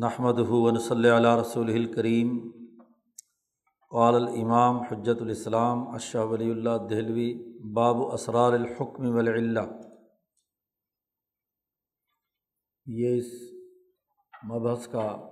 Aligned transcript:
نحمد 0.00 0.38
ہُون 0.38 0.78
صلی 0.78 1.10
اللہ 1.10 1.36
رسول 1.40 1.70
الکریم 1.70 2.50
قال 3.90 4.14
الامام 4.14 4.80
حجت 4.80 5.22
الاسلام 5.22 5.88
اشہ 5.88 6.18
ولی 6.18 6.50
اللہ 6.50 6.70
دہلوی 6.90 7.54
باب 7.74 7.96
اسرار 8.12 8.52
الحکم 8.52 9.16
ولا 9.16 9.60
یہ 12.86 13.18
اس 13.18 13.26
مبحث 14.50 14.88
کا 14.88 15.30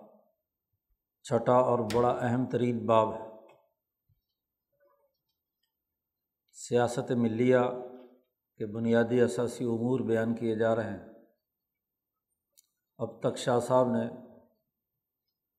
چھٹا 1.22 1.52
اور 1.52 1.78
بڑا 1.94 2.18
اہم 2.20 2.46
ترین 2.46 2.86
باب 2.86 3.14
ہے۔ 3.14 3.30
سیاست 6.52 7.10
ملیہ 7.10 7.58
کے 8.56 8.66
بنیادی 8.66 9.20
اثاثی 9.20 9.64
امور 9.64 10.00
بیان 10.00 10.34
کیے 10.34 10.56
جا 10.56 10.76
رہے 10.76 10.90
ہیں۔ 10.90 11.14
اب 12.98 13.20
تک 13.20 13.36
شاہ 13.36 13.60
صاحب 13.60 13.88
نے 13.88 14.23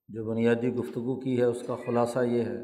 جو 0.07 0.25
بنیادی 0.25 0.69
گفتگو 0.73 1.19
کی 1.19 1.37
ہے، 1.37 1.43
اس 1.43 1.63
کا 1.67 1.75
خلاصہ 1.85 2.19
یہ 2.19 2.43
ہے 2.43 2.59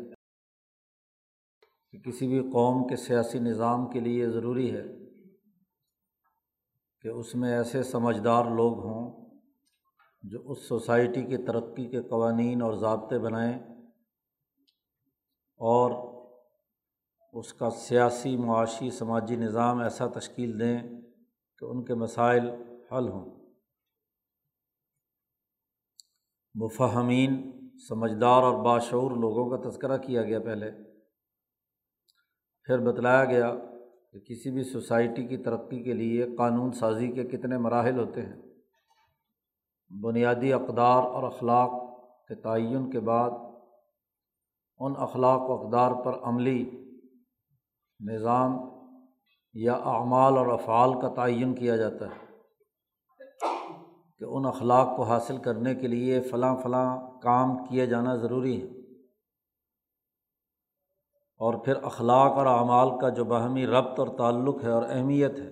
کہ 1.91 1.99
کسی 1.99 2.27
بھی 2.27 2.39
قوم 2.39 2.87
کے 2.87 2.95
سیاسی 2.95 3.39
نظام 3.39 3.89
کے 3.89 3.99
لیے 3.99 4.29
ضروری 4.29 4.75
ہے 4.75 4.83
کہ 7.01 7.07
اس 7.07 7.35
میں 7.35 7.57
ایسے 7.57 7.83
سمجھدار 7.83 8.45
لوگ 8.45 8.85
ہوں 8.85 9.29
جو 10.23 10.51
اس 10.51 10.67
سوسائٹی 10.67 11.21
کی 11.21 11.37
ترقی 11.37 11.85
کے 11.85 12.01
قوانین 12.01 12.61
اور 12.61 12.73
ضابطے 12.73 13.19
بنائیں 13.19 13.59
اور 15.59 16.11
اس 17.33 17.53
کا 17.53 17.69
سیاسی، 17.69 18.37
معاشی، 18.37 18.89
سماجی 18.89 19.35
نظام 19.35 19.79
ایسا 19.79 20.07
تشکیل 20.07 20.59
دیں 20.59 20.79
کہ 21.57 21.65
ان 21.65 21.85
کے 21.85 21.93
مسائل 21.93 22.49
حل 22.91 23.09
ہوں۔ 23.09 23.40
مفہمین، 26.55 27.51
سمجھدار 27.89 28.43
اور 28.43 28.63
باشعور 28.63 29.11
لوگوں 29.11 29.49
کا 29.49 29.69
تذکرہ 29.69 29.97
کیا 29.97 30.23
گیا 30.23 30.39
پہلے۔ 30.39 30.71
پھر 32.63 32.79
بتلایا 32.79 33.25
گیا 33.25 33.55
کہ 34.11 34.19
کسی 34.19 34.51
بھی 34.51 34.63
سوسائٹی 34.63 35.27
کی 35.27 35.37
ترقی 35.37 35.83
کے 35.83 35.93
لیے 35.93 36.35
قانون 36.37 36.71
سازی 36.71 37.07
کے 37.07 37.23
کتنے 37.23 37.57
مراحل 37.57 37.99
ہوتے 37.99 38.21
ہیں۔ 38.21 38.41
بنیادی 40.01 40.53
اقدار 40.53 41.03
اور 41.03 41.23
اخلاق 41.23 41.71
کے 42.27 42.35
تعین 42.35 42.91
کے 42.91 42.99
بعد 42.99 43.31
ان 44.77 44.93
اخلاق 44.97 45.41
و 45.41 45.53
اقدار 45.53 45.91
پر 46.03 46.19
عملی 46.23 46.85
نظام 47.99 48.57
یا 49.53 49.73
اعمال 49.73 50.37
اور 50.37 50.47
افعال 50.47 50.93
کا 51.01 51.07
تعین 51.07 51.55
کیا 51.55 51.75
جاتا 51.75 52.05
ہے۔ 52.05 52.30
کہ 54.21 54.25
ان 54.25 54.45
اخلاق 54.45 54.97
کو 54.97 55.03
حاصل 55.03 55.37
کرنے 55.37 55.75
کے 55.75 55.87
لیے 55.87 56.21
فلاں 56.21 56.57
فلاں 56.57 57.19
کام 57.21 57.67
کیے 57.67 57.85
جانا 57.85 58.15
ضروری 58.15 58.61
ہے۔ 58.61 58.67
اور 61.37 61.53
پھر 61.65 61.83
اخلاق 61.83 62.31
اور 62.31 62.45
اعمال 62.45 62.99
کا 62.99 63.09
جو 63.09 63.25
باہمی 63.25 63.67
ربط 63.67 63.99
اور 63.99 64.07
تعلق 64.17 64.63
ہے 64.63 64.69
اور 64.69 64.83
اہمیت 64.89 65.39
ہے، 65.39 65.51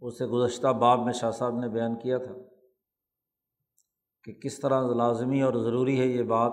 اسے 0.00 0.26
گزشتہ 0.26 0.68
باب 0.68 1.04
میں 1.04 1.12
شاہ 1.12 1.30
صاحب 1.30 1.58
نے 1.58 1.68
بیان 1.68 1.98
کیا 1.98 2.18
تھا 2.18 2.34
کہ 4.24 4.32
کس 4.32 4.60
طرح 4.60 4.94
لازمی 4.94 5.42
اور 5.42 5.54
ضروری 5.54 6.00
ہے 6.00 6.06
یہ 6.06 6.22
بات 6.22 6.52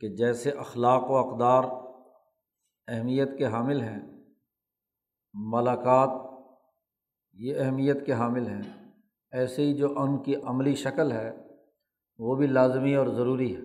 کہ 0.00 0.08
جیسے 0.08 0.50
اخلاق 0.50 1.10
و 1.10 1.16
اقدار 1.16 1.64
اہمیت 2.88 3.38
کے 3.38 3.46
حامل 3.46 3.80
ہیں، 3.80 4.00
ملاقات 5.34 6.40
یہ 7.32 7.60
اہمیت 7.60 8.06
کے 8.06 8.12
حامل 8.12 8.46
ہیں۔ 8.46 8.85
ایسے 9.32 9.62
ہی 9.62 9.74
جو 9.74 9.94
ان 9.96 10.22
کی 10.22 10.36
عملی 10.36 10.74
شکل 10.74 11.12
ہے، 11.12 11.32
وہ 12.18 12.36
بھی 12.36 12.46
لازمی 12.46 12.94
اور 12.94 13.06
ضروری 13.06 13.56
ہے۔ 13.56 13.60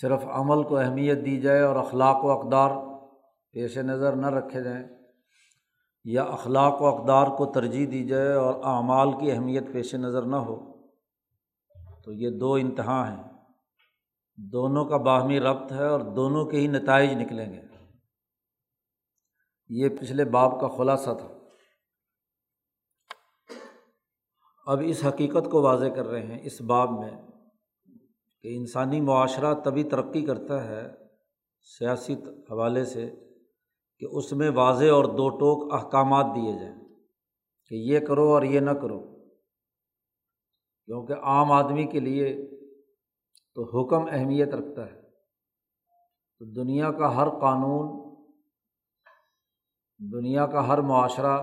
صرف 0.00 0.24
عمل 0.24 0.62
کو 0.62 0.76
اہمیت 0.76 1.24
دی 1.24 1.40
جائے 1.40 1.60
اور 1.60 1.76
اخلاق 1.76 2.24
و 2.24 2.30
اقدار 2.30 2.70
پیش 3.52 3.78
نظر 3.78 4.16
نہ 4.16 4.26
رکھے 4.26 4.62
جائیں، 4.62 4.86
یا 6.04 6.22
اخلاق 6.22 6.82
و 6.82 6.86
اقدار 6.86 7.26
کو 7.26 7.52
ترجیح 7.52 7.86
دی 7.90 8.04
جائے 8.04 8.32
اور 8.32 8.54
اعمال 8.64 9.10
کی 9.20 9.32
اہمیت 9.32 9.72
پیش 9.72 9.94
نظر 9.94 10.22
نہ 10.22 10.36
ہو، 10.36 10.72
تو 12.04 12.12
یہ 12.12 12.30
دو 12.30 12.54
انتہا 12.54 13.12
ہیں۔ 13.12 13.22
دونوں 14.36 14.84
کا 14.84 14.96
باہمی 14.96 15.40
ربط 15.40 15.72
ہے 15.72 15.86
اور 15.86 16.00
دونوں 16.00 16.44
کے 16.44 16.56
ہی 16.56 16.66
نتائج 16.66 17.12
نکلیں 17.12 17.52
گے۔ 17.52 17.60
یہ 19.68 19.88
پچھلے 19.88 20.24
باب 20.24 20.60
کا 20.60 20.68
خلاصہ 20.68 21.10
تھا۔ 21.10 21.28
اب 24.66 24.80
اس 24.84 25.04
حقیقت 25.04 25.50
کو 25.50 25.62
واضح 25.62 25.86
کر 25.86 26.06
رہے 26.06 26.26
ہیں 26.26 26.38
اس 26.42 26.60
باب 26.60 26.90
میں 26.90 27.10
کہ 28.42 28.56
انسانی 28.56 29.00
معاشرہ 29.00 29.54
تبھی 29.54 29.84
ترقی 29.84 30.24
کرتا 30.24 30.64
ہے 30.64 30.90
سیاسی 31.78 32.14
حوالے 32.50 32.84
سے 32.84 33.10
کہ 33.98 34.06
اس 34.10 34.32
میں 34.32 34.50
واضح 34.50 34.84
اور 34.84 35.04
دو 35.04 35.28
ٹوک 35.28 35.74
احکامات 35.74 36.26
دیے 36.36 36.52
جائیں 36.60 36.80
کہ 37.66 37.74
یہ 37.74 38.00
کرو 38.00 38.34
اور 38.34 38.42
یہ 38.42 38.60
نہ 38.60 38.70
کرو۔ 38.70 39.30
کیونکہ 40.84 41.12
عام 41.12 41.52
آدمی 41.52 41.84
کے 41.84 42.00
لیے 42.00 42.50
تو 43.54 43.62
حکم 43.62 44.06
اہمیت 44.12 44.48
رکھتا 44.48 44.86
ہے۔ 44.86 45.02
تو 46.38 46.44
دنیا 46.44 46.92
کا 46.92 47.16
ہر 47.16 47.28
قانون، 47.30 48.14
دنیا 49.98 50.46
کا 50.46 50.68
ہر 50.68 50.78
معاشرہ 50.78 51.42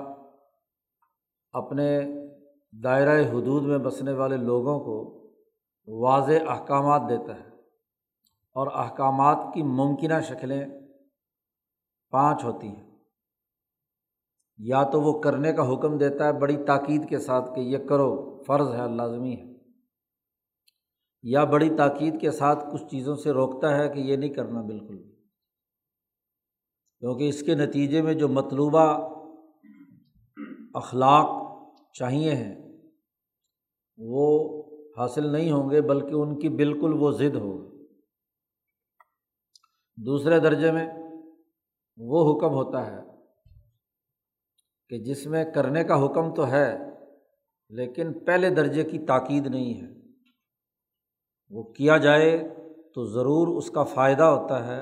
اپنے 1.51 2.01
دائرۂ 2.71 3.27
حدود 3.29 3.63
میں 3.63 3.77
بسنے 3.77 4.13
والے 4.13 4.37
لوگوں 4.37 4.79
کو 4.79 5.19
واضح 5.87 6.31
احکامات 6.47 7.01
دیتا 7.09 7.35
ہے 7.35 7.49
اور 8.53 8.67
احکامات 8.73 9.37
کی 9.53 9.63
ممکنہ 9.63 10.21
شکلیں 10.23 10.65
پانچ 12.11 12.43
ہوتی 12.43 12.67
ہیں۔ 12.67 12.89
یا 14.57 14.83
تو 14.83 15.01
وہ 15.01 15.19
کرنے 15.19 15.53
کا 15.53 15.73
حکم 15.73 15.97
دیتا 15.97 16.27
ہے 16.27 16.33
بڑی 16.33 16.63
تاکید 16.63 17.09
کے 17.09 17.19
ساتھ 17.19 17.55
کہ 17.55 17.61
یہ 17.61 17.77
کرو، 17.77 18.43
فرض 18.47 18.73
ہے، 18.73 18.95
لازمی 18.95 19.35
ہے۔ 19.35 19.53
یا 21.23 21.43
بڑی 21.43 21.75
تاکید 21.77 22.21
کے 22.21 22.31
ساتھ 22.31 22.65
کچھ 22.73 22.85
چیزوں 22.91 23.15
سے 23.15 23.31
روکتا 23.31 23.75
ہے 23.75 23.89
کہ 23.89 23.99
یہ 23.99 24.15
نہیں 24.15 24.33
کرنا 24.33 24.61
بالکل۔ 24.61 24.97
کیونکہ 26.99 27.29
اس 27.29 27.41
کے 27.41 27.55
نتیجے 27.55 28.01
میں 28.01 28.13
جو 28.13 28.27
مطلوبہ 28.27 29.09
اخلاق 30.73 31.38
چاہیے 31.99 32.35
ہیں۔ 32.35 32.55
وہ 33.97 34.63
حاصل 34.97 35.31
نہیں 35.31 35.51
ہوں 35.51 35.69
گے 35.69 35.81
بلکہ 35.81 36.13
ان 36.13 36.39
کی 36.39 36.49
بالکل 36.49 36.93
وہ 36.93 37.11
ضد 37.11 37.35
ہوگی۔ 37.35 37.87
دوسرے 39.97 40.39
درجے 40.39 40.71
میں 40.71 40.89
وہ 41.97 42.33
حکم 42.33 42.53
ہوتا 42.53 42.85
ہے 42.85 43.01
کہ 44.89 44.97
جس 44.97 45.27
میں 45.27 45.45
کرنے 45.55 45.83
کا 45.83 46.05
حکم 46.05 46.33
تو 46.33 46.47
ہے 46.47 46.77
لیکن 47.69 48.25
پہلے 48.25 48.49
درجے 48.49 48.83
کی 48.83 48.99
تاکید 48.99 49.47
نہیں 49.47 49.81
ہے۔ 49.81 49.87
وہ 51.49 51.63
کیا 51.63 51.97
جائے 51.97 52.55
تو 52.95 53.05
ضرور 53.05 53.57
اس 53.57 53.71
کا 53.71 53.83
فائدہ 53.83 54.23
ہوتا 54.23 54.67
ہے 54.67 54.81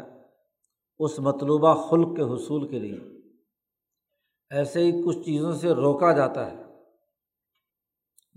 اس 0.99 1.19
مطلوبہ 1.19 1.89
خلق 1.89 2.15
کے 2.15 2.21
حصول 2.21 2.67
کے 2.67 2.79
لیے۔ 2.79 2.99
ایسے 4.49 4.79
ہی 4.83 5.03
کچھ 5.05 5.17
چیزوں 5.17 5.53
سے 5.53 5.69
روکا 5.69 6.13
جاتا 6.13 6.51
ہے۔ 6.51 6.66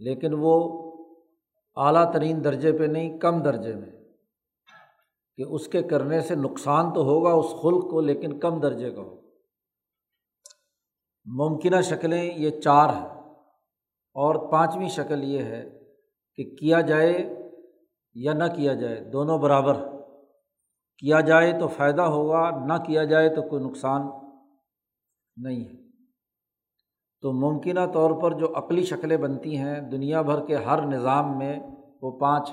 لیکن 0.01 0.31
وہ 0.39 0.81
اعلیٰ 1.77 2.13
ترین 2.13 2.45
درجے 2.45 2.73
پہ 2.73 2.85
نہیں، 2.85 3.19
کم 3.19 3.43
درجے 3.43 3.75
میں۔ 3.75 3.91
کہ 5.37 5.43
اس 5.43 5.69
کے 5.69 5.83
کرنے 5.83 6.21
سے 6.21 6.35
نقصان 6.35 6.95
تو 6.95 7.03
ہوگا 7.03 7.33
اس 7.33 7.51
خلق 7.51 7.91
کو، 7.91 8.01
لیکن 8.01 8.41
کم 8.41 8.61
درجے 8.61 8.91
کا 8.91 9.03
ہو 9.03 9.21
ممکنہ 11.25 11.81
شکلیں 11.81 12.35
یہ 12.37 12.61
چار 12.61 12.89
ہیں۔ 12.89 13.21
اور 14.15 14.53
پانچویں 14.53 14.89
شکل 14.89 15.25
یہ 15.25 15.43
ہے 15.43 15.71
کہ 16.37 16.57
کیا 16.57 16.81
جائے 16.81 17.29
یا 18.15 18.33
نہ 18.33 18.45
کیا 18.57 18.75
جائے، 18.75 19.01
دونوں 19.01 19.39
برابر 19.39 19.75
کیا 20.99 21.21
جائے 21.21 21.53
تو 21.61 21.69
فائدہ 21.69 22.03
ہوگا، 22.03 22.51
نہ 22.67 22.73
کیا 22.87 23.05
جائے 23.05 23.29
تو 23.29 23.43
کوئی 23.43 23.65
نقصان 23.65 24.03
نہیں 25.37 25.65
ہے۔ 25.65 25.90
تو 27.21 27.33
ممکنہ 27.33 27.81
طور 27.95 28.23
پر 28.23 28.33
جو 28.33 28.57
عقلی 28.57 28.83
شکلیں 28.83 29.17
بنتی 29.17 29.59
ہیں، 29.59 29.81
دنیا 29.81 30.23
بھر 30.23 30.47
کے 30.47 30.57
ہر 30.57 30.87
نظام 30.87 31.39
میں 31.39 31.59
وہ 32.03 32.19
پانچ 32.19 32.51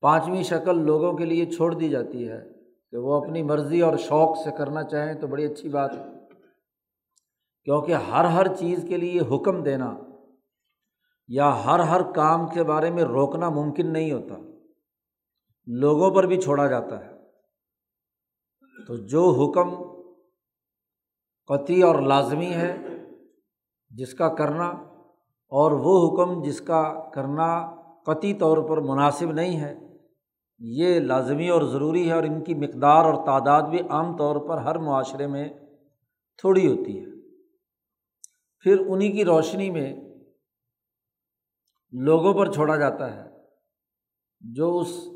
پانچویں 0.00 0.42
شکل 0.42 0.78
لوگوں 0.78 1.12
کے 1.12 1.24
لیے 1.24 1.46
چھوڑ 1.46 1.74
دی 1.74 1.88
جاتی 1.88 2.28
ہے 2.28 2.40
کہ 2.90 2.96
وہ 2.96 3.24
اپنی 3.24 3.42
مرضی 3.42 3.80
اور 3.80 3.96
شوق 3.96 4.38
سے 4.44 4.50
کرنا 4.50 4.82
چاہیں 4.82 5.14
تو 5.14 5.26
بڑی 5.26 5.44
اچھی 5.44 5.68
بات 5.68 5.92
ہے۔ 5.94 6.04
کیونکہ 7.64 7.94
ہر 7.94 8.24
ہر 8.24 8.54
چیز 8.54 8.84
کے 8.88 8.96
لیے 8.96 9.20
حکم 9.20 9.62
دینا 9.62 9.96
یا 11.28 11.64
ہر 11.64 11.78
ہر 11.78 12.12
کام 12.12 12.48
کے 12.48 12.62
بارے 12.62 12.90
میں 12.90 13.02
روکنا 13.02 13.50
ممکن 13.50 13.92
نہیں 13.92 14.12
ہوتا۔ 14.12 14.34
لوگوں 15.66 16.10
پر 16.10 16.26
بھی 16.26 16.40
چھوڑا 16.40 16.66
جاتا 16.66 17.04
ہے۔ 17.04 17.10
تو 18.86 18.96
جو 18.96 19.30
حکم 19.30 19.74
قطعی 21.46 21.82
اور 21.82 22.02
لازمی 22.02 22.50
ہے 22.54 22.76
جس 23.90 24.14
کا 24.14 24.28
کرنا 24.34 24.68
اور 25.52 25.72
وہ 25.72 25.94
حکم 26.04 26.42
جس 26.42 26.60
کا 26.60 27.10
کرنا 27.14 27.48
قطعی 28.06 28.34
طور 28.34 28.58
پر 28.68 28.80
مناسب 28.80 29.32
نہیں 29.32 29.60
ہے، 29.60 29.74
یہ 30.60 31.00
لازمی 31.00 31.48
اور 31.48 31.62
ضروری 31.62 32.08
ہے 32.08 32.14
اور 32.14 32.22
ان 32.22 32.44
کی 32.44 32.54
مقدار 32.54 33.04
اور 33.04 33.26
تعداد 33.26 33.62
بھی 33.62 33.78
عام 33.90 34.16
طور 34.16 34.36
پر 34.36 34.58
ہر 34.58 34.78
معاشرے 34.78 35.26
میں 35.26 35.48
تھوڑی 36.38 36.66
ہوتی 36.66 36.98
ہے۔ 37.00 37.08
پھر 38.64 38.86
انہیں 38.86 39.12
کی 39.12 39.24
روشنی 39.24 39.70
میں 39.70 39.92
لوگوں 41.92 42.34
پر 42.34 42.52
چھوڑا 42.52 42.76
جاتا 42.76 43.14
ہے، 43.16 43.30
جو 44.40 44.78
اس 44.78 45.08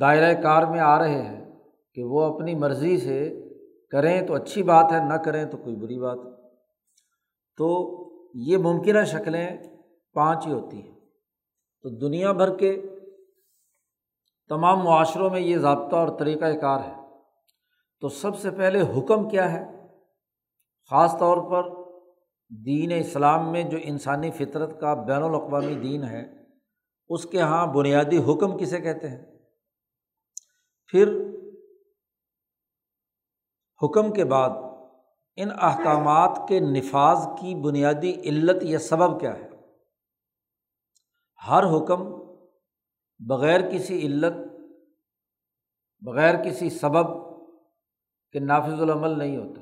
دائرۂ 0.00 0.42
کار 0.42 0.62
میں 0.62 0.80
آ 0.80 0.98
رہے 0.98 1.22
ہیں 1.22 1.44
کہ 1.94 2.04
وہ 2.04 2.22
اپنی 2.22 2.54
مرضی 2.54 2.96
سے 2.98 3.18
کریں 3.90 4.26
تو 4.26 4.34
اچھی 4.34 4.62
بات 4.62 4.92
ہے، 4.92 4.98
نہ 5.08 5.14
کریں 5.14 5.44
تو 5.44 5.56
کوئی 5.56 5.76
بری 5.76 5.98
بات۔ 5.98 6.33
تو 7.56 8.00
یہ 8.34 8.58
ممکنہ 8.58 9.04
شکلیں 9.04 9.58
پانچ 10.14 10.46
ہی 10.46 10.52
ہوتی 10.52 10.82
ہیں۔ 10.82 10.94
تو 11.82 11.88
دنیا 11.88 12.32
بھر 12.32 12.56
کے 12.56 12.82
تمام 14.48 14.78
معاشروں 14.78 15.30
میں 15.30 15.40
یہ 15.40 15.56
ضابطہ 15.58 15.96
اور 15.96 16.18
طریقۂ 16.18 16.60
کار 16.60 16.80
ہے۔ 16.80 16.94
تو 18.00 18.08
سب 18.08 18.38
سے 18.38 18.50
پہلے 18.50 18.80
حکم 18.80 19.28
کیا 19.28 19.52
ہے؟ 19.52 19.64
خاص 20.90 21.18
طور 21.18 21.36
پر 21.36 21.92
دین 22.64 22.92
اسلام 22.92 23.52
میں 23.52 23.62
جو 23.62 23.78
انسانی 23.82 24.30
فطرت 24.30 24.80
کا 24.80 24.94
بین 24.94 25.22
الاقوامی 25.22 25.74
دین 25.74 26.04
ہے، 26.04 26.44
اس 27.08 27.24
کے 27.24 27.38
یہاں 27.38 27.66
بنیادی 27.66 28.18
حکم 28.18 28.58
کسے 28.58 28.80
کہتے 28.80 29.08
ہیں؟ 29.08 29.22
پھر 30.86 31.20
حکم 33.82 34.12
کے 34.12 34.24
بعد 34.24 34.50
ان 35.36 35.48
احکامات 35.50 36.40
کے 36.48 36.60
نفاذ 36.60 37.26
کی 37.40 37.54
بنیادی 37.54 38.12
علت 38.12 38.62
یا 38.62 38.78
سبب 38.78 39.20
کیا 39.20 39.34
ہے؟ 39.34 39.50
ہر 41.48 41.62
حکم 41.62 42.04
بغیر 43.18 43.70
کسی 43.70 44.06
علت، 44.06 44.32
بغیر 46.00 46.44
کسی 46.44 46.70
سبب 46.70 47.06
کے 48.32 48.38
نافذ 48.38 48.82
العمل 48.82 49.18
نہیں 49.18 49.36
ہوتا۔ 49.36 49.60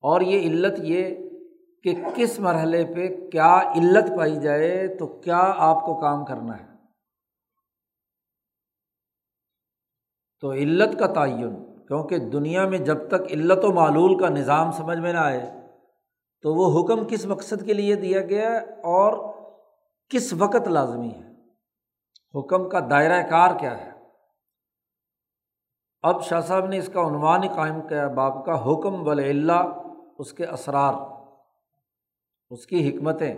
اور 0.00 0.20
یہ 0.20 0.50
علت 0.50 0.78
یہ 0.78 1.16
کہ 1.82 1.94
کس 2.14 2.40
مرحلے 2.40 2.84
پہ 2.94 3.30
کیا 3.30 3.58
علت 3.58 4.18
پائی 4.18 4.40
جائے 4.40 4.96
تو 4.98 5.20
کیا 5.20 5.54
آپ 5.56 5.82
کو 5.84 6.00
کام 6.00 6.24
کرنا 6.24 6.60
ہے۔ 6.60 6.68
تو 10.40 10.52
علت 10.52 10.98
کا 10.98 11.06
تعین۔ 11.06 11.71
کیونکہ 11.92 12.18
دنیا 12.18 12.68
میں 12.68 12.78
جب 12.78 13.08
تک 13.08 13.32
علت 13.32 13.64
و 13.64 13.72
معلول 13.72 14.18
کا 14.18 14.28
نظام 14.28 14.70
سمجھ 14.70 14.98
میں 14.98 15.12
نہ 15.12 15.18
آئے، 15.18 15.50
تو 16.42 16.54
وہ 16.54 16.80
حکم 16.80 17.08
کس 17.08 17.26
مقصد 17.26 17.66
کے 17.66 17.72
لیے 17.72 17.94
دیا 17.94 18.20
گیا 18.20 18.50
اور 18.82 19.34
کس 20.08 20.32
وقت 20.32 20.68
لازمی 20.68 21.08
ہے؟ 21.08 21.30
حکم 22.34 22.68
کا 22.68 22.80
دائرۂ 22.90 23.30
کار 23.30 23.58
کیا 23.58 23.84
ہے؟ 23.84 23.90
اب 26.02 26.24
شاہ 26.24 26.40
صاحب 26.40 26.66
نے 26.66 26.78
اس 26.78 26.90
کا 26.92 27.00
عنوان 27.00 27.42
ہی 27.42 27.48
قائم 27.48 27.80
کیا 27.80 28.08
باپ 28.08 28.46
کا 28.46 28.64
حکم 28.64 29.08
ولی 29.08 29.30
اللہ 29.30 29.82
اس 30.18 30.32
کے 30.32 30.46
اسرار، 30.46 30.94
اس 32.50 32.66
کی 32.66 32.88
حکمتیں۔ 32.88 33.34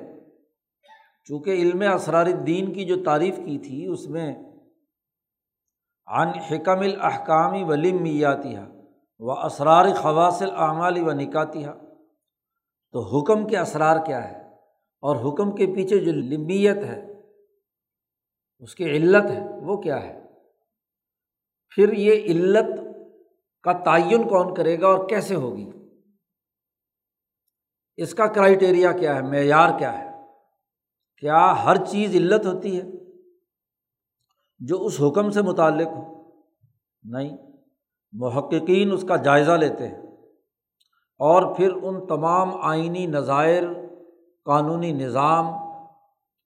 چونکہ 1.24 1.50
علم 1.50 1.82
اسرار 1.94 2.26
الدین 2.26 2.72
کی 2.72 2.84
جو 2.84 3.04
تعریف 3.04 3.36
کی 3.36 3.58
تھی، 3.58 3.86
اس 3.86 4.08
میں 4.08 4.34
عن 6.06 6.28
حکم 6.28 6.80
الحکامی 6.80 7.64
و 7.64 7.74
لمیاتیہ 7.74 8.60
و 9.18 9.30
اسرار 9.30 9.94
خواصل 9.94 10.50
اعمالی 10.56 11.00
و 11.00 11.12
نکاتیہ 11.12 11.68
تو 12.92 13.00
حکم 13.00 13.46
کے 13.46 13.58
اسرار 13.58 14.04
کیا 14.06 14.30
ہے؟ 14.30 14.44
اور 15.02 15.16
حکم 15.16 15.54
کے 15.54 15.66
پیچھے 15.66 15.98
جو 15.98 16.12
لمیت 16.12 16.76
ہے، 16.76 17.20
اس 18.58 18.74
کی 18.74 18.84
علت 18.84 19.30
ہے، 19.30 19.40
وہ 19.62 19.76
کیا 19.76 20.02
ہے؟ 20.02 20.22
پھر 21.68 21.92
یہ 21.92 22.24
علت 22.24 22.80
کا 23.62 23.72
تعین 23.72 24.28
کون 24.28 24.54
کرے 24.54 24.80
گا 24.80 24.86
اور 24.86 25.08
کیسے 25.08 25.34
ہوگی؟ 25.34 25.70
اس 27.96 28.14
کا 28.14 28.26
کرائٹیریا 28.26 28.92
کیا 28.92 29.16
ہے؟ 29.16 29.22
معیار 29.22 29.78
کیا 29.78 29.98
ہے؟ 29.98 30.10
کیا 31.18 31.64
ہر 31.64 31.84
چیز 31.84 32.14
علت 32.14 32.46
ہوتی 32.46 32.80
ہے؟ 32.80 33.03
جو 34.66 34.84
اس 34.84 35.00
حکم 35.00 35.30
سے 35.30 35.42
متعلق 35.42 35.88
ہو۔ 35.88 36.30
نہیں، 37.02 37.36
محققین 38.12 38.92
اس 38.92 39.04
کا 39.08 39.16
جائزہ 39.16 39.52
لیتے 39.52 39.88
ہیں۔ 39.88 40.02
اور 41.18 41.54
پھر 41.54 41.72
ان 41.82 42.06
تمام 42.06 42.50
آئینی 42.62 43.06
نظائر، 43.06 43.64
قانونی 44.44 44.92
نظام، 44.92 45.44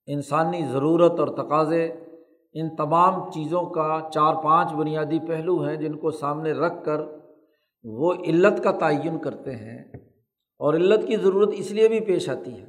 انسانی 0.07 0.65
ضرورت 0.73 1.21
اور 1.21 1.29
تقاضے، 1.29 1.87
ان 2.53 2.77
تمام 2.77 3.31
چیزوں 3.31 3.63
کا 3.63 4.01
چار 4.13 4.35
پانچ 4.35 4.73
بنیادی 4.73 5.19
پہلو 5.19 5.63
ہیں 5.63 5.77
جن 5.77 5.97
کو 5.99 6.11
سامنے 6.11 6.53
رکھ 6.53 6.85
کر 6.85 7.01
وہ 7.85 8.15
علت 8.15 8.65
کا 8.65 8.73
تعین 8.73 9.19
کرتے 9.19 9.57
ہیں۔ 9.57 9.79
اور 10.59 10.75
علت 10.75 11.07
کی 11.07 11.17
ضرورت 11.17 11.49
اس 11.53 11.71
لیے 11.71 11.89
بھی 11.89 12.01
پیش 12.01 12.29
آتی 12.29 12.61
ہے 12.61 12.67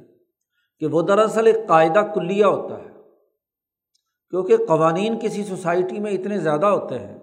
کہ 0.78 0.86
وہ 0.86 1.02
دراصل 1.02 1.46
ایک 1.46 1.56
قاعدہ 1.68 2.00
کلیہ 2.14 2.44
ہوتا 2.44 2.78
ہے۔ 2.78 2.89
کیونکہ 4.30 4.56
قوانین 4.56 5.18
کسی 5.22 5.44
سوسائٹی 5.44 6.00
میں 6.00 6.12
اتنے 6.12 6.38
زیادہ 6.38 6.66
ہوتے 6.66 6.98
ہیں 6.98 7.18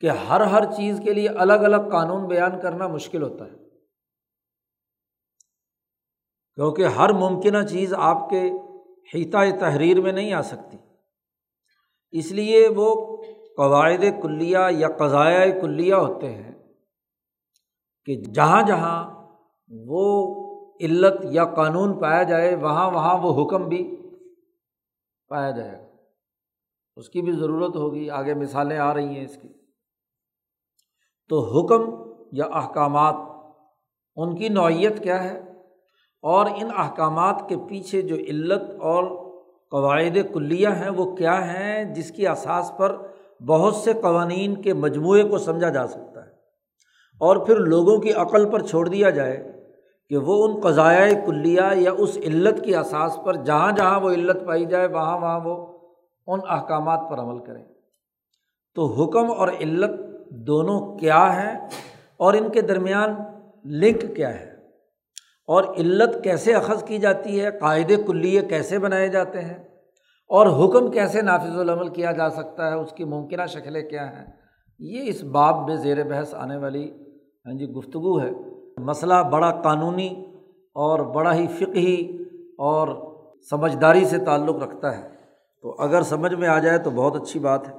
کہ 0.00 0.10
ہر 0.10 0.40
ہر 0.40 0.64
چیز 0.64 1.00
کے 1.04 1.12
لیے 1.12 1.28
الگ 1.28 1.52
الگ 1.52 1.88
قانون 1.90 2.26
بیان 2.26 2.60
کرنا 2.60 2.86
مشکل 2.86 3.22
ہوتا 3.22 3.44
ہے۔ 3.44 3.56
کیونکہ 6.54 6.84
ہر 6.84 7.12
ممکنہ 7.12 7.66
چیز 7.66 7.94
آپ 7.94 8.28
کے 8.30 8.50
حیطۂ 9.14 9.60
تحریر 9.60 10.00
میں 10.00 10.12
نہیں 10.12 10.32
آ 10.32 10.42
سکتی۔ 10.42 10.76
اس 12.10 12.32
لیے 12.32 12.68
وہ 12.68 13.16
قواعد 13.56 14.22
کلیہ 14.22 14.58
یا 14.70 14.88
قضایۂ 14.88 15.60
کلیہ 15.60 15.94
ہوتے 15.94 16.34
ہیں 16.34 16.52
کہ 18.04 18.16
جہاں 18.16 18.62
جہاں 18.62 19.26
وہ 19.86 20.04
علت 20.80 21.14
یا 21.30 21.44
قانون 21.44 22.00
پایا 22.00 22.22
جائے، 22.22 22.54
وہاں 22.54 22.90
وہاں 22.90 23.18
وہ 23.18 23.44
حکم 23.44 23.68
بھی 23.68 23.96
پایا 25.28 25.50
جائے 25.50 25.72
گا۔ 25.72 25.89
اس 26.96 27.08
کی 27.08 27.22
بھی 27.22 27.32
ضرورت 27.32 27.76
ہوگی، 27.76 28.10
آگے 28.10 28.34
مثالیں 28.34 28.78
آ 28.78 28.94
رہی 28.94 29.06
ہیں 29.06 29.24
اس 29.24 29.36
کی۔ 29.36 29.48
تو 31.28 31.38
حکم 31.38 31.90
یا 32.32 32.44
احکامات، 32.44 33.14
ان 34.16 34.36
کی 34.36 34.48
نوعیت 34.48 35.02
کیا 35.02 35.24
ہے؟ 35.24 35.38
اور 36.22 36.46
ان 36.46 36.68
احکامات 36.76 37.48
کے 37.48 37.56
پیچھے 37.68 38.02
جو 38.02 38.14
علت 38.14 38.70
اور 38.80 39.04
قواعد 39.70 40.34
کلیہ 40.34 40.68
ہیں، 40.68 40.90
وہ 40.90 41.16
کیا 41.16 41.52
ہیں؟ 41.52 41.84
جس 41.84 42.10
کی 42.10 42.28
اساس 42.28 42.72
پر 42.76 42.96
بہت 43.46 43.74
سے 43.74 43.92
قوانین 43.92 44.62
کے 44.62 44.74
مجموعے 44.74 45.22
کو 45.22 45.38
سمجھا 45.38 45.68
جا 45.68 45.86
سکتا 45.86 46.26
ہے۔ 46.26 46.30
اور 47.20 47.36
پھر 47.36 47.56
لوگوں 47.56 47.98
کی 47.98 48.12
عقل 48.12 48.50
پر 48.50 48.60
چھوڑ 48.60 48.88
دیا 48.88 49.10
جائے 49.10 49.52
کہ 50.08 50.16
وہ 50.16 50.48
ان 50.48 50.60
قضائۂ 50.60 51.26
کلیہ 51.26 51.60
یا 51.74 51.92
اس 51.98 52.16
علت 52.16 52.64
کی 52.64 52.76
اساس 52.76 53.18
پر 53.24 53.34
جہاں 53.34 53.72
جہاں 53.72 54.00
وہ 54.00 54.10
علت 54.10 54.46
پائی 54.46 54.64
جائے، 54.64 54.86
وہاں 54.86 55.20
وہاں 55.20 55.40
وہ 55.44 55.69
ان 56.32 56.40
احکامات 56.48 57.00
پر 57.10 57.18
عمل 57.18 57.44
کریں۔ 57.44 57.64
تو 58.74 58.86
حکم 58.86 59.30
اور 59.30 59.48
علت 59.48 59.90
دونوں 60.30 60.98
کیا 60.98 61.42
ہیں 61.42 61.60
اور 62.16 62.34
ان 62.34 62.50
کے 62.50 62.60
درمیان 62.60 63.14
لنک 63.64 64.16
کیا 64.16 64.40
ہے؟ 64.40 64.50
اور 65.46 65.64
علت 65.64 66.24
کیسے 66.24 66.54
اخذ 66.54 66.84
کی 66.84 66.98
جاتی 66.98 67.44
ہے؟ 67.44 67.50
قاعدے 67.50 67.96
کلیے 67.96 68.42
کیسے 68.42 68.78
بنائے 68.78 69.08
جاتے 69.08 69.40
ہیں؟ 69.40 69.58
اور 70.28 70.46
حکم 70.46 70.90
کیسے 70.90 71.22
نافذ 71.22 71.58
العمل 71.58 71.88
کیا 71.88 72.12
جا 72.12 72.30
سکتا 72.30 72.68
ہے؟ 72.68 72.74
اس 72.74 72.92
کی 72.92 73.04
ممکنہ 73.04 73.46
شکلیں 73.46 73.88
کیا 73.88 74.10
ہیں؟ 74.10 74.26
یہ 74.78 75.02
اس 75.02 75.22
باب 75.24 75.68
میں 75.68 75.76
زیر 75.76 76.08
بحث 76.08 76.34
آنے 76.34 76.56
والی 76.56 76.90
ہاں 77.46 77.58
جی 77.58 77.66
گفتگو 77.66 78.20
ہے۔ 78.20 78.30
مسئلہ 78.78 79.14
بڑا 79.32 79.50
قانونی 79.50 80.24
اور 80.74 80.98
بڑا 80.98 81.34
ہی 81.34 81.46
فقہی 81.46 82.22
اور 82.58 82.88
سمجھداری 83.50 84.04
سے 84.04 84.18
تعلق 84.18 84.56
رکھتا 84.56 84.98
ہے۔ 84.98 85.19
تو 85.62 85.82
اگر 85.82 86.02
سمجھ 86.02 86.34
میں 86.34 86.48
آ 86.48 86.58
جائے 86.58 86.78
تو 86.78 86.90
بہت 86.90 87.22
اچھی 87.22 87.40
بات 87.40 87.68
ہے۔ 87.68 87.72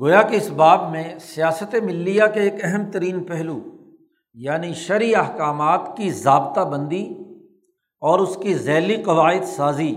گویا 0.00 0.22
کہ 0.22 0.36
اس 0.36 0.50
باب 0.50 0.90
میں 0.90 1.18
سیاست 1.18 1.74
ملیہ 1.74 2.22
کے 2.34 2.40
ایک 2.40 2.54
اہم 2.62 2.90
ترین 2.90 3.24
پہلو 3.24 3.60
یعنی 4.34 4.74
شرعی 4.74 5.14
احکامات 5.14 5.80
کی 5.96 6.10
ضابطہ 6.10 6.60
بندی 6.60 7.14
اور 8.00 8.18
اس 8.18 8.38
کی 8.42 8.54
ذیلی 8.54 9.02
قواعد 9.02 9.44
سازی۔ 9.44 9.94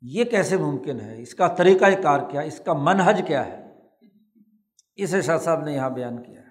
یہ 0.00 0.24
کیسے 0.24 0.56
ممکن 0.56 1.00
ہے؟ 1.00 1.22
اس 1.22 1.34
کا 1.34 1.48
طریقۂ 1.48 2.02
کار 2.02 2.20
کیا؟ 2.30 2.40
اس 2.40 2.60
کا 2.64 2.72
منحج 2.72 3.22
کیا 3.26 3.46
ہے؟ 3.46 3.72
اسے 4.96 5.22
شاہ 5.22 5.38
صاحب 5.38 5.60
نے 5.60 5.72
یہاں 5.72 5.90
بیان 5.90 6.22
کیا 6.22 6.40
ہے۔ 6.40 6.46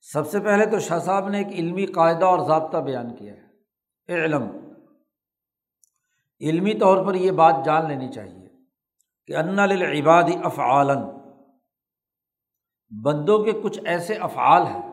سب 0.00 0.30
سے 0.30 0.40
پہلے 0.40 0.66
تو 0.66 0.78
شاہ 0.78 0.98
صاحب 0.98 1.28
نے 1.28 1.38
ایک 1.38 1.46
علمی 1.46 1.86
قاعدہ 1.86 2.24
اور 2.24 2.38
ضابطہ 2.48 2.76
بیان 2.76 3.16
کیا 3.16 3.32
ہے۔ 3.32 3.47
علم 4.08 4.42
علمی 6.40 6.74
طور 6.74 7.06
پر 7.06 7.14
یہ 7.14 7.30
بات 7.30 7.54
جان 7.64 7.88
لینی 7.88 8.12
چاہیے 8.12 8.48
کہ 9.26 9.36
ان 9.36 9.56
للعباد 9.56 10.22
افعالن 10.44 11.18
بندوں 13.04 13.44
کے 13.44 13.52
کچھ 13.62 13.80
ایسے 13.84 14.14
افعال 14.14 14.66
ہیں۔ 14.66 14.88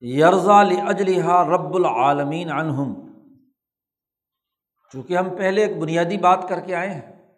یرزا 0.00 0.60
اجلحا 0.60 1.44
رب 1.44 1.74
العالمین 1.74 2.52
عنہم۔ 2.52 2.94
چونکہ 4.92 5.16
ہم 5.16 5.36
پہلے 5.36 5.64
ایک 5.64 5.78
بنیادی 5.78 6.16
بات 6.16 6.48
کر 6.48 6.60
کے 6.60 6.74
آئے 6.74 6.90
ہیں 6.90 7.32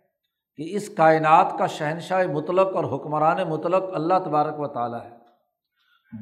کہ 0.57 0.77
اس 0.77 0.89
کائنات 0.97 1.55
کا 1.59 1.67
شہنشاہ 1.67 2.27
مطلق 2.27 2.77
اور 2.77 2.85
حکمران 2.85 3.49
مطلق 3.49 3.83
اللہ 3.95 4.15
تبارک 4.25 4.61
و 4.61 4.69
تعالیٰ 4.69 5.05
ہے۔ 5.05 5.16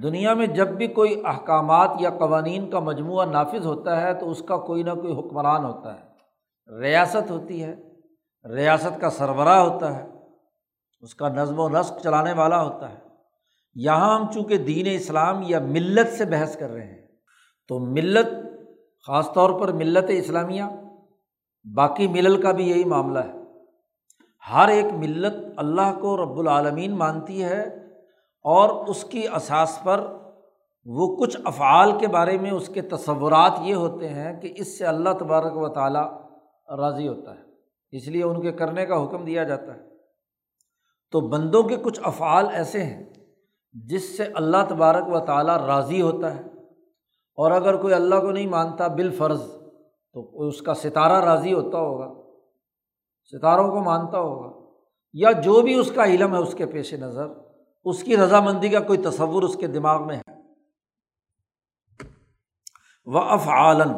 دنیا 0.03 0.35
میں 0.35 0.47
جب 0.47 0.69
بھی 0.69 0.87
کوئی 0.87 1.23
احکامات 1.25 1.91
یا 2.01 2.11
قوانین 2.11 2.71
کا 2.71 2.79
مجموعہ 2.79 3.25
نافذ 3.25 3.67
ہوتا 3.67 4.01
ہے 4.01 4.15
تو 4.15 4.31
اس 4.31 4.43
کا 4.43 4.57
کوئی 4.57 4.83
نہ 4.83 4.91
کوئی 4.91 5.19
حکمران 5.19 5.65
ہوتا 5.65 5.95
ہے۔ 5.95 6.15
ریاست 6.81 7.31
ہوتی 7.31 7.65
ہے، 7.65 7.75
ریاست 8.55 9.01
کا 9.01 9.11
سربراہ 9.11 9.59
ہوتا 9.59 9.97
ہے، 9.97 10.09
اس 11.01 11.15
کا 11.15 11.29
نظم 11.29 11.61
و 11.61 11.69
نسق 11.69 12.03
چلانے 12.03 12.33
والا 12.33 12.63
ہوتا 12.63 12.91
ہے۔ 12.91 12.99
یہاں 13.75 14.21
ہم 14.21 14.33
چونکہ 14.33 14.59
دین 14.59 14.87
اسلام 14.91 15.43
یا 15.47 15.59
ملت 15.59 16.13
سے 16.13 16.25
بحث 16.25 16.57
کر 16.57 16.71
رہے 16.71 16.87
ہیں، 16.87 17.07
تو 17.69 17.79
ملت 17.79 18.27
خاص 19.07 19.33
طور 19.33 19.61
پر 19.61 19.73
ملت 19.73 20.05
اسلامیہ، 20.09 20.63
باقی 21.75 22.09
ملل 22.09 22.43
کا 22.43 22.53
بھی 22.53 22.71
یہی 22.71 22.85
معاملہ 22.85 23.19
ہے۔ 23.19 23.33
ہر 24.55 24.69
ایک 24.69 24.85
ملت 24.85 25.35
اللہ 25.57 25.99
کو 26.01 26.25
رب 26.25 26.39
العالمین 26.39 26.93
مانتی 26.93 27.45
ہے 27.45 27.84
اور 28.45 28.87
اس 28.87 29.05
کی 29.05 29.29
اساس 29.29 29.79
پر 29.85 30.17
وہ 30.85 31.17
کچھ 31.17 31.37
افعال 31.45 31.99
کے 31.99 32.07
بارے 32.07 32.39
میں 32.39 32.51
اس 32.51 32.69
کے 32.69 32.83
تصورات 32.83 33.53
یہ 33.61 33.75
ہوتے 33.75 34.09
ہیں 34.09 34.41
کہ 34.41 34.53
اس 34.57 34.79
سے 34.79 34.87
اللہ 34.87 35.11
تبارک 35.19 35.57
و 35.57 35.69
تعالیٰ 35.69 36.21
راضی 36.77 37.09
ہوتا 37.09 37.35
ہے۔ 37.35 37.43
اس 37.91 38.09
لیے 38.09 38.25
ان 38.25 38.41
کے 38.41 38.53
کرنے 38.53 38.87
کا 38.87 39.05
حکم 39.05 39.25
دیا 39.25 39.45
جاتا 39.45 39.75
ہے۔ 39.75 39.81
تو 41.11 41.21
بندوں 41.21 41.63
کے 41.63 41.77
کچھ 41.77 42.01
افعال 42.05 42.47
ایسے 42.53 42.83
ہیں 42.83 43.05
جس 43.73 44.17
سے 44.17 44.25
اللہ 44.35 44.57
تبارک 44.69 45.05
و 45.09 45.21
تعالیٰ 45.21 45.57
راضی 45.57 46.03
ہوتا 46.03 46.35
ہے۔ 46.35 46.41
اور 47.37 47.51
اگر 47.51 47.77
کوئی 47.77 47.95
اللہ 47.95 48.15
کو 48.15 48.31
نہیں 48.31 48.47
مانتا 48.47 48.87
بال 48.87 49.11
فرض 49.11 49.43
تو 50.13 50.47
اس 50.47 50.63
کا 50.63 50.75
ستارہ 50.75 51.25
راضی 51.25 51.53
ہوتا 51.53 51.79
ہوگا، 51.79 52.15
ستاروں 53.25 53.69
کو 53.69 53.81
مانتا 53.81 54.19
ہوگا، 54.19 54.67
یا 55.13 55.31
جو 55.33 55.61
بھی 55.61 55.75
اس 55.75 55.93
کا 55.93 56.05
علم 56.05 56.35
ہے 56.35 56.39
اس 56.39 56.55
کے 56.55 56.67
پیش 56.67 56.95
نظر۔ 56.95 57.44
اس 57.85 58.03
کی 58.03 58.17
رضامندی 58.17 58.69
کا 58.69 58.81
کوئی 58.81 58.99
تصور 58.99 59.43
اس 59.43 59.57
کے 59.57 59.67
دماغ 59.67 60.07
میں 60.07 60.17
ہے؟ 60.17 60.31
وہ 63.05 63.21
افعالن 63.21 63.91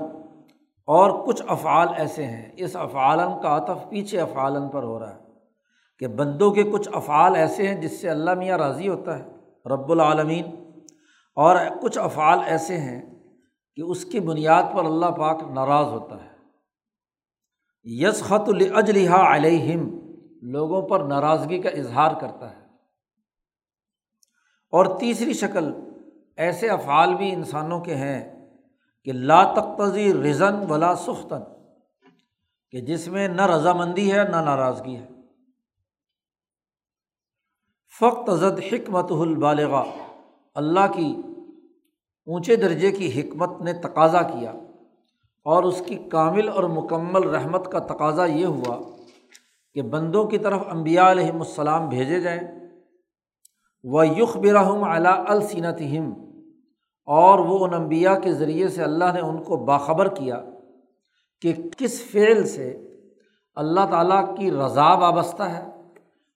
اور 0.87 1.27
کچھ 1.27 1.43
افعال 1.49 1.89
ایسے 1.97 2.27
ہیں۔ 2.27 2.53
اس 2.57 2.77
افعالن 2.77 3.43
کا 3.43 3.57
عطف 3.57 3.89
پیچھے 3.89 4.21
افعالن 4.21 4.69
پر 4.69 4.83
ہو 4.83 4.99
رہا 4.99 5.15
ہے 5.15 5.21
کہ 5.99 6.07
بندوں 6.07 6.51
کے 6.51 6.63
کچھ 6.63 6.89
افعال 6.93 7.35
ایسے 7.35 7.69
ہیں 7.69 7.81
جس 7.81 8.01
سے 8.01 8.11
اللہ 8.11 8.35
میاں 8.35 8.59
راضی 8.59 8.89
ہوتا 8.89 9.19
ہے، 9.19 9.25
رب 9.67 9.93
العالمین۔ 9.93 10.45
اور 11.35 11.57
کچھ 11.83 11.99
افعال 11.99 12.39
ایسے 12.47 12.77
ہیں 12.77 13.15
کہ 13.77 13.83
اس 13.83 14.05
کی 14.05 14.21
بنیاد 14.21 14.63
پر 14.75 14.85
اللہ 14.85 15.07
پاک 15.07 15.43
ناراض 15.51 15.87
ہوتا 15.87 16.25
ہے۔ 16.25 16.31
یس 17.85 18.23
خط 18.23 18.49
الجلحا 18.49 19.37
علیہم، 19.37 19.99
لوگوں 20.43 20.89
پر 20.89 21.01
ناراضگی 21.01 21.63
کا 21.63 21.69
اظہار 21.69 22.15
کرتا 22.21 22.57
ہے۔ 22.57 22.66
اور 24.77 24.99
تیسری 24.99 25.33
شکل 25.33 25.73
ایسے 26.37 26.69
افعال 26.69 27.15
بھی 27.15 27.33
انسانوں 27.33 27.81
کے 27.81 27.95
ہیں 27.95 28.49
کہ 29.05 29.13
لا 29.13 29.43
تختی 29.53 30.13
رزن 30.13 30.71
ولا 30.71 30.95
سختن، 30.95 31.43
کہ 32.71 32.81
جس 32.81 33.09
میں 33.09 33.29
نہ 33.29 33.47
رضامندی 33.47 34.13
ہے، 34.13 34.25
نہ 34.25 34.37
ناراضگی 34.37 34.97
ہے۔ 34.97 35.07
فخت 38.01 38.31
زد 38.37 38.59
حکمت 38.73 39.13
البالغ، 39.13 39.83
اللہ 40.55 40.93
کی 40.95 41.17
اونچے 42.27 42.57
درجے 42.57 42.91
کی 42.93 43.21
حکمت 43.21 43.61
نے 43.61 43.73
تقاضا 43.73 44.23
کیا 44.23 44.53
اور 45.47 45.63
اس 45.63 45.83
کی 45.87 45.97
کامل 46.11 46.49
اور 46.49 46.65
مکمل 46.65 47.29
رحمت 47.29 47.73
کا 47.73 47.79
تقاضا 47.79 48.25
یہ 48.25 48.47
ہوا 48.47 48.79
کہ 49.77 49.83
بندوں 49.83 50.25
کی 50.25 50.39
طرف 50.39 50.61
امبیا 50.71 51.11
علیہم 51.11 51.41
السلام 51.41 51.89
بھیجے 51.89 52.21
جائیں۔ 52.21 52.66
و 53.93 54.05
یخ 54.05 54.37
برہم 54.37 54.85
علا 54.85 55.25
السینتہم 55.29 56.13
اور 57.05 57.39
وہ 57.39 57.67
ان 57.67 57.75
انبیاء 57.75 58.15
کے 58.15 58.33
ذریعے 58.33 58.69
سے 58.69 58.83
اللہ 58.83 59.13
نے 59.15 59.21
ان 59.21 59.43
کو 59.43 59.57
باخبر 59.57 60.15
کیا 60.15 60.43
کہ 61.41 61.53
کس 61.77 62.03
فعل 62.13 62.47
سے 62.47 62.99
اللہ 63.55 63.87
تعالیٰ 63.91 64.37
کی 64.37 64.51
رضا 64.51 64.95
وابستہ 64.95 65.43
ہے 65.43 65.65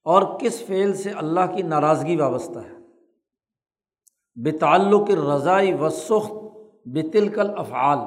اور 0.03 0.23
کس 0.39 0.63
فعل 0.67 0.95
سے 0.95 1.11
اللہ 1.11 1.41
کی 1.55 1.63
ناراضگی 1.63 2.17
وابستہ 2.17 2.59
ہے۔ 2.59 2.79
بے 4.37 4.51
تعلق 4.51 5.11
رضائی 5.11 5.73
و 5.73 5.89
سخت 5.89 6.33
بتلکل 6.87 7.51
افعال 7.57 7.99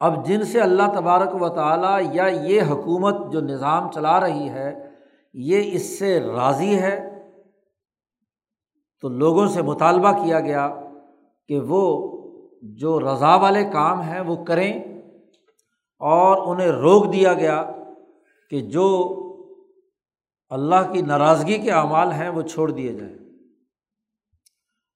اب 0.00 0.26
جن 0.26 0.44
سے 0.44 0.60
اللہ 0.60 0.94
تبارک 0.94 1.42
و 1.42 1.48
تعالیٰ 1.48 2.00
یا 2.12 2.26
یہ 2.26 2.62
حکومت 2.62 3.32
جو 3.32 3.40
نظام 3.40 3.90
چلا 3.92 4.20
رہی 4.20 4.48
ہے، 4.48 4.94
یہ 5.32 5.70
اس 5.72 5.98
سے 5.98 6.20
راضی 6.20 6.78
ہے 6.78 7.07
تو 9.00 9.08
لوگوں 9.08 9.46
سے 9.46 9.62
مطالبہ 9.62 10.12
کیا 10.12 10.40
گیا 10.40 10.74
کہ 11.48 11.60
وہ 11.60 12.08
جو 12.62 13.00
رضا 13.00 13.36
والے 13.36 13.64
کام 13.72 14.00
ہیں 14.00 14.20
وہ 14.20 14.44
کریں 14.44 14.72
اور 15.98 16.54
انہیں 16.54 16.68
روک 16.68 17.12
دیا 17.12 17.34
گیا 17.34 17.70
کہ 18.50 18.60
جو 18.60 19.14
اللہ 20.48 20.92
کی 20.92 21.02
ناراضگی 21.02 21.58
کے 21.58 21.70
اعمال 21.70 22.12
ہیں 22.12 22.28
وہ 22.28 22.42
چھوڑ 22.42 22.70
دیے 22.70 22.92
جائیں۔ 22.92 23.14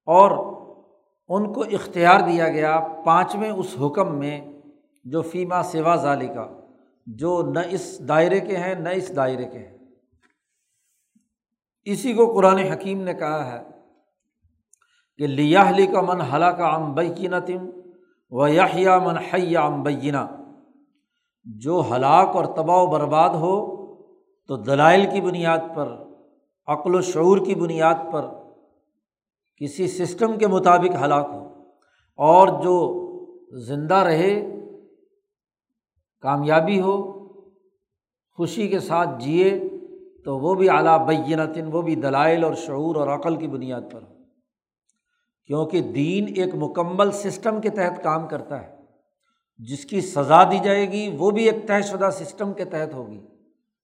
اور 0.05 0.31
ان 1.27 1.53
کو 1.53 1.61
اختیار 1.61 2.19
دیا 2.19 2.49
گیا 2.49 2.87
پانچویں 3.05 3.51
اس 3.51 3.75
حکم 3.81 4.19
میں 4.19 4.61
جو 5.03 5.21
فیما 5.21 5.63
سوا 5.63 5.95
ظالی 5.95 6.27
کا 6.27 6.59
جو 7.07 7.41
نہ 7.41 7.59
اس 7.69 8.07
دائرے 8.07 8.39
کے 8.39 8.57
ہیں، 8.57 8.75
نہ 8.75 8.89
اس 8.89 9.15
دائرے 9.15 9.45
کے 9.45 9.59
ہیں۔ 9.59 9.77
اسی 11.85 12.13
کو 12.13 12.33
قرآن 12.33 12.57
حکیم 12.57 13.01
نے 13.01 13.13
کہا 13.13 13.51
ہے 13.51 13.72
کہ 15.17 15.27
لیاہلی 15.27 15.87
کا 15.87 16.01
من 16.01 16.21
حلا 16.21 16.51
کا 16.51 16.67
ام 16.67 16.93
بینا 16.93 17.39
تم 17.39 17.69
و 18.29 18.47
یا 18.47 18.99
من 18.99 19.17
حیا 19.17 19.61
امبینہ 19.61 20.27
جو 21.45 21.83
ہلاک 21.91 22.35
اور 22.35 22.45
تباہ 22.45 22.77
و 22.77 22.85
برباد 22.85 23.29
ہو 23.29 23.83
تو 24.47 24.57
دلائل 24.57 25.05
کی 25.13 25.21
بنیاد 25.21 25.57
پر، 25.75 25.95
عقل 26.67 26.95
و 26.95 27.01
شعور 27.01 27.37
کی 27.37 27.55
بنیاد 27.55 27.93
پر 28.11 28.25
کسی 29.57 29.87
سسٹم 29.87 30.37
کے 30.37 30.47
مطابق 30.47 31.03
ہلاک 31.05 31.29
ہو۔ 31.33 31.47
اور 32.15 32.47
جو 32.47 32.77
زندہ 33.59 33.95
رہے، 33.95 34.61
کامیابی 36.21 36.81
ہو، 36.81 37.27
خوشی 38.37 38.67
کے 38.67 38.79
ساتھ 38.79 39.09
جیے، 39.19 39.59
تو 40.25 40.37
وہ 40.39 40.55
بھی 40.55 40.69
اعلیٰ 40.69 41.07
بینتن 41.07 41.69
وہ 41.71 41.81
بھی 41.81 41.95
دلائل 41.95 42.43
اور 42.43 42.53
شعور 42.53 42.95
اور 42.95 43.07
عقل 43.07 43.35
کی 43.35 43.47
بنیاد 43.47 43.81
پر۔ 43.91 43.99
ہو 44.03 44.12
کیونکہ 45.47 45.81
دین 45.81 46.33
ایک 46.35 46.55
مکمل 46.55 47.11
سسٹم 47.11 47.61
کے 47.61 47.69
تحت 47.69 48.03
کام 48.03 48.27
کرتا 48.27 48.61
ہے۔ 48.61 48.75
جس 49.57 49.85
کی 49.85 50.01
سزا 50.01 50.43
دی 50.43 50.59
جائے 50.63 50.91
گی، 50.91 51.15
وہ 51.19 51.31
بھی 51.31 51.49
ایک 51.49 51.67
طے 51.67 51.81
شدہ 51.81 52.09
سسٹم 52.13 52.53
کے 52.53 52.65
تحت 52.65 52.93
ہوگی 52.93 53.25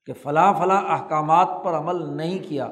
کہ 0.06 0.13
فلاں 0.13 0.54
فلاں 0.54 0.82
احکامات 0.82 1.48
پر 1.63 1.74
عمل 1.74 2.18
نہیں 2.18 2.39
کیا 2.50 2.66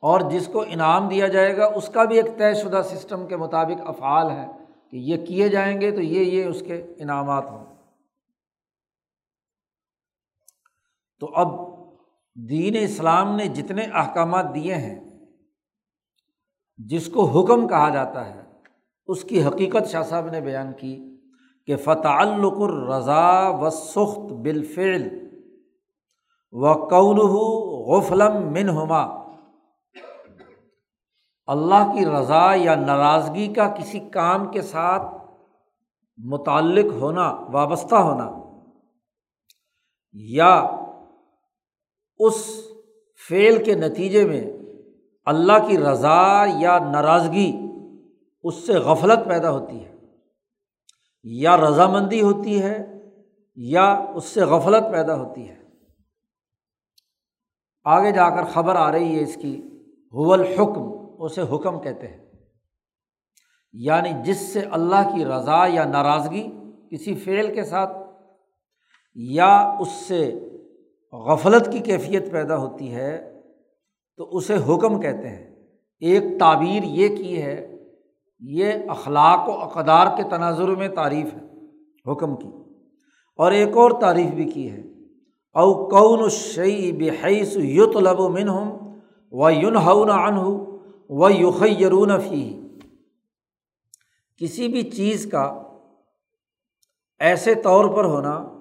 اور 0.00 0.20
جس 0.30 0.48
کو 0.52 0.64
انعام 0.68 1.08
دیا 1.08 1.28
جائے 1.28 1.56
گا، 1.56 1.66
اس 1.66 1.88
کا 1.88 2.04
بھی 2.04 2.16
ایک 2.16 2.38
طے 2.38 2.54
شدہ 2.54 2.82
سسٹم 2.84 3.26
کے 3.26 3.36
مطابق 3.36 3.88
افعال 3.88 4.30
ہے 4.30 4.46
کہ 4.90 4.96
یہ 4.96 5.26
کیے 5.26 5.48
جائیں 5.48 5.80
گے 5.80 5.90
تو 5.90 6.00
یہ 6.00 6.20
یہ 6.20 6.44
اس 6.44 6.62
کے 6.66 6.86
انعامات 6.98 7.50
ہوں۔ 7.50 7.64
تو 11.20 11.32
اب 11.34 11.48
دین 12.34 12.76
اسلام 12.80 13.36
نے 13.36 13.48
جتنے 13.48 13.82
احکامات 13.82 14.54
دیے 14.54 14.74
ہیں 14.74 15.05
جس 16.78 17.06
کو 17.08 17.24
حکم 17.26 17.66
کہا 17.68 17.88
جاتا 17.90 18.26
ہے، 18.26 18.42
اس 19.08 19.22
کی 19.24 19.42
حقیقت 19.42 19.90
شاہ 19.90 20.02
صاحب 20.02 20.28
نے 20.30 20.40
بیان 20.40 20.72
کی 20.72 20.94
کہ 21.68 21.76
فتح 21.76 22.18
الرضا 22.20 23.48
و 23.50 23.70
سخت 23.70 24.32
بالفعل 24.42 25.08
و 26.52 26.74
کون 26.88 27.18
غفلم 27.88 28.36
من 28.52 28.68
ہما 28.68 29.02
اللہ 31.48 31.92
کی 31.94 32.04
رضا 32.06 32.46
یا 32.56 32.74
ناراضگی 32.74 33.46
کا 33.54 33.66
کسی 33.68 33.98
کام 34.12 34.50
کے 34.52 34.62
ساتھ 34.62 35.02
متعلق 36.18 36.92
ہونا، 37.00 37.28
وابستہ 37.52 37.96
ہونا، 37.96 38.28
یا 40.14 40.54
اس 42.20 42.44
فعل 43.22 43.62
کے 43.64 43.74
نتیجے 43.74 44.24
میں 44.26 44.44
اللہ 45.26 45.68
کی 45.68 45.78
رضا 45.78 46.44
یا 46.60 46.78
ناراضگی 46.78 47.56
اس 48.42 48.66
سے 48.66 48.72
غفلت 48.72 49.18
پیدا 49.28 49.50
ہوتی 49.50 49.84
ہے، 49.84 49.94
یا 51.22 51.56
رضامندی 51.56 52.22
ہوتی 52.22 52.62
ہے، 52.62 52.84
یا 53.54 54.04
اس 54.14 54.24
سے 54.24 54.40
غفلت 54.40 54.92
پیدا 54.92 55.16
ہوتی 55.16 55.48
ہے۔ 55.48 55.56
آگے 57.84 58.12
جا 58.12 58.30
کر 58.30 58.44
خبر 58.44 58.74
آ 58.74 58.92
رہی 58.92 59.16
ہے 59.16 59.22
اس 59.22 59.34
کی 59.34 59.60
حول 60.12 60.40
حکم 60.40 60.82
اسے 61.18 61.42
حکم 61.42 61.80
کہتے 61.80 62.08
ہیں۔ 62.08 62.26
یعنی 63.72 64.10
جس 64.24 64.52
سے 64.52 64.60
اللہ 64.60 65.16
کی 65.16 65.24
رضا 65.24 65.66
یا 65.66 65.84
ناراضگی 65.84 66.48
کسی 66.90 67.14
فعل 67.14 67.54
کے 67.54 67.64
ساتھ 67.64 67.96
یا 69.14 69.76
اس 69.80 69.88
سے 69.88 70.48
غفلت 71.12 71.72
کی 71.72 71.78
کیفیت 71.78 72.32
پیدا 72.32 72.56
ہوتی 72.56 72.94
ہے 72.94 73.35
تو 74.16 74.36
اسے 74.36 74.56
حکم 74.56 75.00
کہتے 75.00 75.28
ہیں۔ 75.28 75.56
ایک 76.00 76.22
تعبیر 76.40 76.82
یہ 76.84 77.16
کی 77.16 77.42
ہے، 77.42 77.76
یہ 78.40 78.72
اخلاق 78.88 79.48
و 79.48 79.52
اقدار 79.52 80.16
کے 80.16 80.22
تناظر 80.22 80.68
میں 80.68 80.88
تعریف 80.88 81.34
ہے، 81.34 81.46
حکم 82.12 82.36
کی۔ 82.36 82.48
اور 83.36 83.52
ایک 83.52 83.76
اور 83.76 83.90
تعریف 84.00 84.30
بھی 84.30 84.44
کی 84.44 84.70
ہے۔ 84.70 84.80
او 85.54 85.88
کون 85.88 86.22
الشعی 86.22 86.92
بحیث 86.92 87.56
یت 87.56 87.96
لب 87.96 88.20
و 88.20 88.28
من 88.28 88.48
ہوں 88.48 89.00
و 89.30 89.50
یون 89.50 89.76
ہُن 89.76 90.10
ان 90.10 90.36
ہو 90.36 90.78
و 91.08 91.30
یخرون 91.30 92.20
فی 92.20 92.60
کسی 94.36 94.68
بھی 94.68 94.82
چیز 94.82 95.28
کا 95.32 95.62
ایسے 97.18 97.54
طور 97.54 97.84
پر 97.84 98.04
ہونا 98.04 98.60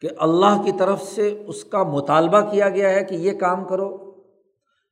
کہ 0.00 0.08
اللہ 0.18 0.62
کی 0.64 0.72
طرف 0.78 1.02
سے 1.02 1.44
اس 1.46 1.64
کا 1.64 1.82
مطالبہ 1.82 2.40
کیا 2.40 2.68
گیا 2.68 2.90
ہے 2.90 3.04
کہ 3.04 3.14
یہ 3.14 3.32
کام 3.32 3.64
کرو۔ 3.64 4.13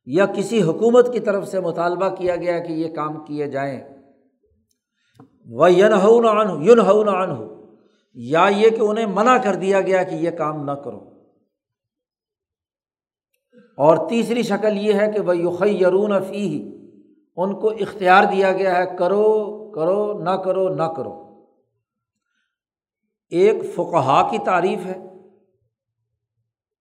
یا 0.05 0.25
کسی 0.25 0.61
حکومت 0.61 1.13
کی 1.13 1.19
طرف 1.19 1.47
سے 1.47 1.59
مطالبہ 1.59 2.15
کیا 2.15 2.35
گیا 2.35 2.59
کہ 2.59 2.71
یہ 2.71 2.95
کام 2.95 3.25
کیے 3.25 3.47
جائیں۔ 3.47 3.81
وہ 5.49 5.71
ین 5.71 5.91
یون 6.61 6.79
ہو 6.79 7.03
نہ 7.03 7.33
ہو 7.33 7.65
یا 8.13 8.47
یہ 8.57 8.69
کہ 8.69 8.81
انہیں 8.81 9.05
منع 9.05 9.37
کر 9.37 9.55
دیا 9.55 9.81
گیا 9.81 10.03
کہ 10.03 10.15
یہ 10.15 10.31
کام 10.31 10.65
نہ 10.65 10.71
کرو۔ 10.71 11.09
اور 13.77 14.09
تیسری 14.09 14.43
شکل 14.43 14.77
یہ 14.77 14.93
ہے 14.93 15.11
کہ 15.11 15.19
وہ 15.19 15.37
یخرون 15.37 16.13
فی 16.29 16.73
ان 17.35 17.59
کو 17.59 17.67
اختیار 17.67 18.23
دیا 18.23 18.51
گیا 18.51 18.75
ہے 18.77 18.85
کرو 18.99 19.53
کرو، 19.75 20.19
نہ 20.19 20.29
کرو 20.29 20.69
نہ 20.69 20.83
کرو۔ 20.83 21.45
ایک 23.29 23.55
فقہا 23.75 24.31
کی 24.31 24.37
تعریف 24.45 24.85
ہے۔ 24.85 25.12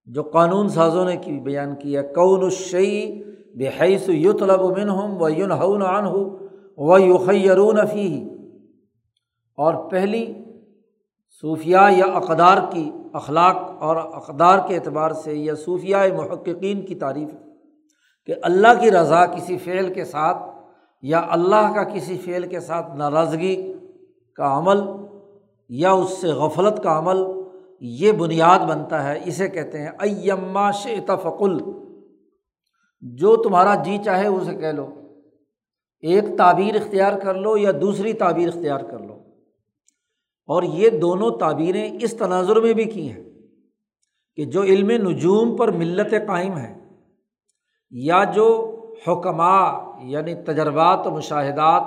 جو 0.06 0.22
قانون 0.22 0.68
سازوں 0.68 1.04
نے 1.04 1.16
کی 1.16 1.40
بیان 1.40 1.74
کیا، 1.76 2.02
کون 2.02 2.44
الشعی 2.44 3.22
بحیث 3.54 4.08
یت 4.08 4.42
لب 4.42 4.78
من 4.78 4.88
ہوں 4.90 5.20
و 5.20 5.28
یون 5.28 5.52
ہُن 5.52 5.82
عن 5.82 6.06
ہو 6.06 6.38
و 6.76 6.98
یخرون 6.98 7.86
فی 7.86 8.24
اور 9.56 9.74
پہلی 9.90 10.34
صوفیہ 11.42 11.76
یا 11.96 12.04
اقدار 12.04 12.58
کی 12.70 12.90
اخلاق 13.12 13.56
اور 13.80 13.96
اقدار 13.96 14.58
کے 14.68 14.74
اعتبار 14.74 15.10
سے 15.10 15.34
یا 15.34 15.54
صوفیہ 15.54 15.96
محققین 15.96 16.86
کی 16.86 16.94
تعریف 16.94 17.28
کہ 18.26 18.34
اللہ 18.42 18.80
کی 18.80 18.90
رضا 18.90 19.26
کسی 19.26 19.58
فعل 19.58 19.92
کے 19.92 20.04
ساتھ 20.04 20.38
یا 21.02 21.26
اللہ 21.30 21.72
کا 21.74 21.84
کسی 21.84 22.18
فعل 22.18 22.46
کے 22.46 22.60
ساتھ 22.60 22.96
ناراضگی 22.96 23.72
کا 24.34 24.58
عمل 24.58 24.80
یا 25.68 25.92
اس 25.92 26.10
سے 26.10 26.28
غفلت 26.28 26.82
کا 26.82 26.98
عمل 26.98 27.41
یہ 27.84 28.12
بنیاد 28.12 28.58
بنتا 28.58 29.04
ہے، 29.04 29.20
اسے 29.24 29.48
کہتے 29.48 29.78
ہیں 29.78 29.90
ایما 30.00 30.70
شعتفقل 30.70 31.58
جو 33.00 33.36
تمہارا 33.36 33.74
جی 33.74 33.98
چاہے 34.04 34.26
اسے 34.26 34.54
کہہ 34.54 34.66
لو۔ 34.66 34.88
ایک 36.00 36.24
تعبیر 36.38 36.74
اختیار 36.74 37.18
کر 37.18 37.34
لو 37.34 37.56
یا 37.56 37.72
دوسری 37.80 38.12
تعبیر 38.12 38.48
اختیار 38.48 38.80
کر 38.80 38.98
لو۔ 38.98 39.14
اور 40.46 40.62
یہ 40.62 40.90
دونوں 40.90 41.30
تعبیریں 41.30 41.96
اس 42.00 42.16
تناظر 42.16 42.56
میں 42.56 42.72
بھی 42.72 42.84
کی 42.84 43.12
ہیں 43.12 43.24
کہ 44.36 44.44
جو 44.44 44.62
علم 44.62 44.90
نجوم 44.90 45.56
پر 45.56 45.70
ملت 45.70 46.14
قائم 46.26 46.56
ہے 46.56 46.78
یا 47.90 48.24
جو 48.24 48.78
حکمہ 49.08 49.90
یعنی 50.02 50.34
تجربات 50.34 51.06
و 51.06 51.10
مشاہدات، 51.10 51.82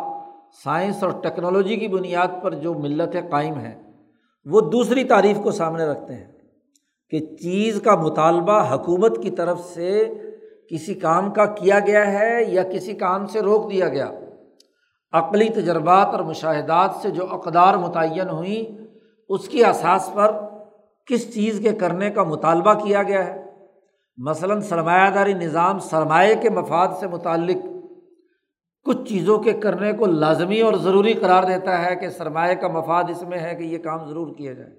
سائنس 0.63 1.03
اور 1.03 1.11
ٹیکنالوجی 1.11 1.75
کی 1.75 1.87
بنیاد 1.87 2.27
پر 2.43 2.53
جو 2.53 2.73
ملت 2.73 3.15
قائم 3.31 3.53
ہیں 3.53 3.84
وہ 4.45 4.61
دوسری 4.61 5.03
تعریف 5.03 5.37
کو 5.43 5.51
سامنے 5.51 5.85
رکھتے 5.85 6.13
ہیں 6.13 6.31
کہ 7.09 7.19
چیز 7.19 7.81
کا 7.81 7.95
مطالبہ 7.95 8.73
حکومت 8.73 9.23
کی 9.23 9.29
طرف 9.29 9.59
سے 9.59 10.13
کسی 10.69 10.93
کام 10.93 11.31
کا 11.31 11.45
کیا 11.45 11.79
گیا 11.79 12.19
ہے 12.19 12.43
یا 12.47 12.63
کسی 12.63 12.93
کام 12.93 13.27
سے 13.27 13.41
روک 13.41 13.71
دیا 13.71 13.89
گیا۔ 13.89 14.11
عقلی 15.13 15.49
تجربات 15.49 16.07
اور 16.07 16.19
مشاہدات 16.19 16.91
سے 17.01 17.09
جو 17.09 17.27
اقدار 17.31 17.73
متعین 17.73 18.29
ہوئیں، 18.29 18.77
اس 19.29 19.47
کی 19.47 19.65
اساس 19.65 20.09
پر 20.13 20.31
کس 21.05 21.33
چیز 21.33 21.59
کے 21.63 21.71
کرنے 21.71 22.09
کا 22.09 22.23
مطالبہ 22.23 22.73
کیا 22.73 23.03
گیا 23.03 23.27
ہے؟ 23.27 23.45
مثلاً 24.17 24.61
سرمایہ 24.61 25.09
داری 25.09 25.33
نظام 25.33 25.79
سرمایہ 25.79 26.35
کے 26.41 26.49
مفاد 26.49 26.87
سے 26.99 27.07
متعلق 27.07 27.74
کچھ 28.85 29.09
چیزوں 29.09 29.39
کے 29.39 29.53
کرنے 29.53 29.93
کو 29.93 30.05
لازمی 30.05 30.61
اور 30.61 30.73
ضروری 30.73 31.13
قرار 31.13 31.43
دیتا 31.43 31.85
ہے 31.85 31.95
کہ 31.95 32.09
سرمایہ 32.09 32.55
کا 32.55 32.67
مفاد 32.67 33.03
اس 33.09 33.21
میں 33.21 33.39
ہے 33.39 33.55
کہ 33.55 33.63
یہ 33.63 33.77
کام 33.77 34.09
ضرور 34.09 34.35
کیا 34.35 34.53
جائے۔ 34.53 34.71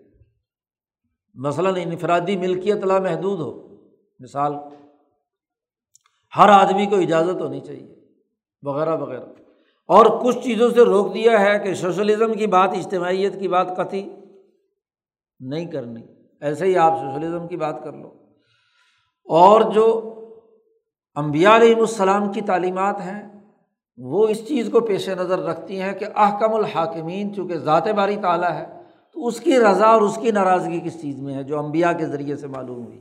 مثلاً 1.35 1.75
انفرادی 1.77 2.37
ملکیت 2.37 2.77
لا 2.77 2.99
محدود 2.99 3.41
ہو۔ 3.41 3.77
مثال، 4.21 4.55
ہر 6.37 6.49
آدمی 6.49 6.87
کو 6.87 6.97
اجازت 6.97 7.43
ہونی 7.43 7.61
چاہیے، 7.61 7.95
وغیرہ 8.63 8.97
وغیرہ۔ 8.97 9.27
اور 9.89 10.07
کچھ 10.25 10.39
چیزوں 10.39 10.71
سے 10.71 10.81
روک 10.81 11.15
دیا 11.15 11.41
ہے 11.41 11.59
کہ 11.59 11.75
سوشلزم 11.75 12.35
کی 12.35 12.47
بات، 12.47 12.71
اجتماعیت 12.73 13.41
کی 13.41 13.49
بات 13.49 13.77
کتھی 13.77 14.09
نہیں 15.41 15.67
کرنی۔ 15.67 16.03
ایسے 16.41 16.67
ہی 16.67 16.77
آپ 16.77 16.93
سوشلزم 17.01 17.49
کی 17.49 17.57
بات 17.57 17.85
کر 17.85 17.93
لو۔ 17.93 18.09
اور 19.25 19.73
جو 19.73 20.13
امبیا 21.15 21.57
علیہم 21.57 21.81
السلام 21.81 22.33
کی 22.33 22.41
تعلیمات 22.41 23.01
ہیں 23.01 23.36
وہ 23.99 24.27
اس 24.29 24.47
چیز 24.49 24.69
کو 24.73 24.81
پیش 24.81 25.09
نظر 25.09 25.39
رکھتی 25.39 25.81
ہیں 25.81 25.93
کہ 25.93 26.07
احکم 26.15 26.55
الحاکمین 26.55 27.35
چونکہ 27.35 27.59
ذات 27.59 27.89
باری 27.89 28.17
تعلیٰ 28.23 28.51
ہے، 28.53 28.65
تو 29.17 29.27
اس 29.27 29.41
کی 29.41 29.59
رضا 29.61 29.87
اور 29.87 30.03
اس 30.03 30.19
کی 30.23 30.31
ناراضگی 30.31 30.81
کس 30.81 31.01
چیز 31.03 31.21
میں 31.21 31.35
ہے 31.35 31.43
جو 31.43 31.59
امبیا 31.59 31.93
کے 31.93 32.07
ذریعے 32.07 32.37
سے 32.37 32.47
معلوم 32.47 32.85
ہوئی؟ 32.87 33.01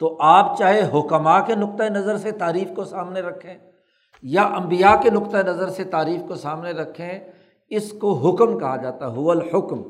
تو 0.00 0.16
آپ 0.20 0.58
چاہے 0.58 0.80
حکمہ 0.94 1.38
کے 1.46 1.54
نقطۂ 1.54 1.90
نظر 1.90 2.16
سے 2.16 2.30
تعریف 2.30 2.74
کو 2.76 2.84
سامنے 2.84 3.20
رکھیں 3.20 3.54
یا 4.22 4.42
امبیا 4.42 4.94
کے 5.02 5.10
نقطۂ 5.10 5.36
نظر 5.46 5.68
سے 5.68 5.84
تعریف 5.84 6.20
کو 6.28 6.34
سامنے 6.34 6.70
رکھیں، 6.70 7.18
اس 7.70 7.92
کو 7.92 8.12
حکم 8.14 8.58
کہا 8.58 8.76
جاتا 8.76 9.12
ہے 9.12 9.30
الحکم، 9.30 9.82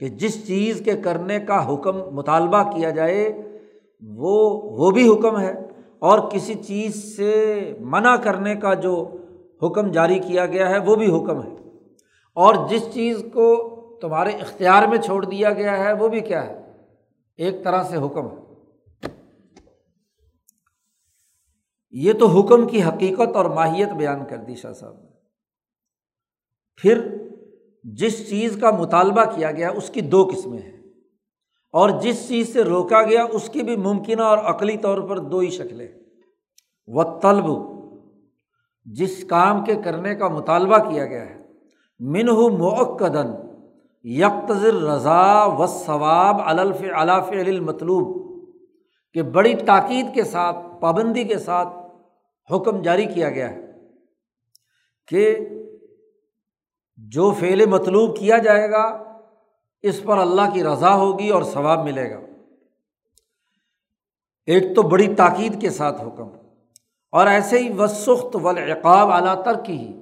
کہ 0.00 0.08
جس 0.08 0.46
چیز 0.46 0.82
کے 0.84 0.96
کرنے 0.96 1.38
کا 1.40 1.74
حکم 1.74 1.98
مطالبہ 2.14 2.62
کیا 2.70 2.90
جائے، 2.90 3.26
وہ 4.02 4.36
وہ 4.78 4.90
بھی 4.90 5.08
حکم 5.08 5.38
ہے۔ 5.38 5.52
اور 6.00 6.30
کسی 6.30 6.54
چیز 6.54 7.16
سے 7.16 7.60
منع 7.80 8.16
کرنے 8.16 8.54
کا 8.54 8.74
جو 8.74 9.16
حکم 9.62 9.90
جاری 9.90 10.18
کیا 10.18 10.46
گیا 10.46 10.70
ہے، 10.70 10.78
وہ 10.78 10.96
بھی 10.96 11.06
حکم 11.06 11.42
ہے۔ 11.42 11.56
اور 12.34 12.68
جس 12.68 12.82
چیز 12.94 13.24
کو 13.32 13.76
تمہارے 14.02 14.30
اختیار 14.30 14.88
میں 14.88 14.98
چھوڑ 14.98 15.24
دیا 15.24 15.52
گیا 15.52 15.78
ہے، 15.78 15.92
وہ 15.92 16.08
بھی 16.08 16.20
کیا 16.20 16.46
ہے؟ 16.46 16.72
ایک 17.36 17.64
طرح 17.64 17.82
سے 17.82 17.96
حکم 17.96 18.26
ہے۔ 18.26 18.50
یہ 21.90 22.12
تو 22.12 22.26
حکم 22.26 22.68
کی 22.68 22.82
حقیقت 22.82 23.36
اور 23.36 23.44
ماہیت 23.44 23.88
بیان 23.88 24.24
کر 24.28 24.36
دی 24.36 24.54
شاہ 24.54 24.72
صاحب 24.72 24.94
نے۔ 25.02 25.10
پھر 26.76 27.16
جس 27.84 28.30
چیز 28.30 28.58
کا 28.60 28.70
مطالبہ 28.70 29.24
کیا 29.36 29.52
گیا، 29.52 29.70
اس 29.70 29.90
کی 29.90 30.00
دو 30.00 30.30
قسمیں 30.34 30.58
ہیں۔ 30.58 30.79
اور 31.74 31.90
جس 32.00 32.28
چیز 32.28 32.52
سے 32.52 32.64
روکا 32.64 33.02
گیا 33.02 33.24
اس 33.32 33.48
کی 33.48 33.62
بھی 33.62 33.76
ممکنہ 33.76 34.22
اور 34.22 34.38
عقلی 34.38 34.76
طور 34.76 34.98
پر 34.98 35.18
دو 35.18 35.38
ہی 35.38 35.50
شکلیں۔ 35.50 35.88
و 36.88 37.18
طلب 37.18 37.46
جس 38.84 39.24
کام 39.24 39.64
کے 39.64 39.74
کرنے 39.84 40.14
کا 40.14 40.28
مطالبہ 40.28 40.78
کیا 40.90 41.06
گیا 41.06 41.28
ہے 41.30 41.38
منہ 42.00 42.56
معقدن 42.58 43.32
یکتظر 44.04 44.74
رضا 44.74 45.44
و 45.44 45.66
ثواب 45.66 46.36
الف 46.44 46.82
الاف 46.94 47.30
المطلوب، 47.30 48.18
کہ 49.14 49.22
بڑی 49.22 49.54
تاکید 49.54 50.14
کے 50.14 50.24
ساتھ، 50.24 50.56
پابندی 50.80 51.24
کے 51.24 51.38
ساتھ 51.38 51.68
حکم 52.50 52.82
جاری 52.82 53.06
کیا 53.06 53.30
گیا 53.30 53.50
ہے 53.50 53.60
کہ 55.08 55.38
جو 56.96 57.30
فعل 57.30 57.66
مطلوب 57.66 58.16
کیا 58.18 58.38
جائے 58.38 58.70
گا 58.70 59.09
اس 59.84 60.02
پر 60.04 60.18
اللہ 60.18 60.52
کی 60.54 60.64
رضا 60.64 60.94
ہوگی 60.94 61.28
اور 61.28 61.42
ثواب 61.42 61.84
ملے 61.84 62.10
گا۔ 62.10 62.18
ایک 64.48 64.74
تو 64.76 64.82
بڑی 64.82 65.14
تاکید 65.14 65.60
کے 65.60 65.70
ساتھ 65.70 66.00
حکم، 66.00 66.28
اور 67.12 67.26
ایسے 67.26 67.58
ہی 67.58 67.72
وسخت 67.78 68.36
والعقاب 68.42 69.10
اعلیٰ 69.10 69.42
تر 69.44 69.60
کی 69.64 69.76
ہی 69.78 69.92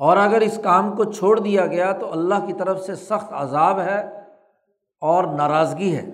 اور 0.00 0.16
اگر 0.16 0.40
اس 0.40 0.58
کام 0.64 0.94
کو 0.96 1.04
چھوڑ 1.04 1.38
دیا 1.40 1.66
گیا 1.66 1.92
تو 1.92 2.12
اللہ 2.12 2.46
کی 2.46 2.52
طرف 2.52 2.80
سے 2.80 2.94
سخت 2.94 3.32
عذاب 3.32 3.80
ہے 3.80 4.00
اور 5.02 5.24
ناراضگی 5.36 5.94
ہے۔ 5.96 6.06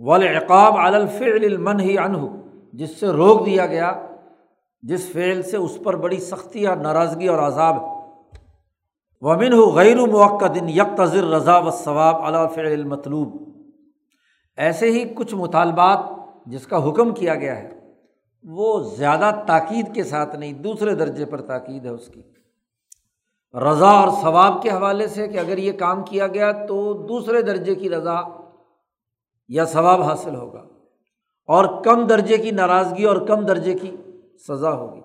والعقاب 0.00 0.76
الفعل 0.76 1.44
المن 1.44 1.80
ہی 1.80 1.98
انہ 1.98 2.26
جس 2.72 2.98
سے 3.00 3.06
روک 3.06 3.46
دیا 3.46 3.66
گیا، 3.66 3.92
جس 4.82 5.08
فعل 5.12 5.42
سے 5.42 5.56
اس 5.56 5.78
پر 5.84 5.96
بڑی 5.96 6.20
سختی 6.20 6.66
اور 6.66 6.76
ناراضگی 6.76 7.28
اور 7.28 7.38
عذاب 7.38 7.76
ہے۔ 7.76 7.97
ومن 9.22 9.52
ہو 9.52 9.72
غیر 9.72 9.96
موقع 9.96 10.46
دن 10.54 10.68
یک 10.68 10.96
تذر 10.96 11.24
رضا 11.24 11.58
و 11.58 11.70
ثواب 11.70 12.16
الفعل 12.16 12.66
المطلوب۔ 12.66 13.28
ایسے 14.56 14.90
ہی 14.92 15.04
کچھ 15.14 15.34
مطالبات 15.34 15.98
جس 16.46 16.66
کا 16.66 16.88
حکم 16.88 17.14
کیا 17.14 17.34
گیا 17.34 17.56
ہے، 17.56 17.92
وہ 18.44 18.80
زیادہ 18.96 19.30
تاکید 19.46 19.94
کے 19.94 20.04
ساتھ 20.04 20.36
نہیں، 20.36 20.52
دوسرے 20.52 20.94
درجے 20.94 21.24
پر 21.24 21.40
تاکید 21.40 21.84
ہے 21.84 21.90
اس 21.90 22.06
کی۔ 22.08 22.22
رضا 23.54 23.90
اور 23.90 24.08
ثواب 24.22 24.62
کے 24.62 24.70
حوالے 24.70 25.08
سے 25.08 25.28
کہ 25.28 25.38
اگر 25.38 25.58
یہ 25.58 25.72
کام 25.72 26.02
کیا 26.04 26.26
گیا 26.26 26.52
تو 26.52 26.92
دوسرے 26.92 27.42
درجے 27.42 27.74
کی 27.74 27.90
رضا 27.90 28.20
یا 29.48 29.64
ثواب 29.64 30.02
حاصل 30.02 30.34
ہوگا 30.34 30.64
اور 31.46 31.82
کم 31.84 32.06
درجے 32.06 32.38
کی 32.38 32.50
ناراضگی 32.50 33.04
اور 33.04 33.16
کم 33.16 33.46
درجے 33.46 33.74
کی 33.74 33.96
سزا 34.48 34.72
ہوگی۔ 34.72 34.97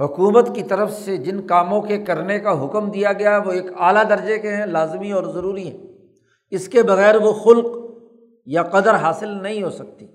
حکومت 0.00 0.54
کی 0.54 0.62
طرف 0.62 0.92
سے 0.92 1.16
جن 1.16 1.46
کاموں 1.46 1.82
کے 1.82 2.04
کرنے 2.04 2.38
کا 2.38 2.64
حکم 2.64 2.90
دیا 2.90 3.12
گیا، 3.12 3.40
وہ 3.46 3.52
ایک 3.52 3.66
اعلیٰ 3.78 4.08
درجے 4.08 4.38
کے 4.38 4.56
ہیں، 4.56 4.66
لازمی 4.66 5.12
اور 5.12 5.24
ضروری 5.24 5.70
ہیں۔ 5.70 5.88
اس 6.50 6.68
کے 6.68 6.82
بغیر 6.82 7.14
وہ 7.14 7.32
خلق 7.32 7.66
یا 8.46 8.62
قدر 8.62 8.94
حاصل 8.94 9.28
نہیں 9.28 9.62
ہو 9.62 9.70
سکتی۔ 9.70 10.06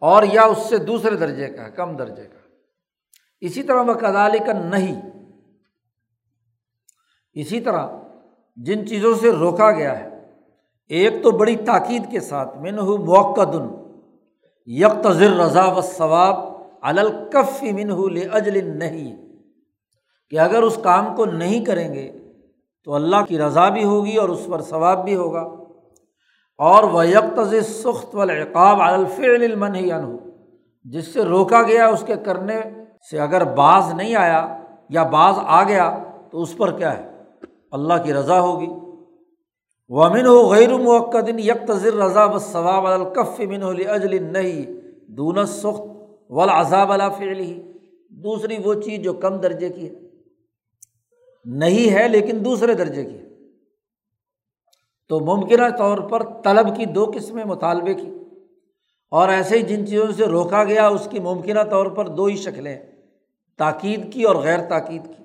اور 0.00 0.22
یا 0.22 0.42
اس 0.42 0.58
سے 0.58 0.76
دوسرے 0.76 1.16
درجے 1.16 1.48
کا، 1.48 1.68
کم 1.68 1.96
درجے 1.96 2.22
کا۔ 2.22 2.38
اسی 3.40 3.62
طرح 3.62 3.82
وہ 3.82 3.92
کدال 3.92 4.32
کا 4.46 4.52
نہیں 4.52 5.02
اسی 7.32 7.60
طرح 7.60 7.86
جن 8.56 8.86
چیزوں 8.86 9.14
سے 9.14 9.32
روکا 9.32 9.70
گیا 9.70 9.98
ہے، 9.98 10.30
ایک 10.88 11.22
تو 11.22 11.30
بڑی 11.30 11.56
تاکید 11.56 12.02
کے 12.10 12.20
ساتھ 12.20 12.58
میں 12.58 12.70
نے 12.70 12.80
موقع 12.82 13.44
دن 13.44 13.84
یک 14.66 15.04
تذر 15.04 15.30
رضا 15.30 15.64
و 15.64 15.80
ثواب 15.80 16.53
الکف 16.84 17.62
من 17.62 17.90
اجل 18.32 18.78
نہیں، 18.78 19.16
کہ 20.30 20.38
اگر 20.38 20.62
اس 20.62 20.78
کام 20.82 21.14
کو 21.16 21.24
نہیں 21.24 21.64
کریں 21.64 21.94
گے 21.94 22.12
تو 22.84 22.94
اللہ 22.94 23.24
کی 23.28 23.38
رضا 23.38 23.68
بھی 23.68 23.84
ہوگی 23.84 24.16
اور 24.16 24.28
اس 24.28 24.46
پر 24.50 24.60
ثواب 24.60 25.04
بھی 25.04 25.14
ہوگا۔ 25.14 25.42
اور 26.58 26.84
وہ 26.84 27.06
یکتز 27.06 27.54
سخت 27.66 28.14
والعقاب 28.14 28.80
الفعل 28.80 29.42
المنہی 29.42 29.90
عنہ 29.90 30.16
جس 30.84 31.12
سے 31.12 31.24
روکا 31.24 31.62
گیا 31.62 31.86
اس 31.86 32.04
کے 32.06 32.16
کرنے 32.16 32.60
سے 33.10 33.20
اگر 33.20 33.44
بعض 33.44 33.94
نہیں 33.94 34.14
آیا 34.14 34.58
یا 34.88 35.02
بعض 35.02 35.34
آ 35.38 35.62
گیا 35.62 35.98
تو 36.30 36.42
اس 36.42 36.56
پر 36.56 36.70
کیا 36.70 36.98
ہے؟ 36.98 37.10
اللہ 37.72 37.94
کی 38.04 38.14
رضا 38.14 38.40
ہوگی۔ 38.40 38.68
ومن 39.88 40.26
ہو 40.26 40.48
غیر 40.50 40.72
موقع 40.74 41.18
یک 41.38 41.66
تذر 41.66 41.94
رضا 41.94 42.24
و 42.24 42.38
ثواب 42.38 42.86
الکف 42.86 43.40
من 43.40 43.62
اجل 43.88 44.32
نہیں 44.32 44.72
دون 45.10 45.46
سخت 45.46 45.93
ولاضاب 46.28 46.88
فعل 47.18 47.40
ہی 47.40 47.72
دوسری 48.08 48.56
وہ 48.64 48.74
چیز 48.74 49.00
جو 49.00 49.12
کم 49.12 49.36
درجے 49.36 49.68
کی 49.68 49.88
ہے۔ 49.88 50.00
نہیں 51.44 51.94
ہے 51.94 52.08
لیکن 52.08 52.44
دوسرے 52.44 52.74
درجے 52.74 53.04
کی 53.04 53.18
ہے۔ 53.18 53.24
تو 55.08 55.20
ممکنہ 55.20 55.76
طور 55.78 55.98
پر 55.98 56.22
طلب 56.44 56.76
کی 56.76 56.84
دو 56.84 57.10
قسمیں 57.14 57.44
مطالبے 57.44 57.94
کی۔ 57.94 58.10
اور 59.10 59.28
ایسے 59.28 59.56
ہی 59.56 59.62
جن 59.62 59.86
چیزوں 59.86 60.12
سے 60.12 60.26
روکا 60.26 60.64
گیا، 60.64 60.88
اس 60.88 61.08
کی 61.10 61.20
ممکنہ 61.20 61.60
طور 61.70 61.86
پر 61.86 62.08
دو 62.08 62.24
ہی 62.24 62.36
شکلیں 62.36 62.78
تاکید 63.58 64.12
کی 64.12 64.22
اور 64.22 64.36
غیر 64.36 64.68
تاکید 64.68 65.04
کی۔ 65.16 65.24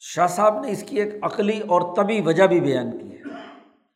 شاہ 0.00 0.26
صاحب 0.26 0.60
نے 0.64 0.70
اس 0.70 0.84
کی 0.86 1.00
ایک 1.00 1.14
عقلی 1.22 1.60
اور 1.60 1.96
طبی 1.96 2.20
وجہ 2.20 2.44
بھی 2.44 2.60
بیان 2.60 2.98
کی 2.98 3.16
ہے 3.16 3.22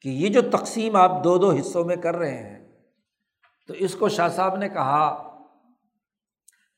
کہ 0.01 0.09
یہ 0.09 0.29
جو 0.29 0.41
تقسیم 0.43 0.97
آپ 0.97 1.25
دو 1.25 1.39
دو 1.39 1.51
حصوں 1.51 1.85
میں 1.85 1.97
کر 1.97 2.17
رہے 2.17 2.37
ہیں 2.37 2.66
تو 3.67 3.75
اس 3.75 3.95
کو 3.95 4.09
شاہ 4.09 4.29
صاحب 4.29 4.57
نے 4.57 4.69
کہا 4.69 5.33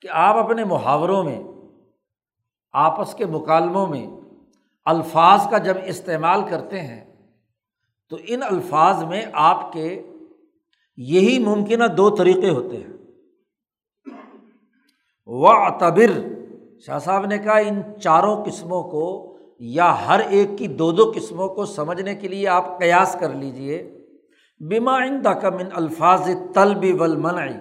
کہ 0.00 0.08
آپ 0.10 0.36
اپنے 0.36 0.64
محاوروں 0.64 1.24
میں، 1.24 1.42
آپس 2.72 3.14
کے 3.14 3.26
مکالموں 3.26 3.86
میں 3.86 4.06
الفاظ 4.84 5.50
کا 5.50 5.58
جب 5.58 5.74
استعمال 5.84 6.42
کرتے 6.50 6.80
ہیں، 6.80 7.14
تو 8.08 8.16
ان 8.26 8.42
الفاظ 8.42 9.04
میں 9.04 9.22
آپ 9.32 9.72
کے 9.72 10.02
یہی 10.96 11.38
ممکنہ 11.38 11.84
دو 11.84 12.10
طریقے 12.10 12.50
ہوتے 12.50 12.76
ہیں۔ 12.76 12.98
و 15.26 15.70
تبر 15.78 16.20
شاہ 16.80 16.98
صاحب 16.98 17.26
نے 17.26 17.38
کہا 17.38 17.56
ان 17.56 17.82
چاروں 18.02 18.44
قسموں 18.44 18.82
کو 18.82 19.36
یا 19.58 20.06
ہر 20.06 20.20
ایک 20.20 20.48
کی 20.58 20.66
دو 20.66 20.92
دو 20.92 21.12
قسموں 21.14 21.48
کو 21.48 21.66
سمجھنے 21.66 22.14
کے 22.14 22.28
لیے 22.28 22.48
آپ 22.48 22.78
قیاس 22.78 23.16
کر 23.20 23.34
لیجیے 23.34 23.97
بیما 24.60 24.98
کا 25.42 25.50
من 25.50 25.66
الفاظ 25.72 26.28
طلب 26.54 27.00
ولمنعی 27.00 27.56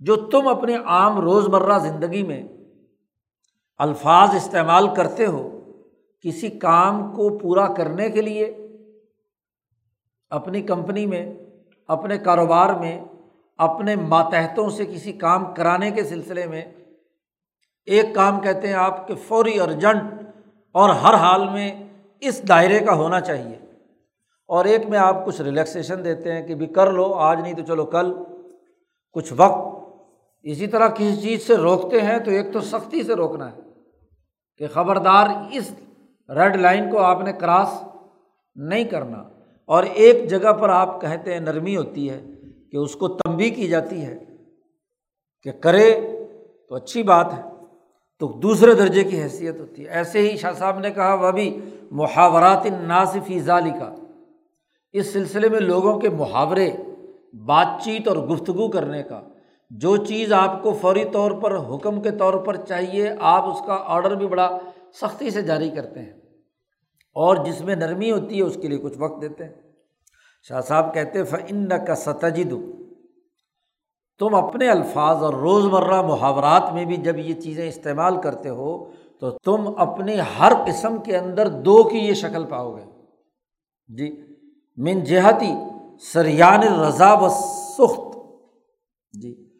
جو 0.00 0.16
تم 0.16 0.48
اپنے 0.48 0.76
عام 0.84 1.20
روز 1.20 1.48
مرہ 1.48 1.78
زندگی 1.78 2.22
میں 2.22 2.42
الفاظ 3.78 4.34
استعمال 4.34 4.94
کرتے 4.94 5.26
ہو، 5.26 5.60
کسی 6.20 6.48
کام 6.50 7.12
کو 7.12 7.38
پورا 7.38 7.66
کرنے 7.74 8.10
کے 8.10 8.22
لیے، 8.22 8.44
اپنی 10.30 10.62
کمپنی 10.62 11.06
میں، 11.06 11.34
اپنے 11.88 12.18
کاروبار 12.18 12.74
میں، 12.74 13.04
اپنے 13.58 13.96
ماتحتوں 13.96 14.70
سے 14.70 14.86
کسی 14.86 15.12
کام 15.12 15.54
کرانے 15.54 15.90
کے 15.90 16.04
سلسلے 16.04 16.46
میں، 16.46 16.62
ایک 17.84 18.14
کام 18.14 18.40
کہتے 18.40 18.66
ہیں 18.68 18.74
آپ 18.74 19.06
کے 19.06 19.14
فوری 19.14 19.60
ارجنٹ 19.60 20.02
اور 20.72 20.90
ہر 20.90 21.14
حال 21.14 21.48
میں 21.48 21.82
اس 22.20 22.48
دائرے 22.48 22.78
کا 22.78 22.94
ہونا 22.94 23.20
چاہیے۔ 23.20 23.58
اور 24.50 24.64
ایک 24.64 24.88
میں 24.88 24.98
آپ 24.98 25.26
کچھ 25.26 25.40
ریلیکسیشن 25.40 26.04
دیتے 26.04 26.32
ہیں 26.32 26.46
کہ 26.46 26.54
بھی 26.54 26.66
کر 26.66 26.92
لو، 26.92 27.14
آج 27.14 27.40
نہیں 27.40 27.52
تو 27.52 27.62
چلو 27.66 27.84
کل۔ 27.84 28.14
کچھ 29.12 29.32
وقت 29.36 29.84
اسی 30.42 30.66
طرح 30.66 30.88
کسی 30.88 31.16
چیز 31.16 31.46
سے 31.46 31.56
روکتے 31.56 32.00
ہیں 32.00 32.18
تو 32.18 32.30
ایک 32.30 32.52
تو 32.52 32.60
سختی 32.60 33.02
سے 33.02 33.14
روکنا 33.14 33.52
ہے۔ 33.52 33.56
کہ 34.56 34.66
خبردار 34.66 35.28
اس 35.52 35.74
ریڈ 36.28 36.56
لائن 36.56 36.90
کو 36.90 36.98
آپ 36.98 37.22
نے 37.22 37.32
کراس 37.32 37.84
نہیں 38.54 38.84
کرنا۔ 38.84 39.22
اور 39.64 39.82
ایک 39.82 40.30
جگہ 40.30 40.52
پر 40.52 40.68
آپ 40.68 41.00
کہتے 41.00 41.32
ہیں، 41.32 41.40
نرمی 41.40 41.76
ہوتی 41.76 42.10
ہے 42.10 42.24
کہ 42.72 42.76
اس 42.76 42.94
کو 42.94 43.08
تنبی 43.08 43.50
کی 43.50 43.68
جاتی 43.68 44.04
ہے 44.04 44.18
کہ 45.42 45.50
کرے 45.50 46.00
تو 46.68 46.74
اچھی 46.74 47.02
بات 47.02 47.34
ہے۔ 47.34 47.42
تو 48.18 48.26
دوسرے 48.26 48.74
درجے 48.74 49.04
کی 49.04 49.22
حیثیت 49.22 49.60
ہوتی 49.60 49.84
ہے۔ 49.84 49.88
ایسے 49.88 50.30
ہی 50.30 50.36
شاہ 50.36 50.52
صاحب 50.52 50.78
نے 50.78 50.90
کہا 50.90 51.14
وہ 51.14 51.30
بھی 51.30 51.60
محاورات 51.90 52.66
ناصفی 52.66 53.40
ظالی 53.40 53.70
کا 53.70 53.94
اس 54.92 55.12
سلسلے 55.12 55.48
میں 55.48 55.60
لوگوں 55.60 56.00
کے 56.00 56.08
محاورے، 56.08 56.70
بات 57.32 57.66
چیت 57.84 58.08
اور 58.08 58.16
گفتگو 58.16 58.68
کرنے 58.68 59.02
کا۔ 59.02 59.22
جو 59.70 59.96
چیز 59.96 60.32
آپ 60.32 60.62
کو 60.62 60.72
فوری 60.72 61.04
طور 61.12 61.30
پر، 61.30 61.56
حکم 61.56 62.02
کے 62.02 62.10
طور 62.10 62.34
پر 62.34 62.56
چاہیے، 62.56 63.10
آپ 63.20 63.48
اس 63.48 63.58
کا 63.66 63.78
آڈر 63.84 64.14
بھی 64.14 64.26
بڑا 64.26 64.58
سختی 64.92 65.30
سے 65.30 65.42
جاری 65.42 65.70
کرتے 65.70 66.00
ہیں۔ 66.00 66.12
اور 67.14 67.36
جس 67.44 67.60
میں 67.60 67.76
نرمی 67.76 68.10
ہوتی 68.10 68.38
ہے، 68.38 68.42
اس 68.42 68.58
کے 68.62 68.68
لیے 68.68 68.78
کچھ 68.78 68.98
وقت 68.98 69.22
دیتے 69.22 69.44
ہیں۔ 69.44 69.54
شاہ 70.48 70.60
صاحب 70.60 70.94
کہتے 70.94 71.24
فن 71.24 71.68
کا 71.86 71.94
ستجد۔ 71.94 72.54
تم 74.18 74.34
اپنے 74.34 74.68
الفاظ 74.68 75.22
اور 75.22 75.34
روز 75.34 75.64
مرہ 75.64 76.02
محاورات 76.02 76.72
میں 76.72 76.84
بھی 76.84 76.96
جب 76.96 77.18
یہ 77.18 77.34
چیزیں 77.34 77.68
استعمال 77.68 78.20
کرتے 78.20 78.48
ہو، 78.48 78.84
تو 79.20 79.30
تم 79.30 79.72
اپنے 79.76 80.16
ہر 80.16 80.52
قسم 80.66 80.96
کے 80.96 81.16
اندر 81.16 81.48
دو 81.48 81.88
کی 81.88 81.98
یہ 81.98 82.14
شکل 82.14 82.44
پاؤ 82.44 82.76
گے۔ 82.76 82.84
جی 83.88 84.22
من 84.80 85.04
جہتی 85.04 85.52
سریان 86.12 86.62
رضا 86.62 87.12
و 87.12 87.28
سخت۔ 87.78 88.18
جی 89.22 89.50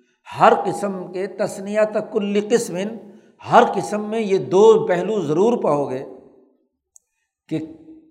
ہر 0.40 0.52
قسم 0.64 1.12
کے 1.12 1.26
تسنیا 1.26 1.84
تک 1.84 2.12
کل 2.12 2.40
قسم 2.50 2.76
ہر 3.52 3.62
قسم 3.74 4.10
میں 4.10 4.20
یہ 4.20 4.38
دو 4.38 4.86
پہلو 4.86 5.20
ضرور 5.20 5.62
پاؤ 5.62 5.90
گے 5.90 6.04
کہ 7.48 7.58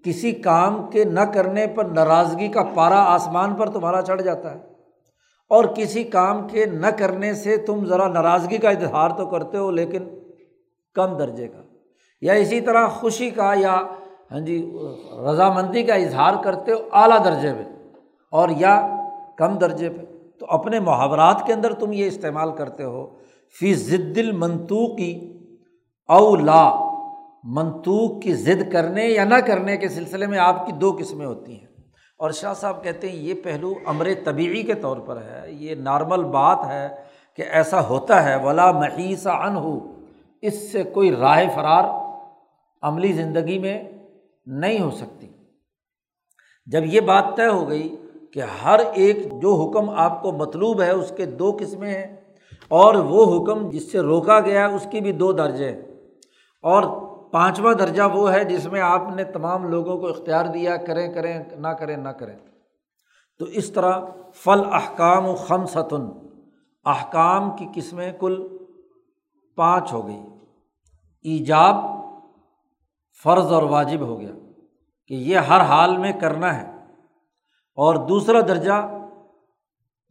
کسی 0.05 0.31
کام 0.31 0.89
کے 0.89 1.03
نہ 1.03 1.19
کرنے 1.19 1.67
پر 1.67 1.85
ناراضگی 1.85 2.47
کا 2.47 2.63
پارا 2.63 3.03
آسمان 3.03 3.55
پر 3.55 3.69
تمہارا 3.69 4.01
چڑھ 4.01 4.21
جاتا 4.21 4.55
ہے 4.55 4.59
اور 5.49 5.65
کسی 5.65 6.03
کام 6.03 6.47
کے 6.47 6.65
نہ 6.65 6.87
کرنے 6.87 7.33
سے 7.33 7.57
تم 7.57 7.85
ذرا 7.85 8.07
ناراضگی 8.07 8.57
کا 8.57 8.69
اظہار 8.69 9.09
تو 9.09 9.25
کرتے 9.25 9.57
ہو 9.57 9.71
لیکن 9.71 10.09
کم 10.93 11.17
درجے 11.17 11.47
کا۔ 11.47 11.61
یا 12.21 12.33
اسی 12.33 12.61
طرح 12.61 12.87
خوشی 12.87 13.29
کا 13.29 13.53
یا 13.57 13.81
ہاں 14.31 14.39
جی 14.39 14.77
رضامندی 15.31 15.83
کا 15.83 15.93
اظہار 15.93 16.33
کرتے 16.43 16.71
ہو 16.71 16.77
اعلیٰ 16.91 17.25
درجے 17.25 17.53
پہ 17.53 17.63
اور 18.31 18.49
یا 18.49 18.89
کم 19.37 19.57
درجے 19.57 19.89
پہ۔ 19.89 20.01
تو 20.39 20.45
اپنے 20.49 20.79
محاورات 20.79 21.45
کے 21.45 21.53
اندر 21.53 21.73
تم 21.73 21.91
یہ 21.91 22.05
استعمال 22.05 22.51
کرتے 22.51 22.83
ہو، 22.83 23.07
فی 23.59 23.73
ضد 23.73 24.17
المنطوقی 24.17 25.33
او 26.07 26.35
لا 26.35 26.73
منطوق 27.43 28.21
کی 28.21 28.33
ضد 28.33 28.71
کرنے 28.71 29.05
یا 29.05 29.23
نہ 29.23 29.35
کرنے 29.35 29.77
کے 29.77 29.89
سلسلے 29.89 30.25
میں 30.25 30.39
آپ 30.39 30.65
کی 30.65 30.71
دو 30.71 30.97
قسمیں 30.99 31.25
ہوتی 31.25 31.59
ہیں۔ 31.59 31.67
اور 32.17 32.31
شاہ 32.31 32.53
صاحب 32.53 32.83
کہتے 32.83 33.09
ہیں 33.09 33.15
یہ 33.15 33.33
پہلو 33.43 33.73
امر 33.85 34.07
طبعی 34.23 34.63
کے 34.63 34.73
طور 34.73 34.97
پر 34.97 35.17
ہے، 35.17 35.51
یہ 35.51 35.75
نارمل 35.75 36.23
بات 36.23 36.59
ہے 36.67 36.89
کہ 37.35 37.43
ایسا 37.51 37.87
ہوتا 37.87 38.23
ہے، 38.23 38.35
ولا 38.45 38.71
محیثہ 38.71 39.29
ان 39.29 39.55
ہو 39.55 39.79
اس 40.41 40.71
سے 40.71 40.83
کوئی 40.83 41.15
رائے 41.15 41.47
فرار 41.55 41.83
عملی 42.81 43.11
زندگی 43.11 43.59
میں 43.59 43.83
نہیں 44.49 44.79
ہو 44.79 44.91
سکتی۔ 44.91 45.27
جب 46.65 46.81
یہ 46.85 47.01
بات 47.01 47.23
طے 47.37 47.47
ہو 47.47 47.69
گئی 47.69 47.95
کہ 48.33 48.41
ہر 48.63 48.79
ایک 48.93 49.17
جو 49.41 49.55
حکم 49.55 49.89
آپ 49.89 50.21
کو 50.21 50.31
مطلوب 50.31 50.81
ہے، 50.81 50.91
اس 50.91 51.13
کے 51.17 51.25
دو 51.25 51.57
قسمیں 51.59 51.93
ہیں، 51.93 52.21
اور 52.67 52.95
وہ 52.95 53.43
حکم 53.43 53.69
جس 53.69 53.91
سے 53.91 53.99
روکا 53.99 54.39
گیا 54.39 54.69
ہے، 54.69 54.75
اس 54.75 54.87
کی 54.91 55.01
بھی 55.01 55.11
دو 55.11 55.31
درجے 55.31 55.71
ہیں۔ 55.71 55.81
اور 56.61 57.09
پانچواں 57.31 57.73
درجہ 57.73 58.03
وہ 58.13 58.33
ہے 58.33 58.43
جس 58.43 58.65
میں 58.65 58.81
آپ 58.81 59.01
نے 59.15 59.23
تمام 59.23 59.67
لوگوں 59.67 59.97
کو 59.97 60.07
اختیار 60.07 60.45
دیا، 60.45 60.77
کریں 60.77 61.13
کریں، 61.13 61.43
نہ 61.57 61.67
کریں 61.67 61.97
نہ 61.97 62.09
کریں۔ 62.09 62.37
تو 63.39 63.45
اس 63.45 63.71
طرح 63.71 63.99
فل 64.33 64.61
احکام 64.71 65.25
و 65.25 65.35
خم 65.35 65.65
ستن 65.65 66.09
احکام 66.85 67.51
کی 67.57 67.67
قسمیں 67.75 68.13
کل 68.19 68.47
پانچ 69.55 69.93
ہو 69.93 70.07
گئی۔ 70.07 70.19
ایجاب 71.21 71.75
فرض 73.23 73.53
اور 73.53 73.63
واجب 73.63 73.99
ہو 73.99 74.19
گیا 74.19 74.31
کہ 75.07 75.13
یہ 75.13 75.37
ہر 75.37 75.61
حال 75.61 75.97
میں 75.97 76.11
کرنا 76.11 76.61
ہے۔ 76.61 76.71
اور 77.75 77.95
دوسرا 77.95 78.41
درجہ 78.41 78.97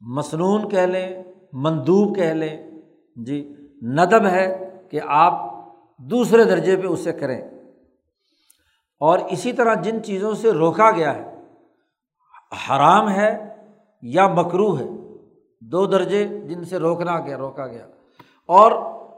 مصنون 0.00 0.68
کہہ 0.68 0.78
لیں، 0.78 1.22
مندوب 1.52 2.16
کہہ 2.16 2.24
لیں۔ 2.24 2.70
جی 3.16 3.54
ندب 3.82 4.26
ہے 4.26 4.70
کہ 4.90 5.00
آپ 5.06 5.54
دوسرے 5.98 6.44
درجے 6.44 6.76
پہ 6.76 6.86
اسے 6.86 7.12
کریں۔ 7.12 7.42
اور 9.00 9.18
اسی 9.18 9.52
طرح 9.52 9.74
جن 9.74 10.02
چیزوں 10.02 10.34
سے 10.34 10.50
روکا 10.50 10.90
گیا 10.90 11.16
ہے، 11.16 11.42
حرام 12.70 13.10
ہے 13.10 13.56
یا 14.02 14.26
مکرو 14.26 14.78
ہے، 14.78 14.84
دو 15.60 15.86
درجے 15.86 16.28
جن 16.28 16.64
سے 16.64 16.78
روکنا 16.78 17.20
گیا، 17.20 17.38
روکا 17.38 17.66
گیا۔ 17.66 17.86
اور 18.46 18.72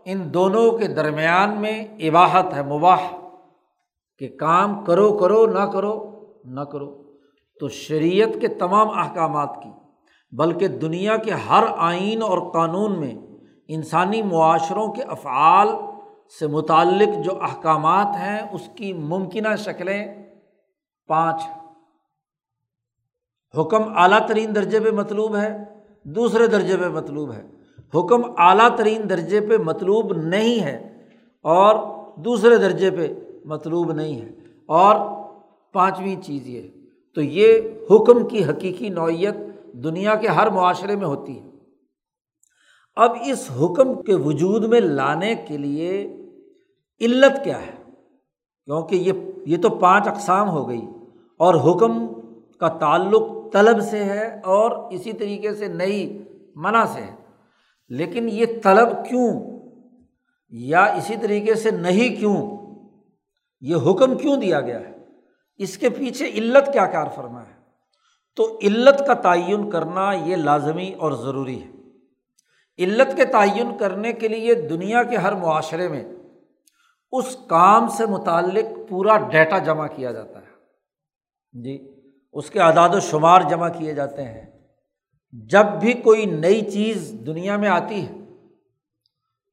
ان 0.04 0.34
دونوں 0.34 0.78
کے 0.78 0.88
درمیان 0.88 1.60
میں 1.60 1.86
عباہت 2.00 2.54
ہے، 2.54 2.62
مباح۔ 2.62 3.19
کہ 4.20 4.28
کام 4.28 4.84
کرو 4.84 5.18
کرو، 5.18 5.46
نہ 5.46 5.66
کرو 5.72 6.24
نہ 6.44 6.60
کرو۔ 6.60 7.02
تو 7.60 7.68
شریعت 7.68 8.40
کے 8.40 8.48
تمام 8.48 8.88
احکامات 8.90 9.62
کی، 9.62 9.70
بلکہ 10.36 10.68
دنیا 10.68 11.16
کے 11.16 11.30
ہر 11.30 11.64
آئین 11.76 12.22
اور 12.22 12.50
قانون 12.52 13.00
میں 13.00 13.14
انسانی 13.68 14.22
معاشروں 14.22 14.92
کے 14.92 15.02
افعال 15.02 15.68
سے 16.38 16.46
متعلق 16.46 17.24
جو 17.24 17.42
احکامات 17.42 18.06
ہیں، 18.06 18.40
اس 18.52 18.68
کی 18.76 18.92
ممکنہ 18.92 19.56
شکلیں 19.56 20.06
پانچ۔ 21.08 21.42
حکم 23.58 23.82
اعلیٰ 23.96 24.26
ترین 24.26 24.54
درجے 24.54 24.80
پہ 24.80 24.90
مطلوب 24.90 25.36
ہے، 25.36 25.64
دوسرے 26.04 26.46
درجے 26.46 26.76
پہ 26.76 26.88
مطلوب 26.88 27.32
ہے۔ 27.32 27.46
حکم 27.94 28.20
اعلیٰ 28.38 28.76
ترین 28.76 29.10
درجے 29.10 29.40
پہ 29.40 29.56
مطلوب 29.56 30.12
نہیں 30.12 30.62
ہے 30.62 31.06
اور 31.42 31.74
دوسرے 32.16 32.56
درجے 32.56 32.90
پہ 32.90 33.14
مطلوب 33.44 33.92
نہیں 33.92 34.20
ہے۔ 34.20 34.30
اور 34.66 34.96
پانچویں 35.72 36.22
چیز 36.22 36.48
یہ، 36.48 36.62
تو 37.14 37.22
یہ 37.22 37.60
حکم 37.90 38.28
کی 38.28 38.44
حقیقی 38.44 38.88
نوعیت 38.88 39.34
دنیا 39.72 40.14
کے 40.14 40.28
ہر 40.28 40.50
معاشرے 40.50 40.96
میں 40.96 41.06
ہوتی 41.06 41.40
ہے۔ 41.40 41.50
اب 42.96 43.10
اس 43.26 43.50
حکم 43.50 44.02
کے 44.02 44.14
وجود 44.14 44.64
میں 44.64 44.80
لانے 44.80 45.34
کے 45.34 45.56
لیے 45.56 46.16
علت 47.00 47.44
کیا 47.44 47.60
ہے؟ 47.60 47.90
کیونکہ 48.64 48.96
یہ 48.96 49.12
یہ 49.46 49.56
تو 49.62 49.68
پانچ 49.68 50.08
اقسام 50.08 50.50
ہو 50.50 50.68
گئی۔ 50.68 50.82
اور 51.36 51.54
حکم 51.54 52.06
کا 52.58 52.68
تعلق 52.68 53.22
طلب 53.52 53.80
سے 53.80 54.04
ہے 54.04 54.40
اور 54.44 54.70
اسی 54.70 55.12
طریقے 55.12 55.54
سے 55.54 55.68
نئی 55.68 56.22
منع 56.54 56.84
سے 56.84 57.00
ہے۔ 57.00 57.16
لیکن 57.88 58.28
یہ 58.28 58.46
طلب 58.62 58.88
کیوں؟ 59.08 59.40
یا 60.50 60.84
اسی 60.84 61.14
طریقے 61.22 61.54
سے 61.54 61.70
نہیں 61.70 62.16
کیوں؟ 62.16 62.59
یہ 63.60 63.76
حکم 63.76 64.18
کیوں 64.18 64.36
دیا 64.36 64.60
گیا 64.60 64.80
ہے؟ 64.80 64.92
اس 65.56 65.78
کے 65.78 65.90
پیچھے 65.90 66.26
علت 66.28 66.72
کیا 66.72 66.86
کار 66.86 67.06
فرما 67.14 67.42
ہے؟ 67.42 67.60
تو 68.36 68.58
علت 68.62 68.98
کا 69.06 69.14
تعین 69.14 69.70
کرنا 69.70 70.12
یہ 70.12 70.36
لازمی 70.36 70.94
اور 70.94 71.12
ضروری 71.12 71.62
ہے۔ 71.62 71.68
علت 72.84 73.16
کے 73.16 73.24
تعین 73.24 73.78
کرنے 73.78 74.12
کے 74.12 74.28
لیے 74.28 74.54
دنیا 74.54 75.02
کے 75.02 75.16
ہر 75.16 75.32
معاشرے 75.32 75.88
میں 75.88 76.04
اس 77.12 77.36
کام 77.46 77.88
سے 77.88 78.06
متعلق 78.06 78.88
پورا 78.88 79.16
ڈیٹا 79.18 79.58
جمع 79.58 79.86
کیا 79.86 80.12
جاتا 80.12 80.38
ہے۔ 80.38 80.50
جی 81.62 81.94
اس 82.32 82.50
کے 82.50 82.60
اعداد 82.60 82.88
و 82.94 83.00
شمار 83.00 83.40
جمع 83.50 83.68
کیے 83.68 83.94
جاتے 83.94 84.24
ہیں۔ 84.24 84.46
جب 85.32 85.66
بھی 85.80 85.92
کوئی 85.92 86.26
نئی 86.26 86.70
چیز 86.70 87.14
دنیا 87.26 87.56
میں 87.56 87.68
آتی 87.68 88.06
ہے، 88.06 88.12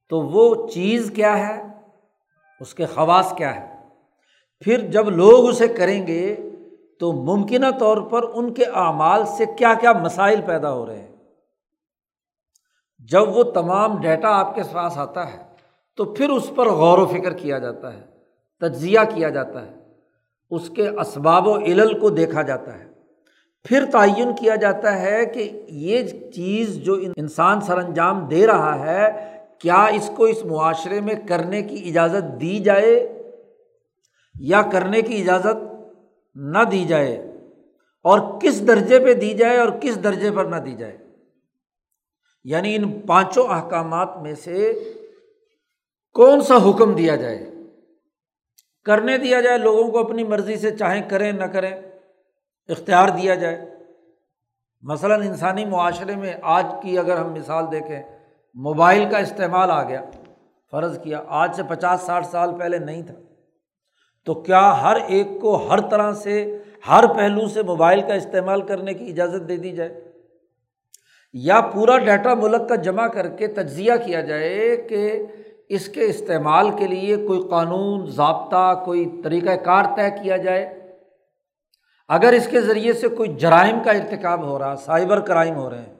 تو 0.08 0.20
وہ 0.20 0.68
چیز 0.68 1.12
کیا 1.14 1.38
ہے؟ 1.38 1.62
اس 2.60 2.74
کے 2.74 2.86
خواص 2.86 3.34
کیا 3.36 3.54
ہے؟ 3.56 3.77
پھر 4.60 4.80
جب 4.80 5.10
لوگ 5.10 5.48
اسے 5.48 5.68
کریں 5.68 6.06
گے 6.06 6.36
تو 7.00 7.12
ممکنہ 7.12 7.66
طور 7.78 7.96
پر 7.96 8.22
ان 8.34 8.54
کے 8.54 8.64
اعمال 8.64 9.24
سے 9.26 9.44
کیا 9.58 9.74
کیا 9.80 9.92
مسائل 9.92 10.40
پیدا 10.46 10.72
ہو 10.72 10.86
رہے 10.86 10.98
ہیں۔ 10.98 11.16
جب 13.10 13.36
وہ 13.36 13.42
تمام 13.42 14.00
ڈیٹا 14.00 14.28
آپ 14.28 14.54
کے 14.54 14.62
پاس 14.72 14.98
آتا 14.98 15.32
ہے 15.32 15.38
تو 15.96 16.04
پھر 16.04 16.30
اس 16.30 16.50
پر 16.54 16.68
غور 16.68 16.98
و 16.98 17.06
فکر 17.06 17.32
کیا 17.32 17.58
جاتا 17.58 17.92
ہے، 17.92 18.00
تجزیہ 18.60 19.00
کیا 19.14 19.28
جاتا 19.28 19.66
ہے، 19.66 19.72
اس 20.50 20.70
کے 20.70 20.88
اسباب 20.88 21.48
و 21.48 21.58
علل 21.58 21.98
کو 21.98 22.10
دیکھا 22.10 22.42
جاتا 22.42 22.78
ہے۔ 22.78 22.86
پھر 23.64 23.84
تعین 23.92 24.34
کیا 24.40 24.56
جاتا 24.56 25.00
ہے 25.00 25.26
کہ 25.26 25.62
یہ 25.68 26.02
چیز 26.30 26.76
جو 26.76 26.94
انسان 27.16 27.60
سر 27.60 27.78
انجام 27.78 28.28
دے 28.28 28.46
رہا 28.46 28.78
ہے، 28.78 29.34
کیا 29.58 29.84
اس 29.84 30.10
کو 30.16 30.24
اس 30.24 30.44
معاشرے 30.44 31.00
میں 31.00 31.14
کرنے 31.28 31.62
کی 31.62 31.88
اجازت 31.88 32.40
دی 32.40 32.58
جائے؟ 32.58 33.17
یا 34.38 34.62
کرنے 34.72 35.02
کی 35.02 35.20
اجازت 35.20 35.84
نہ 36.34 36.64
دی 36.70 36.84
جائے 36.84 37.16
اور 38.02 38.40
کس 38.40 38.66
درجے 38.66 38.98
پہ 38.98 39.14
دی 39.14 39.34
جائے 39.34 39.58
اور 39.58 39.68
کس 39.80 40.04
درجے 40.04 40.30
پر 40.30 40.44
نہ 40.44 40.56
دی 40.56 40.72
جائے۔ 40.72 40.98
یعنی 42.44 42.76
ان 42.76 43.00
پانچوں 43.00 43.48
احکامات 43.48 44.16
میں 44.22 44.34
سے 44.34 44.82
کون 46.12 46.40
سا 46.40 46.56
حکم 46.56 46.94
دیا 46.94 47.16
جائے؟ 47.16 47.50
کرنے 48.84 49.18
دیا 49.18 49.40
جائے، 49.40 49.58
لوگوں 49.58 49.90
کو 49.90 49.98
اپنی 49.98 50.24
مرضی 50.24 50.56
سے 50.56 50.76
چاہیں 50.76 51.08
کریں، 51.08 51.32
نہ 51.32 51.44
کریں، 51.44 51.82
اختیار 52.68 53.08
دیا 53.08 53.34
جائے۔ 53.34 53.70
مثلاً 54.80 55.22
انسانی 55.22 55.64
معاشرے 55.64 56.16
میں 56.16 56.32
آج 56.42 56.66
کی 56.82 56.98
اگر 56.98 57.16
ہم 57.16 57.32
مثال 57.32 57.64
دیکھیں، 57.72 58.02
موبائل 58.54 59.10
کا 59.10 59.18
استعمال 59.18 59.70
آ 59.70 59.82
گیا، 59.82 60.02
فرض 60.70 60.98
کیا، 61.02 61.22
آج 61.26 61.56
سے 61.56 61.62
پچاس 61.62 62.00
ساٹھ 62.00 62.26
سال 62.26 62.58
پہلے 62.58 62.78
نہیں 62.78 63.02
تھا۔ 63.02 63.14
تو 64.28 64.34
کیا 64.34 64.82
ہر 64.82 64.96
ایک 65.06 65.26
کو 65.40 65.68
ہر 65.68 65.80
طرح 65.80 66.12
سے 66.12 66.58
ہر 66.88 67.06
پہلو 67.16 67.48
سے 67.48 67.62
موبائل 67.62 68.00
کا 68.00 68.14
استعمال 68.14 68.60
کرنے 68.60 68.94
کی 68.94 69.04
اجازت 69.08 69.48
دے 69.48 69.56
دی 69.56 69.72
جائے؟ 69.72 70.00
یا 71.32 71.60
پورا 71.60 71.98
ڈیٹا 71.98 72.34
ملک 72.34 72.68
کا 72.68 72.74
جمع 72.74 73.06
کر 73.06 73.28
کے 73.28 73.46
تجزیہ 73.46 73.92
کیا 74.06 74.20
جائے 74.20 74.76
کہ 74.76 75.22
اس 75.68 75.88
کے 75.88 76.04
استعمال 76.04 76.70
کے 76.70 76.86
لیے 76.86 77.16
کوئی 77.16 77.40
قانون، 77.50 78.06
ضابطہ، 78.06 78.82
کوئی 78.84 79.20
طریقۂ 79.24 79.64
کار 79.64 79.84
طے 79.96 80.10
کیا 80.22 80.36
جائے؟ 80.36 80.92
اگر 82.08 82.32
اس 82.32 82.48
کے 82.48 82.60
ذریعے 82.60 82.92
سے 82.92 83.08
کوئی 83.08 83.34
جرائم 83.34 83.82
کا 83.84 83.90
ارتکاب 83.90 84.44
ہو 84.44 84.58
رہا، 84.58 84.76
سائبر 84.76 85.20
کرائم 85.20 85.54
ہو 85.54 85.70
رہے 85.70 85.78
ہیں، 85.78 85.96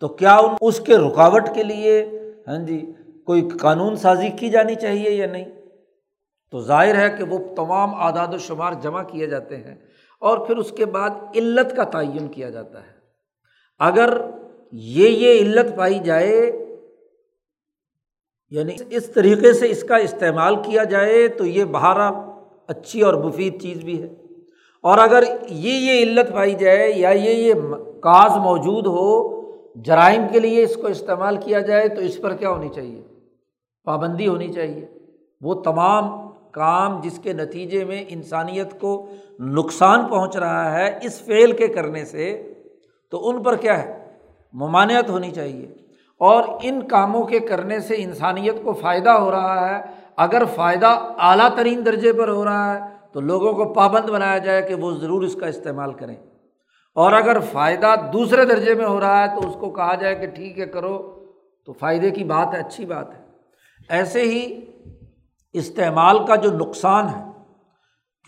تو 0.00 0.08
کیا 0.08 0.36
ان، 0.36 0.54
اس 0.60 0.80
کے 0.80 0.96
رکاوٹ 0.96 1.48
کے 1.54 1.62
لیے؟ 1.62 2.20
ہاں 2.48 2.58
جی 2.58 2.92
کوئی 3.26 3.48
قانون 3.60 3.96
سازی 3.96 4.28
کی 4.28 4.48
جانی 4.48 4.74
چاہیے 4.74 5.10
یا 5.10 5.26
نہیں؟ 5.26 5.59
تو 6.50 6.60
ظاہر 6.60 7.10
ہے 7.10 7.16
کہ 7.16 7.24
وہ 7.24 7.54
تمام 7.56 7.94
اعداد 7.94 8.34
و 8.34 8.38
شمار 8.38 8.72
جمع 8.72 9.02
کیے 9.02 9.26
جاتے 9.26 9.56
ہیں 9.56 9.74
اور 10.20 10.38
پھر 10.38 10.56
اس 10.56 10.72
کے 10.72 10.84
بعد 10.84 11.10
علت 11.36 11.76
کا 11.76 11.84
تعین 11.84 12.28
کیا 12.28 12.50
جاتا 12.50 12.78
ہے۔ 12.78 13.00
اگر 13.78 14.20
یہ 14.72 15.08
یہ 15.08 15.42
علت 15.42 15.76
پائی 15.76 15.98
جائے 15.98 16.66
یعنی 18.50 18.72
اس 18.90 19.06
طریقے 19.06 19.52
سے 19.52 19.70
اس 19.70 19.82
کا 19.82 19.96
استعمال 19.96 20.56
کیا 20.56 20.84
جائے، 20.84 21.28
تو 21.28 21.46
یہ 21.46 21.64
بہارا 21.64 22.08
اچھی 22.66 23.02
اور 23.02 23.14
مفید 23.14 23.62
چیز 23.62 23.84
بھی 23.84 24.02
ہے۔ 24.02 24.08
اور 24.82 24.98
اگر 24.98 25.24
یہ 25.48 25.72
یہ 25.72 26.02
علت 26.02 26.32
پائی 26.32 26.54
جائے 26.54 26.92
یا 26.92 27.10
یہ 27.10 27.30
یہ 27.30 27.54
کاز 28.02 28.36
موجود 28.36 28.86
ہو، 28.86 29.40
جرائم 29.82 30.22
کے 30.32 30.40
لیے 30.40 30.62
اس 30.62 30.76
کو 30.76 30.86
استعمال 30.86 31.36
کیا 31.36 31.60
جائے، 31.60 31.88
تو 31.88 32.00
اس 32.00 32.20
پر 32.22 32.34
کیا 32.34 32.50
ہونی 32.50 32.68
چاہیے؟ 32.68 33.02
پابندی 33.84 34.28
ہونی 34.28 34.52
چاہیے۔ 34.52 34.88
وہ 35.40 35.54
تمام 35.54 36.29
کام 36.50 37.00
جس 37.00 37.18
کے 37.22 37.32
نتیجے 37.32 37.84
میں 37.84 38.04
انسانیت 38.08 38.80
کو 38.80 39.06
نقصان 39.40 40.06
پہنچ 40.06 40.36
رہا 40.36 40.78
ہے 40.78 40.98
اس 41.02 41.20
فعل 41.20 41.52
کے 41.52 41.68
کرنے 41.68 42.04
سے، 42.04 42.52
تو 43.10 43.28
ان 43.28 43.42
پر 43.42 43.56
کیا 43.56 43.82
ہے؟ 43.82 44.16
ممانعت 44.52 45.10
ہونی 45.10 45.30
چاہیے۔ 45.30 45.68
اور 46.18 46.42
ان 46.62 46.88
کاموں 46.88 47.24
کے 47.24 47.38
کرنے 47.38 47.80
سے 47.80 47.94
انسانیت 47.98 48.54
کو 48.64 48.72
فائدہ 48.72 49.10
ہو 49.10 49.30
رہا 49.30 49.78
ہے۔ 49.78 49.82
اگر 50.16 50.42
فائدہ 50.54 50.86
اعلیٰ 51.18 51.48
ترین 51.56 51.86
درجے 51.86 52.12
پر 52.12 52.28
ہو 52.28 52.44
رہا 52.44 52.74
ہے، 52.74 52.80
تو 53.12 53.20
لوگوں 53.20 53.52
کو 53.52 53.72
پابند 53.72 54.10
بنایا 54.10 54.38
جائے 54.38 54.62
کہ 54.62 54.74
وہ 54.74 54.92
ضرور 54.92 55.22
اس 55.22 55.34
کا 55.34 55.46
استعمال 55.46 55.92
کریں۔ 55.92 56.16
اور 56.94 57.12
اگر 57.12 57.40
فائدہ 57.40 57.94
دوسرے 58.12 58.44
درجے 58.44 58.74
میں 58.74 58.86
ہو 58.86 59.00
رہا 59.00 59.20
ہے، 59.20 59.40
تو 59.40 59.48
اس 59.48 59.56
کو 59.60 59.70
کہا 59.70 59.94
جائے 59.94 60.14
کہ 60.14 60.26
ٹھیک 60.26 60.58
ہے، 60.58 60.66
کرو۔ 60.66 61.24
تو 61.66 61.72
فائدے 61.72 62.10
کی 62.10 62.24
بات 62.24 62.54
ہے، 62.54 62.58
اچھی 62.60 62.86
بات 62.86 63.14
ہے۔ 63.14 63.24
ایسے 63.88 64.22
ہی 64.22 64.69
استعمال 65.52 66.26
کا 66.26 66.34
جو 66.36 66.50
نقصان 66.52 67.08
ہے، 67.08 67.24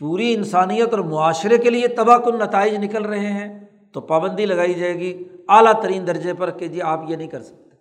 پوری 0.01 0.35
انسانیت 0.35 0.91
اور 0.91 0.99
معاشرے 0.99 1.59
کے 1.59 1.71
لیے 1.71 1.89
تباہ 1.89 2.19
کن 2.19 2.39
نتائج 2.39 2.75
نکل 2.75 3.05
رہے 3.05 3.33
ہیں، 3.33 3.65
تو 3.93 4.01
پابندی 4.01 4.47
لگائی 4.47 4.75
جائے 4.75 4.95
گی 4.95 5.25
اعلیٰ 5.49 5.83
ترین 5.83 6.07
درجے 6.07 6.35
پر 6.35 6.51
کہ 6.51 6.69
جی 6.69 6.83
آپ 6.83 7.01
یہ 7.09 7.17
نہیں 7.17 7.29
کر 7.29 7.43
سکتے۔ 7.43 7.77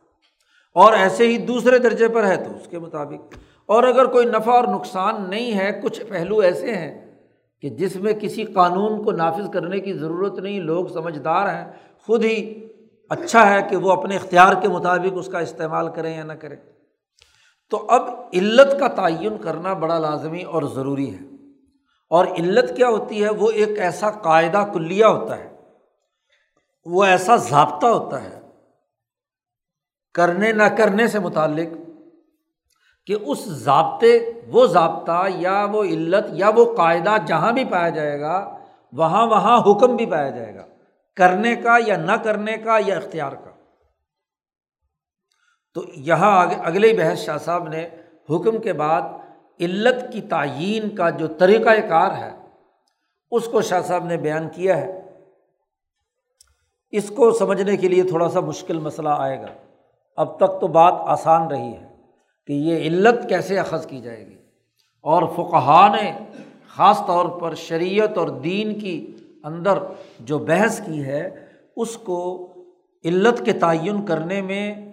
اور 0.76 0.94
ایسے 0.94 1.28
ہی 1.28 1.38
دوسرے 1.38 1.78
درجے 1.78 2.08
پر 2.08 2.28
ہے 2.28 2.36
تو 2.36 2.56
اس 2.56 2.68
کے 2.68 2.80
مطابق۔ 2.80 3.36
اور 3.66 3.84
اگر 3.84 4.06
کوئی 4.06 4.26
نفع 4.26 4.52
اور 4.52 4.64
نقصان 4.64 5.30
نہیں 5.30 5.60
ہے، 5.60 5.80
کچھ 5.84 6.02
پہلو 6.10 6.40
ایسے 6.40 6.76
ہیں 6.76 7.16
کہ 7.62 7.70
جس 7.70 7.96
میں 7.96 8.14
کسی 8.14 8.44
قانون 8.44 9.04
کو 9.04 9.12
نافذ 9.12 9.50
کرنے 9.50 9.80
کی 9.80 9.94
ضرورت 9.94 10.40
نہیں، 10.40 10.60
لوگ 10.60 10.86
سمجھدار 10.86 11.48
ہیں، 11.48 11.72
خود 12.06 12.26
ہی 12.26 12.68
اچھا 13.10 13.54
ہے 13.54 13.60
کہ 13.70 13.76
وہ 13.76 13.92
اپنے 13.92 14.16
اختیار 14.16 14.54
کے 14.62 14.68
مطابق 14.68 15.14
اس 15.14 15.28
کا 15.28 15.40
استعمال 15.40 15.90
کریں 15.90 16.18
یا 16.18 16.24
نہ 16.24 16.34
کریں۔ 16.34 16.58
تو 17.72 17.86
اب 17.90 18.02
علت 18.34 18.80
کا 18.80 18.88
تعین 18.88 19.38
کرنا 19.38 19.74
بڑا 19.74 20.00
لازمی 20.00 20.44
اور 20.44 20.64
ضروری 20.64 21.14
ہے۔ 21.14 21.20
اور 22.10 22.26
علت 22.26 22.78
کیا 22.78 22.88
ہوتی 22.88 23.24
ہے؟ 23.24 23.30
وہ 23.30 23.52
ایک 23.52 23.80
ایسا 23.80 24.12
قاعدہ 24.12 24.66
کلیہ 24.74 25.06
ہوتا 25.06 25.38
ہے۔ 25.38 25.56
وہ 26.86 27.04
ایسا 27.04 27.36
ضابطہ 27.36 27.88
ہوتا 27.88 28.24
ہے، 28.24 28.40
کرنے 30.14 30.52
نہ 30.52 30.64
کرنے 30.64 31.08
سے 31.08 31.20
متعلق، 31.20 31.90
کہ 33.08 33.16
اس 33.22 33.46
ضابطے، 33.46 34.32
وہ 34.48 34.66
ضابطہ 34.66 35.26
یا 35.36 35.68
وہ 35.72 35.84
علت 35.84 36.26
یا 36.32 36.50
وہ 36.56 36.76
قاعدہ 36.78 37.16
جہاں 37.28 37.52
بھی 37.52 37.66
پایا 37.66 37.90
جائے 37.90 38.22
گا، 38.22 38.58
وہاں 38.94 39.28
وہاں 39.28 39.60
حکم 39.60 39.96
بھی 39.96 40.06
پایا 40.06 40.30
جائے 40.30 40.56
گا۔ 40.56 40.66
کرنے 41.16 41.56
کا 41.56 41.78
یا 41.88 41.98
نہ 41.98 42.12
کرنے 42.12 42.58
کا 42.58 42.78
یا 42.86 42.98
اختیار 42.98 43.32
کا۔ 43.32 43.51
تو 45.74 45.82
یہاں 45.96 46.48
اگلے 46.64 46.94
بحث 46.94 47.20
شاہ 47.20 47.38
صاحب 47.38 47.68
نے 47.68 47.88
حکم 48.30 48.62
کے 48.62 48.74
بعد 48.74 49.02
علت 49.60 50.14
کی 50.14 50.22
تعین 50.22 50.96
کا 50.96 51.10
جو 51.10 51.28
طریقۂ 51.28 51.90
کار 51.90 52.12
ہے، 52.12 52.32
اس 53.32 53.46
کو 53.46 53.62
شاہ 53.62 53.82
صاحب 53.82 54.06
نے 54.06 54.18
بیان 54.18 54.50
کیا 54.50 54.78
ہے۔ 54.78 55.02
اس 56.92 57.10
کو 57.10 57.32
سمجھنے 57.32 57.78
کے 57.78 57.88
لیے 57.88 58.04
تھوڑا 58.04 58.30
سا 58.30 58.40
مشکل 58.40 58.80
مسئلہ 58.80 59.10
آئے 59.10 59.42
گا۔ 59.42 59.48
اب 60.18 60.38
تک 60.38 60.62
تو 60.62 60.68
بات 60.68 60.94
آسان 60.98 61.48
رہی 61.48 61.74
ہے 61.74 61.96
کہ 62.48 62.54
یہ 62.54 62.78
علت 62.78 63.30
کیسے 63.30 63.60
اخذ 63.60 63.88
کی 63.88 64.02
جائے 64.02 64.28
گی۔ 64.28 64.36
اور 65.02 65.24
فقہ 65.36 65.96
نے 66.02 66.20
خاص 66.68 67.06
طور 67.08 67.26
پر 67.26 67.54
شریعت 67.54 68.18
اور 68.18 68.28
دین 68.28 68.80
کی 68.80 69.16
اندر 69.44 69.74
جو 70.20 70.40
بحث 70.40 70.82
کی 70.86 71.04
ہے، 71.06 71.46
اس 71.76 71.98
کو 71.98 72.54
علت 73.06 73.46
کے 73.46 73.54
تعین 73.54 74.06
کرنے 74.06 74.42
میں 74.42 74.91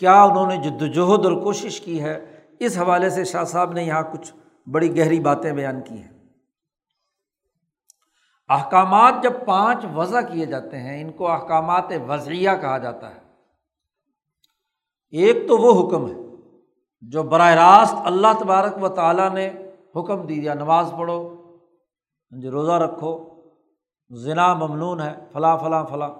کیا 0.00 0.22
انہوں 0.22 0.46
نے 0.46 0.56
جد 0.56 0.82
وجہد 0.82 1.26
اور 1.26 1.32
کوشش 1.32 1.80
کی 1.80 2.02
ہے؟ 2.02 2.40
اس 2.60 2.78
حوالے 2.78 3.10
سے 3.10 3.24
شاہ 3.24 3.44
صاحب 3.44 3.72
نے 3.72 3.84
یہاں 3.84 4.02
کچھ 4.02 4.32
بڑی 4.68 4.98
گہری 4.98 5.20
باتیں 5.20 5.52
بیان 5.52 5.80
کی 5.80 6.02
ہیں۔ 6.02 6.28
احکامات 8.48 9.14
جب 9.22 9.32
پانچ 9.46 9.84
وضع 9.94 10.20
کیے 10.20 10.46
جاتے 10.46 10.78
ہیں، 10.78 11.00
ان 11.00 11.12
کو 11.12 11.30
احکامات 11.30 11.84
وضعیہ 12.08 12.50
کہا 12.60 12.78
جاتا 12.78 13.14
ہے۔ 13.14 13.20
ایک 15.10 15.48
تو 15.48 15.58
وہ 15.58 15.88
حکم 15.88 16.10
ہے 16.10 16.14
جو 17.00 17.22
براہ 17.22 17.54
راست 17.54 17.94
اللہ 18.04 18.26
تبارک 18.40 18.82
و 18.82 18.88
تعالیٰ 18.88 19.30
نے 19.30 19.50
حکم 19.96 20.26
دی 20.26 20.40
دیا 20.40 20.54
نماز 20.54 20.92
پڑھو 20.98 21.36
جو 22.30 22.50
روزہ 22.50 22.72
رکھو 22.72 23.40
ذنا 24.14 24.54
ممنون 24.54 25.00
ہے، 25.00 25.14
فلاں 25.32 25.58
فلاں 25.58 25.84
فلاں۔ 25.84 26.10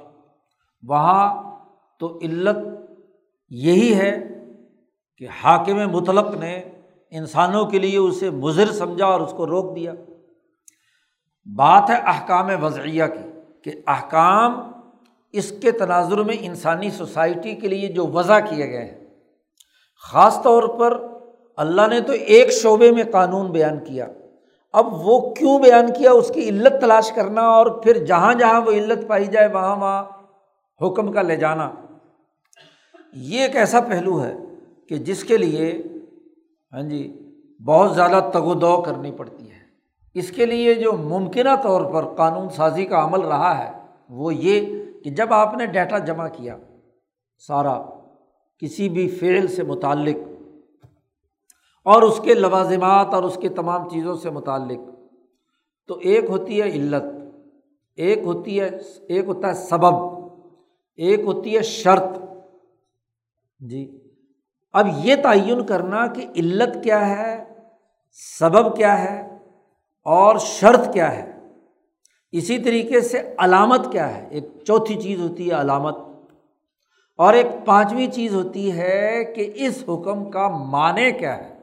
وہاں 0.82 1.50
تو 1.98 2.18
علت 2.22 2.56
یہی 3.50 3.94
ہے 3.94 4.18
کہ 5.18 5.26
حاکم 5.44 5.90
مطلق 5.90 6.34
نے 6.34 6.62
انسانوں 7.10 7.66
کے 7.66 7.78
لیے 7.78 7.98
اسے 7.98 8.30
مضر 8.30 8.72
سمجھا 8.72 9.06
اور 9.06 9.20
اس 9.20 9.34
کو 9.36 9.46
روک 9.46 9.76
دیا۔ 9.76 9.92
بات 11.56 11.90
ہے 11.90 11.94
احکام 11.94 12.64
وضعیہ 12.64 13.04
کی 13.04 13.40
کہ 13.64 13.80
احکام 13.86 14.72
اس 15.32 15.52
کے 15.62 15.70
تناظر 15.70 16.18
میں 16.18 16.36
انسانی 16.40 16.90
سوسائٹی 16.90 17.54
کے 17.54 17.68
لیے 17.68 17.88
جو 17.88 18.06
وضع 18.06 18.38
کیے 18.40 18.70
گئے 18.70 18.84
ہیں۔ 18.84 19.06
خاص 20.12 20.42
طور 20.42 20.62
پر 20.62 21.06
اللہ 21.56 21.82
نے 21.90 22.00
تو 22.00 22.12
ایک 22.12 22.52
شعبے 22.52 22.92
میں 22.92 23.04
قانون 23.12 23.50
بیان 23.50 23.84
کیا۔ 23.84 24.06
اب 24.72 24.86
وہ 24.92 25.34
کیوں 25.34 25.58
بیان 25.58 25.86
کیا؟ 25.86 26.10
اس 26.10 26.30
کی 26.34 26.48
علت 26.48 26.72
تلاش 26.80 27.12
کرنا 27.12 27.40
اور 27.40 27.66
پھر 27.66 28.04
جہاں 28.04 28.34
جہاں 28.34 28.60
وہ 28.60 28.70
علت 28.70 29.08
پائی 29.08 29.24
جائے، 29.24 29.48
وہاں 29.48 29.76
وہاں 29.76 30.04
حکم 30.80 31.12
کا 31.12 31.22
لے 31.22 31.36
جانا۔ 31.36 31.70
یہ 33.12 33.40
ایک 33.40 33.56
ایسا 33.56 33.80
پہلو 33.80 34.22
ہے 34.24 34.34
کہ 34.88 34.96
جس 34.96 35.24
کے 35.24 35.36
لیے 35.36 35.70
ہاں 36.72 36.82
جی 36.82 37.00
بہت 37.64 37.94
زیادہ 37.94 38.30
تگ 38.32 38.44
و 38.44 38.54
دو 38.54 38.82
کرنی 38.82 39.10
پڑتی 39.12 39.50
ہے۔ 39.50 39.58
اس 40.14 40.30
کے 40.30 40.46
لیے 40.46 40.74
جو 40.74 40.92
ممکنہ 40.92 41.54
طور 41.62 41.84
پر 41.92 42.04
قانون 42.14 42.48
سازی 42.48 42.84
کا 42.84 43.04
عمل 43.04 43.20
رہا 43.20 43.52
ہے، 43.58 43.70
وہ 44.08 44.34
یہ 44.34 44.84
کہ 45.04 45.10
جب 45.10 45.32
آپ 45.32 45.54
نے 45.56 45.66
ڈیٹا 45.66 45.98
جمع 45.98 46.28
کیا، 46.28 46.56
سارا 47.38 47.82
کسی 48.62 48.88
بھی 48.88 49.08
فعل 49.08 49.46
سے 49.48 49.62
متعلق 49.62 50.16
اور 51.86 52.02
اس 52.02 52.20
کے 52.24 52.34
لوازمات 52.34 53.14
اور 53.14 53.22
اس 53.22 53.38
کے 53.40 53.48
تمام 53.48 53.88
چیزوں 53.88 54.14
سے 54.14 54.30
متعلق، 54.30 54.80
تو 55.88 55.98
ایک 56.02 56.24
ہوتی 56.30 56.60
ہے 56.62 56.68
علت، 56.68 57.04
ایک 57.98 58.18
ہوتی 58.18 58.60
ہے، 58.60 58.68
ایک 59.08 59.24
ہوتا 59.26 59.48
ہے 59.48 59.54
سبب، 59.54 59.94
ایک 60.98 61.20
ہوتی 61.20 61.56
ہے 61.56 61.62
شرط۔ 61.62 62.18
جی۔ 63.60 64.00
اب 64.72 64.88
یہ 65.04 65.16
تعین 65.16 65.66
کرنا 65.66 66.06
کہ 66.06 66.26
علت 66.36 66.84
کیا 66.84 67.08
ہے، 67.08 67.44
سبب 68.38 68.76
کیا 68.76 69.04
ہے 69.04 69.38
اور 70.04 70.36
شرط 70.38 70.92
کیا 70.92 71.16
ہے۔ 71.16 71.32
اسی 72.32 72.58
طریقے 72.58 73.00
سے 73.00 73.34
علامت 73.38 73.92
کیا 73.92 74.16
ہے۔ 74.16 74.28
ایک 74.30 74.44
چوتھی 74.66 75.00
چیز 75.00 75.20
ہوتی 75.20 75.50
ہے 75.50 75.54
علامت۔ 75.54 75.96
اور 77.16 77.34
ایک 77.34 77.46
پانچویں 77.64 78.06
چیز 78.06 78.34
ہوتی 78.34 78.72
ہے 78.72 79.24
کہ 79.36 79.52
اس 79.54 79.84
حکم 79.88 80.30
کا 80.30 80.48
معنی 80.48 81.12
کیا 81.12 81.36
ہے۔ 81.36 81.60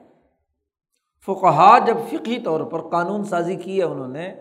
فقہ 1.26 1.78
جب 1.88 1.98
فقی 2.10 2.40
طور 2.40 2.62
پر 2.62 2.90
قانون 2.90 3.24
سازی 3.24 3.56
کی 3.56 3.80
ہے 3.80 3.84
انہوں 3.84 4.08
نے، 4.08 4.36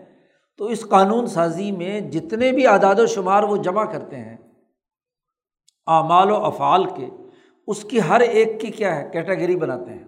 تو 0.57 0.65
اس 0.65 0.81
قانون 0.89 1.27
سازی 1.27 1.71
میں 1.71 1.99
جتنے 1.99 2.51
بھی 2.51 2.67
اعداد 2.67 2.95
و 2.99 3.05
شمار 3.05 3.43
وہ 3.43 3.57
جمع 3.57 3.85
کرتے 3.85 4.15
ہیں، 4.15 4.37
اعمال 5.87 6.31
و 6.31 6.35
افعال 6.35 6.85
کے۔ 6.85 7.09
اس 7.67 7.83
کی 7.83 8.01
ہر 8.01 8.19
ایک 8.19 8.61
کی 8.61 8.67
کیا 8.67 8.95
ہے؟ 8.95 9.09
کیٹیگری 9.13 9.55
بناتے 9.55 9.91
ہیں۔ 9.91 10.03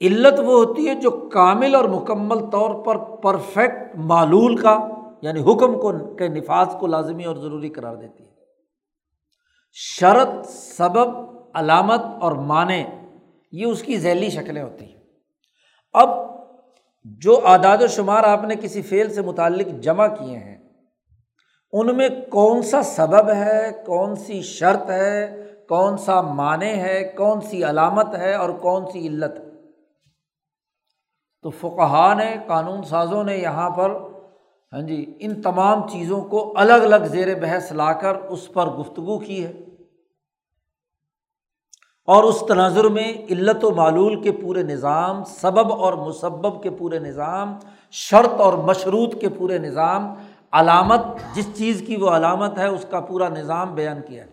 علت 0.00 0.40
وہ 0.40 0.64
ہوتی 0.64 0.88
ہے 0.88 0.94
جو 0.94 1.10
کامل 1.10 1.74
اور 1.74 1.84
مکمل 1.84 2.50
طور 2.50 2.84
پر 2.84 2.98
پرفیکٹ 2.98 3.96
معلول 3.96 4.56
کا 4.56 4.88
یعنی 5.22 5.40
حکم 5.40 5.80
کو، 5.80 6.14
کے 6.14 6.28
نفاذ 6.28 6.66
کو 6.80 6.86
لازمی 6.86 7.24
اور 7.24 7.36
ضروری 7.36 7.68
قرار 7.68 7.96
دیتی 7.96 8.24
ہے۔ 8.24 8.30
شرط، 9.72 10.48
سبب، 10.48 11.38
علامت 11.54 12.00
اور 12.20 12.32
معنی، 12.32 12.84
یہ 13.52 13.66
اس 13.66 13.82
کی 13.82 13.98
ذیلی 13.98 14.30
شکلیں 14.30 14.62
ہوتی 14.62 14.84
ہیں۔ 14.84 15.02
اب 15.92 16.08
جو 17.04 17.46
اعداد 17.46 17.78
و 17.80 17.86
شمار 17.86 18.24
آپ 18.24 18.44
نے 18.44 18.54
کسی 18.54 18.82
فعل 18.82 19.14
سے 19.14 19.20
متعلق 19.20 19.66
جمع 19.80 20.06
کیے 20.06 20.38
ہیں، 20.38 20.58
ان 21.72 21.96
میں 21.96 22.08
کون 22.30 22.62
سا 22.62 22.82
سبب 22.82 23.30
ہے، 23.30 23.82
کون 23.86 24.16
سی 24.16 24.42
شرط 24.42 24.90
ہے 24.90 25.41
کون 25.72 25.96
سا 25.96 26.20
معنی 26.20 26.70
ہے، 26.70 27.12
کون 27.16 27.40
سی 27.40 27.64
علامت 27.64 28.14
ہے 28.18 28.34
اور 28.34 28.50
کون 28.50 28.84
سی 28.92 29.08
علت؟ 29.08 29.38
ہے 29.38 29.50
تو 31.42 31.50
فقہ 31.50 32.14
نے، 32.14 32.36
قانون 32.46 32.82
سازوں 32.82 33.24
نے 33.24 33.36
یہاں 33.36 33.70
پر 33.70 33.90
ہاں 34.72 34.80
جی 34.80 35.16
ان 35.20 35.42
تمام 35.42 35.88
چیزوں 35.88 36.20
کو 36.20 36.52
الگ 36.56 36.72
الگ 36.72 37.04
زیر 37.04 37.40
بحث 37.40 37.72
لا 37.72 37.92
کر 37.92 38.14
اس 38.14 38.52
پر 38.52 38.66
گفتگو 38.66 39.18
کی 39.18 39.46
ہے۔ 39.46 39.52
اور 42.04 42.24
اس 42.24 42.44
تناظر 42.48 42.84
میں 42.84 43.12
علت 43.30 43.64
و 43.64 43.70
معلول 43.70 44.22
کے 44.22 44.32
پورے 44.32 44.62
نظام، 44.62 45.24
سبب 45.24 45.72
اور 45.72 45.92
مسبب 45.92 46.62
کے 46.62 46.70
پورے 46.70 46.98
نظام، 46.98 47.58
شرط 47.90 48.40
اور 48.40 48.52
مشروط 48.52 49.20
کے 49.20 49.28
پورے 49.28 49.58
نظام، 49.58 50.14
علامت، 50.52 51.00
جس 51.34 51.48
چیز 51.54 51.84
کی 51.86 51.96
وہ 51.96 52.10
علامت 52.10 52.58
ہے، 52.58 52.66
اس 52.66 52.86
کا 52.90 53.00
پورا 53.00 53.28
نظام 53.28 53.74
بیان 53.74 54.00
کیا 54.06 54.24
ہے۔ 54.24 54.31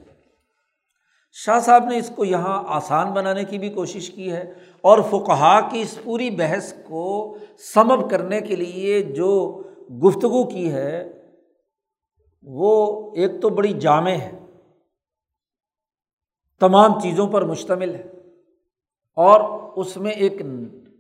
شاہ 1.46 1.60
صاحب 1.60 1.86
نے 1.86 1.98
اس 1.98 2.12
کو 2.16 2.26
یہاں 2.26 2.64
آسان 2.68 3.12
بنانے 3.14 3.44
کی 3.44 3.58
بھی 3.60 3.70
کوشش 3.70 4.10
کی 4.10 4.32
ہے 4.32 4.42
اور 4.84 5.00
فقہا 5.10 5.60
کی 5.62 5.82
اس 5.82 5.98
پوری 6.04 6.30
بحث 6.30 6.74
کو 6.84 7.38
سمب 7.74 8.10
کرنے 8.12 8.40
کے 8.42 8.56
لیے 8.56 9.02
جو 9.02 9.30
گفتگو 10.04 10.44
کی 10.44 10.72
ہے، 10.72 11.14
وہ 12.48 12.72
ایک 13.16 13.42
تو 13.42 13.50
بڑی 13.50 13.74
جامع 13.74 14.12
ہے، 14.12 14.32
تمام 16.62 17.00
چیزوں 17.00 17.28
پر 17.28 17.46
مشتمل 17.46 17.96
ہے 17.96 18.04
اور 19.18 19.42
اس 19.76 19.98
میں 19.98 20.12
ایک 20.12 20.42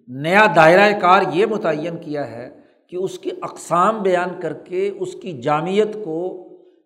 نیا 0.07 0.45
دائرۂ 0.55 0.99
کار 1.01 1.23
یہ 1.33 1.45
متعین 1.45 1.97
کیا 1.97 2.31
ہے 2.31 2.49
کہ 2.87 2.95
اس 2.95 3.19
کی 3.19 3.31
اقسام 3.41 4.01
بیان 4.03 4.39
کر 4.39 4.53
کے 4.53 4.87
اس 4.99 5.13
کی 5.13 5.31
جامعت 5.41 5.93
کو 6.05 6.19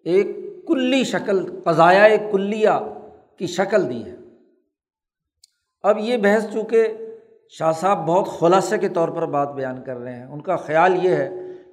ایک 0.06 0.28
کلی 0.68 1.04
شکل 1.04 1.45
قضایا 1.64 2.08
کلیہ 2.32 2.70
کی 3.38 3.47
شکل 3.47 3.89
دی 3.89 4.03
ہے 4.05 4.15
اب 5.84 5.97
یہ 5.97 6.17
بحث 6.17 6.53
چونکہ 6.53 6.97
شاہ 7.49 7.71
صاحب 7.71 8.07
بہت 8.07 8.27
خلاصے 8.27 8.77
کے 8.77 8.89
طور 8.89 9.09
پر 9.09 9.25
بات 9.25 9.53
بیان 9.53 9.84
کر 9.84 9.97
رہے 9.97 10.15
ہیں، 10.15 10.25
ان 10.25 10.41
کا 10.41 10.55
خیال 10.55 11.05
یہ 11.05 11.15
ہے 11.15 11.29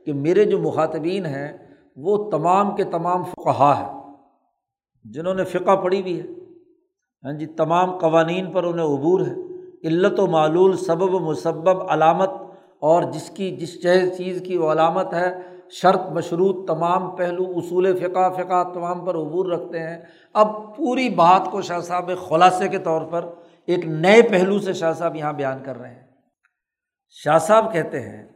کہ 0.06 0.12
میرے 0.12 0.44
جو 0.44 0.58
مخاطبین 0.58 1.26
ہیں، 1.26 1.52
وہ 1.96 2.30
تمام 2.30 2.76
کے 2.76 2.84
تمام 2.84 3.24
فقہا 3.24 3.72
ہیں، 3.80 4.14
جنہوں 5.04 5.34
نے 5.34 5.44
فقہ 5.44 5.76
پڑھی 5.76 6.02
بھی 6.02 6.20
ہے۔ 6.20 6.26
ہاں 7.24 7.32
جی 7.32 7.46
تمام 7.46 7.98
قوانین 7.98 8.52
پر 8.52 8.64
انہیں 8.64 8.86
عبور 8.86 9.20
ہے۔ 9.20 9.34
علت 9.88 10.20
و 10.20 10.26
معلول، 10.26 10.76
سبب 10.76 11.14
و 11.14 11.18
مسبب، 11.18 11.90
علامت 11.90 12.30
اور 12.78 13.02
جس 13.02 13.30
کی، 13.30 13.56
جس 13.56 13.82
چیز 14.16 14.42
کی 14.46 14.56
وہ 14.56 14.72
علامت 14.72 15.14
ہے 15.14 15.49
شرط 15.71 16.01
مشروط 16.12 16.68
تمام 16.68 17.16
پہلو 17.16 17.45
اصول 17.57 17.99
فقہ 17.99 18.31
فقہ 18.31 18.71
تمام 18.75 19.05
پر 19.05 19.14
عبور 19.14 19.47
رکھتے 19.47 19.79
ہیں۔ 19.79 19.99
اب 20.33 20.77
پوری 20.77 21.09
بات 21.09 21.49
کو 21.51 21.62
شاہ 21.62 21.81
صاحب 21.81 22.11
خلاصے 22.29 22.68
کے 22.68 22.79
طور 22.79 23.03
پر 23.03 23.29
ایک 23.66 23.85
نئے 23.85 24.23
پہلو 24.23 24.59
سے 24.59 24.73
شاہ 24.73 24.93
صاحب 24.93 25.16
یہاں 25.16 25.33
بیان 25.33 25.62
کر 25.64 25.79
رہے 25.79 25.95
ہیں۔ 25.95 26.07
شاہ 27.09 27.39
صاحب 27.39 27.73
کہتے 27.73 28.01
ہیں 28.01 28.27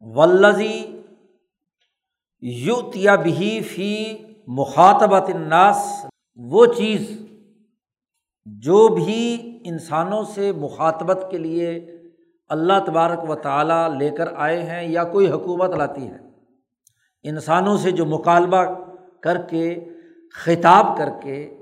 ولزی 0.00 1.00
یوتیا 2.40 3.16
بھی 3.16 3.60
فی 3.60 4.16
مخاطبات 4.46 5.28
الناس 5.28 6.06
وہ 6.34 6.66
چیز 6.66 7.20
جو 8.44 8.88
بھی 8.88 9.58
انسانوں 9.64 10.24
سے 10.24 10.52
مخاطبت 10.52 11.26
کے 11.30 11.38
لیے 11.38 11.96
اللہ 12.48 12.72
تبارک 12.86 13.30
و 13.30 13.34
تعالیٰ 13.34 13.98
لے 13.98 14.10
کر 14.10 14.32
آئے 14.36 14.62
ہیں 14.62 14.88
یا 14.88 15.04
کوئی 15.04 15.30
حکومت 15.30 15.70
لاتی 15.70 16.08
ہے۔ 16.08 16.25
انسانوں 17.28 17.76
سے 17.76 17.90
جو 17.90 18.06
مکالبہ 18.06 18.64
کر 19.20 19.42
کے، 19.42 19.84
خطاب 20.34 20.98
کر 20.98 21.08
کے 21.22 21.56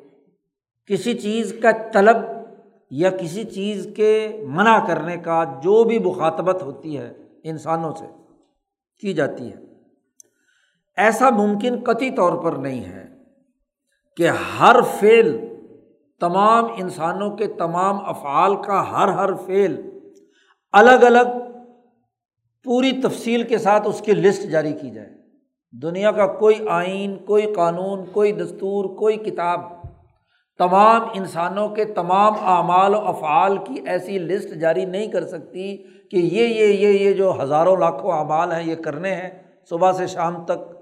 کسی 0.86 1.18
چیز 1.18 1.54
کا 1.62 1.70
طلب 1.92 2.16
یا 2.90 3.10
کسی 3.10 3.44
چیز 3.44 3.88
کے 3.96 4.40
منع 4.48 4.86
کرنے 4.86 5.16
کا 5.16 5.44
جو 5.44 5.84
بھی 5.84 5.98
مخاطبت 5.98 6.62
ہوتی 6.62 6.98
ہے 6.98 7.12
انسانوں 7.44 7.92
سے 7.98 8.06
کی 9.00 9.12
جاتی 9.12 9.48
ہے۔ 9.48 9.56
ایسا 10.96 11.30
ممکن 11.30 11.76
قطعی 11.84 12.10
طور 12.10 12.44
پر 12.44 12.52
نہیں 12.52 12.84
ہے 12.84 13.06
کہ 14.16 14.28
ہر 14.28 14.76
فعل 15.00 15.38
تمام 16.20 16.64
انسانوں 16.76 17.36
کے 17.36 17.46
تمام 17.46 17.98
افعال 18.04 18.62
کا 18.62 18.90
ہر 18.92 19.08
ہر 19.08 19.34
فعل 19.34 19.90
الگ 20.72 21.04
الگ 21.04 21.38
پوری 22.64 22.92
تفصیل 22.92 23.42
کے 23.42 23.58
ساتھ 23.58 23.88
اس 23.88 24.00
کی 24.00 24.12
لسٹ 24.12 24.42
جاری 24.42 24.72
کی 24.72 24.90
جائے۔ 24.90 25.23
دنیا 25.82 26.10
کا 26.10 26.26
کوئی 26.26 26.54
آئین، 26.68 27.16
کوئی 27.16 27.54
قانون، 27.54 28.04
کوئی 28.12 28.32
دستور، 28.32 28.96
کوئی 28.96 29.16
کتاب 29.16 29.60
تمام 30.58 31.02
انسانوں 31.14 31.68
کے 31.68 31.84
تمام 31.84 32.32
اعمال 32.42 32.94
و 32.94 32.98
افعال 32.98 33.56
کی 33.56 33.74
ایسی 33.86 34.18
لسٹ 34.18 34.48
جاری 34.48 34.84
نہیں 34.84 35.06
کر 35.06 35.26
سکتی 35.26 35.76
کہ 36.10 36.16
یہ 36.16 36.46
یہ 36.46 36.66
یہ 36.66 36.88
یہ 36.88 37.12
جو 37.12 37.42
ہزاروں 37.42 37.76
لاکھوں 37.76 38.12
اعمال 38.12 38.52
ہیں، 38.52 38.70
یہ 38.70 38.74
کرنے 38.74 39.14
ہیں 39.14 39.30
صبح 39.70 39.92
سے 39.92 40.06
شام 40.06 40.44
تک۔ 40.44 40.74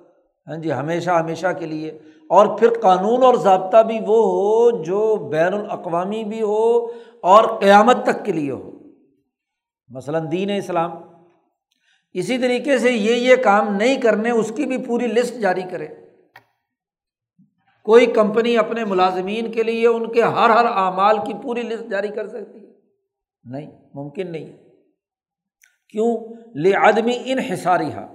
ہاں 0.49 0.57
جی 0.57 0.73
ہمیشہ 0.73 1.11
ہمیشہ 1.11 1.47
کے 1.59 1.67
لیے۔ 1.67 1.99
اور 2.29 2.59
پھر 2.59 2.69
قانون 2.83 3.23
اور 3.23 3.35
ضابطہ 3.35 3.83
بھی 3.83 3.97
وہ 3.97 4.23
ہو 4.23 4.83
جو 4.83 5.17
بین 5.17 5.55
الاقوامی 5.55 6.25
بھی 6.25 6.43
ہو 6.43 6.87
اور 7.23 7.61
قیامت 7.61 8.03
تک 8.03 8.25
کے 8.25 8.33
لیے 8.33 8.51
ہو۔ 8.51 8.71
مثلاً 9.89 10.33
دین 10.33 10.51
اسلام۔ 10.51 10.91
اسی 12.15 12.39
طریقے 12.39 12.79
سے 12.79 12.93
یہ 12.93 13.15
یہ 13.15 13.37
کام 13.37 13.77
نہیں 13.77 14.01
کرنے، 14.01 14.31
اس 14.31 14.53
کی 14.57 14.67
بھی 14.67 14.79
پوری 14.79 15.07
لسٹ 15.07 15.35
جاری 15.35 15.63
کرے۔ 15.71 15.87
کوئی 17.85 18.07
کمپنی 18.07 18.57
اپنے 18.57 18.85
ملازمین 18.85 19.53
کے 19.53 19.63
لیے 19.63 19.87
ان 19.87 20.13
کے 20.13 20.23
ہر 20.23 20.51
ہر 20.51 20.65
اعمال 20.65 21.17
کی 21.27 21.33
پوری 21.43 21.63
لسٹ 21.63 21.91
جاری 21.91 22.09
کر 22.09 22.27
سکتی 22.27 22.59
ہے۔ 22.59 22.73
نہیں، 23.45 23.71
ممکن 23.95 24.33
نہیں۔ 24.33 24.45
ہے 24.45 24.63
کیوں؟ 25.89 26.17
لے 26.55 26.77
آدمی 26.77 27.19
ان 27.25 27.39
حصاریہ 27.39 28.07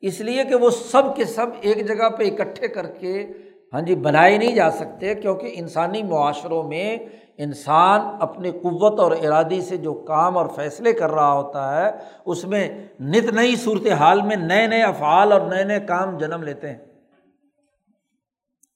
اس 0.00 0.20
لیے 0.20 0.44
کہ 0.44 0.54
وہ 0.54 0.70
سب 0.70 1.16
کے 1.16 1.24
سب 1.24 1.46
ایک 1.60 1.88
جگہ 1.88 2.08
پہ 2.08 2.24
اکٹھے 2.24 2.68
کر 2.68 2.86
کے 2.86 3.26
ہاں 3.72 3.80
جی 3.80 3.94
بنائے 3.94 4.38
نہیں 4.38 4.54
جا 4.54 4.70
سکتے 4.70 5.14
کیونکہ 5.14 5.50
انسانی 5.54 6.02
معاشروں 6.02 6.62
میں 6.62 6.98
انسان 7.38 8.00
اپنی 8.20 8.50
قوت 8.50 9.00
اور 9.00 9.12
ارادی 9.12 9.60
سے 9.60 9.76
جو 9.76 9.94
کام 9.94 10.38
اور 10.38 10.46
فیصلے 10.56 10.92
کر 10.92 11.10
رہا 11.10 11.32
ہوتا 11.32 11.82
ہے، 11.82 11.90
اس 12.24 12.44
میں 12.44 12.86
نت 13.00 13.32
نئی 13.32 13.56
صورت 13.56 13.86
حال 13.86 14.22
میں 14.22 14.36
نئے 14.36 14.66
نئے 14.66 14.82
افعال 14.82 15.32
اور 15.32 15.40
نئے 15.40 15.64
نئے 15.64 15.80
کام 15.80 16.18
جنم 16.18 16.42
لیتے 16.42 16.68
ہیں۔ 16.68 16.78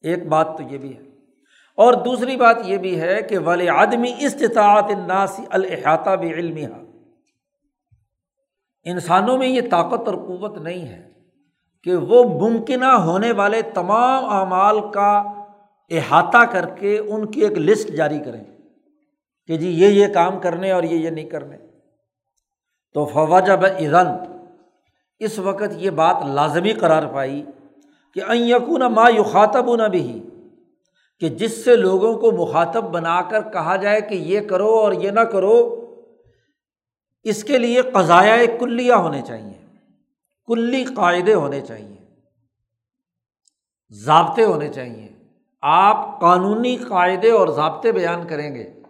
ایک 0.03 0.29
بات 0.29 0.59
تو 0.59 0.63
یہ 0.63 0.79
بھی 0.79 0.97
ہے۔ 0.97 1.03
اور 1.77 1.93
دوسری 1.93 2.37
بات 2.37 2.57
یہ 2.65 2.77
بھی 2.77 3.01
ہے 3.01 3.23
کہ 3.23 3.39
ولی 3.39 3.69
آدمی 3.69 4.13
استطاعت 4.19 4.91
ناسی 5.07 5.43
الحاطہ 5.51 6.11
بھی 6.11 6.33
علمی 6.33 6.67
انسانوں 8.85 9.39
میں 9.39 9.49
یہ 9.49 9.61
طاقت 9.71 10.09
اور 10.09 10.15
قوت 10.15 10.59
نہیں 10.59 10.89
ہے 10.89 11.09
کہ 11.85 11.95
وہ 11.95 12.49
ممکنہ 12.49 12.85
ہونے 12.85 13.33
والے 13.33 13.63
تمام 13.63 14.25
اعمال 14.25 14.91
کا 14.95 15.23
احاطہ 15.91 16.45
کر 16.53 16.67
کے 16.67 16.99
ان 16.99 17.27
کی 17.27 17.41
ایک 17.41 17.53
لسٹ 17.53 17.89
جاری 17.89 18.19
کریں۔ 18.19 18.45
کہ 19.47 19.57
جی 19.57 19.71
یہ 19.71 19.87
یہ 19.87 20.07
کام 20.15 20.41
کرنے 20.41 20.71
اور 20.71 20.83
یہ 20.83 20.97
یہ 20.97 21.11
نہیں 21.11 21.31
کرنے۔ 21.31 21.57
تو 22.95 23.07
فواجہ 23.07 23.53
بزن 23.53 24.07
اس 25.19 25.39
وقت 25.39 25.73
یہ 25.77 25.91
بات 25.91 26.17
لازمی 26.27 26.73
قرار 26.73 27.03
پائی 27.13 27.45
کہ 28.15 28.21
این 28.29 28.43
یقون 28.43 28.81
ما 28.81 29.09
یخاتب 29.09 29.77
نہ 29.77 29.89
بھی 29.89 30.23
کہ 31.21 31.29
جس 31.29 31.65
سے 31.65 31.77
لوگوں 31.77 32.19
کو 32.19 32.31
مخاطب 32.31 32.85
بنا 32.85 33.23
کر 33.23 33.43
کہا 33.53 33.77
جائے 33.77 34.01
کہ 34.01 34.15
یہ 34.15 34.41
کرو 34.41 34.69
اور 34.69 34.93
یہ 34.93 35.11
نہ 35.11 35.21
کرو، 35.21 35.87
اس 37.25 37.45
کے 37.45 37.59
لیے 37.59 37.83
قضایا 37.83 38.37
کلیہ 38.61 38.93
ہونے 38.93 39.23
چاہیے، 39.27 39.67
کلی 40.47 40.85
قاعدے 40.85 41.35
ہونے 41.35 41.61
چاہیے، 41.61 41.97
ضابطے 43.91 44.45
ہونے 44.45 44.69
چاہیے۔ 44.69 45.09
آپ 45.63 46.21
قانونی 46.21 46.77
قاعدے 46.77 47.31
اور 47.31 47.49
ضابطے 47.49 47.93
بیان 47.93 48.27
کریں 48.27 48.55
گے۔ 48.55 48.82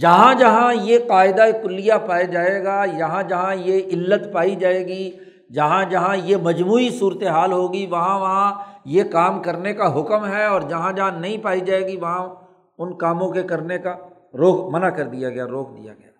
جہاں 0.00 0.34
جہاں 0.34 0.74
یہ 0.74 0.98
قاعدہ 1.08 1.42
کلیہ 1.62 1.92
پایا 2.06 2.22
جائے 2.22 2.64
گا، 2.64 2.84
یہاں 2.84 3.22
جہاں 3.22 3.54
یہ 3.54 3.82
علت 3.86 4.32
پائی 4.32 4.56
جائے 4.56 4.86
گی، 4.86 5.10
جہاں 5.52 5.84
جہاں 5.84 6.16
یہ 6.16 6.36
مجموعی 6.36 6.90
صورت 6.90 7.22
حال 7.22 7.52
ہوگی، 7.52 7.86
وہاں 7.86 8.20
وہاں 8.20 8.54
یہ 8.84 9.02
کام 9.02 9.42
کرنے 9.42 9.74
کا 9.74 10.00
حکم 10.00 10.26
ہے 10.26 10.44
اور 10.44 10.60
جہاں 10.60 10.92
جہاں 10.92 11.10
نہیں 11.10 11.38
پائی 11.38 11.60
جائے 11.60 11.86
گی، 11.86 11.96
وہاں 11.96 12.34
ان 12.78 12.98
کاموں 12.98 13.32
کے 13.32 13.42
کرنے 13.42 13.78
کا 13.78 13.96
روک، 14.34 14.74
منع 14.74 14.88
کر 14.88 15.04
دیا 15.04 15.30
گیا، 15.30 15.46
روک 15.46 15.78
دیا 15.78 15.92
گیا۔ 15.92 16.10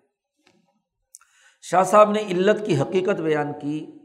شاہ 1.61 1.83
صاحب 1.83 2.11
نے 2.11 2.19
علت 2.19 2.65
کی 2.65 2.81
حقیقت 2.81 3.21
بیان 3.21 3.53
کی۔ 3.61 3.98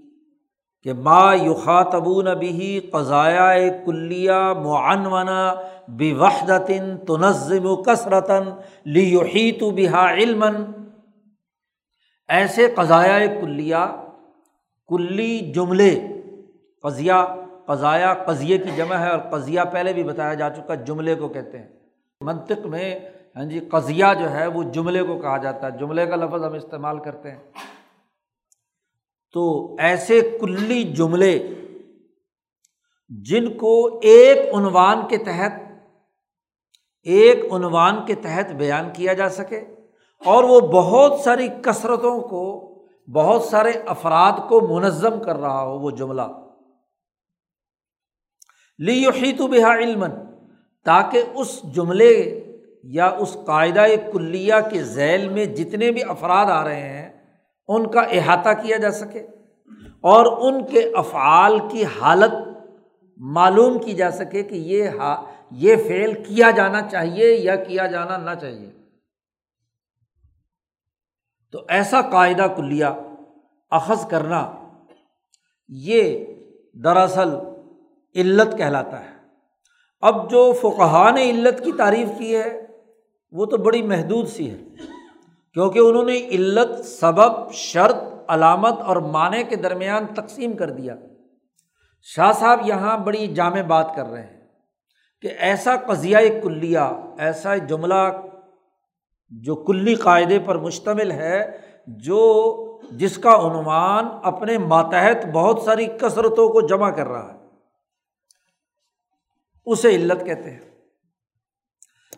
کہ 0.85 0.93
ما 0.93 1.35
یخاتبون 1.35 2.39
بھی 2.39 2.81
قضایا 2.81 3.53
کلیہ 3.85 4.53
معنونا 4.65 5.55
بے 5.89 6.13
وحدن 6.13 6.99
تنظم 6.99 7.67
و 7.67 7.77
کثرتاً 7.77 8.43
لی 8.87 9.53
تو 9.53 9.71
بحا 9.71 10.15
علم 10.15 10.45
ایسے 12.29 12.69
قضایا 12.75 13.27
کلیہ، 13.27 14.03
کلی 14.89 15.53
جملے، 15.53 16.07
قضیہ، 16.83 17.13
قضایا، 17.67 18.15
قضیے 18.15 18.59
کی 18.59 18.71
جمع 18.77 18.95
ہے 18.95 19.11
اور 19.11 19.19
قضیہ 19.19 19.61
پہلے 19.73 19.93
بھی 19.93 20.05
بتایا 20.05 20.35
جا 20.35 20.51
چکا، 20.51 20.75
جملے 20.75 21.15
کو 21.15 21.29
کہتے 21.29 21.59
ہیں۔ 21.59 21.69
منطق 22.21 22.67
میں 22.67 22.99
ہاں 23.37 23.45
جی 23.45 23.61
قضیہ 23.61 24.05
جو 24.19 24.31
ہے 24.31 24.47
وہ 24.47 24.63
جملے 24.63 25.03
کو 25.03 25.19
کہا 25.19 25.37
جاتا 25.37 25.67
ہے۔ 25.67 25.79
جملے 25.79 26.07
کا 26.07 26.17
لفظ 26.17 26.45
ہم 26.45 26.53
استعمال 26.53 26.99
کرتے 26.99 27.31
ہیں۔ 27.31 27.39
تو 29.35 29.77
ایسے 29.79 30.21
کلی 30.41 30.83
جملے 30.93 31.37
جن 33.11 33.49
کو 33.59 34.01
ایک 34.03 34.55
عنوان 34.55 35.07
کے 35.09 35.17
تحت، 35.17 35.53
ایک 37.07 37.45
عنوان 37.53 37.95
کے 38.07 38.15
تحت 38.15 38.53
بیان 38.53 38.91
کیا 38.93 39.13
جا 39.13 39.29
سکے، 39.29 39.59
اور 40.23 40.45
وہ 40.45 40.61
بہت 40.73 41.19
ساری 41.21 41.49
کثرتوں 41.63 42.21
کو، 42.21 42.45
بہت 43.09 43.43
سارے 43.43 43.73
افراد 43.87 44.39
کو 44.49 44.61
منظم 44.69 45.23
کر 45.23 45.37
رہا 45.37 45.63
ہو 45.63 45.79
وہ 45.79 45.91
جملہ۔ 45.91 46.23
لی 48.79 49.33
تو 49.33 49.47
بحا 49.47 49.75
علم 49.79 50.05
تاکہ 50.87 51.23
اس 51.35 51.61
جملے 51.75 52.15
یا 52.95 53.07
اس 53.07 53.37
قاعدہ 53.47 53.85
کلیہ 54.13 54.55
کے 54.71 54.83
ذیل 54.83 55.29
میں 55.29 55.45
جتنے 55.47 55.91
بھی 55.91 56.03
افراد 56.09 56.47
آ 56.47 56.65
رہے 56.65 56.89
ہیں 56.89 57.09
ان 57.69 57.91
کا 57.91 58.01
احاطہ 58.01 58.49
کیا 58.63 58.77
جا 58.77 58.91
سکے 58.91 59.27
اور 60.01 60.53
ان 60.53 60.67
کے 60.67 60.93
افعال 60.95 61.59
کی 61.71 61.85
حالت 61.85 62.35
معلوم 63.17 63.79
کی 63.79 63.93
جا 63.93 64.11
سکے 64.11 64.43
کہ 64.43 64.55
یہ 64.55 64.91
یہ 65.51 65.77
فعل 65.77 66.25
کیا 66.25 66.51
جانا 66.51 66.89
چاہیے 66.89 67.35
یا 67.35 67.57
کیا 67.57 67.87
جانا 67.87 68.17
نہ 68.17 68.31
چاہیے۔ 68.41 68.71
تو 71.53 71.61
ایسا 71.69 72.03
قاعدہ 72.03 72.47
کلیا 72.57 72.95
اخذ 73.71 74.09
کرنا 74.09 74.53
یہ 75.69 76.27
دراصل 76.75 77.29
علت 78.15 78.59
کہلاتا 78.59 79.05
ہے۔ 79.05 79.15
اب 80.01 80.31
جو 80.31 80.53
فقہ 80.53 81.11
نے 81.15 81.31
علت 81.31 81.65
کی 81.65 81.73
تعریف 81.73 82.09
کی 82.19 82.37
ہے 82.37 82.67
وہ 83.33 83.47
تو 83.47 83.57
بڑی 83.57 83.83
محدود 83.83 84.29
سی 84.29 84.51
ہے۔ 84.51 84.65
کیونکہ 85.55 85.79
انہوں 85.79 86.05
نے 86.05 86.17
علت، 86.29 86.85
سبب، 86.85 87.53
شرط، 87.53 87.97
علامت 88.29 88.81
اور 88.81 88.97
معنی 88.97 89.43
کے 89.45 89.57
درمیان 89.57 90.07
تقسیم 90.15 90.57
کر 90.57 90.71
دیا۔ 90.71 90.95
شاہ 92.03 92.33
صاحب 92.33 92.61
یہاں 92.65 92.97
بڑی 92.99 93.27
جامع 93.27 93.63
بات 93.63 93.95
کر 93.97 94.07
رہے 94.07 94.23
ہیں 94.23 94.41
کہ 95.23 95.29
ایسا 95.39 95.77
قضیہ 95.77 96.19
کلیہ، 96.43 96.79
ایسا 97.19 97.57
جملہ 97.57 98.03
جو 99.31 99.55
کلی 99.65 99.95
قاعدے 99.95 100.39
پر 100.39 100.59
مشتمل 100.59 101.11
ہے، 101.11 101.59
جو 101.87 102.21
جس 102.91 103.17
کا 103.19 103.35
عنوان 103.35 104.09
اپنے 104.23 104.59
ماتحت 104.59 105.27
بہت 105.33 105.63
ساری 105.63 105.87
کثرتوں 105.87 106.49
کو 106.49 106.67
جمع 106.67 106.91
کر 106.91 107.09
رہا 107.09 107.33
ہے، 107.33 107.39
اسے 109.67 109.95
علت 109.97 110.25
کہتے 110.27 110.51
ہیں۔ 110.51 110.74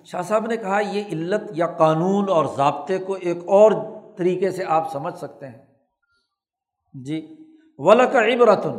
شاہ 0.06 0.22
صاحب 0.22 0.46
نے 0.46 0.56
کہا، 0.56 0.80
یہ 0.80 1.04
علت 1.12 1.40
یا 1.50 1.66
قانون 1.66 2.28
اور 2.28 2.46
ضابطے 2.56 2.98
کو 2.98 3.12
ایک 3.12 3.36
اور 3.36 3.72
طریقے 4.18 4.50
سے 4.50 4.64
آپ 4.68 4.92
سمجھ 4.92 5.18
سکتے 5.18 5.48
ہیں۔ 5.48 5.66
جی 7.04 7.36
ولک 7.78 8.16
عبرتن 8.16 8.78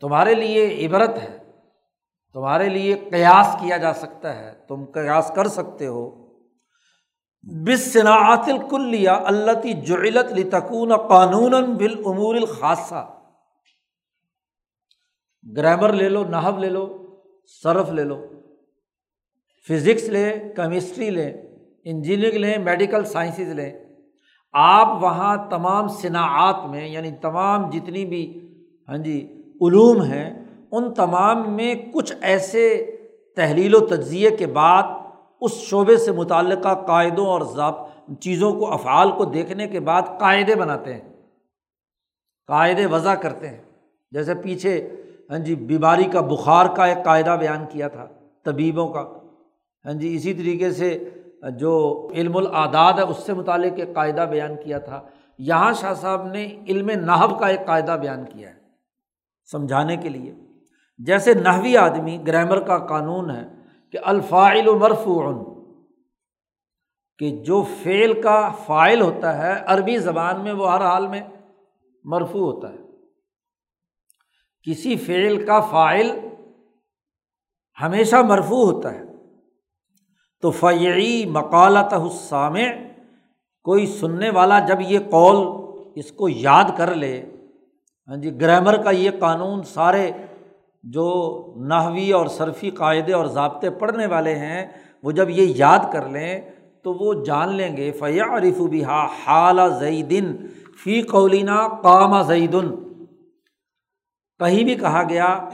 تمہارے 0.00 0.34
لیے 0.34 0.86
عبرت 0.86 1.10
ہے۔ 1.22 1.38
تمہارے 2.32 2.68
لیے 2.68 2.94
قیاس 2.94 3.56
کیا 3.60 3.76
جا 3.76 3.92
سکتا 3.92 4.36
ہے۔ 4.36 4.64
تم 4.68 4.84
قیاس 4.84 5.32
کر 5.34 5.48
سکتے 5.48 5.86
ہو۔ 5.86 6.26
بس 7.42 7.92
صنعت 7.92 8.44
الکلیہ 8.46 9.10
اللہ 9.10 9.52
تی 9.52 9.72
جعلت 9.72 10.32
لتکون 10.32 10.96
قانون 10.96 11.74
بالامور 11.74 12.34
الخاصہ 12.34 13.18
گرامر 15.56 15.92
لے 15.92 16.08
لو 16.08 16.24
نحب 16.24 16.58
لے 16.58 16.68
لو، 16.68 16.98
صرف 17.62 17.90
لے 17.90 18.04
لو۔ 18.04 18.35
فزکس 19.68 20.08
لیں، 20.08 20.30
کیمسٹری 20.56 21.10
لیں، 21.10 21.32
انجینئرنگ 21.84 22.36
لیں، 22.36 22.58
میڈیکل 22.58 23.04
سائنسز 23.04 23.50
لیں، 23.52 23.72
آپ 24.54 25.02
وہاں 25.02 25.36
تمام 25.50 25.88
صنعت 25.88 26.66
میں 26.70 26.88
یعنی 26.88 27.10
تمام 27.20 27.70
جتنی 27.70 28.04
بھی 28.04 28.24
ہاں 28.88 28.98
جی 28.98 29.16
علوم 29.60 30.02
ہیں، 30.02 30.28
ان 30.72 30.92
تمام 30.94 31.50
میں 31.56 31.74
کچھ 31.94 32.12
ایسے 32.20 32.68
تحلیل 33.36 33.74
و 33.74 33.80
تجزیے 33.86 34.30
کے 34.30 34.46
بعد 34.46 34.82
اس 35.40 35.52
شعبے 35.52 35.96
سے 35.96 36.12
متعلقہ 36.12 36.74
قاعدوں 36.86 37.26
اور 37.26 37.40
ضابط 37.40 38.20
چیزوں 38.20 38.52
کو، 38.52 38.72
افعال 38.72 39.10
کو 39.10 39.24
دیکھنے 39.24 39.66
کے 39.68 39.80
بعد 39.80 40.02
قاعدے 40.18 40.54
بناتے 40.54 40.94
ہیں، 40.94 41.00
قاعدے 42.48 42.86
وضع 42.86 43.14
کرتے 43.14 43.48
ہیں۔ 43.48 43.60
جیسے 44.12 44.34
پیچھے 44.34 44.88
ہاں 45.30 45.38
جی 45.38 45.54
بیماری 45.54 46.04
کا 46.04 46.20
بخار 46.20 46.66
کا 46.66 46.86
ایک 46.86 47.04
قاعدہ 47.04 47.36
بیان 47.40 47.64
کیا 47.70 47.88
تھا، 47.88 48.06
طبیبوں 48.44 48.88
کا۔ 48.88 49.04
ہاں 49.86 49.94
جی 49.94 50.14
اسی 50.14 50.34
طریقے 50.34 50.70
سے 50.70 51.10
جو 51.58 52.08
علم 52.14 52.36
العداد 52.36 52.92
ہے، 52.92 53.02
اس 53.02 53.18
سے 53.18 53.34
متعلق 53.34 53.72
ایک 53.76 53.94
قاعدہ 53.94 54.26
بیان 54.30 54.56
کیا 54.64 54.78
تھا۔ 54.78 55.02
یہاں 55.38 55.72
شاہ 55.72 55.94
صاحب 55.94 56.26
نے 56.26 56.64
علم 56.68 56.90
نحب 56.90 57.40
کا 57.40 57.46
ایک 57.46 57.66
قاعدہ 57.66 57.98
بیان 58.00 58.24
کیا 58.24 58.50
ہے 58.50 58.54
سمجھانے 59.52 59.96
کے 59.96 60.08
لیے۔ 60.08 60.34
جیسے 60.98 61.34
نحوی 61.34 61.76
آدمی، 61.76 62.18
گرامر 62.26 62.60
کا 62.60 62.78
قانون 62.78 63.30
ہے 63.30 63.48
کہ 63.92 63.98
الفاعل 64.04 64.68
و 64.68 64.78
کہ 67.18 67.30
جو 67.30 67.64
فعل 67.82 68.22
کا 68.22 68.48
فائل 68.48 69.00
ہوتا 69.00 69.38
ہے، 69.38 69.54
عربی 69.66 69.98
زبان 69.98 70.40
میں 70.40 70.52
وہ 70.52 70.72
ہر 70.72 70.80
حال 70.80 71.06
میں 71.06 71.20
مرفو 72.04 72.38
ہوتا 72.38 72.72
ہے۔ 72.72 72.78
کسی 74.62 74.96
فعل 74.96 75.46
کا 75.46 75.60
فائل 75.60 76.10
ہمیشہ 77.82 78.16
مرفو 78.16 78.70
ہوتا 78.70 78.94
ہے۔ 78.94 79.05
تو 80.42 80.50
فعی 80.50 81.26
مقالت 81.26 81.94
حسام 81.94 82.54
کوئی 83.62 83.86
سننے 83.86 84.30
والا 84.30 84.58
جب 84.58 84.80
یہ 84.80 84.98
قول 85.10 85.66
اس 85.94 86.12
کو 86.12 86.28
یاد 86.28 86.64
کر 86.76 86.94
لے 86.94 87.22
ہاں 88.08 88.16
جی 88.16 88.40
گرامر 88.40 88.76
کا 88.82 88.90
یہ 88.90 89.10
قانون 89.18 89.62
سارے 89.62 90.10
جو 90.82 91.06
نحوی 91.68 92.12
اور 92.12 92.26
صرفی 92.26 92.70
قاعدے 92.70 93.12
اور 93.12 93.26
ضابطے 93.26 93.70
پڑھنے 93.70 94.06
والے 94.06 94.34
ہیں، 94.34 94.66
وہ 95.02 95.10
جب 95.10 95.30
یہ 95.30 95.52
یاد 95.56 95.78
کر 95.92 96.08
لیں 96.08 96.40
تو 96.82 96.94
وہ 96.94 97.24
جان 97.24 97.54
لیں 97.54 97.76
گے 97.76 97.92
فیا 97.92 98.24
عرف 98.24 98.60
بھی 98.60 98.84
حال 98.84 99.58
زیدن، 99.78 100.36
فی 100.84 101.02
قولینہ 101.02 101.68
قام 101.82 102.22
زیدن۔ 102.22 102.68
کہیں 104.38 104.64
بھی 104.64 104.74
کہا 104.74 105.02
گیا، 105.08 105.48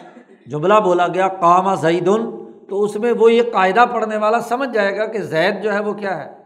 جملہ 0.47 0.75
بولا 0.75 1.09
گیا 1.09 1.29
قام 1.29 1.75
زیدن۔ 1.75 2.42
تو 2.73 2.83
اس 2.83 2.97
میں 2.97 3.13
وہ 3.13 3.33
یہ 3.33 3.43
قاعدہ 3.53 3.85
پڑھنے 3.93 4.17
والا 4.17 4.41
سمجھ 4.41 4.75
جائے 4.75 4.97
گا 4.97 5.07
کہ 5.07 5.19
زید 5.19 5.63
جو 5.63 5.73
ہے 5.73 5.81
وہ 5.81 5.93
کیا 5.93 6.25
ہے؟ 6.25 6.37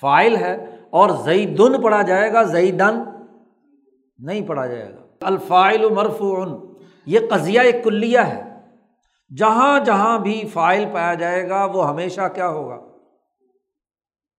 فائل 0.00 0.36
ہے 0.36 0.66
اور 0.90 1.10
زیدن 1.10 1.82
پڑھا 1.82 2.02
جائے 2.02 2.32
گا، 2.32 2.42
زیدن 2.42 3.02
نہیں 4.18 4.48
پڑھا 4.48 4.66
جائے 4.66 4.94
گا۔ 4.94 5.26
الفائل 5.26 5.90
مرفون 5.90 6.74
یہ 7.06 7.20
قضیہ 7.30 7.60
ایک 7.60 7.84
کلیہ 7.84 8.18
ہے۔ 8.18 8.42
جہاں 9.36 9.80
جہاں 9.80 10.18
بھی 10.18 10.44
فائل 10.52 10.84
پایا 10.92 11.14
جائے 11.14 11.48
گا، 11.48 11.64
وہ 11.64 11.88
ہمیشہ 11.88 12.28
کیا 12.34 12.48
ہوگا؟ 12.48 12.80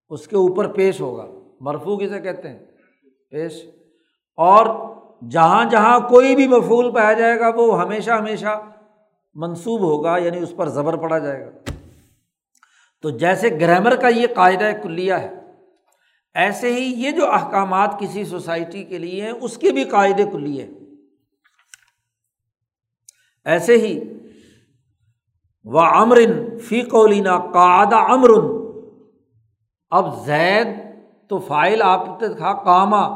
اس 0.10 0.28
کے 0.28 0.36
اوپر 0.36 0.68
پیش 0.68 1.02
ہوگا۔ 1.02 1.26
مرفو 1.60 1.98
کسے 1.98 2.20
کہتے 2.20 2.50
ہیں؟ 2.50 2.60
پیش۔ 3.30 3.66
اور 4.38 4.66
جہاں 5.30 5.66
جہاں 5.66 6.00
کوئی 6.00 6.36
بھی 6.36 6.48
مفول 6.48 6.94
پایا 6.94 7.14
جائے 7.14 7.40
گا، 7.40 7.50
وہ 7.56 7.82
ہمیشہ 7.82 8.12
ہمیشہ 8.12 8.62
منسوب 9.36 9.82
ہوگا 9.82 10.18
یعنی 10.18 10.38
اس 10.38 10.54
پر 10.56 10.70
زبر 10.70 10.96
پڑا 10.98 11.20
جائے 11.20 11.46
گا۔ 11.46 11.72
تو 13.02 13.10
جیسے 13.10 13.50
گرامر 13.62 13.96
کا 13.96 14.08
یہ 14.08 14.28
قاعدہ 14.36 14.72
کلیہ 14.84 15.14
ہے، 15.14 15.32
ایسے 16.34 16.74
ہی 16.74 16.94
یہ 17.04 17.12
جو 17.12 17.32
احکامات 17.32 18.00
کسی 18.00 18.26
سوسائٹی 18.26 18.84
کے 18.84 18.98
لیے 18.98 19.22
ہیں، 19.22 19.34
اس 19.42 19.58
کے 19.58 19.72
بھی 19.72 19.84
قاعدے 19.84 20.24
کلیے 20.32 20.64
ہیں۔ 20.64 20.74
ایسے 23.46 23.78
ہی 23.78 24.00
و 25.64 25.80
امرن 25.80 26.58
فی 26.58 26.82
قولینا 26.82 27.38
قعدہ 27.38 27.96
امرن 27.96 28.46
اب 29.90 30.26
زید 30.26 30.68
تو 31.30 31.38
فائل 31.40 31.82
آپ 31.82 32.20
تھا 32.20 32.54
کاما 32.54 33.08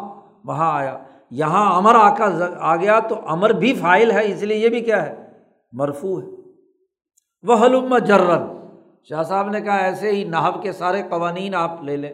وہاں 0.43 0.73
آیا۔ 0.73 0.97
یہاں 1.31 1.77
امر 1.77 1.95
آ 1.95 2.15
کر 2.15 2.57
آ 2.59 2.75
گیا 2.75 2.99
تو 2.99 3.15
امر 3.27 3.49
بھی 3.49 3.73
فائل 3.73 4.11
ہے، 4.11 4.31
اس 4.31 4.43
لیے 4.43 4.57
یہ 4.57 4.69
بھی 4.69 4.81
کیا 4.81 5.05
ہے۔ 5.05 5.28
مرفو 5.73 6.19
ہے۔ 6.19 6.25
وہ 7.43 7.55
حلم 7.55 7.97
جرن 7.97 8.47
شاہ 9.09 9.23
صاحب 9.23 9.49
نے 9.49 9.61
کہا 9.61 9.77
ایسے 9.77 10.11
ہی 10.11 10.23
نحب 10.23 10.61
کے 10.63 10.71
سارے 10.71 11.01
قوانین 11.09 11.55
آپ 11.55 11.83
لے 11.83 11.95
لیں، 11.97 12.13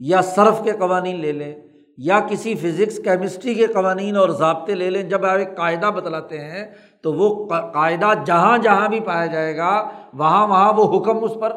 یا 0.00 0.20
صرف 0.22 0.62
کے 0.64 0.72
قوانین 0.72 1.20
لے 1.20 1.32
لیں، 1.32 1.54
یا 1.98 2.18
کسی 2.20 2.54
فزکس، 2.54 2.98
کیمسٹری 3.04 3.54
کے 3.54 3.66
قوانین 3.66 4.16
اور 4.16 4.28
ضابطے 4.28 4.74
لے 4.74 4.90
لیں۔ 4.90 5.02
جب 5.02 5.24
آپ 5.26 5.38
ایک 5.38 5.56
قاعدہ 5.56 5.90
بتلاتے 5.90 6.38
ہیں 6.40 6.64
تو 7.02 7.12
وہ 7.12 7.48
قاعدہ 7.74 8.12
جہاں 8.26 8.58
جہاں 8.58 8.88
بھی 8.88 9.00
پایا 9.00 9.26
جائے 9.26 9.56
گا، 9.56 9.72
وہاں 10.14 10.46
وہاں 10.48 10.72
وہ 10.72 10.84
حکم 10.92 11.24
اس 11.24 11.34
پر 11.40 11.56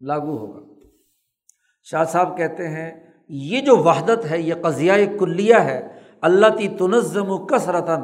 لاگو 0.00 0.36
ہوگا۔ 0.38 0.60
شاہ 1.86 2.04
صاحب 2.04 2.36
کہتے 2.36 2.68
ہیں، 2.68 2.90
یہ 3.28 3.60
جو 3.60 3.76
وحدت 3.76 4.30
ہے، 4.30 4.40
یہ 4.40 4.54
قضیہ 4.62 4.92
کلیہ 5.20 5.54
ہے 5.54 5.80
اللہ 6.20 6.46
تی 6.58 6.68
تنظم 6.68 7.30
و 7.30 7.36
کثرتاً 7.46 8.00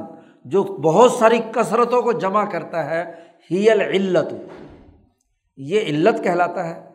جو 0.46 0.62
بہت 0.62 1.12
ساری 1.12 1.38
کثرتوں 1.52 2.02
کو 2.02 2.12
جمع 2.12 2.44
کرتا 2.44 2.90
ہے، 2.90 3.14
ہی 3.50 3.70
العلت۔ 3.70 4.34
یہ 5.56 5.80
علت 5.80 6.24
کہلاتا 6.24 6.68
ہے۔ 6.68 6.90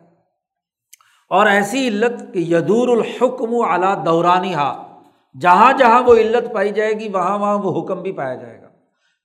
اور 1.30 1.46
ایسی 1.46 1.88
علت 1.88 2.34
کہ 2.34 2.38
یدور 2.38 2.88
الحکم 2.88 3.64
اعلیٰ 3.70 4.06
دورانی 4.06 4.54
ہا 4.54 5.00
جہاں 5.40 5.72
جہاں 5.72 6.02
وہ 6.02 6.14
علت 6.14 6.54
پائی 6.54 6.70
جائے 6.70 6.92
گی، 6.92 7.08
وہاں 7.08 7.38
وہاں 7.38 7.58
وہ 7.58 7.82
حکم 7.82 8.02
بھی 8.02 8.12
پایا 8.12 8.34
جائے 8.34 8.62
گا۔ 8.62 8.68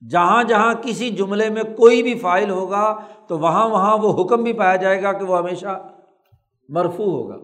جہاں 0.09 0.43
جہاں 0.43 0.73
کسی 0.73 1.09
جملے 1.09 1.49
میں 1.49 1.63
کوئی 1.63 2.03
بھی 2.03 2.19
فائل 2.19 2.49
ہوگا، 2.49 2.95
تو 3.27 3.39
وہاں 3.39 3.69
وہاں 3.69 3.97
وہ 3.97 4.23
حکم 4.23 4.43
بھی 4.43 4.53
پایا 4.53 4.75
جائے 4.75 5.03
گا 5.03 5.11
کہ 5.11 5.25
وہ 5.25 5.37
ہمیشہ 5.37 5.89
مرفو 6.69 7.03
ہوگا۔ 7.03 7.37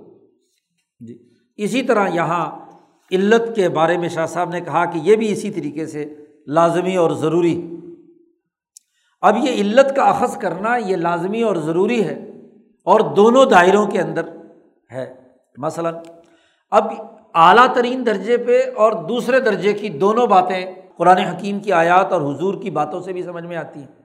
جی۔ 1.00 1.30
اسی 1.58 1.82
طرح 1.82 2.08
یہاں 2.14 2.66
علت 3.12 3.56
کے 3.56 3.70
بارے 3.70 3.98
میں 3.98 4.10
شاہ 4.10 4.26
صاحب 4.26 4.50
نے 4.50 4.62
کہا 4.62 4.86
کہ 4.86 5.00
یہ 5.04 5.16
بھی 5.16 5.32
اسی 5.32 5.52
طریقے 5.52 5.86
سے 5.86 6.16
لازمی 6.48 6.96
اور 6.96 7.12
ضروری۔ 7.12 7.76
اب 9.22 9.38
یہ 9.38 9.62
علت 9.62 9.96
کا 9.96 10.04
اخذ 10.04 10.38
کرنا 10.38 10.76
یہ 10.76 10.96
لازمی 10.96 11.42
اور 11.42 11.56
ضروری 11.56 12.04
ہے 12.04 12.30
اور 12.84 13.00
دونوں 13.00 13.46
دائروں 13.46 13.88
کے 13.88 14.02
اندر 14.02 14.26
ہے۔ 14.92 15.14
مثلاً، 15.58 15.96
اب 16.72 16.84
اعلیٰ 17.34 17.74
ترین 17.74 18.06
درجے 18.06 18.38
پہ 18.38 18.62
اور 18.76 18.92
دوسرے 18.92 19.40
درجے 19.40 19.74
کی 19.74 19.90
دونوں 19.90 20.28
باتیں 20.28 20.66
قرآن 20.98 21.18
حکیم 21.18 21.60
کی 21.60 21.72
آیات 21.72 22.12
اور 22.12 22.22
حضور 22.22 22.62
کی 22.62 22.70
باتوں 22.70 23.02
سے 23.02 23.14
بھی 23.14 23.24
سمجھ 23.24 23.44
میں 23.44 23.58
آتی 23.58 23.80
ہیں۔ 23.80 24.04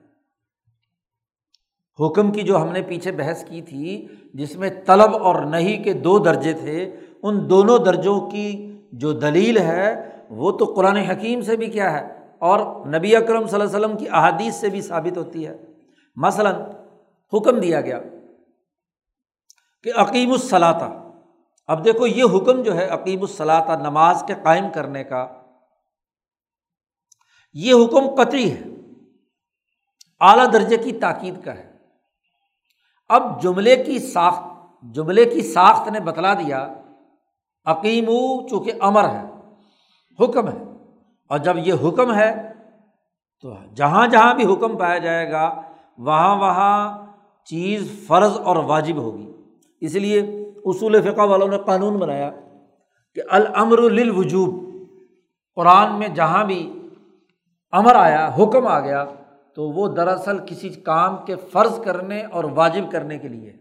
حکم 2.06 2.32
کی 2.32 2.40
جو 2.40 2.62
ہم 2.62 2.68
نے 2.68 2.82
پیچھے 2.82 3.12
بحث 3.12 3.44
کی 3.44 3.62
تھی، 3.62 4.06
جس 4.34 4.56
میں 4.56 4.70
طلب 4.86 5.16
اور 5.16 5.44
نہیں 5.44 5.84
کے 5.84 5.92
دو 5.92 6.18
درجے 6.18 6.52
تھے، 6.52 6.96
ان 7.22 7.50
دونوں 7.50 7.78
درجوں 7.78 8.20
کی 8.20 8.72
جو 8.92 9.12
دلیل 9.12 9.58
ہے، 9.58 10.08
وہ 10.30 10.52
تو 10.52 10.64
قرآن 10.64 10.96
حکیم 10.96 11.40
سے 11.40 11.56
بھی 11.56 11.66
کیا 11.66 12.00
ہے۔ 12.00 12.17
اور 12.40 12.86
نبی 12.86 13.16
اکرم 13.16 13.46
صلی 13.46 13.60
اللہ 13.60 13.76
علیہ 13.76 13.86
وسلم 13.86 13.98
کی 13.98 14.08
احادیث 14.08 14.54
سے 14.54 14.68
بھی 14.68 14.80
ثابت 14.80 15.16
ہوتی 15.16 15.46
ہے۔ 15.46 15.56
مثلاً 16.16 16.54
حکم 17.32 17.60
دیا 17.60 17.80
گیا 17.80 17.98
کہ 19.82 19.92
عقیم 19.96 20.32
الصلاطہ 20.32 21.04
اب 21.66 21.84
دیکھو 21.84 22.06
یہ 22.06 22.24
حکم 22.24 22.62
جو 22.62 22.76
ہے 22.76 22.88
عقیم 22.88 23.20
الصلاطہ 23.20 23.72
نماز 23.72 24.24
کے 24.26 24.34
قائم 24.42 24.64
کرنے 24.74 25.04
کا، 25.04 25.26
یہ 27.52 27.74
حکم 27.74 28.14
قطعی 28.14 28.50
ہے، 28.50 28.62
اعلیٰ 30.20 30.52
درجے 30.52 30.76
کی 30.76 30.92
تاکید 30.92 31.44
کا 31.44 31.54
ہے۔ 31.54 31.76
اب 33.08 33.42
جملے 33.42 33.76
کی 33.84 33.98
ساخت، 33.98 34.42
جملے 34.94 35.24
کی 35.24 35.40
ساخت 35.40 35.88
نے 35.88 36.00
بتلا 36.00 36.34
دیا 36.34 36.74
عقیم 37.66 38.04
چونکہ 38.48 38.72
امر 38.80 39.08
ہے، 39.08 39.24
حکم 40.20 40.48
ہے۔ 40.48 40.67
اور 41.28 41.38
جب 41.38 41.56
یہ 41.58 41.72
حکم 41.72 42.14
ہے 42.14 42.52
تو 43.42 43.56
جہاں 43.74 44.08
جہاں 44.08 44.34
بھی 44.34 44.52
حکم 44.52 44.78
پایا 44.78 44.98
جائے 44.98 45.32
گا، 45.32 45.62
وہاں 45.98 46.36
وہاں 46.36 47.06
چیز 47.44 48.06
فرض 48.06 48.38
اور 48.38 48.56
واجب 48.56 48.96
ہوگی۔ 48.96 49.32
اس 49.80 49.94
لیے 49.94 50.20
اصول 50.64 51.02
فقہ 51.02 51.20
والوں 51.20 51.48
نے 51.48 51.58
قانون 51.66 51.96
بنایا 51.96 52.30
کہ 53.14 53.22
الامر 53.30 53.78
للوجوب۔ 53.78 54.68
قرآن 55.54 55.98
میں 55.98 56.08
جہاں 56.08 56.44
بھی 56.44 56.88
امر 57.72 57.94
آیا، 57.94 58.30
حکم 58.38 58.66
آ 58.66 58.80
گیا، 58.80 59.04
تو 59.54 59.68
وہ 59.68 59.94
دراصل 59.94 60.38
کسی 60.46 60.68
کام 60.68 61.16
کے 61.26 61.36
فرض 61.36 61.80
کرنے 61.84 62.22
اور 62.22 62.44
واجب 62.44 62.92
کرنے 62.92 63.18
کے 63.18 63.28
لیے۔ 63.28 63.56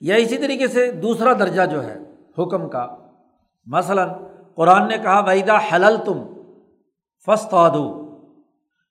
یا 0.00 0.14
اسی 0.14 0.38
طریقے 0.38 0.66
سے 0.66 0.92
دوسرا 0.92 1.32
درجہ 1.32 1.62
جو 1.66 1.84
ہے 1.84 1.98
حکم 2.38 2.68
کا، 2.68 2.96
مثلاً 3.66 4.08
قرآن 4.56 4.88
نے 4.88 4.98
کہا 4.98 5.20
وحیدہ 5.20 5.58
حلل 5.72 5.96
تم 6.04 6.24
فستو 7.26 8.06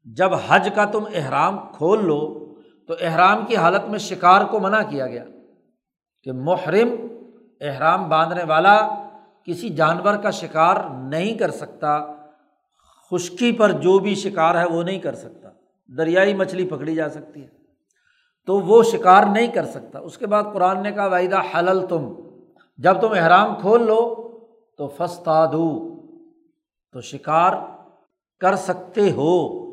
جب 0.04 0.30
حج 0.48 0.70
کا 0.76 0.86
تم 0.86 1.04
احرام 1.14 1.60
کھول 1.78 2.06
لو، 2.06 2.54
تو 2.88 2.94
احرام 3.02 3.46
کی 3.46 3.56
حالت 3.56 3.84
میں 3.90 4.00
شکار 4.00 4.46
کو 4.46 4.60
منع 4.60 4.82
کیا 4.90 5.08
گیا 5.08 5.24
کہ 6.24 6.32
محرم 6.32 6.90
احرام 7.62 8.10
باندھنے 8.10 8.44
والا 8.44 8.88
کسی 9.46 9.70
جانور 9.70 10.16
کا 10.16 10.32
شکار 10.32 10.76
نہیں 10.90 11.38
کر 11.38 11.52
سکتا، 11.52 12.06
خشکی 13.12 13.52
پر 13.52 13.72
جو 13.72 14.00
بھی 14.00 14.16
شکار 14.16 14.56
ہے 14.56 14.66
وہ 14.66 14.84
نہیں 14.84 15.00
کر 15.00 15.16
سکتا، 15.16 15.50
دریائی 15.98 16.34
مچھلی 16.34 16.68
پکڑی 16.68 16.96
جا 16.96 17.10
سکتی 17.10 17.42
ہے۔ 17.44 17.48
تو 18.46 18.60
وہ 18.60 18.84
شکار 18.84 19.24
نہیں 19.24 19.48
کر 19.48 19.66
سکتا۔ 19.66 20.00
اس 20.00 20.18
کے 20.18 20.28
بعد 20.28 20.44
قرآن 20.54 20.84
نے 20.84 20.92
کہا 20.92 21.08
وحیدہ 21.08 21.40
حلل 21.40 21.88
تم 21.88 22.14
جب 22.78 23.02
تم 23.02 23.08
احرام 23.12 23.56
کھول 23.56 23.86
لو 23.86 24.25
تو 24.78 24.88
فستادو 24.88 25.96
تو 26.92 27.02
شکار 27.02 27.54
کر 28.40 28.56
سکتے 28.56 29.12
ہو۔ 29.12 29.66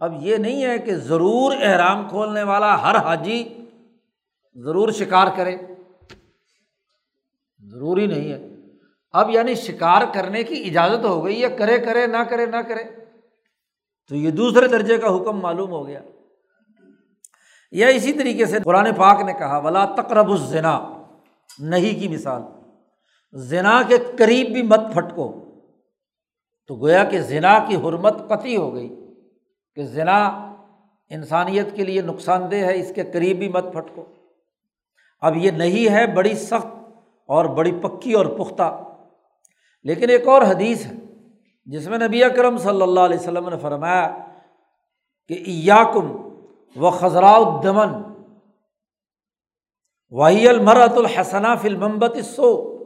اب 0.00 0.12
یہ 0.20 0.36
نہیں 0.36 0.64
ہے 0.64 0.78
کہ 0.78 0.96
ضرور 0.96 1.52
احرام 1.60 2.08
کھولنے 2.08 2.42
والا 2.42 2.82
ہر 2.82 2.96
حاجی 2.96 3.48
ضرور 4.54 4.88
شکار 4.88 5.26
کرے۔ 5.36 5.56
ضروری 7.58 8.06
نہیں 8.06 8.32
ہے۔ 8.32 8.48
اب 9.12 9.30
یعنی 9.30 9.54
شکار 9.54 10.02
کرنے 10.14 10.44
کی 10.44 10.64
اجازت 10.64 11.04
ہو 11.04 11.24
گئی 11.24 11.44
ہے۔ 11.44 11.48
کرے 11.48 11.78
کرے، 11.78 12.06
نہ 12.06 12.16
کرے 12.16 12.46
نہ 12.46 12.56
کرے۔ 12.56 12.84
تو 14.08 14.16
یہ 14.16 14.30
دوسرے 14.30 14.68
درجے 14.68 14.98
کا 14.98 15.16
حکم 15.16 15.40
معلوم 15.40 15.70
ہو 15.70 15.86
گیا۔ 15.86 16.00
یا 17.72 17.86
اسی 17.86 18.12
طریقے 18.12 18.46
سے 18.46 18.58
قرآن 18.64 18.94
پاک 18.94 19.20
نے 19.20 19.32
کہا، 19.32 19.58
ولا 19.58 19.84
تقرب 19.84 20.30
الزنا۔ 20.30 21.02
نہیں 21.58 22.00
کی 22.00 22.08
مثال۔ 22.08 22.42
زنا 23.32 23.82
کے 23.88 23.96
قریب 24.18 24.46
بھی 24.48 24.62
مت 24.62 24.80
پھٹکو۔ 24.94 25.44
تو 26.66 26.76
گویا 26.76 27.04
کہ 27.04 27.20
زنا 27.20 27.58
کی 27.68 27.76
حرمت 27.76 28.28
قطعی 28.28 28.56
ہو 28.56 28.74
گئی 28.74 28.96
کہ 29.74 29.82
زنا 29.82 30.26
انسانیت 31.08 31.66
کے 31.74 31.84
لیے 31.84 32.02
نقصان 32.02 32.50
دہ 32.50 32.56
ہے، 32.56 32.80
اس 32.80 32.92
کے 32.94 33.02
قریب 33.02 33.38
بھی 33.38 33.48
مت 33.48 33.64
پھٹکو۔ 33.72 34.04
اب 35.20 35.36
یہ 35.36 35.50
نہیں 35.50 35.92
ہے 35.92 36.06
بڑی 36.06 36.34
سخت 36.34 36.66
اور 37.26 37.44
بڑی 37.44 37.72
پکی 37.82 38.12
اور 38.12 38.26
پختہ۔ 38.26 38.82
لیکن 39.82 40.10
ایک 40.10 40.28
اور 40.28 40.42
حدیث 40.42 40.86
ہے، 40.86 40.92
جس 41.64 41.88
میں 41.88 41.98
نبی 41.98 42.24
اکرم 42.24 42.56
صلی 42.56 42.82
اللہ 42.82 43.00
علیہ 43.00 43.18
وسلم 43.18 43.48
نے 43.48 43.58
فرمایا 43.58 44.18
کہ 45.28 45.42
یا 45.46 45.84
کم 45.94 46.12
و 46.76 46.90
خزرا 46.90 47.30
الدمن 47.30 48.02
واہی 50.10 50.48
المرت 50.48 50.92
الحسنا 50.96 51.54
فلمبت 51.54 52.16
سو 52.24 52.79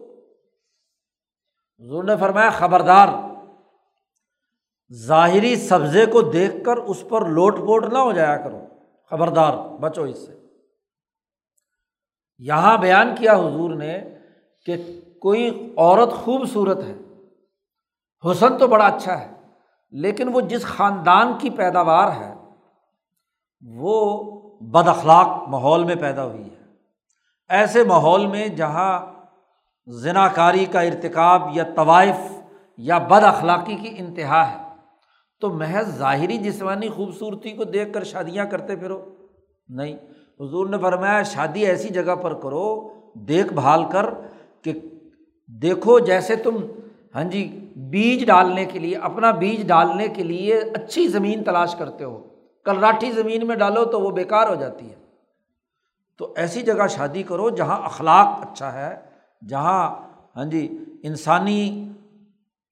حضور 1.78 2.04
نے 2.04 2.16
فرمایا، 2.16 2.50
خبردار، 2.50 3.08
ظاہری 4.92 5.56
سبزے 5.56 6.06
کو 6.06 6.22
دیکھ 6.22 6.64
کر 6.64 6.76
اس 6.76 7.04
پر 7.08 7.26
لوٹ 7.26 7.58
پوٹ 7.58 7.84
نہ 7.84 7.98
ہو 7.98 8.12
جایا 8.12 8.36
کرو۔ 8.36 8.60
خبردار، 9.10 9.56
بچو 9.80 10.02
اس 10.02 10.26
سے۔ 10.26 10.40
یہاں 12.38 12.78
بیان 12.78 13.14
کیا 13.18 13.34
حضور 13.36 13.74
نے 13.74 14.00
کہ 14.66 15.00
کوئی 15.20 15.74
عورت 15.76 16.12
خوبصورت 16.12 16.78
ہے، 16.84 16.94
حسن 18.30 18.58
تو 18.58 18.66
بڑا 18.66 18.86
اچھا 18.86 19.20
ہے، 19.20 19.32
لیکن 19.90 20.28
وہ 20.32 20.40
جس 20.40 20.64
خاندان 20.64 21.38
کی 21.38 21.50
پیداوار 21.50 22.12
ہے، 22.12 22.34
وہ 23.76 24.30
بد 24.60 24.88
اخلاق 24.88 25.26
ماحول 25.48 25.84
میں 25.84 25.94
پیدا 25.94 26.24
ہوئی 26.24 26.50
ہے۔ 26.50 26.64
ایسے 27.48 27.84
ماحول 27.84 28.26
میں 28.26 28.48
جہاں 28.48 29.13
ذنا 29.88 30.28
کاری 30.28 30.64
کا 30.64 30.80
ارتکاب 30.80 31.48
یا 31.52 31.64
طوائف 31.76 32.42
یا 32.78 32.98
بد 32.98 33.24
اخلاقی 33.24 33.74
کی 33.74 33.94
انتہا 33.98 34.52
ہے۔ 34.52 34.56
تو 35.40 35.50
محض 35.50 35.98
ظاہری 35.98 36.38
جسمانی 36.38 36.88
خوبصورتی 36.88 37.50
کو 37.50 37.64
دیکھ 37.64 37.92
کر 37.92 38.04
شادیاں 38.04 38.44
کرتے 38.44 38.76
پھرو۔ 38.76 39.04
نہیں، 39.68 39.94
حضور 40.40 40.66
نے 40.66 40.78
فرمایا، 40.78 41.22
شادی 41.22 41.66
ایسی 41.66 41.88
جگہ 41.88 42.14
پر 42.14 42.34
کرو، 42.34 42.92
دیکھ 43.14 43.52
بھال 43.52 43.84
کر 43.84 44.06
کہ 44.62 44.72
دیکھو 45.46 45.98
جیسے 45.98 46.36
تم 46.36 46.56
ہاں 47.14 47.24
جی 47.24 47.70
بیج 47.76 48.26
ڈالنے 48.26 48.64
کے 48.64 48.78
لیے، 48.78 48.96
اپنا 48.96 49.30
بیج 49.30 49.68
ڈالنے 49.68 50.08
کے 50.08 50.22
لیے 50.22 50.58
اچھی 50.58 51.08
زمین 51.08 51.44
تلاش 51.44 51.74
کرتے 51.74 52.04
ہو۔ 52.04 52.20
کلراٹھی 52.64 53.12
زمین 53.12 53.46
میں 53.46 53.56
ڈالو 53.56 53.84
تو 53.84 54.00
وہ 54.00 54.10
بیکار 54.10 54.48
ہو 54.48 54.54
جاتی 54.54 54.90
ہے۔ 54.90 54.94
تو 56.18 56.32
ایسی 56.36 56.62
جگہ 56.62 56.86
شادی 56.86 57.22
کرو 57.22 57.50
جہاں 57.50 57.82
اخلاق 57.84 58.26
اچھا 58.26 58.72
ہے 58.72 59.13
جہاں 59.42 59.82
ہاں 60.36 60.44
جی 60.44 60.66
انسانی 61.02 61.88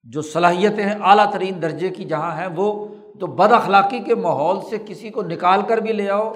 جو 0.07 0.23
صلاحیتیں 0.23 0.85
ہیں، 0.85 0.95
اعلیٰ 1.03 1.31
ترین 1.33 1.61
درجے 1.63 1.89
کی 1.91 2.05
جہاں 2.05 2.37
ہیں، 2.37 2.49
وہ 2.57 2.87
تو 3.21 3.27
بد 3.27 3.53
اخلاقی 3.53 3.99
کے 3.99 4.15
ماحول 4.15 4.59
سے 4.71 4.77
کسی 4.87 5.11
کو 5.11 5.23
نکال 5.23 5.63
کر 5.69 5.79
بھی 5.79 5.93
لے 5.93 6.09
آؤ، 6.11 6.33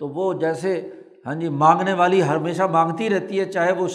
تو 0.00 0.08
وہ 0.08 0.32
جیسے 0.40 0.74
ہاں 1.26 1.34
جی 1.34 1.48
مانگنے 1.62 1.92
والی 1.92 2.22
ہمیشہ 2.22 2.62
مانگتی 2.62 3.08
رہتی 3.10 3.40
ہے، 3.40 3.44
چاہے 3.44 3.72
وہ 3.72 3.86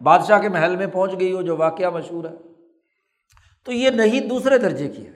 بادشاہ 0.00 0.38
کے 0.38 0.48
محل 0.48 0.76
میں 0.76 0.86
پہنچ 0.86 1.12
گئی 1.20 1.32
ہو، 1.32 1.42
جو 1.42 1.56
واقعہ 1.56 1.90
مشہور 1.90 2.24
ہے۔ 2.24 2.34
تو 3.66 3.72
یہ 3.72 3.90
نہیں 3.90 4.28
دوسرے 4.28 4.58
درجے 4.58 4.88
کی 4.88 5.06
ہے 5.06 5.12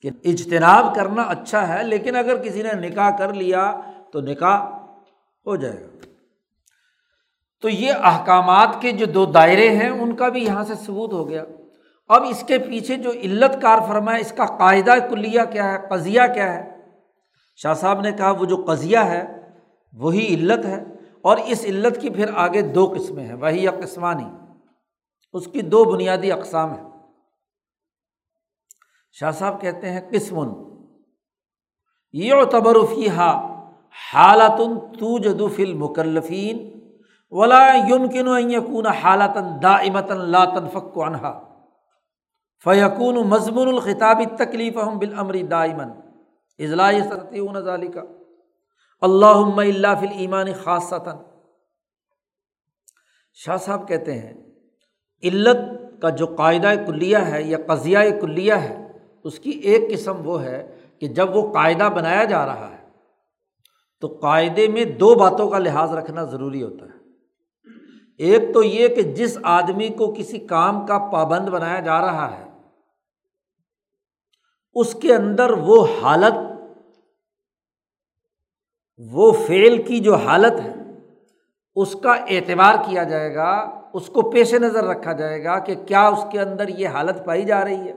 کہ 0.00 0.10
اجتناب 0.24 0.94
کرنا 0.94 1.22
اچھا 1.22 1.68
ہے، 1.68 1.82
لیکن 1.84 2.16
اگر 2.16 2.42
کسی 2.42 2.62
نے 2.62 2.88
نکاح 2.88 3.10
کر 3.18 3.32
لیا 3.32 3.80
تو 4.12 4.20
نکاح 4.20 4.58
ہو 5.46 5.56
جائے 5.56 5.80
گا۔ 5.80 5.91
تو 7.62 7.68
یہ 7.68 7.92
احکامات 8.02 8.68
کے 8.80 8.92
جو 8.92 9.06
دو 9.06 9.26
دائرے 9.26 9.68
ہیں، 9.68 9.90
ان 9.90 10.16
کا 10.16 10.28
بھی 10.28 10.44
یہاں 10.44 10.64
سے 10.64 10.74
ثبوت 10.74 11.12
ہو 11.12 11.28
گیا۔ 11.28 11.44
اب 12.08 12.22
اس 12.28 12.44
کے 12.46 12.58
پیچھے 12.58 12.96
جو 12.96 13.10
علت 13.10 13.62
کار 13.62 13.78
فرما 13.88 14.14
ہے، 14.14 14.20
اس 14.20 14.32
کا 14.36 14.46
قاعدہ 14.46 14.94
کلیہ 15.10 15.40
کیا 15.52 15.72
ہے، 15.72 15.78
قضیہ 15.90 16.20
کیا 16.34 16.54
ہے؟ 16.54 16.76
شاہ 17.56 17.74
صاحب 17.74 18.00
نے 18.00 18.12
کہا 18.12 18.30
وہ 18.30 18.44
جو 18.44 18.64
قضیہ 18.68 18.98
ہے، 18.98 19.48
وہی 19.92 20.34
علت 20.34 20.64
ہے۔ 20.64 20.84
اور 21.22 21.36
اس 21.36 21.64
علت 21.64 22.00
کی 22.00 22.10
پھر 22.10 22.30
آگے 22.34 22.62
دو 22.62 22.94
قسمیں 22.96 23.26
ہیں، 23.26 23.34
وہی 23.34 23.66
قسمانی 23.66 24.24
اس 25.32 25.46
کی 25.46 25.60
دو 25.60 25.84
بنیادی 25.84 26.32
اقسام 26.32 26.72
ہیں۔ 26.72 26.88
شاہ 29.12 29.30
صاحب 29.30 29.60
کہتے 29.60 29.90
ہیں، 29.90 30.00
قسم۔ 30.10 30.38
یہ 32.12 32.34
تبرفی 32.52 33.08
ہا 33.08 33.48
حالت 34.14 34.58
تو 34.98 35.18
جدوفل 35.18 35.74
مکلفین 35.74 36.81
ولا 37.32 37.66
یمکن 37.88 38.28
یقون 38.50 38.86
حالت 38.86 39.36
دا 39.62 39.74
امتن 39.74 40.20
لا 40.30 40.44
تنفق 40.44 40.98
انہا 40.98 41.32
فیقون 42.66 43.16
مضمون 43.28 43.68
الخطابی 43.68 44.24
تکلیف 44.38 44.76
ہم 44.76 44.98
بالعمری 44.98 45.42
دائمن 45.42 45.90
اضلاع 46.58 46.92
سطح 47.10 47.60
ظالی 47.60 47.86
کا 47.86 48.02
اللہ 49.00 49.58
اللہ 49.58 49.94
فل 50.00 50.18
ایمان 50.18 50.52
خاصتاً 50.64 51.16
شاہ 53.38 53.56
صاحب 53.56 53.88
کہتے 53.88 54.18
ہیں، 54.18 54.32
علت 55.22 55.58
کا 56.02 56.10
جو 56.10 56.26
قاعدہ 56.26 56.72
کلیہ 56.86 57.16
ہے 57.16 57.42
یا 57.42 57.58
قضیہ 57.66 57.98
کلیہ 58.20 58.54
ہے، 58.54 58.88
اس 59.24 59.38
کی 59.38 59.50
ایک 59.50 59.90
قسم 59.92 60.16
وہ 60.24 60.42
ہے 60.42 60.60
کہ 60.98 61.08
جب 61.08 61.36
وہ 61.36 61.52
قاعدہ 61.52 61.88
بنایا 61.94 62.24
جا 62.24 62.46
رہا 62.46 62.70
ہے، 62.70 62.80
تو 64.00 64.08
قاعدے 64.22 64.68
میں 64.68 64.84
دو 64.84 65.14
باتوں 65.14 65.50
کا 65.50 65.58
لحاظ 65.58 65.94
رکھنا 65.94 66.24
ضروری 66.24 66.62
ہوتا 66.62 66.86
ہے۔ 66.86 67.01
ایک 68.18 68.54
تو 68.54 68.62
یہ 68.62 68.88
کہ 68.88 69.02
جس 69.02 69.38
آدمی 69.42 69.88
کو 69.88 70.14
کسی 70.18 70.38
کام 70.38 70.86
کا 70.86 70.98
پابند 70.98 71.48
بنایا 71.48 71.80
جا 71.80 72.00
رہا 72.00 72.38
ہے، 72.38 72.44
اس 74.74 74.94
کے 74.94 75.14
اندر 75.14 75.50
وہ 75.50 75.86
حالت، 76.02 76.34
وہ 78.98 79.32
فعل 79.32 79.82
کی 79.82 80.00
جو 80.00 80.14
حالت 80.14 80.60
ہے، 80.60 80.74
اس 81.74 81.96
کا 82.02 82.12
اعتبار 82.12 82.74
کیا 82.74 83.02
جائے 83.02 83.34
گا، 83.34 83.80
اس 83.92 84.06
کو 84.06 84.30
پیش 84.30 84.54
نظر 84.54 84.84
رکھا 84.84 85.12
جائے 85.12 85.44
گا 85.44 85.58
کہ 85.58 85.74
کیا 85.74 86.08
اس 86.08 86.26
کے 86.32 86.40
اندر 86.40 86.68
یہ 86.68 86.88
حالت 86.88 87.24
پائی 87.24 87.42
جا 87.42 87.64
رہی 87.64 87.88
ہے۔ 87.88 87.94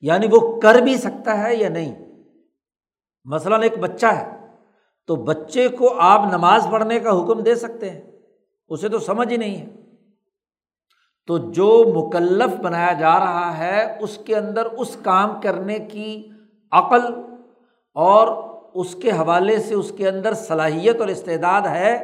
یعنی 0.00 0.26
وہ 0.32 0.60
کر 0.60 0.74
بھی 0.74 0.96
سکتا 0.96 1.42
ہے 1.42 1.56
یا 1.56 1.68
نہیں۔ 1.68 2.06
مثلاً 3.24 3.62
ایک 3.62 3.78
بچہ 3.78 4.06
ہے، 4.06 4.46
تو 5.06 5.16
بچے 5.16 5.68
کو 5.68 5.98
آپ 5.98 6.20
نماز 6.32 6.68
پڑھنے 6.70 7.00
کا 7.00 7.10
حکم 7.10 7.40
دے 7.40 7.54
سکتے 7.54 7.90
ہیں۔ 7.90 8.15
اسے 8.68 8.88
تو 8.88 8.98
سمجھ 8.98 9.32
ہی 9.32 9.36
نہیں 9.36 9.58
ہے۔ 9.58 9.66
تو 11.26 11.38
جو 11.38 11.84
مکلف 11.96 12.60
بنایا 12.60 12.92
جا 12.92 13.18
رہا 13.18 13.58
ہے، 13.58 13.98
اس 14.00 14.18
کے 14.26 14.36
اندر 14.36 14.64
اس 14.64 14.96
کام 15.02 15.40
کرنے 15.40 15.78
کی 15.78 16.30
عقل 16.72 17.02
اور 17.94 18.56
اس 18.74 18.96
کے 19.02 19.10
حوالے 19.10 19.58
سے 19.58 19.74
اس 19.74 19.92
کے 19.96 20.08
اندر 20.08 20.34
صلاحیت 20.34 21.00
اور 21.00 21.08
استعداد 21.08 21.62
ہے۔ 21.62 21.94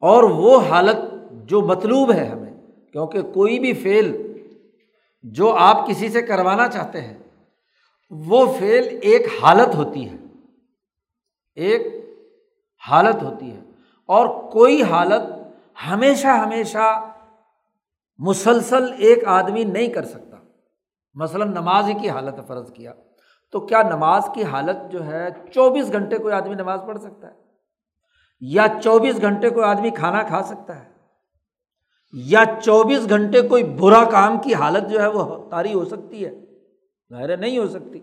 اور 0.00 0.22
وہ 0.22 0.60
حالت 0.60 0.96
جو 1.30 1.60
مطلوب 1.60 2.12
ہے 2.12 2.24
ہمیں، 2.24 2.52
کیونکہ 2.92 3.22
کوئی 3.22 3.58
بھی 3.58 3.72
فعل 3.72 4.32
جو 5.22 5.52
آپ 5.52 5.88
کسی 5.88 6.08
سے 6.08 6.22
کروانا 6.22 6.68
چاہتے 6.68 7.00
ہیں، 7.00 7.18
وہ 8.10 8.52
فعل 8.58 8.98
ایک 9.02 9.26
حالت 9.42 9.74
ہوتی 9.74 10.08
ہے۔ 10.08 10.16
ایک 11.54 11.86
حالت 12.90 13.22
ہوتی 13.22 13.52
ہے۔ 13.52 13.60
اور 14.06 14.50
کوئی 14.50 14.82
حالت 14.82 15.22
ہمیشہ 15.90 16.26
ہمیشہ 16.26 17.10
مسلسل 18.18 18.92
ایک 18.98 19.24
آدمی 19.26 19.64
نہیں 19.64 19.86
کر 19.86 20.04
سکتا۔ 20.04 20.36
مثلاً 21.14 21.50
نماز 21.50 21.90
کی 22.02 22.08
حالت 22.08 22.34
فرض 22.46 22.72
کیا 22.72 22.92
تو 23.52 23.60
کیا 23.60 23.82
نماز 23.82 24.22
کی 24.34 24.44
حالت 24.44 24.92
جو 24.92 25.06
ہے 25.06 25.28
چوبیس 25.54 25.92
گھنٹے 25.92 26.18
کوئی 26.18 26.34
آدمی 26.34 26.54
نماز 26.54 26.80
پڑھ 26.86 26.98
سکتا 26.98 27.26
ہے؟ 27.26 27.32
یا 28.40 28.66
چوبیس 28.82 29.20
گھنٹے 29.20 29.50
کوئی 29.50 29.66
آدمی 29.66 29.90
کھانا 29.90 30.22
کھا 30.22 30.42
سکتا 30.42 30.84
ہے؟ 30.84 30.90
یا 32.12 32.44
چوبیس 32.62 33.08
گھنٹے 33.08 33.40
کوئی 33.40 33.64
برا 33.64 34.04
کام 34.04 34.38
کی 34.38 34.54
حالت 34.54 34.90
جو 34.90 35.02
ہے 35.02 35.06
وہ 35.06 35.50
تاری 35.50 35.74
ہو 35.74 35.84
سکتی 35.84 36.26
ہے؟ 36.26 36.30
ظاہر 37.10 37.36
نہیں 37.36 37.58
ہو 37.58 37.68
سکتی۔ 37.68 38.00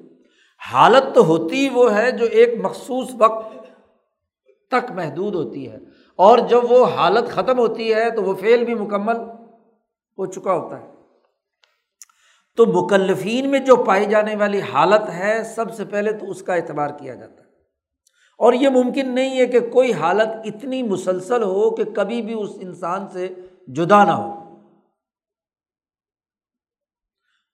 حالت 0.74 1.16
تو 1.16 1.26
ہوتی 1.26 1.70
وہ 1.70 1.96
ہے 1.96 2.12
جو 2.12 2.26
ایک 2.26 2.66
مخصوص 2.66 3.12
وقت 3.18 3.54
تک 4.68 4.92
محدود 4.92 5.36
ہوتی 5.36 5.72
ہے۔ 5.72 5.78
اور 6.22 6.38
جب 6.38 6.72
وہ 6.72 6.88
حالت 6.88 7.30
ختم 7.30 7.60
ہوتی 7.60 7.94
ہے 7.94 8.10
تو 8.10 8.24
وہ 8.24 8.36
فعل 8.36 8.66
بھی 8.66 8.74
مکمل 8.74 9.16
ہو 10.18 10.26
چکا 10.26 10.54
ہوتا 10.54 10.80
ہے۔ 10.80 10.88
تو 12.58 12.66
مکلفین 12.66 13.52
میں 13.52 13.60
جو 13.60 13.76
پائی 13.76 14.06
جانے 14.06 14.36
والی 14.36 14.62
حالت 14.62 15.10
ہے، 15.10 15.44
سب 15.44 15.74
سے 15.74 15.86
پہلے 15.86 16.12
تو 16.12 16.32
اس 16.32 16.44
کا 16.44 16.54
اعتبار 16.54 16.90
کیا 16.90 17.16
جاتا 17.16 17.34
ہے۔ 17.34 17.50
اور 18.38 18.54
یہ 18.54 18.70
ممکن 18.70 19.16
نہیں 19.16 19.40
ہے 19.40 19.46
کہ 19.46 19.60
کوئی 19.60 19.94
حالت 19.94 20.28
اتنی 20.46 20.84
مسلسل 20.84 21.44
ہو 21.44 21.76
کہ 21.76 21.84
کبھی 21.84 22.22
بھی 22.22 22.42
اس 22.42 22.50
انسان 22.62 23.08
سے 23.10 23.30
جدا 23.68 24.04
نہ 24.04 24.12
ہو۔ 24.12 24.42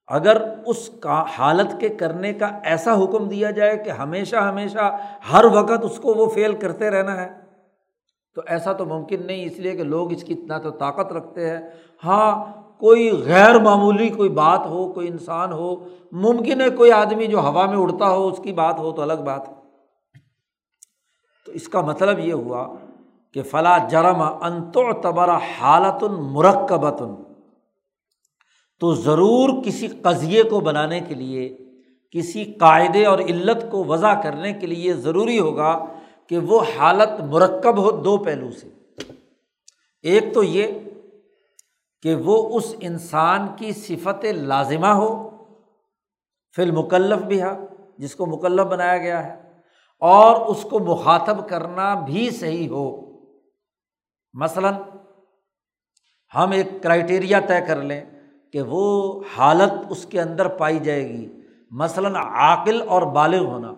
اگر 0.08 0.54
اس 0.66 0.90
کا 1.00 1.24
حالت 1.38 1.80
کے 1.80 1.90
کرنے 1.90 2.34
کا 2.34 2.60
ایسا 2.64 3.04
حکم 3.04 3.30
دیا 3.30 3.52
جائے 3.52 3.78
کہ 3.78 3.90
ہمیشہ 3.90 4.36
ہمیشہ 4.36 4.98
ہر 5.32 5.46
وقت 5.46 5.84
اس 5.84 6.00
کو 6.04 6.14
وہ 6.14 6.30
فیل 6.30 6.56
کرتے 6.56 6.90
رہنا 6.90 7.22
ہے 7.22 7.47
تو 8.38 8.44
ایسا 8.46 8.74
تو 8.74 8.86
ممکن 8.86 9.26
نہیں، 9.26 9.46
اس 9.46 9.60
لیے 9.60 9.76
کہ 9.76 9.84
لوگ 9.84 10.12
اس 10.12 10.24
کی 10.24 10.34
اتنا 10.34 10.58
تو 10.58 10.70
طاقت 10.70 11.14
رکھتے 11.14 11.50
ہیں۔ 11.50 11.60
ہاں 12.04 12.54
کوئی 12.80 13.22
غیر 13.26 13.60
معمولی 13.60 14.10
کوئی 14.10 14.30
بات 14.30 14.66
ہو، 14.66 14.94
کوئی 14.94 15.08
انسان 15.08 15.52
ہو، 15.52 15.76
ممکن 16.12 16.62
ہے 16.62 16.70
کوئی 16.70 16.92
آدمی 16.92 17.28
جو 17.28 17.40
ہوا 17.40 17.66
میں 17.66 17.78
اڑتا 17.78 18.10
ہو، 18.10 18.28
اس 18.28 18.40
کی 18.44 18.52
بات 18.52 18.80
ہو 18.80 18.92
تو 18.92 19.02
الگ 19.02 19.24
بات۔ 19.26 19.48
ہے 19.48 19.54
تو 21.46 21.52
اس 21.52 21.68
کا 21.68 21.82
مطلب 21.82 22.20
یہ 22.20 22.34
ہوا 22.34 22.68
کہ 23.34 23.42
فلاں 23.42 23.90
جرم 23.90 24.22
انتو 24.22 25.02
تبرا 25.02 25.38
حالت 25.60 26.04
مرکبتن 26.04 27.16
تو 28.80 28.94
ضرور 28.94 29.64
کسی 29.64 29.88
قضیے 29.88 30.44
کو 30.44 30.60
بنانے 30.60 31.00
کے 31.00 31.16
لیے، 31.16 31.58
کسی 32.12 32.44
قاعدے 32.44 33.06
اور 33.06 33.20
علت 33.20 33.72
کو 33.72 33.84
وضع 33.84 34.14
کرنے 34.14 34.54
کے 34.54 34.68
لیے 34.68 34.94
ضروری 34.94 35.40
ہوگا 35.40 35.86
کہ 36.30 36.38
وہ 36.38 36.62
حالت 36.78 37.22
مرکب 37.22 37.78
ہو 37.78 37.92
دو 37.92 38.18
پہلو 38.18 38.52
سے۔ 38.52 38.68
ایک 40.02 40.34
تو 40.34 40.44
یہ 40.44 40.68
کہ 42.02 42.16
وہ 42.16 42.58
اس 42.58 42.76
انسان 42.80 43.48
کی 43.56 43.72
صفت 43.72 44.26
لازمہ 44.26 44.88
ہو 44.88 45.30
فل 46.56 46.72
مکلف 46.72 47.24
بھی 47.24 47.42
ہے 47.42 47.52
جس 47.98 48.16
کو 48.16 48.26
مکلف 48.26 48.66
بنایا 48.66 48.98
گیا 48.98 49.26
ہے، 49.28 49.42
اور 50.02 50.46
اس 50.46 50.64
کو 50.64 50.80
مخاطب 50.80 51.50
کرنا 51.50 51.94
بھی 51.94 52.30
صحیح 52.30 52.70
ہو۔ 52.70 52.86
مثلاً، 54.34 54.74
ہم 56.36 56.52
ایک 56.52 56.68
کرائٹیریا 56.84 57.40
طے 57.40 57.60
کر 57.68 57.82
لیں 57.82 58.06
کہ 58.54 58.62
وہ 58.62 58.84
حالت 59.38 59.72
اس 59.90 60.06
کے 60.06 60.22
اندر 60.22 60.48
پائی 60.48 60.80
جائے 60.80 61.08
گی۔ 61.10 61.28
مثلاً 61.72 62.16
عاقل 62.16 62.82
اور 62.90 63.02
بالغ 63.02 63.46
ہونا۔ 63.46 63.74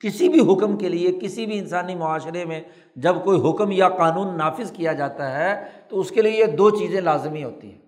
کسی 0.00 0.28
بھی 0.28 0.52
حکم 0.52 0.76
کے 0.76 0.88
لیے، 0.88 1.12
کسی 1.12 1.46
بھی 1.46 1.58
انسانی 1.58 1.94
معاشرے 1.94 2.44
میں 2.44 2.60
جب 2.96 3.16
کوئی 3.24 3.50
حکم 3.50 3.70
یا 3.70 3.88
قانون 3.88 4.36
نافذ 4.36 4.72
کیا 4.72 4.92
جاتا 4.92 5.32
ہے، 5.32 5.64
تو 5.88 6.00
اس 6.00 6.10
کے 6.10 6.22
لیے 6.22 6.32
یہ 6.32 6.44
دو 6.44 6.70
چیزیں 6.70 7.00
لازمی 7.00 7.44
ہوتی 7.44 7.72
ہیں۔ 7.72 7.78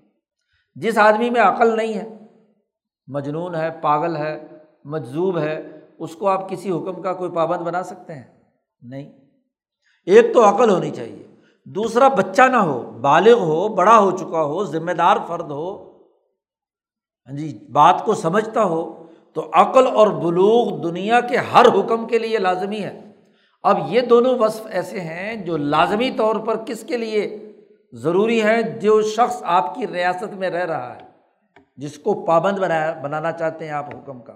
جس 0.74 0.98
آدمی 0.98 1.30
میں 1.30 1.40
عقل 1.40 1.76
نہیں 1.76 1.94
ہے، 1.94 2.18
مجنون 3.06 3.54
ہے، 3.54 3.70
پاگل 3.82 4.16
ہے 4.16 4.46
مجزوب 4.84 5.38
ہے، 5.38 5.80
اس 5.98 6.16
کو 6.16 6.28
آپ 6.28 6.50
کسی 6.50 6.70
حکم 6.70 7.02
کا 7.02 7.12
کوئی 7.12 7.30
پابند 7.30 7.61
بنا 7.61 7.82
سکتے 7.82 8.14
ہیں؟ 8.14 8.40
نہیں۔ 8.82 9.12
ایک 10.04 10.34
تو 10.34 10.44
عقل 10.44 10.70
ہونی 10.70 10.90
چاہیے۔ 10.90 11.26
دوسرا، 11.64 12.09
بچہ 12.09 12.42
نہ 12.42 12.56
ہو، 12.56 12.90
بالغ 12.90 13.38
ہو، 13.38 13.68
بڑا 13.68 13.98
ہو 13.98 14.11
چکا 14.11 14.42
ہو، 14.42 14.64
ذمہ 14.64 14.92
دار 14.92 15.16
فرد 15.28 15.50
ہو 15.50 15.88
ہاں 17.28 17.36
جی 17.36 17.59
بات 17.72 18.04
کو 18.04 18.14
سمجھتا 18.14 18.62
ہو 18.62 18.97
تو 19.39 19.51
عقل 19.53 19.86
اور 19.86 20.07
بلوغ 20.07 20.80
دنیا 20.80 21.20
کے 21.20 21.36
ہر 21.36 21.66
حکم 21.66 22.07
کے 22.07 22.18
لیے 22.18 22.39
لازمی 22.39 22.80
ہے۔ 22.80 23.11
اب 23.62 23.78
یہ 23.89 24.01
دونوں 24.01 24.39
وصف 24.39 24.66
ایسے 24.70 25.01
ہیں 25.01 25.36
جو 25.36 25.57
لازمی 25.57 26.11
طور 26.11 26.36
پر 26.36 26.57
کس 26.57 26.84
کے 26.84 26.97
لیے 26.97 27.53
ضروری 27.93 28.43
ہے 28.43 28.62
جو 28.62 29.03
شخص 29.03 29.43
آپ 29.43 29.74
کی 29.74 29.86
ریاست 29.86 30.34
میں 30.34 30.51
رہ 30.51 30.66
رہا 30.66 30.97
ہے، 30.97 31.01
جس 31.76 31.99
کو 31.99 32.26
پابند 32.26 32.59
بنایا 32.59 33.01
بنانا 33.03 33.32
چاہتے 33.32 33.64
ہیں 33.64 33.72
آپ 33.72 33.95
حکم 33.95 34.20
کا۔ 34.20 34.32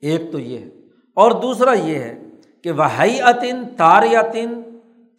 ایک 0.00 0.32
تو 0.32 0.38
یہ 0.38 0.58
ہے۔ 0.58 0.68
اور 1.14 1.30
دوسرا 1.30 1.72
یہ 1.72 1.98
ہے 1.98 2.18
کہ 2.64 2.70
وہ 2.72 3.10
عطن 3.22 3.64
تاریاتن 3.76 4.62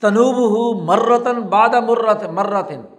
تنوب 0.01 0.35
ہو 0.35 0.85
مرتن 0.85 1.41
باد 1.41 1.69
مرت۔ 1.69 2.23
مرتن 2.23 2.96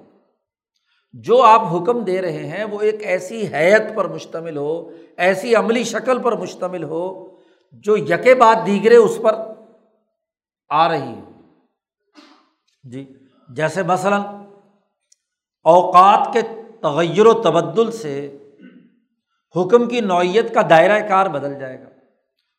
جو 1.13 1.43
آپ 1.43 1.63
حکم 1.75 2.05
دے 2.05 2.23
رہے 2.23 2.47
ہیں 2.47 2.65
وہ 2.65 2.81
ایک 2.81 3.03
ایسی 3.03 3.47
حیت 3.55 3.83
پر 3.95 4.09
مشتمل 4.09 4.57
ہو، 4.57 4.91
ایسی 5.17 5.55
عملی 5.55 5.85
شکل 5.85 6.23
پر 6.23 6.37
مشتمل 6.37 6.85
ہو 6.85 7.31
جو 7.73 7.97
یکے 7.97 8.35
بعد 8.35 8.57
دیگرے 8.67 8.97
اس 8.97 9.19
پر 9.23 9.35
آ 10.69 10.89
رہی 10.89 11.13
ہو۔ 11.13 11.31
جی 12.85 13.13
جیسے 13.49 13.83
مثلاً 13.83 14.21
اوقات 15.65 16.33
کے 16.33 16.41
تغیر 16.83 17.27
و 17.27 17.33
تبدل 17.33 17.91
سے 17.91 18.39
حکم 19.57 19.89
کی 19.89 20.01
نوعیت 20.01 20.55
کا 20.55 20.61
دائرۂ 20.71 21.09
کار 21.09 21.27
بدل 21.27 21.61
جائے 21.61 21.81
گا۔ 21.81 21.89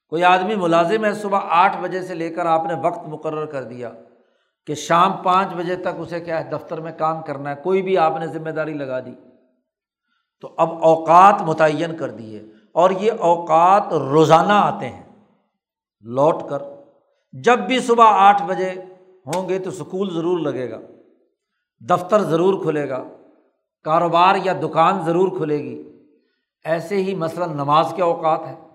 کوئی 0.08 0.24
آدمی 0.24 0.56
ملازم 0.56 1.06
ہے 1.06 1.14
صبح 1.14 1.40
آٹھ 1.44 1.78
بجے 1.78 2.02
سے 2.02 2.16
لے 2.16 2.30
کر 2.30 2.46
آپ 2.46 2.66
نے 2.66 2.74
وقت 2.74 3.08
مقرر 3.08 3.46
کر 3.46 3.64
دیا۔ 3.64 3.92
کہ 4.70 4.76
شام 4.76 5.14
پانچ 5.14 5.48
بجے 5.54 5.76
تک 5.76 5.88
اسے 5.98 6.20
کیا 6.20 6.46
ہے، 6.46 6.50
دفتر 6.50 6.82
میں 6.82 6.92
کام 6.98 7.22
کرنا 7.22 7.50
ہے، 7.50 7.56
کوئی 7.64 7.82
بھی 7.82 7.98
آپ 7.98 8.14
نے 8.20 8.28
ذمہ 8.28 8.50
داری 8.50 8.74
لگا 8.74 9.00
دی۔ 9.00 9.14
تو 10.42 10.54
اب 10.58 10.84
اوقات 10.84 11.42
متعین 11.42 11.98
کر 11.98 12.12
دیے۔ 12.12 12.44
اور 12.72 12.90
یہ 12.90 13.12
اوقات 13.20 13.94
روزانہ 13.94 14.54
آتے 14.54 14.90
ہیں۔ 14.90 15.04
لوٹ 16.02 16.36
کر۔ 16.50 16.64
جب 17.32 17.60
بھی 17.60 17.80
صبح 17.80 18.06
آٹھ 18.08 18.44
بجے 18.44 18.70
ہوں 19.26 19.50
گے 19.50 19.60
تو 19.60 19.70
اسکول 19.70 20.14
ضرور 20.14 20.40
لگے 20.40 20.72
گا۔ 20.72 20.78
دفتر 21.90 22.22
ضرور 22.22 22.64
کھلے 22.64 22.90
گا۔ 22.90 23.04
کاروبار 23.84 24.36
یا 24.44 24.54
دکان 24.54 25.02
ضرور 25.02 25.38
کھلے 25.38 25.58
گی۔ 25.58 26.06
ایسے 26.66 26.96
ہی 26.96 27.16
مثلاً 27.16 27.54
نماز 27.54 27.94
کے 27.96 28.02
اوقات 28.02 28.42
ہیں۔ 28.48 28.68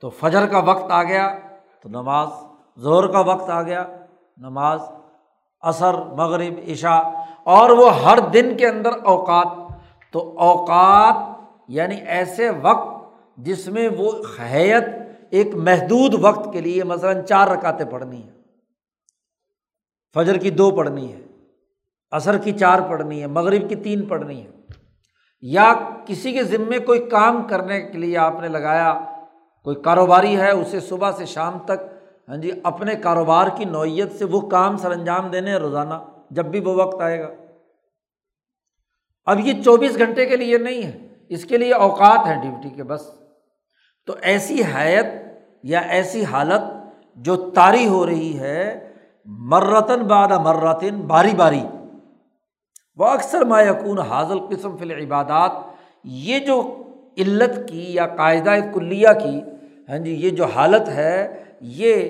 تو 0.00 0.10
فجر 0.10 0.46
کا 0.46 0.58
وقت 0.58 0.90
آ 0.90 1.02
گیا 1.02 1.38
تو 1.82 1.88
نماز 1.88 2.28
زہر 2.76 3.06
کا 3.06 3.20
وقت 3.20 3.50
آ 3.50 3.62
گیا، 3.62 3.86
نماز 4.36 4.80
عصر 5.62 5.94
مغرب، 6.16 6.58
عشاء، 6.72 7.00
اور 7.54 7.70
وہ 7.70 7.94
ہر 7.96 8.18
دن 8.32 8.56
کے 8.56 8.66
اندر 8.68 8.92
اوقات، 9.04 9.46
تو 10.14 10.20
اوقات 10.38 11.16
یعنی 11.68 11.96
ایسے 12.08 12.50
وقت 12.62 12.88
جس 13.38 13.66
میں 13.68 13.88
وہ 13.88 14.12
حیت 14.40 14.84
ایک 15.30 15.54
محدود 15.54 16.14
وقت 16.20 16.52
کے 16.52 16.60
لیے 16.60 16.84
مثلاً 16.84 17.24
چار 17.24 17.48
رکاتے 17.48 17.84
پڑھنی 17.84 18.22
ہے 18.22 18.38
فجر 20.16 20.36
کی 20.36 20.50
دو 20.50 20.70
پڑھنی 20.70 21.12
ہے 21.12 21.20
عصر 22.12 22.38
کی 22.38 22.52
چار 22.52 22.80
پڑھنی 22.80 23.20
ہے 23.20 23.26
مغرب 23.26 23.68
کی 23.68 23.74
تین 23.74 24.04
پڑھنی 24.06 24.40
ہے 24.42 24.50
یا 25.42 25.72
کسی 26.06 26.32
کے 26.32 26.42
ذمے 26.44 26.78
کوئی 26.78 27.08
کام 27.08 27.42
کرنے 27.48 27.80
کے 27.82 27.98
لیے 27.98 28.16
آپ 28.18 28.40
نے 28.40 28.48
لگایا، 28.48 28.92
کوئی 29.66 29.76
کاروباری 29.76 30.36
ہے، 30.36 30.50
اسے 30.50 30.80
صبح 30.80 31.10
سے 31.18 31.26
شام 31.26 31.58
تک 31.64 31.86
ہاں 32.28 32.36
جی 32.36 32.50
اپنے 32.62 32.94
کاروبار 32.94 33.46
کی 33.56 33.64
نوعیت 33.64 34.12
سے 34.18 34.24
وہ 34.24 34.40
کام 34.40 34.76
سر 34.76 34.90
انجام 34.90 35.30
دینے 35.30 35.54
روزانہ، 35.56 35.94
جب 36.30 36.46
بھی 36.46 36.60
وہ 36.60 36.74
وقت 36.74 37.00
آئے 37.00 37.20
گا۔ 37.20 37.28
اب 39.24 39.40
یہ 39.40 39.62
چوبیس 39.62 39.98
گھنٹے 39.98 40.26
کے 40.26 40.36
لیے 40.36 40.58
نہیں 40.58 40.82
ہے، 40.82 41.08
اس 41.28 41.44
کے 41.44 41.58
لیے 41.58 41.72
اوقات 41.72 42.26
ہیں 42.26 42.42
ڈیوٹی 42.42 42.70
کے، 42.70 42.82
بس۔ 42.82 43.10
تو 44.06 44.14
ایسی 44.22 44.62
حیت 44.62 45.06
یا 45.62 45.80
ایسی 45.80 46.24
حالت 46.24 46.60
جو 47.16 47.50
طاری 47.50 47.88
ہو 47.88 48.06
رہی 48.06 48.38
ہے، 48.38 48.92
مرتن 49.26 50.02
بعد 50.02 50.28
مرتن، 50.28 51.00
باری 51.00 51.34
باری۔ 51.36 51.62
وہ 52.96 53.06
اکثر 53.06 53.44
ما 53.44 53.62
یقون 53.62 53.98
حاضل 53.98 54.38
قسم 54.38 54.76
فل 54.76 54.90
عبادات 54.90 55.52
یہ 56.04 56.38
جو 56.38 56.82
علت 57.16 57.68
کی 57.68 57.94
یا 57.94 58.06
قاعدہ 58.06 58.50
کلیہ 58.74 59.08
کی 59.22 59.40
ہاں 59.88 59.98
جی 59.98 60.14
یہ 60.14 60.30
جو 60.30 60.44
حالت 60.44 60.88
ہے 60.88 61.44
یہ 61.60 62.08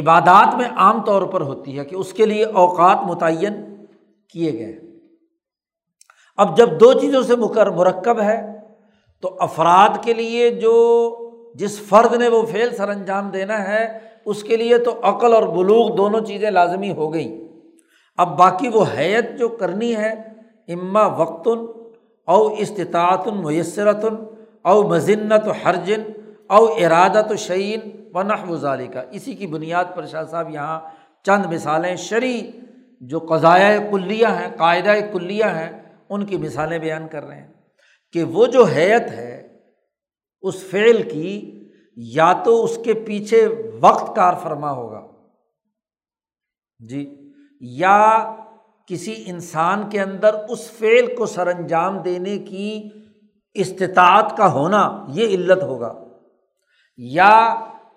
عبادات 0.00 0.54
میں 0.54 0.68
عام 0.76 1.04
طور 1.04 1.22
پر 1.22 1.40
ہوتی 1.40 1.78
ہے 1.78 1.84
کہ 1.84 1.96
اس 1.96 2.12
کے 2.12 2.26
لیے 2.26 2.44
اوقات 2.44 2.98
متعین 3.06 3.84
کیے 4.28 4.52
گئے 4.52 4.78
اب 6.36 6.56
جب 6.56 6.80
دو 6.80 6.92
چیزوں 6.92 7.22
سے 7.22 7.36
مکر، 7.36 7.70
مرکب 7.70 8.20
ہے، 8.20 8.60
تو 9.20 9.36
افراد 9.40 10.04
کے 10.04 10.14
لیے 10.14 10.50
جو 10.50 10.74
جس 11.54 11.80
فرد 11.80 12.14
نے 12.14 12.28
وہ 12.28 12.42
فعل 12.46 12.74
سر 12.76 12.88
انجام 12.88 13.30
دینا 13.30 13.68
ہے، 13.68 13.98
اس 14.24 14.42
کے 14.42 14.56
لیے 14.56 14.78
تو 14.78 14.98
عقل 15.02 15.32
اور 15.32 15.42
بلوغ 15.42 15.96
دونوں 15.96 16.20
چیزیں 16.20 16.50
لازمی 16.50 16.92
ہو 16.92 17.14
گئیں۔ 17.14 17.38
اب 18.16 18.38
باقی 18.38 18.68
وہ 18.68 18.84
حیت 18.98 19.38
جو 19.38 19.48
کرنی 19.48 19.96
ہے، 19.96 20.10
اما 20.68 21.06
وقتاً 21.06 21.58
او 22.24 22.54
استطاعت 22.54 23.26
میسرتن 23.26 24.14
او 24.62 24.88
مذنت 24.88 25.48
و 25.48 25.50
حرجن 25.50 26.02
او 26.50 26.64
ارادت 26.64 27.32
و 27.32 27.36
شعین 27.36 27.80
و 28.14 28.22
نحو 28.22 28.56
ظالی 28.56 28.86
کا 28.86 29.00
اسی 29.00 29.34
کی 29.34 29.46
بنیاد 29.46 29.84
پر 29.94 30.06
شاہ 30.06 30.24
صاحب 30.24 30.50
یہاں 30.50 30.80
چند 31.24 31.46
مثالیں 31.46 31.96
شرعی 31.96 32.50
جو 33.00 33.18
قضایہ 33.18 33.90
کلیہ 33.90 34.26
ہیں، 34.26 34.48
قاعدہ 34.56 34.94
کلیہ 35.12 35.44
ہیں، 35.44 35.82
ان 36.10 36.26
کی 36.26 36.36
مثالیں 36.36 36.78
بیان 36.78 37.08
کر 37.08 37.24
رہے 37.24 37.40
ہیں 37.40 37.52
کہ 38.12 38.24
وہ 38.24 38.46
جو 38.46 38.64
حیت 38.64 39.02
ہے 39.02 39.58
اس 40.40 40.64
فعل 40.70 41.02
کی، 41.02 41.62
یا 41.96 42.32
تو 42.44 42.64
اس 42.64 42.78
کے 42.84 42.94
پیچھے 42.94 43.48
وقت 43.80 44.16
کار 44.16 44.34
فرما 44.42 44.70
ہوگا۔ 44.70 45.06
جی 46.88 47.32
یا 47.60 48.34
کسی 48.86 49.24
انسان 49.26 49.90
کے 49.90 50.00
اندر 50.00 50.34
اس 50.48 50.70
فعل 50.70 51.14
کو 51.14 51.26
سر 51.26 51.46
انجام 51.46 51.98
دینے 51.98 52.38
کی 52.38 52.88
استطاعت 53.54 54.36
کا 54.36 54.52
ہونا، 54.52 55.06
یہ 55.08 55.26
علت 55.28 55.62
ہوگا۔ 55.62 56.05
یا 56.96 57.54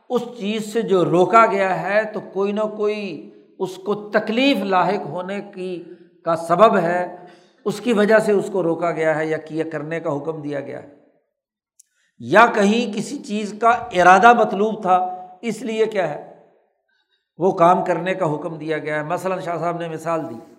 اس 0.09 0.21
چیز 0.37 0.73
سے 0.73 0.81
جو 0.81 1.05
روکا 1.05 1.45
گیا 1.45 1.81
ہے 1.81 2.03
تو 2.03 2.19
کوئی 2.33 2.51
نہ 2.51 2.61
کوئی 2.61 3.31
اس 3.59 3.75
کو 3.75 3.95
تکلیف 3.95 4.57
لاحق 4.57 5.05
ہونے 5.05 5.41
کی 5.41 5.83
کا 6.25 6.35
سبب 6.35 6.77
ہے، 6.77 7.15
اس 7.65 7.81
کی 7.81 7.93
وجہ 7.93 8.19
سے 8.19 8.31
اس 8.31 8.49
کو 8.51 8.63
روکا 8.63 8.91
گیا 8.91 9.17
ہے 9.17 9.25
یا 9.25 9.37
کیا 9.37 9.63
کرنے 9.71 9.99
کا 9.99 10.17
حکم 10.17 10.41
دیا 10.41 10.59
گیا 10.59 10.83
ہے۔ 10.83 10.95
یا 12.19 12.45
کہیں 12.55 12.97
کسی 12.97 13.17
چیز 13.17 13.55
کا 13.61 13.69
ارادہ 13.69 14.33
مطلوب 14.33 14.81
تھا، 14.81 15.27
اس 15.41 15.61
لیے 15.61 15.85
کیا 15.85 16.09
ہے؟ 16.09 16.35
وہ 17.37 17.51
کام 17.51 17.85
کرنے 17.85 18.13
کا 18.13 18.33
حکم 18.33 18.57
دیا 18.57 18.77
گیا 18.77 18.95
ہے۔ 18.95 19.03
مثلاً 19.03 19.39
شاہ 19.39 19.57
صاحب 19.57 19.79
نے 19.79 19.89
مثال 19.89 20.29
دی، 20.29 20.53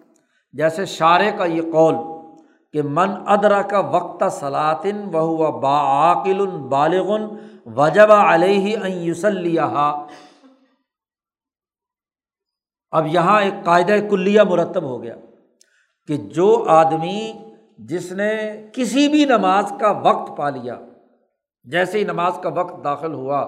جیسے 0.53 0.84
شارے 0.84 1.30
کا 1.38 1.45
یہ 1.45 1.62
قول۔ 1.62 2.20
کہ 2.75 2.83
من 2.97 3.14
ادرا 3.35 3.61
کا 3.71 3.79
وقت 3.93 4.23
سلاطن 4.33 5.03
وہ 5.12 5.51
باعقل 5.61 6.47
بالغن 6.68 7.27
وجب 7.77 8.12
علیہ 8.12 8.77
یوسلیہ 8.87 9.87
اب 12.93 13.07
یہاں 13.07 13.41
ایک 13.43 13.64
قاعدہ 13.64 13.97
کلیہ 14.11 14.43
مرتب 14.51 14.85
ہو 14.85 15.03
گیا 15.03 15.14
کہ 16.09 16.16
جو 16.35 16.49
آدمی 16.68 17.33
جس 17.91 18.11
نے 18.12 18.33
کسی 18.75 19.09
بھی 19.09 19.25
نماز 19.25 19.73
کا 19.81 19.91
وقت 20.05 20.37
پا 20.37 20.49
لیا، 20.51 20.77
جیسے 21.66 21.99
ہی 21.99 22.05
نماز 22.05 22.39
کا 22.43 22.49
وقت 22.55 22.83
داخل 22.85 23.12
ہوا، 23.12 23.43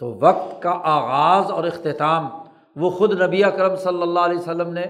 تو 0.00 0.12
وقت 0.20 0.62
کا 0.62 0.72
آغاز 0.92 1.50
اور 1.50 1.64
اختتام 1.64 2.28
وہ 2.76 2.90
خود 2.90 3.20
نبی 3.20 3.44
اکرم 3.44 3.76
صلی 3.82 4.02
اللہ 4.02 4.20
علیہ 4.20 4.38
وسلم 4.38 4.72
نے 4.72 4.86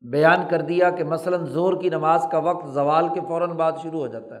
بیان 0.00 0.48
کر 0.50 0.60
دیا 0.60 0.90
کہ 0.90 1.04
مثلاً 1.04 1.44
زور 1.44 1.80
کی 1.80 1.88
نماز 1.88 2.26
کا 2.32 2.38
وقت 2.38 2.68
زوال 2.74 3.08
کے 3.14 3.20
فوراً 3.28 3.50
بعد 3.50 3.72
شروع 3.82 4.00
ہو 4.00 4.06
جاتا 4.06 4.34
ہے۔ 4.34 4.40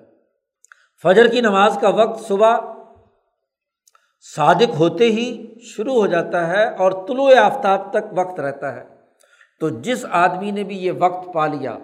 فجر 1.02 1.28
کی 1.28 1.40
نماز 1.40 1.78
کا 1.80 1.88
وقت 1.88 2.20
صبح 2.20 2.56
صادق 4.36 4.74
ہوتے 4.78 5.04
ہی 5.04 5.54
شروع 5.60 5.92
ہو 5.92 6.06
جاتا 6.06 6.46
ہے 6.46 6.74
اور 6.74 6.92
طلوع 6.92 7.30
آفتاب 7.36 7.90
تک 7.90 8.18
وقت 8.18 8.40
رہتا 8.40 8.74
ہے۔ 8.74 8.84
تو 9.60 9.68
جس 9.68 10.06
آدمی 10.10 10.50
نے 10.50 10.64
بھی 10.64 10.78
یہ 10.78 10.92
وقت 10.98 11.32
پا 11.34 11.46
لیا 11.46 11.78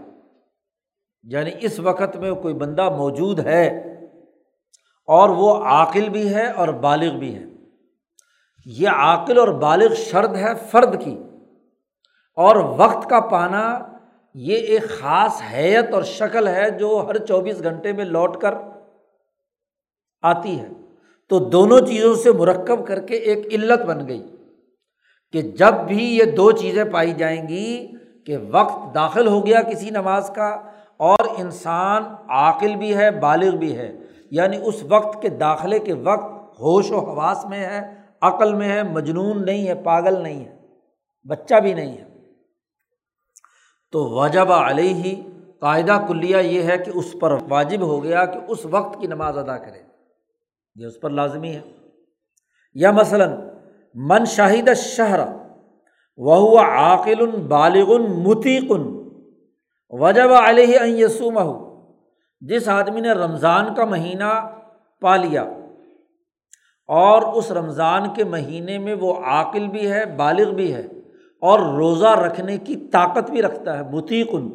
یعنی 1.23 1.51
اس 1.61 1.81
وقت 1.81 2.17
میں 2.17 2.33
کوئی 2.33 2.55
بندہ 2.55 2.89
موجود 2.89 3.41
ہے 3.41 3.67
اور 5.07 5.29
وہ 5.29 5.65
عاقل 5.65 6.09
بھی 6.09 6.35
ہے 6.35 6.51
اور 6.51 6.69
بالغ 6.69 7.19
بھی 7.19 7.35
ہے۔ 7.35 7.45
یہ 8.67 8.89
عاقل 8.89 9.39
اور 9.39 9.49
بالغ 9.49 9.95
شرد 9.95 10.37
ہے 10.37 10.55
فرد 10.71 11.05
کی۔ 11.05 11.19
اور 12.37 12.57
وقت 12.57 13.11
کا 13.11 13.21
پانا 13.21 13.79
یہ 14.35 14.57
ایک 14.57 14.89
خاص 14.89 15.43
حیت 15.53 15.95
اور 15.95 16.03
شکل 16.03 16.49
ہے 16.49 16.71
جو 16.71 17.05
ہر 17.09 17.19
چوبیس 17.19 17.63
گھنٹے 17.63 17.93
میں 17.93 18.05
لوٹ 18.05 18.37
کر 18.37 18.55
آتی 20.23 20.61
ہے۔ 20.61 20.69
تو 21.31 21.39
دونوں 21.39 21.81
چیزوں 21.81 22.15
سے 22.15 22.33
مرکب 22.33 22.87
کر 22.87 23.01
کے 23.01 23.15
ایک 23.15 23.47
علت 23.55 23.85
بن 23.85 24.09
گئی 24.09 24.23
کہ 25.33 25.43
جب 25.43 25.75
بھی 25.87 26.19
یہ 26.19 26.25
دو 26.25 26.51
چیزیں 26.53 26.85
پائی 26.85 27.13
جائیں 27.13 27.49
گی 27.49 27.93
کہ 28.27 28.37
وقت 28.51 28.95
داخل 28.95 29.27
ہو 29.27 29.47
گیا 29.47 29.63
کسی 29.63 29.91
نماز 29.91 30.31
کا 30.35 30.49
اور 30.97 31.19
انسان 31.39 32.05
عاقل 32.29 32.75
بھی 32.77 32.97
ہے، 32.97 33.11
بالغ 33.11 33.57
بھی 33.57 33.77
ہے 33.79 33.93
یعنی 34.31 34.59
اس 34.65 34.83
وقت 34.89 35.23
کے 35.23 35.29
داخلے 35.29 35.79
کے 35.79 35.93
وقت 35.93 36.61
ہوش 36.61 36.91
و 36.91 36.99
حواس 36.99 37.45
میں 37.45 37.65
ہے، 37.67 37.95
عقل 38.21 38.55
میں 38.55 38.69
ہے، 38.69 38.83
مجنون 38.83 39.45
نہیں 39.47 39.69
ہے، 39.69 39.75
پاگل 39.75 40.23
نہیں 40.23 40.45
ہے، 40.45 40.57
بچہ 41.29 41.55
بھی 41.55 41.75
نہیں 41.75 41.99
ہے۔ 41.99 42.14
تو 43.95 44.05
وجب 44.05 44.53
علیہ 44.53 44.95
ہی 44.95 45.23
قاعدہ 45.61 46.05
کلیہ 46.09 46.37
یہ 46.37 46.63
ہے 46.63 46.79
کہ 46.79 46.91
اس 46.95 47.17
پر 47.21 47.37
واجب 47.49 47.81
ہو 47.81 48.03
گیا 48.03 48.25
کہ 48.25 48.39
اس 48.49 48.67
وقت 48.67 49.01
کی 49.01 49.07
نماز 49.07 49.39
ادا 49.39 49.59
کرے۔ 49.59 49.83
یہ 50.75 50.87
اس 50.87 51.01
پر 51.01 51.11
لازمی 51.11 51.55
ہے۔ 51.55 51.61
یا 52.75 52.91
مثلاً، 52.91 53.33
من 53.95 54.25
شاہد 54.25 54.69
شہر 54.75 55.21
وہ 56.17 56.59
عاقل 56.59 57.27
بالغ 57.27 57.99
متیقن 58.09 59.09
وجب 59.91 60.33
علیہ 60.33 60.79
یسوم 60.83 61.39
جس 62.41 62.69
آدمی 62.69 63.01
نے 63.01 63.13
رمضان 63.13 63.75
کا 63.75 63.85
مہینہ 63.85 64.59
پا 65.01 65.17
لیا 65.17 65.43
اور 66.87 67.23
اس 67.23 67.53
رمضان 67.53 68.15
کے 68.15 68.25
مہینے 68.25 68.79
میں 68.79 68.95
وہ 68.95 69.15
عاقل 69.25 69.69
بھی 69.69 69.93
ہے، 69.93 70.05
بالغ 70.05 70.51
بھی 70.55 70.75
ہے 70.75 70.83
اور 71.45 71.59
روزہ 71.59 72.07
رکھنے 72.07 72.59
کی 72.59 72.77
طاقت 72.77 73.31
بھی 73.31 73.43
رکھتا 73.43 73.79
ہے 73.79 73.83
متیقن 73.91 74.51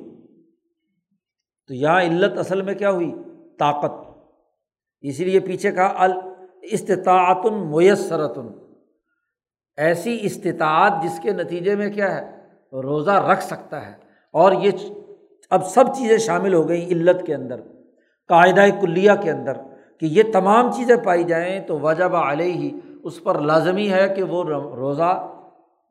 تو 1.68 1.74
یہاں 1.74 2.02
علت 2.02 2.38
اصل 2.38 2.62
میں 2.62 2.74
کیا 2.74 2.92
ہوئی؟ 2.92 3.16
طاقت۔ 3.60 4.08
اسی 5.02 5.26
لیے 5.26 5.40
پیچھے 5.40 5.72
کہا 5.72 5.94
الاستطاعت 5.98 7.46
میسرتن۔ 7.46 8.48
ایسی 9.78 10.18
استطاعت 10.22 10.92
جس 11.04 11.20
کے 11.24 11.32
نتیجے 11.32 11.76
میں 11.76 11.94
کیا 11.94 12.16
ہے؟ 12.16 12.48
روزہ 12.74 13.12
رکھ 13.12 13.44
سکتا 13.44 13.86
ہے۔ 13.88 13.92
اور 14.34 14.52
یہ 14.52 14.72
اب 15.50 15.66
سب 15.66 15.84
چیزیں 15.96 16.18
شامل 16.18 16.54
ہو 16.54 16.70
گئیں 16.70 16.86
علت 16.86 17.26
کے 17.26 17.36
اندر 17.36 17.62
قاعدۂ 18.28 18.82
کلیہ 18.82 19.12
کے 19.24 19.32
اندر 19.32 19.54
کہ 20.00 20.06
یہ 20.06 20.24
تمام 20.34 20.72
چیزیں 20.72 20.96
پائی 20.96 21.24
جائیں 21.24 21.60
تو 21.60 21.80
وجب 21.80 22.16
علیہ 22.16 22.54
ہی 22.54 22.72
اس 23.04 23.24
پر 23.24 23.40
لازمی 23.40 23.92
ہے 23.92 24.14
کہ 24.16 24.24
وہ 24.24 24.44
روزہ 24.76 25.28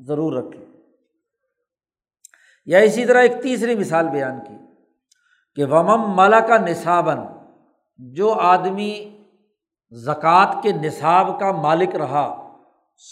ضرور 0.00 0.32
رکھے۔ 0.32 0.67
یا 2.68 2.78
اسی 2.86 3.04
طرح 3.06 3.22
ایک 3.22 3.42
تیسری 3.42 3.74
مثال 3.76 4.08
بیان 4.08 4.38
کی 4.46 4.56
کہ 5.56 5.64
ومم 5.64 6.02
مالا 6.16 6.40
کا 6.48 6.56
نصابن 6.58 7.20
جو 8.00 8.32
آدمی 8.48 8.92
زکوٰۃ 9.92 10.60
کے 10.62 10.72
نصاب 10.82 11.38
کا 11.40 11.50
مالک 11.62 11.96
رہا، 11.96 12.26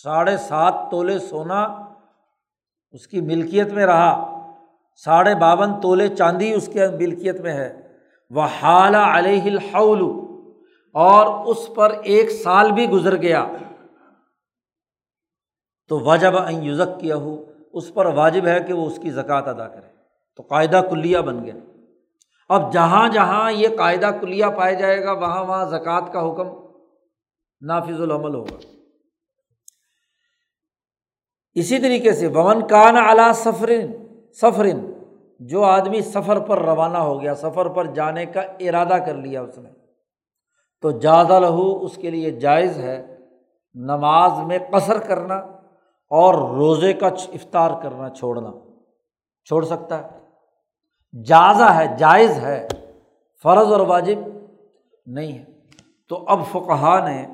ساڑھے 0.02 0.36
سات 0.38 0.74
تولے 0.90 1.18
سونا 1.18 1.62
اس 2.94 3.06
کی 3.06 3.20
ملکیت 3.22 3.72
میں 3.72 3.86
رہا، 3.86 4.12
ساڑھے 5.04 5.34
باون 5.40 5.80
تولے 5.80 6.08
چاندی 6.08 6.52
اس 6.54 6.68
کے 6.72 6.88
ملکیت 6.98 7.40
میں 7.40 7.52
ہے 7.52 7.68
وہ 8.30 8.46
حالہ 8.60 9.04
علیہ 9.16 9.42
الحول، 9.44 10.02
اور 10.94 11.26
اس 11.50 11.68
پر 11.74 11.90
ایک 12.04 12.30
سال 12.42 12.72
بھی 12.72 12.88
گزر 12.90 13.16
گیا۔ 13.22 13.44
تو 15.90 15.98
واجب 16.04 16.34
یوزک 16.62 17.00
کیا 17.00 17.16
ہو 17.16 17.36
اس 17.76 17.94
پر 17.94 18.06
واجب 18.06 18.46
ہے 18.46 18.60
کہ 18.60 18.72
وہ 18.72 18.86
اس 18.86 18.98
کی 19.02 19.10
زکوٰۃ 19.10 19.46
ادا 19.46 19.68
کرے۔ 19.68 19.96
تو 20.36 20.42
قاعدہ 20.42 20.80
کلیہ 20.90 21.18
بن 21.18 21.44
گیا۔ 21.44 21.54
اب 22.48 22.72
جہاں 22.72 23.08
جہاں 23.08 23.52
یہ 23.52 23.68
قاعدہ 23.76 24.10
کلیہ 24.20 24.46
پایا 24.56 24.72
جائے 24.72 25.04
گا، 25.04 25.12
وہاں 25.12 25.44
وہاں 25.44 25.64
زکوٰۃ 25.64 26.12
کا 26.12 26.20
حکم 26.20 26.48
نافذ 27.60 28.00
العمل 28.00 28.34
ہوگا۔ 28.34 28.56
اسی 31.54 31.78
طریقے 31.78 32.12
سے 32.12 32.26
ومن 32.26 32.66
کان 32.66 32.96
اعلیٰ 32.96 33.32
سفرن 33.32 33.92
سفرن 34.32 34.92
جو 35.40 35.64
آدمی 35.64 36.00
سفر 36.00 36.38
پر 36.38 36.58
روانہ 36.58 36.98
ہو 36.98 37.22
گیا، 37.22 37.34
سفر 37.34 37.68
پر 37.68 37.84
جانے 37.84 38.26
کا 38.26 38.40
ارادہ 38.40 38.94
کر 39.06 39.14
لیا 39.14 39.42
اس 39.42 39.58
نے، 39.58 39.70
تو 40.80 40.90
زیادہ 40.90 41.40
لہو 41.40 41.84
اس 41.84 41.96
کے 41.96 42.10
لیے 42.10 42.30
جائز 42.30 42.78
ہے 42.78 43.16
نماز 43.74 44.46
میں 44.46 44.58
قصر 44.72 44.98
کرنا۔ 44.98 45.55
اور 46.10 46.34
روزے 46.34 46.92
کا 46.92 47.06
افطار 47.06 47.70
کرنا 47.82 48.10
چھوڑنا۔ 48.10 48.50
چھوڑ 49.44 49.64
سکتا 49.64 50.02
ہے۔ 50.02 50.08
جازہ 51.24 51.64
ہے، 51.64 51.96
جائز 51.98 52.38
ہے، 52.38 52.68
فرض 53.42 53.72
اور 53.72 53.80
واجب 53.80 54.18
نہیں 55.06 55.38
ہے۔ 55.38 55.44
تو 56.08 56.24
اب 56.28 56.40
فقہ 56.52 57.08
نے 57.08 57.26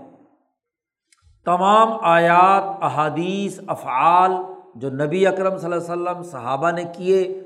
تمام 1.44 1.88
آیات، 2.02 2.62
احادیث، 2.82 3.60
افعال 3.66 4.32
جو 4.74 4.90
نبی 4.90 5.26
اکرم 5.26 5.58
صلی 5.58 5.72
اللہ 5.72 5.92
علیہ 5.92 6.02
وسلم 6.02 6.22
صحابہ 6.22 6.70
نے 6.70 6.84
کیے 6.84 7.44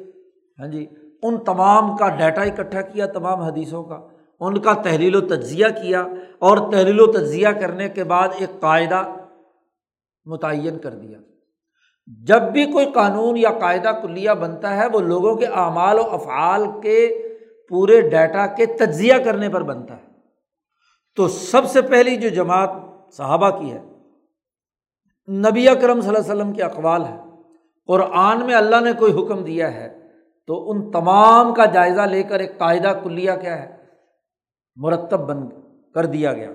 ہاں 0.59 0.67
جی 0.67 0.87
ان 1.23 1.39
تمام 1.39 1.97
کا 1.97 2.09
ڈیٹا 2.09 2.43
اکٹھا 2.43 2.81
کیا، 2.81 3.07
تمام 3.07 3.41
حدیثوں 3.41 3.85
کا۔ 3.85 3.99
ان 4.41 4.59
کا 4.59 4.73
تحلیل 4.73 5.17
و 5.17 5.21
تجزیہ 5.21 5.67
کیا 5.67 6.01
اور 6.39 6.59
تحلیل 6.73 7.01
و 7.01 7.13
تجزیہ 7.13 7.49
کرنے 7.49 7.89
کے 7.89 8.05
بعد 8.05 8.29
ایک 8.39 8.61
قاعدہ 8.61 9.03
متعین 10.27 10.79
کر 10.79 10.91
دیا۔ 10.91 11.19
جب 12.27 12.43
بھی 12.43 12.73
کوئی 12.73 12.87
قانون 12.95 13.37
یا 13.37 13.51
قاعدہ 13.51 13.91
کلیہ 14.03 14.31
بنتا 14.31 14.77
ہے، 14.77 14.87
وہ 14.93 15.01
لوگوں 15.01 15.35
کے 15.35 15.47
اعمال 15.47 15.99
و 15.99 16.03
افعال 16.03 16.67
کے 16.83 17.29
پورے 17.69 18.01
ڈیٹا 18.01 18.47
کے 18.47 18.67
تجزیہ 18.67 19.15
کرنے 19.25 19.49
پر 19.49 19.63
بنتا 19.63 19.97
ہے۔ 19.97 20.07
تو 21.17 21.29
سب 21.29 21.67
سے 21.67 21.83
پہلی 21.83 22.17
جو 22.17 22.29
جماعت 22.29 22.71
صحابہ 23.13 23.51
کی 23.51 23.73
ہے، 23.73 23.83
نبی 25.29 25.69
اکرم 25.69 26.01
صلی 26.01 26.09
اللہ 26.09 26.21
علیہ 26.21 26.33
وسلم 26.33 26.53
کے 26.53 26.63
اقوال 26.63 27.05
ہے 27.05 27.17
قرآن 27.87 28.47
میں 28.47 28.55
اللہ 28.55 28.81
نے 28.81 28.93
کوئی 28.93 29.13
حکم 29.13 29.45
دیا 29.45 29.75
ہے 29.75 30.11
تو 30.47 30.71
ان 30.71 30.91
تمام 30.91 31.55
کا 31.55 31.65
جائزہ 31.65 32.01
لے 32.01 32.23
کر 32.23 32.41
ایک 32.41 32.59
قاعدہ 32.59 33.01
کلیہ 33.05 33.33
کیا 33.41 33.63
ہے، 33.63 33.77
مرتب 34.77 35.21
بن 35.21 35.49
کر 35.95 36.07
دیا 36.07 36.33
گیا۔ 36.33 36.51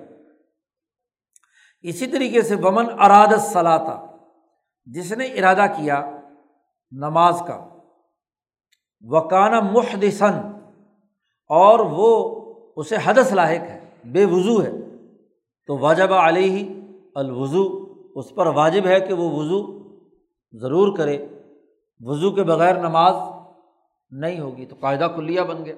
اسی 1.84 2.08
طریقے 2.08 2.42
سے 2.42 2.56
ومن 2.56 2.86
اراد 3.00 3.38
صلاح 3.40 4.06
جس 4.86 5.12
نے 5.12 5.26
ارادہ 5.26 5.66
کیا 5.78 6.20
نماز 6.92 7.42
کا 7.48 7.68
وکانہ 9.02 9.60
محدثن 9.60 10.52
اور 11.50 11.80
وہ 11.80 12.42
اسے 12.76 12.96
حدث 13.04 13.34
لاحق 13.34 13.70
ہے، 13.70 13.80
بے 14.06 14.26
وضو 14.26 14.64
ہے، 14.64 14.72
تو 15.68 15.78
واجب 15.78 16.14
علیہ 16.14 16.70
الوضو، 17.16 17.94
اس 18.16 18.36
پر 18.36 18.48
واجب 18.48 18.86
ہے 18.86 19.00
کہ 19.00 19.14
وہ 19.14 19.32
وضو 19.32 19.90
ضرور 20.52 20.98
کرے، 20.98 21.28
وضو 22.00 22.32
کے 22.32 22.44
بغیر 22.44 22.80
نماز 22.80 23.16
نہیں 24.12 24.40
ہوگی، 24.40 24.66
تو 24.66 24.76
قاعدہ 24.80 25.08
کلیہ 25.16 25.42
بن 25.42 25.66
گیا۔ 25.66 25.76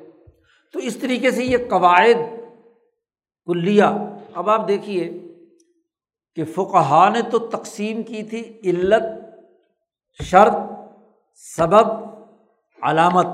تو 0.72 0.80
اس 0.80 0.98
طریقے 0.98 1.32
سے 1.32 1.44
یہ 1.44 1.58
قواعد 1.70 2.38
کلیہ، 3.46 3.84
اب 4.34 4.50
آپ 4.50 4.68
دیکھیے 4.68 5.23
کہ 6.36 6.46
فقہ 6.46 7.10
نے 7.14 7.22
تو 7.22 7.40
تقسیم 7.40 8.04
کی 8.04 8.24
تھی، 8.24 8.60
علت، 8.64 9.04
شرط، 10.24 10.54
سبب، 11.58 11.88
علامت۔ 12.82 13.28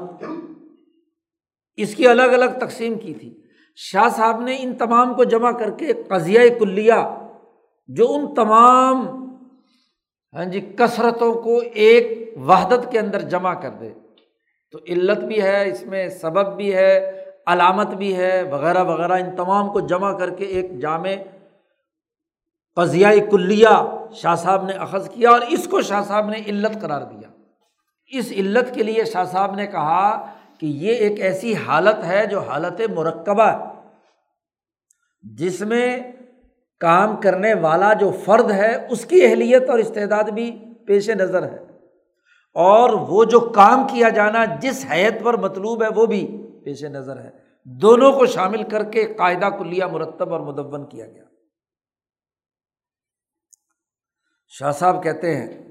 اس 1.76 1.96
کی 1.96 2.08
الگ 2.08 2.22
الگ 2.22 2.60
تقسیم 2.60 3.00
کی 3.00 3.14
تھی۔ 3.14 3.42
شاہ 3.76 4.10
صاحب 4.10 4.42
نے 4.42 4.58
ان 4.60 4.74
تمام 4.76 5.14
کو 5.14 5.24
جمع 5.24 5.52
کر 5.52 5.70
کے 5.70 5.94
قضیہ 5.94 6.40
کلیہ، 6.60 7.28
جو 7.88 8.14
ان 8.14 8.34
تمام 8.34 9.20
ہاں 10.34 10.46
جی 10.46 10.62
کثرتوں 10.62 11.34
کو 11.34 11.62
ایک 11.74 12.34
وحدت 12.38 12.92
کے 12.92 13.00
اندر 13.00 13.20
جمع 13.20 13.54
کر 13.54 13.70
دے۔ 13.70 13.90
تو 14.72 14.80
علت 14.88 15.18
بھی 15.18 15.42
ہے، 15.42 15.70
اس 15.70 15.86
میں 15.86 16.10
سبب 16.10 16.56
بھی 16.56 16.76
ہے، 16.76 17.24
علامت 17.46 17.88
بھی 17.88 18.16
ہے، 18.16 18.44
وغیرہ 18.52 18.84
وغیرہ، 18.84 19.14
ان 19.14 19.36
تمام 19.36 19.74
کو 19.74 19.80
جمع 19.80 20.18
کر 20.18 20.30
کے 20.30 20.46
ایک 20.46 20.80
جامع 20.80 21.10
قضیہ 22.80 23.08
کلیہ 23.32 23.68
شاہ 24.14 24.36
صاحب 24.36 24.66
نے 24.66 24.74
اخذ 24.74 25.10
کیا 25.10 25.30
اور 25.30 25.40
اس 25.48 25.68
کو 25.68 25.82
شاہ 25.82 26.02
صاحب 26.04 26.30
نے 26.30 26.38
علت 26.48 26.82
قرار 26.82 27.02
دیا۔ 27.02 27.30
اس 28.12 28.32
علت 28.32 28.74
کے 28.74 28.84
لیے 28.84 29.06
شاہ 29.06 29.24
صاحب 29.24 29.56
نے 29.56 29.68
کہا 29.68 30.26
کہ 30.60 30.66
یہ 30.66 30.94
ایک 30.94 31.20
ایسی 31.20 31.56
حالت 31.56 32.06
ہے 32.06 32.26
جو 32.26 32.40
حالت 32.40 32.82
مرکبہ 32.96 33.74
جس 35.22 35.62
میں 35.62 36.00
کام 36.80 37.18
کرنے 37.18 37.54
والا 37.54 37.94
جو 37.94 38.12
فرد 38.26 38.52
ہے، 38.52 38.88
اس 38.90 39.06
کی 39.06 39.26
اہلیت 39.26 39.70
اور 39.70 39.80
استعداد 39.80 40.24
بھی 40.24 40.60
پیش 40.88 41.10
نظر 41.10 41.44
ہے۔ 41.44 41.58
اور 42.54 42.90
وہ 42.90 43.24
جو 43.24 43.40
کام 43.40 43.88
کیا 43.88 44.10
جانا 44.10 44.46
جس 44.46 44.86
حیت 44.92 45.24
پر 45.24 45.38
مطلوب 45.38 45.84
ہے، 45.84 45.88
وہ 45.96 46.06
بھی 46.06 46.48
پیش 46.66 46.84
نظر 46.84 47.20
ہے۔ 47.20 47.30
دونوں 47.66 48.12
کو 48.12 48.26
شامل 48.26 48.64
کر 48.64 48.84
کے 48.84 49.04
قاعدہ 49.04 49.46
کلیہ 49.46 49.84
مرتب 49.84 50.34
اور 50.34 50.42
مدون 50.42 50.86
کیا 50.86 51.06
گیا۔ 51.06 51.24
شاہ 54.50 54.72
صاحب 54.72 55.04
کہتے 55.04 55.38
ہیں، 55.38 55.70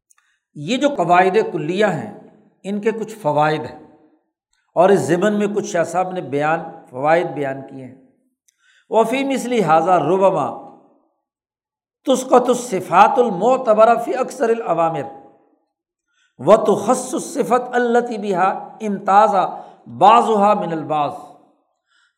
یہ 0.55 0.77
جو 0.77 0.89
قواعد 0.89 1.37
کلیہ 1.53 1.87
ہیں، 1.87 2.19
ان 2.63 2.81
کے 2.81 2.91
کچھ 2.91 3.15
فوائد 3.15 3.61
ہیں۔ 3.61 3.87
اور 4.75 4.89
اس 4.89 5.01
ضمن 5.01 5.39
میں 5.39 5.47
کچھ 5.47 5.67
شاہ 5.67 5.85
صاحب 5.85 6.13
نے 6.13 6.21
بیان، 6.21 6.61
فوائد 6.91 7.27
بیان 7.27 7.63
کیے 7.67 7.85
ہیں۔ 7.85 7.95
وفی 8.91 9.25
مثلی 9.25 9.63
حاضہ 9.63 9.91
ربما 9.91 10.69
تسقط 12.07 12.49
الصفات 12.49 13.19
المعتبر 13.19 14.03
فی 14.05 14.15
اکثر 14.15 14.49
العوامر 14.49 15.03
و 16.39 16.57
تو 16.57 16.95
صفت 17.19 17.63
اللہ 17.73 18.19
بحا 18.19 18.49
امتازہ 18.81 19.63
بعض 19.99 20.25
من 20.67 20.73
الباز 20.73 21.13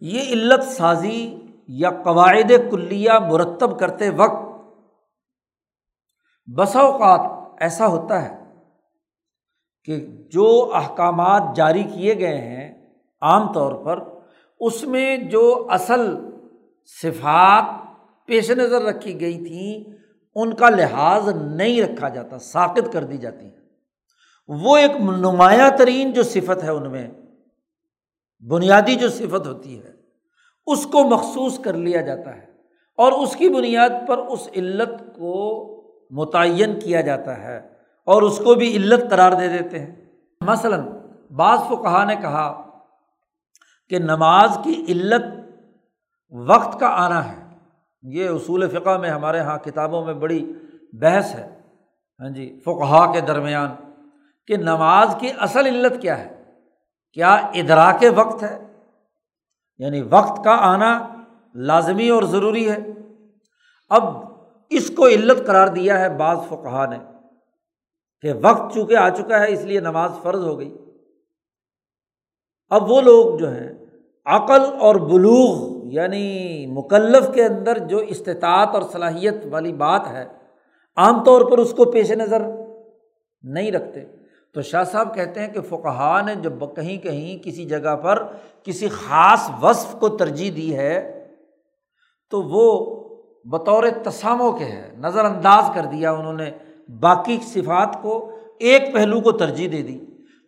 یہ 0.01 0.21
علت 0.21 0.65
سازی 0.65 1.39
یا 1.69 1.91
قواعد 1.91 2.53
کلیہ 2.71 3.13
مرتب 3.13 3.79
کرتے 3.81 4.11
وقت 4.11 4.50
بسا 6.57 6.81
اوقات 6.81 7.21
ایسا 7.63 7.87
ہوتا 7.87 8.23
ہے 8.23 8.45
کہ 9.85 10.07
جو 10.33 10.71
احکامات 10.75 11.43
جاری 11.57 11.83
کیے 11.83 12.19
گئے 12.19 12.39
ہیں 12.39 12.91
عام 13.21 13.53
طور 13.53 13.85
پر، 13.85 14.05
اس 14.61 14.85
میں 14.85 15.17
جو 15.17 15.67
اصل 15.71 16.17
صفات 17.03 17.65
پیش 18.27 18.51
نظر 18.51 18.83
رکھی 18.83 19.21
گئی 19.21 19.45
تھیں، 19.45 19.99
ان 20.35 20.55
کا 20.55 20.71
لحاظ 20.71 21.29
نہیں 21.29 21.83
رکھا 21.83 22.09
جاتا 22.09 22.39
ساقت 22.39 22.93
کر 22.93 23.05
دی 23.05 23.17
جاتی 23.17 23.47
ہے 23.47 23.59
وہ 24.49 24.77
ایک 24.77 24.91
نمایاں 25.01 25.71
ترین 25.79 26.13
جو 26.13 26.23
صفت 26.23 26.65
ہے 26.65 26.71
ان 26.71 26.91
میں، 26.91 27.09
بنیادی 28.49 28.95
جو 28.95 29.09
صفت 29.09 29.47
ہوتی 29.47 29.83
ہے، 29.85 29.93
اس 30.67 30.87
کو 30.87 31.05
مخصوص 31.05 31.59
کر 31.59 31.73
لیا 31.73 32.01
جاتا 32.01 32.37
ہے۔ 32.37 32.51
اور 32.97 33.13
اس 33.13 33.37
کی 33.37 33.49
بنیاد 33.49 33.91
پر 34.09 34.19
اس 34.19 34.49
علت 34.57 34.99
کو 35.17 35.80
متعین 36.11 36.81
کیا 36.81 37.01
جاتا 37.01 37.39
ہے 37.45 37.69
اور 38.07 38.23
اس 38.23 38.39
کو 38.39 38.55
بھی 38.55 38.77
علت 38.77 39.11
قرار 39.11 39.33
دے 39.33 39.59
دیتے 39.59 39.79
ہیں۔ 39.79 39.95
مثلاً 40.41 40.87
بعض 41.37 41.59
کو 41.69 41.77
کہا 41.77 42.05
نے 42.05 42.17
کہا 42.17 42.63
کہ 43.89 43.99
نماز 43.99 44.59
کی 44.65 44.85
علت 44.89 45.25
وقت 46.31 46.81
کا 46.81 46.87
آنا 46.87 47.33
ہے۔ 47.33 47.59
یہ 48.03 48.29
اصول 48.29 48.69
فقہ 48.69 48.99
میں 48.99 49.11
ہمارے 49.11 49.39
یہاں 49.39 49.59
کتابوں 49.59 50.05
میں 50.05 50.15
بڑی 50.15 50.53
بحث 50.93 51.35
ہے۔ 51.35 51.61
ہاں 52.21 52.31
جی 52.31 52.61
فقہ 52.65 53.13
کے 53.13 53.21
درمیان 53.21 53.75
کہ 54.47 54.57
نماز 54.57 55.17
کی 55.21 55.29
اصل 55.39 55.67
علت 55.67 56.03
کیا 56.03 56.19
ہے؟ 56.19 56.45
کیا 57.13 57.35
ادراک 57.35 58.05
وقت 58.17 58.43
ہے؟ 58.43 58.67
یعنی 59.79 60.03
وقت 60.03 60.45
کا 60.45 60.51
آنا 60.51 61.09
لازمی 61.55 62.09
اور 62.09 62.23
ضروری 62.23 62.71
ہے۔ 62.71 62.79
اب 63.89 64.30
اس 64.71 64.91
کو 64.97 65.07
علت 65.07 65.47
قرار 65.47 65.67
دیا 65.67 65.99
ہے 66.01 66.09
بعض 66.09 66.37
فقہ 66.49 66.87
نے 66.91 66.99
کہ 68.21 68.33
وقت 68.43 68.75
چونکہ 68.75 68.97
آ 68.97 69.09
چکا 69.09 69.41
ہے 69.41 69.53
اس 69.53 69.63
لیے 69.63 69.81
نماز 69.81 70.11
فرض 70.23 70.45
ہو 70.45 70.59
گئی۔ 70.59 70.77
اب 72.71 72.91
وہ 72.91 73.01
لوگ 73.01 73.39
جو 73.39 73.51
ہیں، 73.51 73.73
عقل 74.25 74.61
اور 74.81 74.95
بلوغ 74.95 75.81
یعنی 75.85 76.67
مکلف 76.67 77.35
کے 77.35 77.45
اندر 77.45 77.79
جو 77.79 77.99
استطاعت 77.99 78.69
اور 78.75 78.83
صلاحیت 78.83 79.35
والی 79.51 79.73
بات 79.73 80.07
ہے، 80.07 80.25
عام 80.97 81.25
طور 81.25 81.51
پر 81.51 81.59
اس 81.59 81.75
کو 81.77 81.85
پیش 81.85 82.11
نظر 82.11 82.43
نہیں 83.43 83.73
رکھتے۔ 83.73 84.05
تو 84.55 84.63
شاہ 84.63 84.85
صاحب 84.85 85.15
کہتے 85.15 85.41
ہیں 85.41 85.49
کہ 85.49 85.61
فقہ 85.61 86.23
نے 86.27 86.35
جب 86.35 86.53
کہیں 86.77 86.99
کہیں 86.99 87.45
کسی 87.45 87.65
جگہ 87.65 87.97
پر 87.97 88.23
کسی 88.63 88.89
خاص 88.89 89.51
وصف 89.63 90.01
کو 90.01 90.09
ترجیح 90.09 90.51
دی 90.57 90.77
ہے، 90.77 91.27
تو 92.31 92.43
وہ 92.43 93.00
بطور 93.45 93.85
تساموں 94.05 94.53
کے 94.53 94.65
ہے 94.65 94.91
نظر 94.99 95.25
انداز 95.25 95.71
کر 95.75 95.85
دیا 95.85 96.13
انہوں 96.13 96.33
نے، 96.33 96.51
باقی 97.01 97.39
صفات 97.45 98.03
کو 98.03 98.15
ایک 98.59 98.93
پہلو 98.95 99.21
کو 99.21 99.33
ترجیح 99.33 99.69
دے 99.73 99.83
دی۔ 99.83 99.99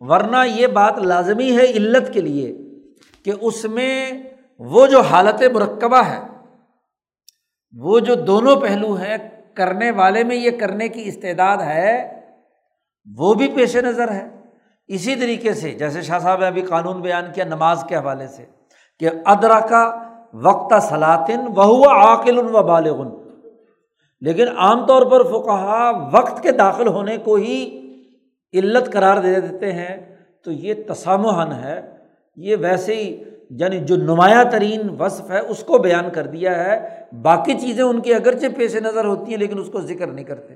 ورنہ 0.01 0.37
یہ 0.45 0.67
بات 0.67 0.97
لازمی 0.99 1.57
ہے 1.57 1.63
علت 1.63 2.13
کے 2.13 2.21
لیے 2.21 2.51
کہ 3.25 3.33
اس 3.41 3.65
میں 3.65 4.11
وہ 4.59 4.87
جو 4.87 5.01
حالت 5.01 5.43
مرکبہ 5.53 6.03
ہے، 6.03 6.19
وہ 7.73 7.99
جو 7.99 8.15
دونوں 8.15 8.55
پہلو 8.55 8.93
ہیں، 8.93 9.17
کرنے 9.53 9.91
والے 9.91 10.23
میں 10.23 10.35
یہ 10.35 10.51
کرنے 10.59 10.87
کی 10.89 11.03
استعداد 11.05 11.57
ہے، 11.57 12.21
وہ 13.17 13.33
بھی 13.33 13.47
پیش 13.47 13.75
نظر 13.75 14.11
ہے۔ 14.11 14.27
اسی 14.87 15.15
طریقے 15.15 15.53
سے، 15.53 15.71
جیسے 15.71 16.01
شاہ 16.01 16.19
صاحب 16.19 16.39
نے 16.39 16.47
ابھی 16.47 16.61
قانون 16.61 17.01
بیان 17.01 17.31
کیا 17.35 17.45
نماز 17.45 17.83
کے 17.89 17.95
حوالے 17.95 18.27
سے، 18.27 18.45
کہ 18.99 19.09
ادرا 19.25 19.59
کا 19.59 20.02
وقت 20.33 20.83
سلاطن 20.83 21.39
وہ 21.55 21.85
عاقل 21.85 22.37
و 22.37 22.63
بالغن۔ 22.63 23.07
لیکن 24.21 24.47
عام 24.57 24.85
طور 24.85 25.01
پر 25.01 25.23
فقہ 25.23 26.09
وقت 26.13 26.43
کے 26.43 26.51
داخل 26.51 26.87
ہونے 26.87 27.17
کو 27.17 27.35
ہی 27.35 27.79
علت 28.53 28.93
قرار 28.93 29.17
دے 29.17 29.39
دیتے 29.39 29.71
ہیں۔ 29.71 30.15
تو 30.43 30.51
یہ 30.51 30.73
تسامحن 30.87 31.51
ہے۔ 31.51 31.81
یہ 32.35 32.55
ویسے 32.59 32.95
ہی 32.95 33.23
یعنی 33.49 33.79
جو 33.79 33.95
نمایاں 33.95 34.43
ترین 34.43 34.89
وصف 34.99 35.31
ہے، 35.31 35.39
اس 35.39 35.63
کو 35.63 35.77
بیان 35.77 36.09
کر 36.13 36.27
دیا 36.27 36.65
ہے۔ 36.65 37.01
باقی 37.21 37.53
چیزیں 37.53 37.83
ان 37.83 38.01
کی 38.01 38.13
اگرچہ 38.13 38.45
پیش 38.57 38.75
نظر 38.75 39.05
ہوتی 39.05 39.31
ہیں، 39.31 39.37
لیکن 39.37 39.59
اس 39.59 39.69
کو 39.71 39.81
ذکر 39.81 40.07
نہیں 40.07 40.25
کرتے۔ 40.25 40.55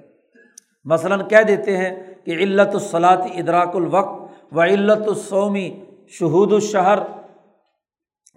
مثلاً 0.85 1.27
کہہ 1.27 1.43
دیتے 1.47 1.77
ہیں 1.77 2.13
کہ 2.23 2.31
علت 2.31 2.73
الصلاط 2.73 3.21
ادراک 3.35 3.75
الوقت 3.75 4.21
و 4.55 4.61
علت 4.61 5.07
السومی 5.07 5.83
شہود 6.07 6.53
الشہر۔ 6.53 6.99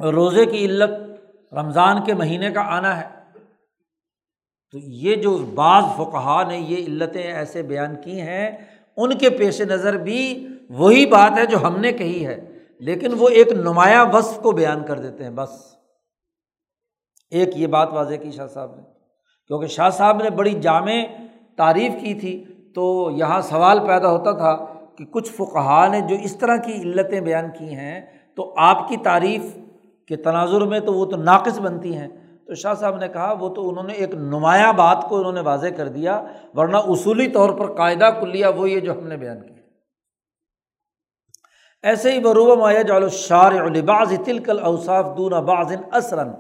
روزے 0.05 0.47
کی 0.47 0.65
علت 0.67 1.10
رمضان 1.53 2.05
کے 2.05 2.15
مہینے 2.15 2.51
کا 2.51 2.61
آنا 2.61 3.01
ہے۔ 3.01 3.09
تو 4.71 4.79
یہ 4.79 5.17
جو 5.17 5.39
بعض 5.39 5.85
فقہ 5.97 6.45
نے 6.49 6.59
یہ 6.59 6.87
علتیں 6.87 7.23
ایسے 7.23 7.63
بیان 7.63 7.97
کی 8.05 8.21
ہیں، 8.21 8.51
ان 8.97 9.19
کے 9.19 9.31
پیش 9.31 9.61
نظر 9.61 9.97
بھی 9.97 10.49
وہی 10.71 11.07
بات 11.07 11.39
ہے 11.39 11.47
جو 11.47 11.63
ہم 11.63 11.81
نے 11.81 11.93
کہی 11.93 12.27
ہے۔ 12.27 12.59
لیکن 12.79 13.11
وہ 13.19 13.29
ایک 13.29 13.49
نمایاں 13.53 14.07
وصف 14.13 14.41
کو 14.43 14.53
بیان 14.53 14.85
کر 14.87 14.99
دیتے 14.99 15.25
ہیں، 15.25 15.31
بس۔ 15.31 15.75
ایک 17.31 17.49
یہ 17.57 17.67
بات 17.67 17.89
واضح 17.93 18.15
کی 18.15 18.31
شاہ 18.31 18.47
صاحب 18.47 18.75
نے۔ 18.77 18.83
کیونکہ 19.47 19.67
شاہ 19.67 19.91
صاحب 19.91 20.23
نے 20.23 20.31
بڑی 20.31 20.61
جامع 20.61 20.93
تعریف 21.57 21.93
کی 22.01 22.15
تھی، 22.15 22.45
تو 22.75 23.11
یہاں 23.11 23.41
سوال 23.41 23.87
پیدا 23.87 24.11
ہوتا 24.11 24.33
تھا 24.33 24.67
کہ 24.97 25.05
کچھ 25.05 25.33
فقہ 25.33 25.89
نے 25.91 26.01
جو 26.01 26.17
اس 26.23 26.37
طرح 26.37 26.57
کی 26.57 26.73
علتیں 26.73 27.21
بیان 27.21 27.45
کی 27.59 27.75
ہیں، 27.75 28.07
تو 28.35 28.55
آپ 28.57 28.89
کی 28.89 28.97
تعریف 28.97 29.43
کے 30.11 30.17
تناظر 30.17 30.61
میں 30.61 30.81
تو 30.81 30.95
وہ 30.95 31.05
تو 31.07 31.17
ناقص 31.17 31.61
بنتی 31.61 31.97
ہیں۔ 31.97 32.09
تو 32.47 32.55
شاہ 32.55 32.75
صاحب 32.75 32.97
نے 32.97 33.09
کہا 33.09 33.33
وہ 33.33 33.49
تو 33.49 33.69
انہوں 33.69 33.85
نے 33.85 33.93
ایک 33.93 34.15
نمایاں 34.15 34.73
بات 34.73 35.05
کو 35.09 35.19
انہوں 35.19 35.33
نے 35.33 35.41
واضح 35.41 35.67
کر 35.77 35.89
دیا، 35.89 36.23
ورنہ 36.55 36.77
اصولی 36.77 37.29
طور 37.29 37.51
پر 37.51 37.75
قاعدہ 37.75 38.11
کلیا 38.21 38.49
وہ 38.49 38.71
یہ 38.71 38.81
جو 38.81 38.93
ہم 38.93 39.07
نے 39.07 39.17
بیان 39.17 39.41
کیا 39.43 39.59
ایسے 41.83 42.13
ہی 42.13 42.19
بروبہ 42.21 42.55
مایا 42.55 42.83
جال 42.83 43.09
شار 43.09 43.53
الباز 43.53 44.13
تلکل 44.27 44.59
اوصاف 44.61 45.07
دون 45.17 45.33
بازن 45.33 45.83
اثرن 45.91 46.31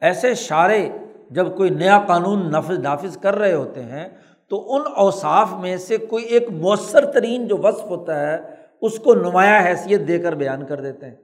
ایسے 0.00 0.34
شارے 0.34 0.88
جب 1.30 1.56
کوئی 1.56 1.70
نیا 1.70 1.98
قانون 2.06 2.50
نافذ 2.50 2.78
نافذ 2.78 3.16
کر 3.16 3.34
رہے 3.34 3.52
ہوتے 3.52 3.82
ہیں، 3.82 4.08
تو 4.48 4.74
ان 4.74 4.82
اوصاف 4.96 5.52
میں 5.52 5.76
سے 5.76 5.96
کوئی 5.96 6.24
ایک 6.24 6.50
مؤثر 6.50 7.06
ترین 7.12 7.46
جو 7.48 7.56
وصف 7.56 7.84
ہوتا 7.84 8.20
ہے، 8.20 8.36
اس 8.80 8.98
کو 8.98 9.14
نمایاں 9.14 9.60
حیثیت 9.66 10.08
دے 10.08 10.18
کر 10.18 10.34
بیان 10.34 10.66
کر 10.66 10.80
دیتے 10.80 11.06
ہیں۔ 11.06 11.16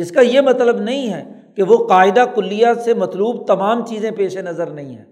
اس 0.00 0.10
کا 0.10 0.20
یہ 0.20 0.40
مطلب 0.40 0.76
نہیں 0.76 1.12
ہے 1.12 1.40
کہ 1.56 1.62
وہ 1.62 1.88
قاعدہ 1.88 2.24
کلیہ 2.34 2.66
سے 2.84 2.94
مطلوب 2.94 3.46
تمام 3.46 3.86
چیزیں 3.86 4.10
پیش 4.10 4.36
نظر 4.36 4.70
نہیں 4.70 4.98
ہیں۔ 4.98 5.04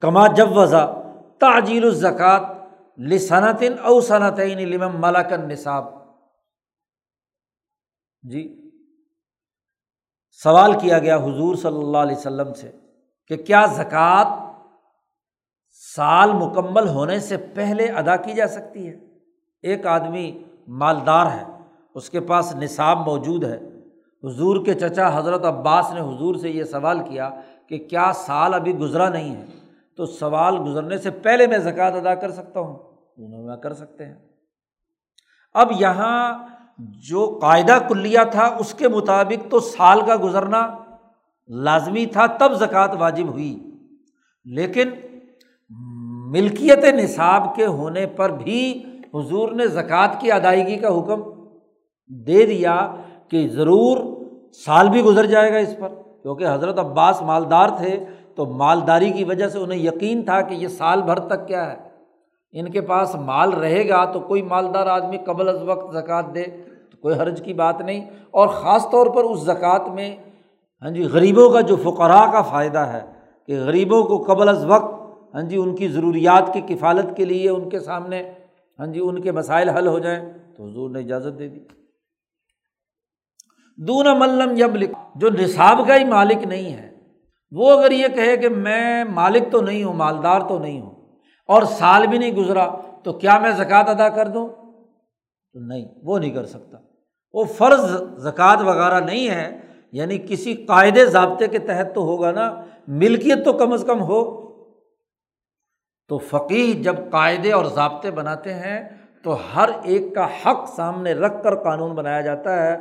کما 0.00 0.26
جب 0.26 0.56
وضا 0.56 0.86
تاجیل 1.38 1.84
الزکوٰۃ 1.84 2.40
لسنتن 2.98 3.78
او 3.78 4.00
صنعتین 4.00 4.68
لمم 4.68 5.00
ملاکن 5.00 5.48
نصاب 5.48 5.84
جی 8.22 8.70
سوال 10.42 10.72
کیا 10.80 10.98
گیا 10.98 11.16
حضور 11.16 11.54
صلی 11.54 11.78
اللہ 11.78 11.98
علیہ 11.98 12.16
وسلم 12.16 12.54
سے 12.54 12.72
کہ 13.28 13.36
کیا 13.36 13.66
زکوٰۃ 13.66 14.52
سال 15.94 16.32
مکمل 16.32 16.88
ہونے 16.88 17.20
سے 17.20 17.36
پہلے 17.36 17.86
ادا 17.86 18.16
کی 18.16 18.32
جا 18.32 18.46
سکتی 18.46 18.88
ہے؟ 18.88 18.94
ایک 19.62 19.86
آدمی 19.86 20.44
مالدار 20.68 21.26
ہے۔ 21.26 21.55
اس 21.96 22.10
کے 22.10 22.20
پاس 22.20 22.56
نصاب 22.56 22.98
موجود 22.98 23.44
ہے۔ 23.44 23.58
حضور 24.24 24.64
کے 24.64 24.74
چچا 24.74 25.18
حضرت 25.18 25.44
عباس 25.44 25.92
نے 25.92 26.00
حضور 26.00 26.34
سے 26.34 26.50
یہ 26.50 26.64
سوال 26.64 26.98
کیا 26.98 27.30
کہ 27.68 27.78
کیا 27.78 28.12
سال 28.14 28.54
ابھی 28.54 28.78
گزرا 28.78 29.08
نہیں 29.08 29.36
ہے؟ 29.36 29.44
تو 29.96 30.06
سوال 30.06 30.58
گزرنے 30.66 30.98
سے 30.98 31.10
پہلے 31.10 31.46
میں 31.46 31.58
زکوٰۃ 31.58 31.92
ادا 31.92 32.14
کر 32.14 32.30
سکتا 32.30 32.60
ہوں۔ 32.60 32.78
انہوں 33.16 33.42
میں 33.42 33.56
کر 33.56 33.72
سکتے 33.72 34.06
ہیں۔ 34.06 34.14
اب 35.54 35.72
یہاں 35.78 36.46
جو 36.78 37.38
قاعدہ 37.42 37.78
کلیا 37.88 38.22
تھا، 38.22 38.56
اس 38.58 38.74
کے 38.74 38.88
مطابق 38.88 39.50
تو 39.50 39.60
سال 39.60 40.00
کا 40.06 40.16
گزرنا 40.22 40.78
لازمی 41.48 42.06
تھا، 42.06 42.26
تب 42.26 42.52
زکوٰۃ 42.52 42.96
واجب 42.98 43.28
ہوئی۔ 43.28 43.70
لیکن 44.44 44.90
ملکیت 46.30 46.84
نصاب 46.84 47.56
کے 47.56 47.66
ہونے 47.66 48.06
پر 48.06 48.30
بھی 48.30 48.84
حضور 49.14 49.52
نے 49.52 49.66
زکوٰۃ 49.66 50.20
کی 50.20 50.32
ادائیگی 50.32 50.76
کا 50.76 50.88
حکم 50.88 51.35
دے 52.08 52.46
دیا 52.46 52.94
کہ 53.28 53.48
ضرور 53.48 53.98
سال 54.52 54.88
بھی 54.88 55.02
گزر 55.02 55.26
جائے 55.26 55.52
گا 55.52 55.56
اس 55.56 55.76
پر۔ 55.78 55.88
کیونکہ 56.22 56.44
حضرت 56.48 56.78
عباس 56.78 57.22
مالدار 57.22 57.68
تھے، 57.68 58.04
تو 58.34 58.46
مالداری 58.46 59.10
کی 59.10 59.24
وجہ 59.24 59.48
سے 59.48 59.58
انہیں 59.58 59.78
یقین 59.78 60.22
تھا 60.22 60.40
کہ 60.40 60.54
یہ 60.54 60.68
سال 60.68 61.02
بھر 61.02 61.18
تک 61.18 61.48
کیا 61.48 61.72
ہے۔ 61.72 61.76
ان 62.52 62.70
کے 62.70 62.80
پاس 62.80 63.14
مال 63.14 63.52
رہے 63.52 63.88
گا 63.88 64.04
تو 64.04 64.20
کوئی 64.20 64.42
مالدار 64.42 64.86
آدمی 64.86 65.16
قبل 65.16 65.48
از 65.48 65.62
وقت 65.62 65.94
زکوٰۃ 65.94 66.34
دے، 66.34 66.42
تو 66.90 66.96
کوئی 67.00 67.14
حرج 67.14 67.42
کی 67.42 67.52
بات 67.52 67.80
نہیں۔ 67.80 68.10
اور 68.30 68.48
خاص 68.48 68.90
طور 68.90 69.06
پر 69.06 69.24
اس 69.24 69.40
زکوٰۃ 69.40 69.88
میں 69.94 70.16
ہاں 70.82 70.90
جی 70.90 71.02
غریبوں 71.02 71.50
کا 71.50 71.60
جو 71.60 71.76
فقراء 71.76 72.32
کا 72.32 72.42
فائدہ 72.42 72.78
ہے، 72.78 73.00
کہ 73.46 73.60
غریبوں 73.60 74.02
کو 74.02 74.18
قبل 74.18 74.48
از 74.48 74.64
وقت 74.64 74.94
ہاں 75.34 75.42
جی 75.42 75.56
ان 75.56 75.74
کی 75.74 75.88
ضروریات 75.88 76.54
کی 76.54 76.60
کفالت 76.60 77.16
کے 77.16 77.24
لیے 77.24 77.48
ان 77.50 77.68
کے 77.68 77.80
سامنے 77.80 78.30
ہاں 78.78 78.86
جی 78.86 79.00
ان 79.00 79.20
کے 79.20 79.32
مسائل 79.32 79.68
حل 79.68 79.86
ہو 79.86 79.98
جائیں، 79.98 80.32
تو 80.56 80.64
حضور 80.64 80.90
نے 80.90 80.98
اجازت 80.98 81.38
دے 81.38 81.48
دی۔ 81.48 81.60
دون 83.78 84.06
ملم 84.18 84.56
یب 84.56 84.76
لکھ 84.76 84.92
جو 85.14 85.28
نصاب 85.30 85.86
کا 85.88 85.96
ہی 85.96 86.04
مالک 86.04 86.46
نہیں 86.46 86.72
ہے۔ 86.72 86.90
وہ 87.52 87.70
اگر 87.72 87.90
یہ 87.90 88.08
کہے 88.08 88.36
کہ 88.36 88.48
میں 88.48 89.04
مالک 89.04 89.50
تو 89.52 89.60
نہیں 89.60 89.84
ہوں، 89.84 89.94
مالدار 89.94 90.40
تو 90.40 90.58
نہیں 90.58 90.80
ہوں، 90.80 90.94
اور 91.48 91.62
سال 91.62 92.06
بھی 92.06 92.18
نہیں 92.18 92.32
گزرا، 92.32 92.66
تو 93.04 93.12
کیا 93.12 93.38
میں 93.38 93.50
زکوٰۃ 93.50 93.88
ادا 93.88 94.08
کر 94.08 94.28
دوں؟ 94.28 94.48
تو 94.48 95.66
نہیں، 95.66 95.84
وہ 96.04 96.18
نہیں 96.18 96.30
کر 96.30 96.44
سکتا۔ 96.44 96.78
وہ 97.34 97.44
فرض 97.44 97.84
زکوٰۃ 98.22 98.64
وغیرہ 98.64 99.00
نہیں 99.00 99.28
ہے 99.28 99.60
یعنی 99.92 100.18
کسی 100.18 100.54
قاعدے 100.54 101.04
ضابطے 101.06 101.48
کے 101.48 101.58
تحت 101.58 101.94
تو 101.94 102.02
ہوگا 102.02 102.30
نا، 102.30 102.50
ملکیت 102.88 103.44
تو 103.44 103.52
کم 103.52 103.72
از 103.72 103.84
کم 103.86 104.02
ہو۔ 104.02 104.22
تو 106.10 106.18
فقیر 106.18 106.82
جب 106.82 106.96
قاعدے 107.10 107.52
اور 107.52 107.64
ضابطے 107.64 108.10
بناتے 108.10 108.54
ہیں، 108.54 108.80
تو 109.24 109.36
ہر 109.54 109.68
ایک 109.82 110.14
کا 110.14 110.26
حق 110.42 110.68
سامنے 110.76 111.12
رکھ 111.12 111.42
کر 111.44 111.54
قانون 111.54 111.94
بنایا 111.94 112.20
جاتا 112.20 112.62
ہے۔ 112.62 112.76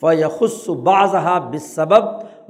فیخص 0.00 0.68
بازہ 0.68 1.48
بسبب 1.54 2.04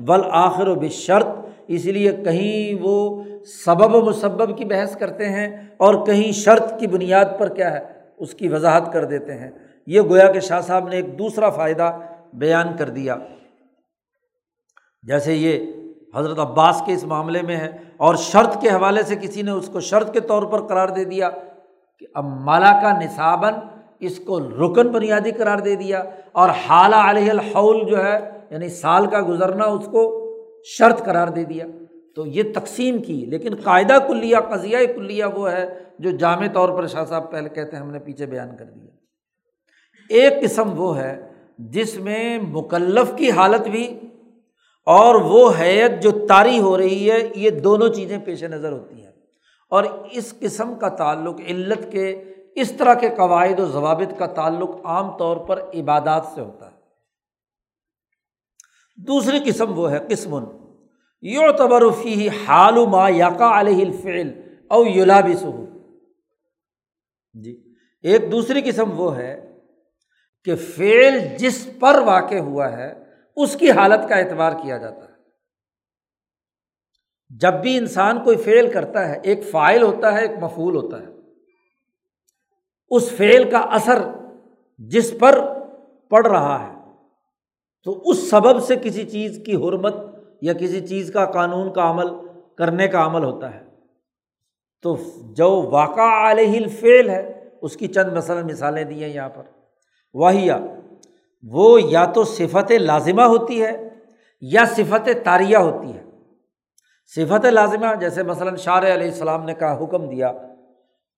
ولاخر 0.09 0.69
و 0.69 0.75
بشرط 0.75 1.27
اس 1.67 1.85
لیے 1.85 2.13
کہیں 2.13 2.79
وہ 2.83 3.23
سبب 3.65 3.95
و 3.95 4.01
مسبب 4.01 4.59
کی 4.59 4.65
بحث 4.65 4.97
کرتے 4.97 5.29
ہیں 5.29 5.57
اور 5.77 6.07
کہیں 6.07 6.33
شرط 6.33 6.81
کی 6.81 6.87
بنیاد 6.87 7.25
پر 7.39 7.49
کیا 7.49 7.73
ہے، 7.73 7.81
اس 8.19 8.35
کی 8.35 8.49
وضاحت 8.49 8.93
کر 8.93 9.05
دیتے 9.05 9.35
ہیں۔ 9.35 9.51
یہ 9.87 10.01
گویا 10.01 10.33
کہ 10.33 10.41
شاہ 10.41 10.61
صاحب 10.61 10.89
نے 10.89 10.97
ایک 10.97 11.19
دوسرا 11.19 11.51
فائدہ 11.51 11.99
بیان 12.33 12.77
کر 12.77 12.89
دیا۔ 12.89 13.17
جیسے 15.03 15.35
یہ 15.35 15.73
حضرت 16.17 16.39
عباس 16.39 16.83
کے 16.87 16.93
اس 16.93 17.05
معاملے 17.05 17.43
میں 17.43 17.57
ہے 17.57 17.71
اور 17.97 18.15
شرط 18.15 18.61
کے 18.61 18.69
حوالے 18.69 19.03
سے 19.03 19.17
کسی 19.17 19.43
نے 19.43 19.51
اس 19.51 19.69
کو 19.69 19.81
شرط 19.81 20.13
کے 20.13 20.21
طور 20.21 20.43
پر 20.43 20.67
قرار 20.67 20.89
دے 20.89 21.05
دیا 21.05 21.31
کہ 21.99 22.07
اب 22.15 22.25
مالا 22.25 22.79
کا 22.83 22.99
نصاباً 22.99 23.55
اس 24.01 24.19
کو 24.19 24.41
رکن 24.41 24.89
بنیادی 24.89 25.31
قرار 25.31 25.59
دے 25.59 25.77
دیا 25.77 26.05
اور 26.33 26.49
حالہ 26.49 26.97
علیہ 26.97 27.31
الحول 27.31 27.85
جو 27.87 28.05
ہے 28.05 28.31
یعنی 28.51 28.69
سال 28.69 29.07
کا 29.07 29.21
گزرنا، 29.29 29.65
اس 29.65 29.87
کو 29.87 30.23
شرط 30.65 31.03
قرار 31.03 31.29
دے 31.29 31.45
دیا۔ 31.45 31.65
تو 32.17 32.27
یہ 32.27 32.43
تقسیم 32.55 33.03
کی، 33.03 33.25
لیکن 33.29 33.55
قاعدہ 33.55 33.99
کلیا 34.09 34.41
قضیہ 34.41 34.79
کلیا 34.97 35.27
وہ 35.27 35.53
ہے 35.53 35.79
جو 35.99 36.11
جامع 36.11 36.47
طور 36.47 36.69
پر 36.69 36.87
شاہ 36.87 37.05
صاحب 37.05 37.31
پہلے 37.31 37.49
کہتے 37.49 37.77
ہیں، 37.77 37.83
ہم 37.83 37.91
نے 37.91 37.99
پیچھے 37.99 38.27
بیان 38.27 38.57
کر 38.57 38.65
دیا۔ 38.65 38.91
ایک 40.11 40.43
قسم 40.43 40.81
وہ 40.81 40.99
ہے 40.99 41.33
جس 41.59 41.99
میں 41.99 42.39
مکلف 42.39 43.17
کی 43.17 43.31
حالت 43.31 43.69
بھی 43.69 44.01
اور 44.87 45.15
وہ 45.15 45.51
حیت 45.61 46.03
جو 46.03 46.11
طاری 46.29 46.61
ہو 46.61 46.79
رہی 46.79 47.11
ہے، 47.11 47.29
یہ 47.37 47.51
دونوں 47.51 47.89
چیزیں 47.89 48.19
پیش 48.25 48.45
نظر 48.45 48.73
ہوتی 48.73 48.95
ہیں۔ 48.95 49.13
اور 49.71 49.85
اس 50.13 50.35
قسم 50.41 50.75
کا 50.75 50.89
تعلق 50.89 51.41
علت 51.49 51.93
کے 51.93 52.25
اس 52.57 52.73
طرح 52.73 52.95
کے 52.95 53.09
قواعد 53.17 53.61
و 53.61 53.67
ضوابط 53.67 54.19
کا 54.19 54.27
تعلق 54.27 54.71
عام 54.85 55.17
طور 55.17 55.37
پر 55.37 55.71
عبادات 55.75 56.27
سے 56.35 56.41
ہوتا 56.41 56.71
ہے۔ 56.71 56.77
دوسری 59.07 59.39
قسم 59.45 59.79
وہ 59.79 59.91
ہے، 59.91 59.99
قسم 60.09 60.35
یو 61.21 61.53
تبرفی 61.59 62.29
حال 62.29 62.87
ما 62.87 63.09
یقا 63.09 63.61
علیہ 63.61 63.85
الفعل 63.85 64.31
او 64.71 64.87
یولا 64.87 65.21
جی 67.35 67.75
ایک 68.03 68.33
دوسری 68.33 68.61
قسم 68.65 69.01
وہ 69.01 69.17
ہے 69.17 69.59
کہ 70.45 70.57
فعل 70.57 71.37
جس 71.39 71.69
پر 71.81 72.03
واقع 72.07 72.39
ہوا 72.39 72.73
ہے، 72.73 72.93
اس 73.37 73.57
کی 73.57 73.71
حالت 73.71 74.09
کا 74.09 74.15
اعتبار 74.17 74.53
کیا 74.53 74.79
جاتا 74.79 75.03
ہے۔ 75.03 75.15
جب 77.29 77.55
بھی 77.55 77.79
انسان 77.79 78.25
کوئی 78.25 78.37
فعل 78.37 78.71
کرتا 78.73 79.09
ہے، 79.09 79.21
ایک 79.23 79.41
فائل 79.51 79.83
ہوتا 79.83 80.13
ہے، 80.13 80.23
ایک 80.23 80.39
مفول 80.41 80.77
ہوتا 80.77 81.01
ہے۔ 81.01 81.16
اس 82.89 83.11
فعل 83.11 83.51
کا 83.51 83.59
اثر 83.59 84.03
جس 84.79 85.15
پر 85.19 85.41
پڑ 86.09 86.27
رہا 86.27 86.67
ہے۔ 86.67 86.77
تو 87.85 88.03
اس 88.05 88.31
سبب 88.31 88.61
سے 88.61 88.77
کسی 88.77 89.05
چیز 89.05 89.41
کی 89.47 89.55
حرمت 89.55 89.95
یا 90.41 90.53
کسی 90.53 90.87
چیز 90.87 91.11
کا 91.13 91.25
قانون 91.25 91.73
کا 91.73 91.91
عمل 91.91 92.07
کرنے 92.59 92.89
کا 92.89 93.07
عمل 93.07 93.25
ہوتا 93.25 93.55
ہے۔ 93.55 93.65
تو 94.83 94.97
جو 95.35 95.69
واقع 95.71 96.31
علیہ 96.31 96.57
الفعل 96.57 97.09
ہے، 97.09 97.49
اس 97.63 97.77
کی 97.77 97.87
چند 97.87 98.13
مثلاً 98.13 98.45
مثالیں 98.45 98.85
دی 98.85 99.05
ہیں 99.05 99.11
یہاں 99.11 99.29
پر۔ 99.29 99.43
واہیا، 100.15 100.59
وہ 101.43 101.83
یا 101.83 102.05
تو 102.05 102.25
صفت 102.25 102.73
لازمہ 102.73 103.23
ہوتی 103.23 103.63
ہے 103.63 103.89
یا 104.41 104.65
صفت 104.65 105.09
تاریہ 105.25 105.57
ہوتی 105.57 105.93
ہے۔ 105.97 106.05
صفت 107.07 107.47
لازمہ، 107.47 107.95
جیسے 108.01 108.23
مثلاً 108.23 108.57
شار 108.57 108.83
علیہ 108.83 109.09
السلام 109.09 109.45
نے 109.45 109.55
کہا، 109.55 109.85
حکم 109.85 110.09
دیا۔ 110.09 110.33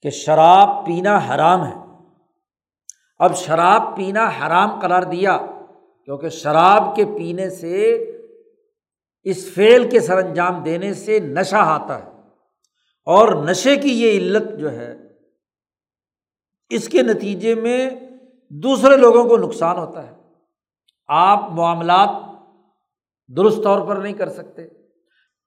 کہ 0.02 0.10
شراب 0.10 0.86
پینا 0.86 1.18
حرام 1.18 1.66
ہے۔ 1.66 1.74
اب 3.18 3.36
شراب 3.36 3.96
پینا 3.96 4.28
حرام 4.28 4.80
قرار 4.80 5.02
دیا، 5.02 5.38
کیونکہ 6.04 6.28
شراب 6.28 6.96
کے 6.96 7.04
پینے 7.04 7.50
سے، 7.50 7.94
اس 9.22 9.54
فعل 9.54 9.90
کے 9.90 10.00
سر 10.00 10.16
انجام 10.16 10.62
دینے 10.62 10.94
سے 10.94 11.20
نشہ 11.20 11.56
آتا 11.56 11.98
ہے۔ 11.98 12.10
اور 13.04 13.44
نشے 13.44 13.76
کی 13.76 14.02
یہ 14.02 14.18
علت 14.18 14.58
جو 14.58 14.72
ہے، 14.72 14.96
اس 16.68 16.88
کے 16.88 17.02
نتیجے 17.02 17.54
میں 17.54 17.90
دوسرے 18.50 18.96
لوگوں 18.96 19.24
کو 19.24 19.36
نقصان 19.36 19.76
ہوتا 19.76 20.06
ہے۔ 20.06 20.14
آپ 21.08 21.50
معاملات 21.50 22.08
درست 23.36 23.64
طور 23.64 23.86
پر 23.86 23.96
نہیں 23.96 24.12
کر 24.12 24.28
سکتے۔ 24.28 24.66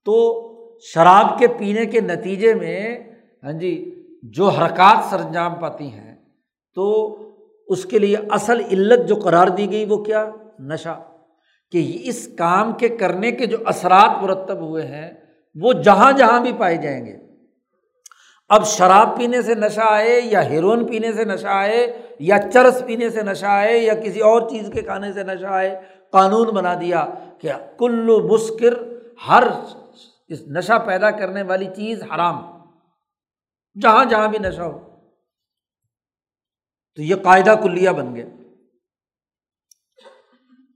تو 0.05 0.47
شراب 0.79 1.39
کے 1.39 1.47
پینے 1.47 1.85
کے 1.85 2.01
نتیجے 2.01 2.53
میں 2.53 2.99
ہاں 3.43 3.51
جی 3.51 4.00
جو 4.21 4.49
حرکات 4.49 5.09
سر 5.09 5.19
انجام 5.19 5.55
پاتی 5.55 5.87
ہیں، 5.87 6.15
تو 6.75 7.17
اس 7.67 7.85
کے 7.85 7.99
لیے 7.99 8.17
اصل 8.29 8.59
علت 8.71 9.07
جو 9.07 9.15
قرار 9.15 9.47
دی 9.47 9.71
گئی 9.71 9.85
وہ 9.85 10.03
کیا؟ 10.03 10.29
نشہ۔ 10.59 11.01
کہ 11.71 11.99
اس 12.03 12.29
کام 12.37 12.73
کے 12.73 12.89
کرنے 12.89 13.31
کے 13.31 13.45
جو 13.45 13.57
اثرات 13.65 14.23
مرتب 14.23 14.57
ہوئے 14.57 14.85
ہیں، 14.85 15.11
وہ 15.61 15.73
جہاں 15.73 16.11
جہاں 16.11 16.39
بھی 16.39 16.51
پائے 16.57 16.77
جائیں 16.77 17.05
گے۔ 17.05 17.17
اب 18.49 18.65
شراب 18.65 19.17
پینے 19.17 19.41
سے 19.41 19.55
نشہ 19.55 19.81
آئے، 19.83 20.21
یا 20.23 20.49
ہیروئن 20.49 20.85
پینے 20.85 21.13
سے 21.13 21.25
نشہ 21.25 21.47
آئے، 21.47 21.97
یا 22.19 22.37
چرس 22.53 22.83
پینے 22.85 23.09
سے 23.09 23.21
نشہ 23.21 23.45
آئے، 23.45 23.77
یا 23.77 23.93
کسی 23.93 24.19
اور 24.19 24.49
چیز 24.49 24.69
کے 24.73 24.81
کھانے 24.81 25.13
سے 25.13 25.23
نشہ 25.23 25.45
آئے، 25.45 25.81
قانون 26.11 26.47
بنا 26.47 26.73
دیا 26.73 27.05
کہ 27.37 27.51
کلو 27.79 28.27
مسکر 28.27 28.73
ہر 29.27 29.43
اس 30.27 30.41
نشہ 30.47 30.79
پیدا 30.85 31.11
کرنے 31.11 31.41
والی 31.41 31.65
چیز 31.75 32.03
حرام۔ 32.03 32.60
جہاں 33.81 34.05
جہاں 34.05 34.27
بھی 34.27 34.37
نشہ 34.37 34.61
ہو۔ 34.61 34.95
تو 36.95 37.01
یہ 37.01 37.15
قاعدہ 37.15 37.55
کلیہ 37.63 37.89
بن 37.89 38.15
گیا۔ 38.15 38.25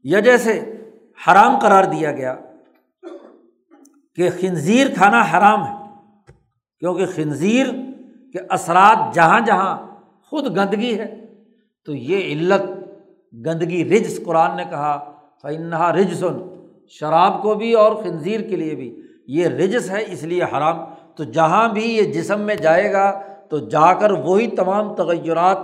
یا 0.04 0.20
جیسے 0.20 0.82
حرام 1.28 1.60
قرار 1.60 1.84
دیا 1.84 2.12
گیا 2.12 2.36
کہ 4.16 4.30
خنزیر 4.30 4.88
کھانا 4.94 5.22
حرام 5.22 5.68
ہے، 5.68 6.04
کیونکہ 6.80 7.06
خنزیر 7.06 7.66
کے 8.34 8.40
اثرات 8.50 9.16
جہاں 9.16 9.40
جہاں 9.40 10.00
خود 10.22 10.58
گندگی 10.58 11.00
ہے۔ 11.00 11.26
تو 11.86 11.96
یہ 11.96 12.34
علت 12.34 12.62
گندگی 13.34 13.90
رجس 13.90 14.20
قرآن 14.26 14.58
نے 14.58 14.64
کہا 14.64 15.20
فنہا 15.42 15.94
رج 15.94 16.14
سن 16.14 16.34
شراب 16.90 17.42
کو 17.42 17.56
بھی 17.56 17.74
اور 17.74 18.04
خنزیر 18.04 18.40
کے 18.40 18.56
لیے 18.56 18.76
بھی۔ 18.76 19.02
یہ 19.28 19.48
رجس 19.48 19.90
ہے، 19.90 20.04
اس 20.08 20.24
لیے 20.24 20.44
حرام۔ 20.44 20.95
تو 21.18 21.24
جہاں 21.24 21.68
بھی 21.74 21.84
یہ 21.84 22.12
جسم 22.14 22.42
میں 22.42 22.56
جائے 22.56 22.92
گا 22.94 23.10
تو 23.50 23.60
جا 23.70 23.94
کر 23.94 24.12
وہی 24.26 24.48
تمام 24.48 24.94
تغیرات 24.96 25.58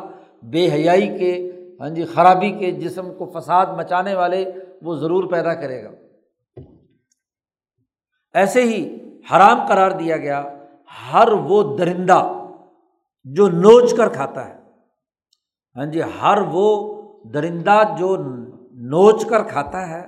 بے 0.52 0.68
حیائی 0.72 1.08
کے 1.18 1.32
ہاں 1.80 1.90
جی 1.90 2.04
خرابی 2.06 2.52
کے 2.52 2.72
جسم 2.72 3.14
کو 3.14 3.26
فساد 3.36 3.66
مچانے 3.78 4.16
والے 4.16 4.44
وہ 4.82 4.96
ضرور 4.96 5.24
پیدا 5.32 5.54
کرے 5.54 5.84
گا۔ 5.84 5.90
ایسے 8.36 8.64
ہی 8.64 8.82
حرام 9.32 9.66
قرار 9.68 9.92
دیا 9.92 10.18
گیا، 10.18 10.44
ہر 11.14 11.32
وہ 11.32 11.78
درندہ 11.78 12.22
جو 13.26 13.48
نوچ 13.50 13.94
کر 13.98 14.10
کھاتا 14.10 14.48
ہے 14.50 14.60
ہاں 15.76 15.86
جی 15.86 16.02
ہر 16.22 16.38
وہ 16.52 16.68
درندہ 17.34 17.82
جو 18.00 18.16
نوچ 18.92 19.26
کر 19.26 19.44
کھاتا 19.44 19.88
ہے، 19.90 20.02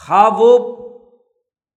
خواہ 0.00 0.28
وہ 0.38 0.58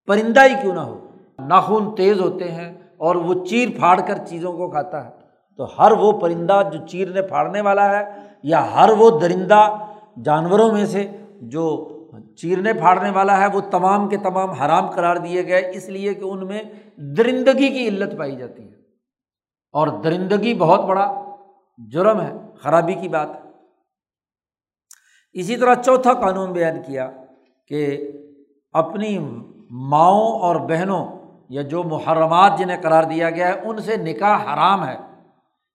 پرندہ 0.07 0.43
ہی 0.43 0.53
کیوں 0.61 0.73
نہ 0.75 0.79
ہو، 0.79 0.99
ناخن 1.47 1.95
تیز 1.95 2.19
ہوتے 2.21 2.51
ہیں 2.51 2.71
اور 2.99 3.15
وہ 3.15 3.45
چیر 3.45 3.69
پھاڑ 3.77 4.01
کر 4.07 4.25
چیزوں 4.25 4.53
کو 4.53 4.69
کھاتا 4.69 5.05
ہے۔ 5.05 5.09
تو 5.57 5.65
ہر 5.79 5.91
وہ 5.91 6.11
پرندہ 6.11 6.61
جو 6.73 6.87
چیرنے 6.87 7.21
پھاڑنے 7.21 7.61
والا 7.61 7.99
ہے 7.99 8.13
یا 8.43 8.73
ہر 8.75 8.89
وہ 8.89 9.19
درندہ 9.19 9.77
جانوروں 10.25 10.71
میں 10.71 10.85
سے 10.85 11.11
جو 11.41 11.95
چیرنے 12.35 12.73
پھاڑنے 12.73 13.09
والا 13.09 13.41
ہے، 13.41 13.45
وہ 13.53 13.61
تمام 13.71 14.09
کے 14.09 14.17
تمام 14.17 14.49
حرام 14.49 14.89
قرار 14.89 15.15
دیے 15.15 15.47
گئے، 15.47 15.71
اس 15.73 15.89
لیے 15.89 16.13
کہ 16.13 16.23
ان 16.23 16.47
میں 16.47 16.61
درندگی 16.97 17.69
کی 17.69 17.87
علت 17.87 18.17
پائی 18.17 18.35
جاتی 18.35 18.63
ہے۔ 18.63 18.75
اور 19.71 19.87
درندگی 19.87 20.53
بہت 20.53 20.85
بڑا 20.85 21.35
جرم 21.91 22.21
ہے، 22.21 22.33
خرابی 22.55 22.93
کی 22.93 23.07
بات 23.07 23.29
ہے۔ 23.35 23.49
اسی 25.33 25.57
طرح 25.57 25.75
چوتھا 25.75 26.13
قانون 26.13 26.51
بیان 26.51 26.81
کیا 26.85 27.11
کہ 27.67 28.11
اپنی 28.71 29.19
ماؤں 29.69 30.39
اور 30.39 30.55
بہنوں 30.55 31.18
یا 31.49 31.61
جو 31.61 31.83
محرمات 31.83 32.59
جنہیں 32.59 32.81
قرار 32.81 33.03
دیا 33.03 33.29
گیا 33.29 33.47
ہے، 33.47 33.59
ان 33.63 33.81
سے 33.81 33.97
نکاح 33.97 34.53
حرام 34.53 34.87
ہے۔ 34.87 34.95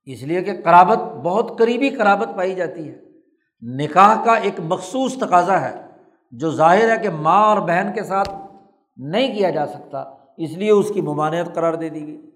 اس 0.04 0.22
لیے 0.22 0.42
کہ 0.42 0.52
قرابت، 0.64 0.98
بہت 0.98 1.58
قریبی 1.58 1.90
قرابت 1.90 2.28
پائی 2.36 2.54
جاتی 2.54 2.88
ہے۔ 2.88 2.98
نکاح 3.62 4.24
کا 4.24 4.32
ایک 4.32 4.54
مخصوص 4.58 5.14
تقاضا 5.14 5.60
ہے، 5.60 5.74
جو 6.30 6.50
ظاہر 6.50 6.96
ہے 6.96 7.02
کہ 7.02 7.10
ماں 7.10 7.46
اور 7.46 7.58
بہن 7.58 7.92
کے 7.94 8.02
ساتھ 8.02 8.28
نہیں 8.96 9.34
کیا 9.34 9.50
جا 9.50 9.66
سکتا، 9.66 10.04
اس 10.36 10.50
لیے 10.50 10.70
اس 10.70 10.90
کی 10.94 11.00
ممانعت 11.00 11.54
قرار 11.54 11.74
دے 11.74 11.88
دی 11.88 12.06
گئی۔ 12.06 12.30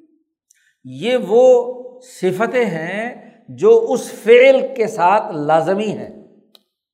یہ 0.84 1.16
وہ 1.28 1.72
صفتیں 2.02 2.64
ہیں 2.64 3.30
جو 3.48 3.86
اس 3.88 4.12
فعل 4.12 4.74
کے 4.76 4.86
ساتھ 4.86 5.32
لازمی 5.32 5.90
ہے 5.90 6.08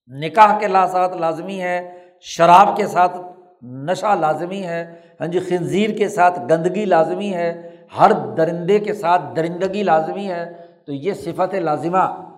نکاح 0.08 0.58
کے 0.58 0.68
ساتھ 0.68 1.16
لازمی 1.16 1.60
ہے 1.60 1.98
شراب 2.20 2.76
کے 2.76 2.86
ساتھ 2.86 3.16
نشہ 3.64 4.14
لازمی 4.20 4.62
ہے 4.62 5.00
ہاں 5.20 5.26
جی 5.26 5.40
خنزیر 5.40 5.90
کے 5.90 6.08
ساتھ 6.08 6.40
گندگی 6.50 6.84
لازمی 6.84 7.34
ہے، 7.34 7.76
ہر 7.98 8.10
درندے 8.36 8.78
کے 8.78 8.94
ساتھ 8.94 9.22
درندگی 9.36 9.82
لازمی 9.82 10.28
ہے، 10.28 10.66
تو 10.86 10.92
یہ 10.92 11.12
صفت 11.12 11.54
لازمہ۔ 11.54 12.30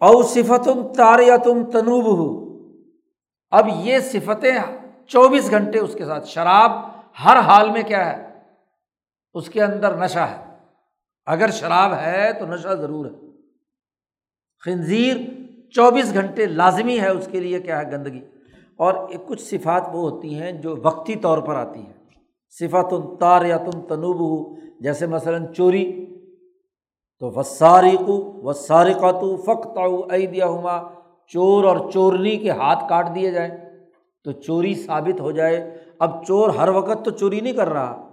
او 0.00 0.22
صفتم 0.22 0.92
تم 1.44 1.70
تنوب 1.70 2.04
ہو 2.04 2.52
اب 3.50 3.68
یہ 3.76 3.98
صفتیں 3.98 4.58
چوبیس 5.06 5.50
گھنٹے 5.50 5.78
اس 5.78 5.94
کے 5.94 6.04
ساتھ، 6.04 6.26
شراب 6.26 6.70
ہر 7.24 7.36
حال 7.36 7.70
میں 7.70 7.82
کیا 7.82 8.06
ہے؟ 8.12 8.40
اس 9.34 9.48
کے 9.48 9.62
اندر 9.62 9.96
نشہ 9.96 10.18
ہے۔ 10.18 10.56
اگر 11.26 11.50
شراب 11.50 11.94
ہے 11.94 12.32
تو 12.32 12.46
نشہ 12.46 12.68
ضرور 12.68 13.06
ہے۔ 13.06 13.30
خنزیر 14.64 15.16
چوبیس 15.70 16.14
گھنٹے 16.14 16.46
لازمی 16.46 17.00
ہے، 17.00 17.08
اس 17.08 17.28
کے 17.32 17.40
لیے 17.40 17.60
کیا 17.60 17.78
ہے؟ 17.78 17.92
گندگی۔ 17.92 18.31
اور 18.78 18.94
ایک 18.94 19.26
کچھ 19.26 19.42
صفات 19.42 19.82
وہ 19.92 20.10
ہوتی 20.10 20.34
ہیں 20.34 20.52
جو 20.52 20.76
وقتی 20.82 21.16
طور 21.16 21.38
پر 21.38 21.54
آتی 21.54 21.80
ہیں۔ 21.80 21.92
صفات 22.48 23.20
تار 23.20 23.44
یا 23.44 23.56
تم 23.56 23.80
تنوب 23.80 24.20
ہو 24.20 24.54
جیسے 24.80 25.06
مثلاً 25.06 25.46
چوری، 25.52 26.06
تو 27.18 27.30
وسارق 27.30 28.08
و 28.44 28.52
سارقات 28.52 29.24
فخت 29.44 29.78
دیا 30.32 30.46
ہما 30.46 30.82
چور 31.26 31.64
اور 31.64 31.90
چورنی 31.90 32.36
کے 32.36 32.50
ہاتھ 32.50 32.84
کاٹ 32.88 33.14
دیے 33.14 33.30
جائیں۔ 33.30 33.50
تو 34.24 34.32
چوری 34.32 34.74
ثابت 34.74 35.20
ہو 35.20 35.30
جائے۔ 35.30 35.78
اب 35.98 36.26
چور 36.26 36.48
ہر 36.48 36.68
وقت 36.68 37.04
تو 37.04 37.10
چوری 37.10 37.40
نہیں 37.40 37.52
کر 37.52 37.68
رہا، 37.68 38.08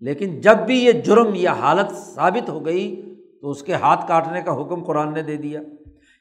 لیکن 0.00 0.40
جب 0.40 0.56
بھی 0.56 0.84
یہ 0.84 0.92
جرم 0.92 1.30
یا 1.34 1.52
حالت 1.52 1.92
ثابت 1.92 2.48
ہو 2.48 2.64
گئی، 2.64 3.14
تو 3.40 3.50
اس 3.50 3.62
کے 3.62 3.72
ہاتھ 3.72 4.08
کاٹنے 4.08 4.42
کا 4.42 4.60
حکم 4.60 4.84
قرآن 4.84 5.14
نے 5.14 5.22
دے 5.22 5.36
دیا۔ 5.36 5.60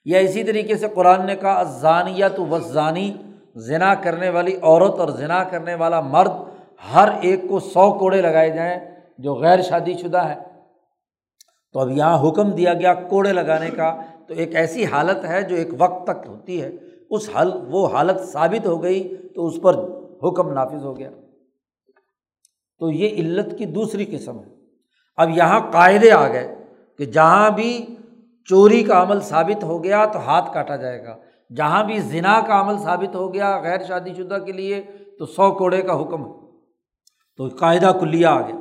یا 0.06 0.20
اسی 0.20 0.44
طریقے 0.44 0.78
سے 0.78 0.88
قرآن 0.94 1.26
نے 1.26 1.36
کہا 1.36 1.54
ازانیہ 1.54 2.26
تو 2.36 2.46
وزانی 2.46 3.14
ذنا 3.58 3.96
کرنے 3.96 4.30
والی 4.30 4.56
عورت 4.62 5.00
اور 5.00 5.10
ذنا 5.10 5.44
کرنے 5.44 5.76
والا 5.76 6.02
مرد 6.02 6.32
ہر 6.94 7.10
ایک 7.22 7.42
کو 7.50 7.60
سو 7.60 7.94
کوڑے 7.94 8.22
لگائے 8.22 8.50
جائیں 8.50 8.80
جو 9.18 9.36
غیر 9.36 9.62
شادی 9.62 9.94
شدہ 9.94 10.18
ہے 10.18 10.36
تو 11.74 11.80
اب 11.80 11.92
یہاں 11.92 12.30
حکم 12.30 12.52
دیا 12.52 12.74
گیا 12.74 12.94
کوڑے 12.94 13.34
لگانے 13.34 13.70
کا۔ 13.70 14.02
تو 14.28 14.34
ایک 14.34 14.56
ایسی 14.56 14.86
حالت 14.86 15.26
ہے 15.26 15.42
جو 15.42 15.56
ایک 15.56 15.68
وقت 15.78 16.04
تک 16.04 16.28
ہوتی 16.28 16.62
ہے۔ 16.62 16.72
اس 17.10 17.30
حل، 17.40 17.52
وہ 17.72 17.88
حالت 17.88 18.22
ثابت 18.22 18.68
ہو 18.68 18.84
گئی 18.84 19.16
تو 19.36 19.48
اس 19.48 19.54
پر 19.62 19.76
حکم 20.24 20.54
نافذ 20.54 20.84
ہو 20.84 20.98
گیا۔ 20.98 21.10
تو 22.80 22.92
یہ 22.92 23.10
علت 23.10 23.58
کی 23.58 23.66
دوسری 23.66 24.06
قسم 24.06 24.40
ہے۔ 24.40 24.46
اب 25.18 25.30
یہاں 25.30 25.72
قاعدے 25.72 26.12
آ 26.12 26.28
گئے 26.28 26.56
کہ 26.98 27.06
جہاں 27.06 27.50
بھی 27.50 27.86
چوری 28.50 28.84
کا 28.84 29.02
عمل 29.02 29.20
ثابت 29.20 29.64
ہو 29.64 29.84
گیا 29.84 30.06
تو 30.06 30.20
ہاتھ 30.20 30.54
کاٹا 30.54 30.76
جائے 30.76 31.04
گا۔ 31.04 31.18
جہاں 31.56 31.84
بھی 31.84 32.00
زنا 32.00 32.42
کا 32.42 32.62
عمل 32.62 32.78
ثابت 32.78 33.16
ہو 33.16 33.34
گیا 33.34 33.62
غیر 33.62 33.84
شادی 33.88 34.14
شدہ 34.14 34.38
کے 34.46 34.52
لیے، 34.52 34.82
تو 35.20 35.26
سو 35.26 35.52
کوڑے 35.52 35.82
کا 35.82 36.02
حکم 36.02 36.26
ہے۔ 36.26 36.32
تو 37.38 37.48
قاعدہ 37.48 37.92
کلیا 38.00 38.32
آ 38.32 38.42
گیا 38.42 38.56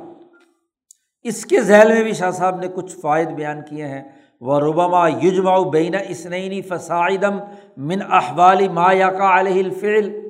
اس 1.23 1.45
کے 1.45 1.61
ذیل 1.61 1.93
میں 1.93 2.03
بھی 2.03 2.13
شاہ 2.13 2.31
صاحب 2.31 2.59
نے 2.59 2.67
کچھ 2.67 2.95
فائد 2.95 3.27
بیان 3.27 3.61
کیے 3.69 3.85
ہیں۔ 3.85 4.03
وہ 4.41 4.59
ربما 4.59 5.07
یجما 5.07 5.69
بین 5.69 5.95
اسنعینی 6.09 6.61
فسائدم 6.61 7.37
من 7.77 7.99
احوال 8.11 8.67
ما 8.67 8.93
یا 8.93 9.09
کا 9.09 9.39
علیہ 9.39 9.63
الفعل۔ 9.63 10.27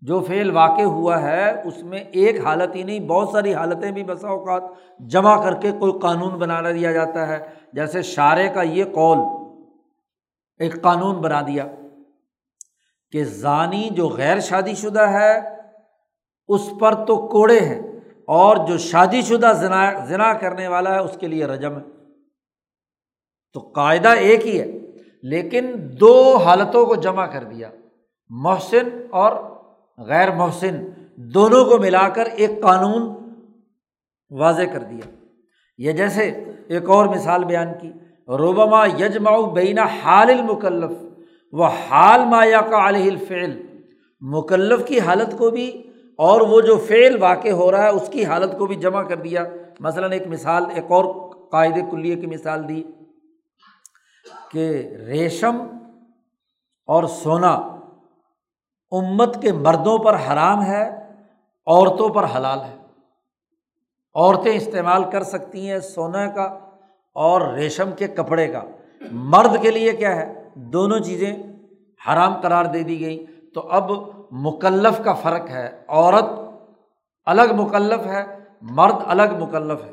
جو 0.00 0.20
فعل 0.20 0.50
واقع 0.50 0.82
ہوا 0.82 1.22
ہے، 1.22 1.62
اس 1.64 1.82
میں 1.82 1.98
ایک 1.98 2.40
حالت 2.40 2.76
ہی 2.76 2.82
نہیں، 2.82 3.00
بہت 3.00 3.28
ساری 3.28 3.54
حالتیں 3.54 3.90
بھی 3.90 4.04
بسا 4.04 4.28
اوقات 4.28 4.62
جمع 4.98 5.42
کر 5.42 5.54
کے 5.54 5.72
کوئی 5.72 5.92
قانون 6.02 6.38
بنا 6.38 6.60
دیا 6.60 6.92
جاتا 6.92 7.28
ہے۔ 7.28 7.38
جیسے 7.72 8.02
شارے 8.02 8.48
کا 8.48 8.62
یہ 8.62 8.84
قول۔ 8.84 9.43
ایک 10.58 10.82
قانون 10.82 11.20
بنا 11.20 11.40
دیا 11.40 11.66
کہ 13.10 13.24
زانی 13.24 13.88
جو 13.90 14.08
غیر 14.08 14.40
شادی 14.40 14.74
شدہ 14.74 15.08
ہے، 15.08 15.56
اس 16.48 16.70
پر 16.80 17.04
تو 17.04 17.28
کوڑے 17.28 17.60
ہیں، 17.60 17.82
اور 18.26 18.56
جو 18.56 18.78
شادی 18.78 19.22
شدہ 19.22 19.52
ذنا 20.08 20.34
کرنے 20.34 20.68
والا 20.68 20.94
ہے، 20.94 20.98
اس 20.98 21.16
کے 21.20 21.28
لیے 21.28 21.46
رجم 21.46 21.78
ہے۔ 21.78 21.84
تو 23.52 23.60
قاعدہ 23.60 24.08
ایک 24.08 24.46
ہی 24.46 24.60
ہے، 24.60 24.66
لیکن 25.22 25.74
دو 26.00 26.36
حالتوں 26.36 26.86
کو 26.86 26.94
جمع 26.94 27.26
کر 27.26 27.44
دیا۔ 27.44 27.70
محسن 28.28 29.06
اور 29.10 29.32
غیر 29.98 30.34
محسن 30.34 30.88
دونوں 31.16 31.64
کو 31.64 31.78
ملا 31.78 32.08
کر 32.08 32.24
ایک 32.24 32.50
قانون 32.62 33.24
واضح 34.30 34.62
کر 34.72 34.78
دیا۔ 34.78 35.10
یہ 35.78 35.92
جیسے 35.92 36.44
ایک 36.68 36.90
اور 36.90 37.06
مثال 37.06 37.44
بیان 37.44 37.68
کی۔ 37.80 37.92
روبما 38.28 38.86
یجما 38.86 39.40
بین 39.40 39.78
حال 39.78 40.30
المکلف 40.30 40.90
و 41.52 41.62
حال 41.62 42.24
مایا 42.24 42.60
کا 42.60 42.88
علیہ 42.88 43.10
الفعل۔ 43.10 43.62
مکلف 44.20 44.86
کی 44.86 45.00
حالت 45.00 45.38
کو 45.38 45.50
بھی 45.50 45.90
اور 46.18 46.40
وہ 46.40 46.60
جو 46.60 46.78
فعل 46.78 47.22
واقع 47.22 47.48
ہو 47.48 47.72
رہا 47.72 47.82
ہے، 47.82 47.88
اس 47.88 48.08
کی 48.08 48.24
حالت 48.24 48.58
کو 48.58 48.66
بھی 48.66 48.74
جمع 48.74 49.02
کر 49.02 49.16
دیا۔ 49.16 49.44
مثلاً 49.80 50.12
ایک 50.12 50.26
مثال، 50.26 50.64
ایک 50.74 50.84
اور 50.88 51.30
قاعدے 51.50 51.80
کلیے 51.90 52.16
کی 52.16 52.26
مثال 52.26 52.68
دی 52.68 52.82
کہ 54.50 54.88
ریشم 55.06 55.62
اور 56.86 57.04
سونا 57.04 57.52
امت 58.90 59.42
کے 59.42 59.52
مردوں 59.52 59.98
پر 59.98 60.14
حرام 60.14 60.62
ہے، 60.62 60.90
عورتوں 61.66 62.08
پر 62.08 62.24
حلال 62.36 62.60
ہے۔ 62.60 62.76
عورتیں 64.14 64.52
استعمال 64.52 65.10
کر 65.10 65.22
سکتی 65.22 65.70
ہیں 65.70 65.78
سونا 65.78 66.26
کا 66.26 66.63
اور 67.14 67.40
ریشم 67.40 67.90
کے 67.98 68.08
کپڑے 68.08 68.48
کا۔ 68.48 68.62
مرد 69.12 69.62
کے 69.62 69.70
لیے 69.70 69.92
کیا 69.92 70.16
ہے؟ 70.16 70.48
دونوں 70.54 70.98
چیزیں 70.98 71.36
حرام 72.08 72.40
قرار 72.40 72.64
دے 72.64 72.82
دی 72.82 73.00
گئیں۔ 73.00 73.34
تو 73.54 73.60
اب 73.60 73.90
مکلف 74.30 75.04
کا 75.04 75.12
فرق 75.12 75.50
ہے۔ 75.50 75.82
عورت 75.88 76.24
الگ 77.26 77.54
مکلف 77.56 78.06
ہے، 78.06 78.38
مرد 78.62 78.94
الگ 79.06 79.38
مکلف 79.40 79.84
ہے۔ 79.84 79.92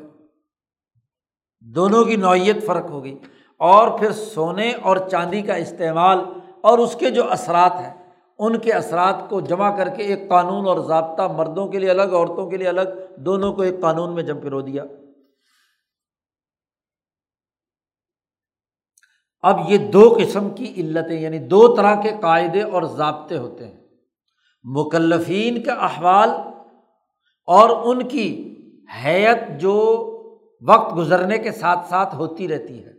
دونوں 1.60 2.04
کی 2.04 2.16
نوعیت 2.16 2.66
فرق 2.66 2.90
ہوگی 2.90 3.18
اور 3.58 3.98
پھر 3.98 4.12
سونے 4.12 4.72
اور 4.82 4.96
چاندی 4.96 5.42
کا 5.42 5.54
استعمال 5.54 6.18
اور 6.60 6.78
اس 6.78 6.96
کے 6.96 7.10
جو 7.10 7.30
اثرات 7.30 7.72
ہیں، 7.74 8.10
ان 8.38 8.58
کے 8.58 8.72
اثرات 8.72 9.28
کو 9.28 9.40
جمع 9.40 9.76
کر 9.76 9.88
کے 9.88 10.02
ایک 10.02 10.28
قانون 10.28 10.66
اور 10.66 10.78
ضابطہ 10.78 11.22
مردوں 11.22 11.66
کے 11.66 11.78
لیے 11.78 11.90
الگ، 11.90 12.02
عورتوں 12.02 12.50
کے 12.50 12.56
لیے 12.56 12.68
الگ، 12.68 13.16
دونوں 13.16 13.52
کو 13.52 13.62
ایک 13.62 13.80
قانون 13.80 14.14
میں 14.14 14.22
جم 14.22 14.40
پرو 14.40 14.60
دیا۔ 14.60 14.84
اب 19.42 19.60
یہ 19.68 19.78
دو 19.78 20.18
قسم 20.20 20.50
کی 20.50 20.72
علتیں 20.76 21.20
یعنی 21.20 21.38
دو 21.38 21.76
طرح 21.76 22.00
کے 22.00 22.10
قاعدے 22.20 22.62
اور 22.62 22.82
ضابطے 22.82 23.36
ہوتے 23.36 23.66
ہیں۔ 23.66 23.82
مکلفین 24.64 25.62
کا 25.62 25.72
احوال 25.72 26.30
اور 27.46 27.70
ان 27.84 28.08
کی 28.08 28.56
حیت 29.04 29.60
جو 29.60 30.08
وقت 30.68 30.96
گزرنے 30.96 31.38
کے 31.38 31.52
ساتھ 31.52 31.88
ساتھ 31.88 32.14
ہوتی 32.14 32.48
رہتی 32.48 32.84
ہے 32.84 32.90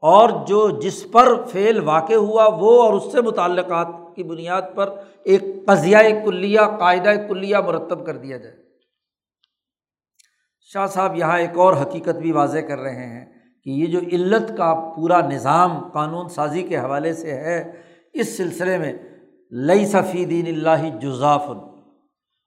اور 0.00 0.46
جو 0.46 0.80
جس 0.80 1.06
پر 1.12 1.44
فعل 1.44 1.82
واقع 1.84 2.14
ہوا 2.14 2.46
وہ 2.46 2.82
اور 2.82 2.92
اس 2.92 3.12
سے 3.12 3.20
متعلقات 3.20 4.16
کی 4.16 4.22
بنیاد 4.22 4.62
پر 4.74 5.00
ایک 5.24 5.42
قضیہ 5.66 5.96
کلیہ، 6.24 6.60
قاعدہ 6.78 7.10
کلیہ 7.28 7.56
مرتب 7.56 8.06
کر 8.06 8.16
دیا 8.16 8.36
جائے۔ 8.36 8.56
شاہ 10.72 10.86
صاحب، 10.86 11.16
یہاں 11.16 11.38
ایک 11.38 11.58
اور 11.58 11.72
حقیقت 11.72 12.16
بھی 12.16 12.32
واضح 12.32 12.58
کر 12.58 12.78
رہے 12.78 13.06
ہیں۔ 13.06 13.35
کہ 13.66 13.70
یہ 13.70 13.86
جو 13.86 13.98
علت 13.98 14.56
کا 14.56 14.92
پورا 14.96 15.20
نظام 15.20 15.88
قانون 15.88 16.28
سازی 16.28 16.62
کے 16.62 16.78
حوالے 16.78 17.12
سے 17.12 17.32
ہے، 17.32 17.72
اس 18.12 18.36
سلسلے 18.36 18.78
میں 18.78 18.92
لئی 19.52 19.86
صفی 19.86 20.24
دین 20.24 20.46
اللہ 20.46 20.98
جزاف 21.00 21.50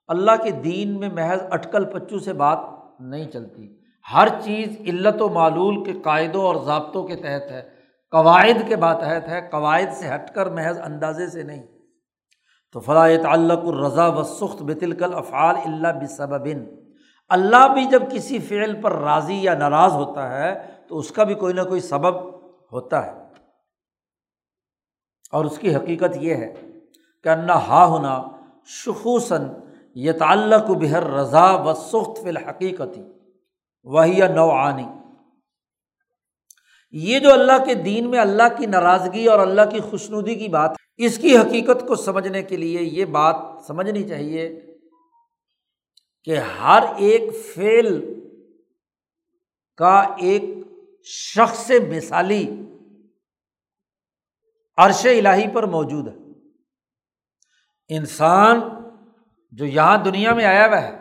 اللہ 0.08 0.32
کے 0.44 0.52
دین 0.52 1.00
میں 1.00 1.10
محض 1.10 1.40
اٹکل 1.52 1.86
پچو 1.86 2.20
سے 2.20 2.34
بات 2.34 2.60
نہیں 3.00 3.28
چلتی۔ 3.28 3.78
ہر 4.14 4.28
چیز 4.42 4.68
علت 4.80 5.22
و 5.22 5.30
معلول 5.30 5.84
کے 5.84 5.94
قاعدوں 5.94 6.44
اور 6.44 6.56
ضابطوں 6.66 7.04
کے 7.04 7.16
تحت 7.16 7.52
ہے۔ 7.52 7.70
قواعد 8.12 8.68
کے 8.68 8.76
باتحت 8.76 9.30
ہے، 9.30 9.48
قواعد 9.52 9.94
سے 9.94 10.08
ہٹ 10.08 10.34
کر 10.36 10.46
محض 10.46 10.80
اندازے 10.80 11.28
سے 11.28 11.44
نہیں۔ 11.44 11.64
تو 12.74 12.80
فلاح 12.80 13.10
تعلق 13.22 13.60
الرضا 13.66 14.08
و 14.08 14.24
سخت 14.24 14.62
بتلکل 14.62 15.14
افعال 15.14 15.56
اللہ 15.66 15.88
بصبن 15.88 16.66
اللہ 17.30 17.74
بھی 17.74 17.86
جب 17.86 18.04
کسی 18.12 18.40
فعل 18.40 18.82
پر 18.82 18.92
راضی 18.92 19.36
یا 19.36 19.54
ناراض 19.54 19.92
ہوتا 19.92 20.40
ہے 20.40 20.79
تو 20.90 21.00
اس 21.00 21.12
کا 21.12 21.24
بھی 21.24 21.36
کوئی 21.36 21.54
نہ 21.54 21.62
کوئی 21.62 21.82
سبب 21.82 22.16
ہوتا 22.72 23.06
ہے۔ 23.06 23.12
اور 25.32 25.46
اس 25.46 25.58
کی 25.58 25.76
حقیقت 25.76 26.16
یہ 26.16 26.36
ہے 26.36 26.54
کہ 27.24 27.30
انا 27.30 27.54
ہا 27.54 27.86
ہونا 27.86 28.24
شخوصاً 28.66 29.50
یہ 29.96 30.12
تعلق 30.12 30.70
بہر 30.70 31.04
رضا 31.04 31.52
و 31.52 31.74
سخت 31.74 32.24
فی 32.24 32.30
الحقیقتی 32.30 33.02
وہی 33.84 34.28
نوعانی 34.28 34.86
یہ 36.92 37.20
جو 37.20 37.34
اللہ 37.34 37.66
کے 37.66 37.74
دین 37.74 38.10
میں 38.10 38.20
اللہ 38.20 38.58
کی 38.58 38.66
ناراضگی 38.66 39.26
اور 39.26 39.40
اللہ 39.40 39.62
کی 39.72 39.80
خوشنودی 39.80 40.36
کی 40.36 40.48
بات 40.48 40.72
اس 40.98 41.18
کی 41.18 41.38
حقیقت 41.38 41.88
کو 41.88 41.96
سمجھنے 41.96 42.44
کے 42.44 42.58
لیے 42.58 42.82
یہ 42.82 43.06
بات 43.06 43.36
سمجھنی 43.68 44.08
چاہیے 44.08 44.76
کہ 46.24 46.38
ہر 46.38 46.84
ایک 46.98 47.24
فعل 47.56 48.20
کا 49.78 50.00
ایک 50.18 50.44
شخص 51.06 51.72
مثالی 51.90 52.44
عرش 54.78 55.06
الہی 55.08 55.48
پر 55.54 55.64
موجود 55.68 56.08
ہے۔ 56.08 56.14
انسان 57.90 58.60
جو 59.54 59.66
یہاں 59.66 59.98
دنیا 59.98 60.34
میں 60.34 60.46
آیا 60.46 60.66
ہوا 60.68 60.82
ہے، 60.82 60.96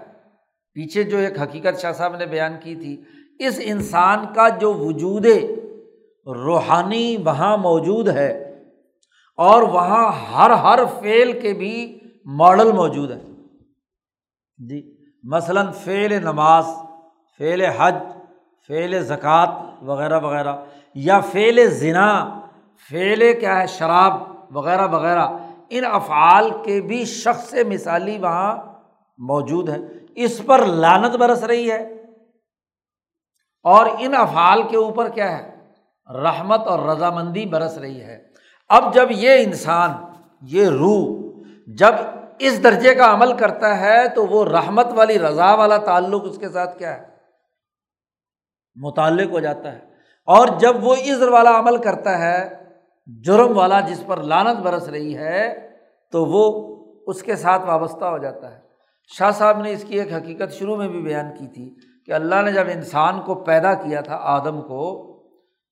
پیچھے 0.76 1.02
جو 1.02 1.16
ایک 1.16 1.38
حقیقت 1.40 1.80
شاہ 1.80 1.92
صاحب 1.92 2.16
نے 2.16 2.26
بیان 2.26 2.58
کی 2.62 2.74
تھی، 2.76 2.96
اس 3.38 3.60
انسان 3.64 4.24
کا 4.34 4.48
جو 4.60 4.72
وجود 4.74 5.26
روحانی 6.26 7.16
وہاں 7.24 7.56
موجود 7.58 8.08
ہے، 8.08 8.30
اور 9.38 9.62
وہاں 9.68 10.06
ہر 10.32 10.50
ہر 10.62 10.84
فعل 11.00 11.40
کے 11.40 11.52
بھی 11.54 11.74
ماڈل 12.38 12.72
موجود 12.72 13.10
ہے۔ 13.10 13.20
جی 14.58 14.80
مثلاً 15.24 15.70
فعل 15.84 16.12
نماز، 16.22 16.64
فعل 17.40 17.60
حج 17.76 17.94
فعل 18.68 19.02
زکوٰۃ 19.02 19.64
وغیرہ 19.82 20.20
وغیرہ، 20.20 20.56
یا 20.94 21.20
فعل 21.20 21.70
ذنا 21.70 22.40
فعل 22.90 23.40
کیا 23.40 23.62
ہے، 23.62 23.66
شراب 23.66 24.14
وغیرہ 24.56 24.86
وغیرہ، 24.86 25.28
ان 25.70 25.84
افعال 25.92 26.50
کے 26.64 26.80
بھی 26.80 27.04
شخص 27.04 27.54
مثالی 27.68 28.18
وہاں 28.18 28.56
موجود 29.18 29.68
ہے۔ 29.68 29.76
اس 30.14 30.40
پر 30.46 30.66
لانت 30.66 31.16
برس 31.16 31.44
رہی 31.44 31.70
ہے۔ 31.70 31.82
اور 33.62 33.86
ان 33.98 34.14
افعال 34.14 34.62
کے 34.62 34.76
اوپر 34.76 35.08
کیا 35.08 35.38
ہے، 35.38 35.54
رحمت 36.22 36.66
اور 36.66 36.88
رضامندی 36.88 37.46
برس 37.46 37.78
رہی 37.78 38.00
ہے۔ 38.00 38.22
اب 38.68 38.94
جب 38.94 39.06
یہ 39.10 39.30
انسان، 39.38 39.90
یہ 40.42 40.68
روح، 40.68 41.18
جب 41.66 41.94
اس 42.38 42.64
درجے 42.64 42.94
کا 42.94 43.14
عمل 43.14 43.36
کرتا 43.36 43.80
ہے 43.80 44.08
تو 44.08 44.26
وہ 44.26 44.44
رحمت 44.44 44.86
والی 44.94 45.18
رضا 45.18 45.54
والا 45.54 45.76
تعلق 45.76 46.22
اس 46.24 46.38
کے 46.38 46.48
ساتھ 46.48 46.78
کیا 46.78 46.96
ہے؟ 46.96 47.17
متعلق 48.80 49.30
ہو 49.30 49.40
جاتا 49.40 49.72
ہے۔ 49.72 49.78
اور 50.26 50.48
جب 50.58 50.84
وہ 50.84 50.94
عزر 50.94 51.28
والا 51.28 51.58
عمل 51.58 51.76
کرتا 51.76 52.18
ہے، 52.18 52.64
جرم 53.24 53.58
والا 53.58 53.80
جس 53.80 54.04
پر 54.06 54.22
لانت 54.22 54.58
برس 54.58 54.88
رہی 54.88 55.16
ہے، 55.16 55.70
تو 56.12 56.24
وہ 56.24 56.76
اس 57.06 57.22
کے 57.22 57.36
ساتھ 57.36 57.62
وابستہ 57.64 58.04
ہو 58.04 58.18
جاتا 58.18 58.54
ہے۔ 58.54 58.60
شاہ 59.18 59.30
صاحب 59.30 59.62
نے 59.62 59.72
اس 59.72 59.84
کی 59.84 60.00
ایک 60.00 60.12
حقیقت 60.12 60.52
شروع 60.52 60.76
میں 60.76 60.88
بھی 60.88 61.02
بیان 61.02 61.26
کی 61.38 61.46
تھی 61.46 61.74
کہ 62.06 62.12
اللہ 62.12 62.42
نے 62.42 62.52
جب 62.52 62.64
انسان 62.72 63.20
کو 63.20 63.34
پیدا 63.34 63.74
کیا 63.74 64.00
تھا، 64.00 64.18
آدم 64.22 64.62
کو، 64.62 65.14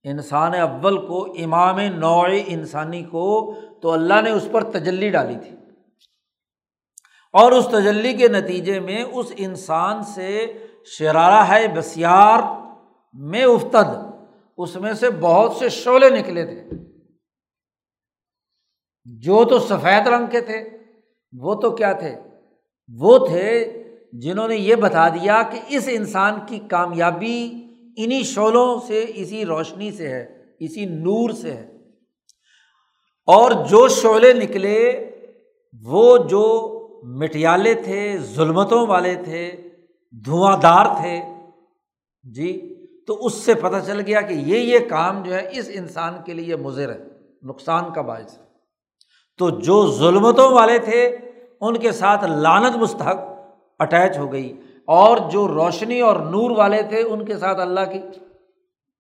انسان 0.05 0.55
اول 0.55 1.07
کو، 1.07 1.23
امام 1.23 1.81
نوع 1.81 2.29
انسانی 2.47 3.03
کو، 3.03 3.55
تو 3.83 3.93
اللہ 3.93 4.23
نے 4.23 4.31
اس 4.31 4.49
پر 4.53 4.65
تجلی 4.65 5.11
ڈالی 5.11 5.37
تھی۔ 5.37 5.57
اور 7.33 7.53
اس 7.53 7.67
تجلی 7.67 8.13
کے 8.13 8.29
نتیجے 8.29 8.81
میں 8.81 9.03
اس 9.03 9.33
انسان 9.37 10.03
سے 10.03 10.53
شرارہ 10.85 11.45
ہے، 11.49 11.69
بسیار 11.69 12.66
میں 13.19 13.45
افتد، 13.45 13.97
اس 14.57 14.77
میں 14.77 14.93
سے 14.93 15.11
بہت 15.11 15.53
سے 15.53 15.69
شعلے 15.69 16.11
نکلے 16.11 16.47
تھے۔ 16.47 16.65
جو 19.05 19.45
تو 19.45 19.59
سفید 19.59 20.07
رنگ 20.07 20.27
کے 20.31 20.41
تھے، 20.41 20.69
وہ 21.39 21.55
تو 21.55 21.77
کیا 21.77 21.93
تھے؟ 21.93 22.15
وہ 22.89 23.27
تھے 23.27 23.83
جنہوں 24.13 24.49
نے 24.49 24.57
یہ 24.57 24.75
بتا 24.75 25.09
دیا 25.09 25.43
کہ 25.43 25.61
اس 25.69 25.89
انسان 25.93 26.35
کی 26.47 26.59
کامیابی 26.59 27.53
انہیں 27.97 28.23
شعلوں 28.23 28.81
سے، 28.87 29.05
اسی 29.09 29.45
روشنی 29.45 29.93
سے 29.93 30.09
ہے، 30.09 30.45
اسی 30.61 30.85
نور 30.85 31.31
سے 31.31 31.53
ہے۔ 31.55 31.77
اور 33.27 33.51
جو 33.51 33.89
شعلے 33.89 34.33
نکلے، 34.33 35.11
وہ 35.85 36.19
جو 36.19 36.73
مٹیالے 37.05 37.75
تھے، 37.75 38.19
ظلمتوں 38.19 38.87
والے 38.87 39.15
تھے، 39.25 39.53
دھواں 40.25 40.57
دار 40.57 40.87
تھے۔ 40.87 41.21
جی 42.23 42.76
تو 43.07 43.27
اس 43.27 43.35
سے 43.35 43.55
پتہ 43.55 43.77
چل 43.87 44.01
گیا 44.01 44.21
کہ 44.21 44.35
یہ 44.35 44.59
یہ 44.59 44.79
کام 44.89 45.23
جو 45.23 45.35
ہے 45.35 45.49
اس 45.53 45.71
انسان 45.75 46.15
کے 46.25 46.35
لیے 46.35 46.57
مضر 46.57 46.93
ہے، 46.93 46.99
نقصان 47.43 47.93
کا 47.93 48.01
باعث 48.01 48.39
ہے۔ 48.39 48.45
تو 49.39 49.51
جو 49.51 49.93
ظلمتوں 49.93 50.53
والے 50.53 50.79
تھے، 50.79 51.17
ان 51.61 51.77
کے 51.77 51.93
ساتھ 51.93 52.25
لانت 52.25 52.77
مستحق 52.77 53.19
اٹیچ 53.79 54.19
ہو 54.19 54.33
گئی۔ 54.33 54.61
اور 54.85 55.31
جو 55.31 55.49
روشنی 55.49 56.01
اور 56.01 56.17
نور 56.17 56.51
والے 56.51 56.83
تھے، 56.83 57.03
ان 57.03 57.25
کے 57.25 57.37
ساتھ 57.37 57.61
اللہ 57.61 57.81
کی 57.93 58.01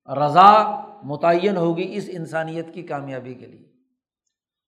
رضا 0.08 0.80
متعین 1.02 1.56
ہوگی 1.56 1.96
اس 1.96 2.10
انسانیت 2.12 2.74
کی 2.74 2.82
کامیابی 2.82 3.34
کے 3.34 3.46
لیے۔ 3.46 3.66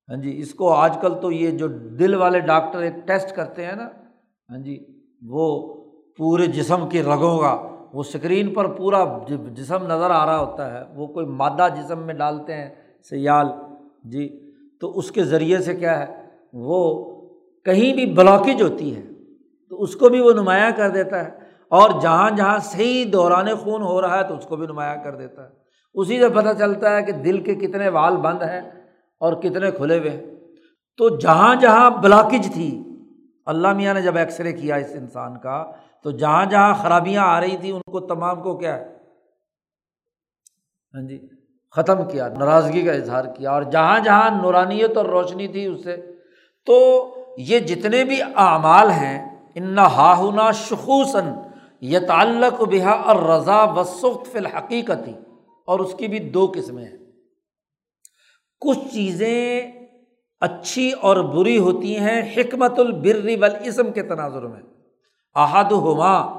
ہاں 0.08 0.16
جی 0.16 0.38
اس 0.38 0.54
کو 0.54 0.72
آج 0.72 0.98
کل 1.00 1.20
تو 1.20 1.32
یہ 1.32 1.50
جو 1.50 1.68
دل 1.68 2.14
والے 2.14 2.40
ڈاکٹر 2.40 2.78
ایک 2.78 2.94
ٹیسٹ 3.06 3.36
کرتے 3.36 3.66
ہیں 3.66 3.72
نا 3.72 3.88
ہاں 4.50 4.58
جی 4.58 4.86
وہ 5.26 5.74
پورے 6.16 6.46
جسم 6.46 6.88
کی 6.88 7.02
رگوں 7.02 7.38
کا 7.38 7.77
وہ 7.92 8.00
اسکرین 8.00 8.54
پر 8.54 8.66
پورا 8.68 9.18
جسم 9.52 9.82
نظر 9.82 10.10
آ 10.10 10.26
رہا 10.26 10.38
ہوتا 10.38 10.72
ہے، 10.72 10.94
وہ 10.94 11.06
کوئی 11.06 11.26
مادہ 11.26 11.68
جسم 11.76 11.98
میں 11.98 12.14
ڈالتے 12.14 12.54
ہیں، 12.54 12.70
سیال 13.10 13.46
جی 14.04 14.52
تو 14.80 14.98
اس 14.98 15.10
کے 15.10 15.24
ذریعے 15.24 15.58
سے 15.58 15.74
کیا 15.74 15.98
ہے، 15.98 16.22
وہ 16.52 17.04
کہیں 17.64 17.92
بھی 17.92 18.06
بلاکیج 18.06 18.62
ہوتی 18.62 18.96
ہے، 18.96 19.02
تو 19.70 19.82
اس 19.82 19.96
کو 19.96 20.08
بھی 20.08 20.20
وہ 20.20 20.32
نمایاں 20.32 20.70
کر 20.76 20.90
دیتا 20.90 21.24
ہے۔ 21.24 21.30
اور 21.68 21.90
جہاں 22.00 22.30
جہاں 22.30 22.58
صحیح 22.58 23.04
دوران 23.12 23.54
خون 23.54 23.82
ہو 23.82 24.02
رہا 24.02 24.18
ہے، 24.18 24.28
تو 24.28 24.34
اس 24.34 24.44
کو 24.44 24.56
بھی 24.56 24.66
نمایاں 24.66 24.96
کر 25.04 25.16
دیتا 25.16 25.42
ہے۔ 25.42 25.48
اسی 25.94 26.18
سے 26.18 26.28
پتہ 26.28 26.48
چلتا 26.58 26.96
ہے 26.96 27.02
کہ 27.02 27.12
دل 27.12 27.40
کے 27.40 27.54
کتنے 27.54 27.88
وال 27.88 28.16
بند 28.16 28.42
ہیں 28.42 28.60
اور 29.20 29.32
کتنے 29.32 29.70
کھلے 29.70 29.98
ہوئے 29.98 30.10
ہیں۔ 30.10 30.26
تو 30.96 31.08
جہاں 31.08 31.54
جہاں 31.54 31.90
بلاکیج 31.90 32.52
تھی، 32.54 32.84
اللہ 33.46 33.72
میاں 33.72 33.94
نے 33.94 34.02
جب 34.02 34.16
ایکس 34.16 34.40
رے 34.40 34.52
کیا 34.52 34.74
اس 34.74 34.90
انسان 34.94 35.38
کا 35.38 35.72
تو 36.04 36.10
جہاں 36.10 36.46
جہاں 36.46 36.74
خرابیاں 36.74 37.24
آ 37.24 37.40
رہی 37.40 37.56
تھیں، 37.56 37.72
ان 37.72 37.80
کو 37.80 38.00
تمام 38.00 38.42
کو 38.42 38.56
کیا 38.56 38.76
ہے؟ 38.76 38.84
ہاں 40.94 41.08
جی 41.08 41.28
ختم 41.70 42.08
کیا، 42.08 42.28
ناراضگی 42.28 42.84
کا 42.84 42.92
اظہار 42.92 43.24
کیا 43.24 43.50
اور 43.50 43.62
جہاں 43.62 44.00
جہاں 44.00 44.42
نورانیت 44.42 44.96
اور 44.96 45.06
روشنی 45.06 45.48
تھی 45.48 45.66
اس 45.66 45.84
سے۔ 45.84 45.96
تو 46.66 46.76
یہ 47.38 47.58
جتنے 47.58 48.04
بھی 48.04 48.22
اعمال 48.22 48.90
ہیں 48.90 49.46
ان 49.54 49.78
ہاہنا 49.78 50.50
شخوصاً 50.50 51.24
یہ 51.80 51.98
تعلق 51.98 52.62
بحا 52.62 52.90
اور 52.90 53.16
رضا 53.16 53.64
و 53.64 53.84
سخت 53.84 54.32
فی 54.32 54.38
الحقیقتی 54.38 55.12
اور 55.66 55.80
اس 55.80 55.94
کی 55.94 56.06
بھی 56.06 56.18
دو 56.18 56.52
قسمیں 56.54 56.84
ہیں۔ 56.84 56.96
کچھ 58.60 58.78
چیزیں 58.92 59.72
اچھی 60.40 60.92
اور 60.92 61.16
بری 61.16 61.58
ہوتی 61.58 61.98
ہیں 61.98 62.34
حکمت 62.36 62.78
البری 62.78 63.36
والاسم 63.36 63.92
کے 63.92 64.02
تناظر 64.02 64.42
میں۔ 64.42 64.60
احد 65.34 65.72
ہما 65.72 66.38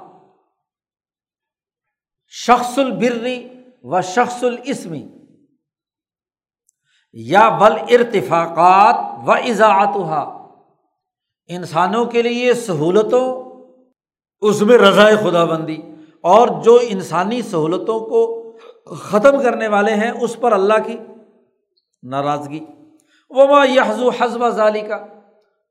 شخص 2.28 2.80
البری 2.80 3.49
و 3.84 4.02
شخص 4.02 4.44
الاسمی 4.44 5.07
یا 7.14 7.49
بل 7.49 7.74
ارتفاقات 7.90 9.28
و 9.28 9.32
اضاعتہ 9.32 10.36
انسانوں 11.48 12.06
کے 12.06 12.22
لیے 12.22 12.53
سہولتوں، 12.53 13.49
اس 14.41 14.61
میں 14.61 14.78
رضائے 14.78 15.16
خدا 15.16 15.45
بندی 15.45 15.82
اور 16.22 16.48
جو 16.64 16.80
انسانی 16.82 17.41
سہولتوں 17.41 17.99
کو 17.99 18.52
ختم 18.95 19.44
کرنے 19.44 19.68
والے 19.68 19.94
ہیں، 19.94 20.11
اس 20.22 20.40
پر 20.40 20.52
اللہ 20.52 20.74
کی 20.86 20.98
ناراضگی۔ 22.03 22.66
وما 23.30 23.66
یحز 23.66 24.03
و 24.03 24.10
حزب 24.10 24.49
ظالی 24.49 24.82
کا 24.82 25.06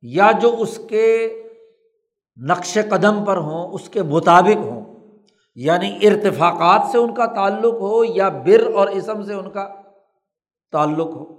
یا 0.02 0.30
جو 0.42 0.56
اس 0.58 0.80
کے 0.88 1.28
نقش 2.38 2.78
قدم 2.90 3.24
پر 3.24 3.36
ہوں، 3.36 3.68
اس 3.68 3.88
کے 3.88 4.02
مطابق 4.02 4.56
ہوں۔ 4.56 4.94
یعنی 5.54 5.98
ارتفاقات 6.02 6.86
سے 6.92 6.98
ان 6.98 7.14
کا 7.14 7.26
تعلق 7.26 7.74
ہو 7.74 8.04
یا 8.04 8.28
بر 8.28 8.74
اور 8.74 8.88
اسم 8.88 9.22
سے 9.22 9.34
ان 9.34 9.50
کا 9.50 9.68
تعلق 10.72 11.08
ہو۔ 11.08 11.38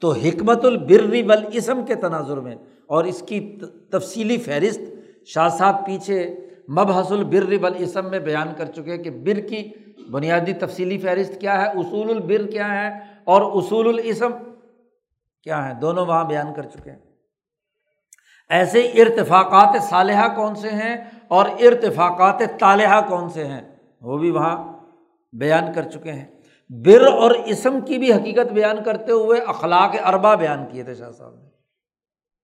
تو 0.00 0.12
حکمت 0.12 0.64
البری 0.64 1.22
والاسم 1.22 1.84
کے 1.84 1.94
تناظر 1.94 2.40
میں 2.40 2.54
اور 2.86 3.04
اس 3.04 3.22
کی 3.22 3.58
تفصیلی 3.92 4.36
فہرست 4.36 4.80
شاہ 5.26 5.48
صاحب 5.48 5.86
پیچھے 5.86 6.36
مبحث 6.68 7.12
البر 7.12 7.54
والاسم 7.60 8.10
میں 8.10 8.18
بیان 8.18 8.48
کر 8.56 8.64
چکے 8.64 8.98
کہ 8.98 9.10
بر 9.10 9.40
کی 9.40 9.70
بنیادی 10.10 10.52
تفصیلی 10.52 10.98
فہرست 10.98 11.40
کیا 11.40 11.62
ہے، 11.62 11.66
اصول 11.66 12.10
البر 12.10 12.46
کیا 12.46 12.68
ہے 12.68 12.88
اور 13.24 13.62
اصول 13.62 13.88
الاسم 13.88 14.30
کیا 15.42 15.68
ہے 15.68 15.74
دونوں 15.74 16.06
وہاں 16.06 16.24
بیان 16.24 16.54
کر 16.54 16.62
چکے 16.62 16.90
ہیں۔ 16.90 17.11
ایسے 18.52 18.80
ارتفاقات 18.80 19.82
صالحہ 19.82 20.34
کون 20.34 20.54
سے 20.54 20.70
ہیں 20.70 20.96
اور 21.28 21.46
ارتفاقات 21.46 22.38
طالحہ 22.60 23.08
کون 23.08 23.28
سے 23.28 23.44
ہیں؟ 23.44 23.76
وہ 24.00 24.18
بھی 24.18 24.30
وہاں 24.30 24.72
بیان 25.32 25.72
کر 25.72 25.82
چکے 25.82 26.12
ہیں۔ 26.12 26.24
بر 26.68 27.06
اور 27.06 27.30
اسم 27.30 27.80
کی 27.80 27.98
بھی 27.98 28.12
حقیقت 28.12 28.52
بیان 28.52 28.82
کرتے 28.84 29.12
ہوئے 29.12 29.40
اخلاق 29.40 29.96
اربا 30.04 30.34
بیان 30.34 30.66
کیے 30.72 30.82
تھے 30.82 30.94
شاہ 30.94 31.10
صاحب 31.10 31.34
نے۔ 31.34 31.48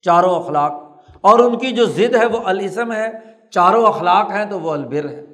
چاروں 0.02 0.34
اخلاق۔ 0.36 0.72
اور 1.20 1.38
ان 1.38 1.58
کی 1.58 1.70
جو 1.70 1.84
ضد 1.84 2.14
ہے 2.14 2.26
وہ 2.26 2.38
الاسم 2.44 2.92
ہے۔ 2.92 3.08
چاروں 3.50 3.86
اخلاق 3.86 4.30
ہیں 4.30 4.44
تو 4.44 4.60
وہ 4.60 4.70
البر 4.70 5.08
ہے 5.08 5.26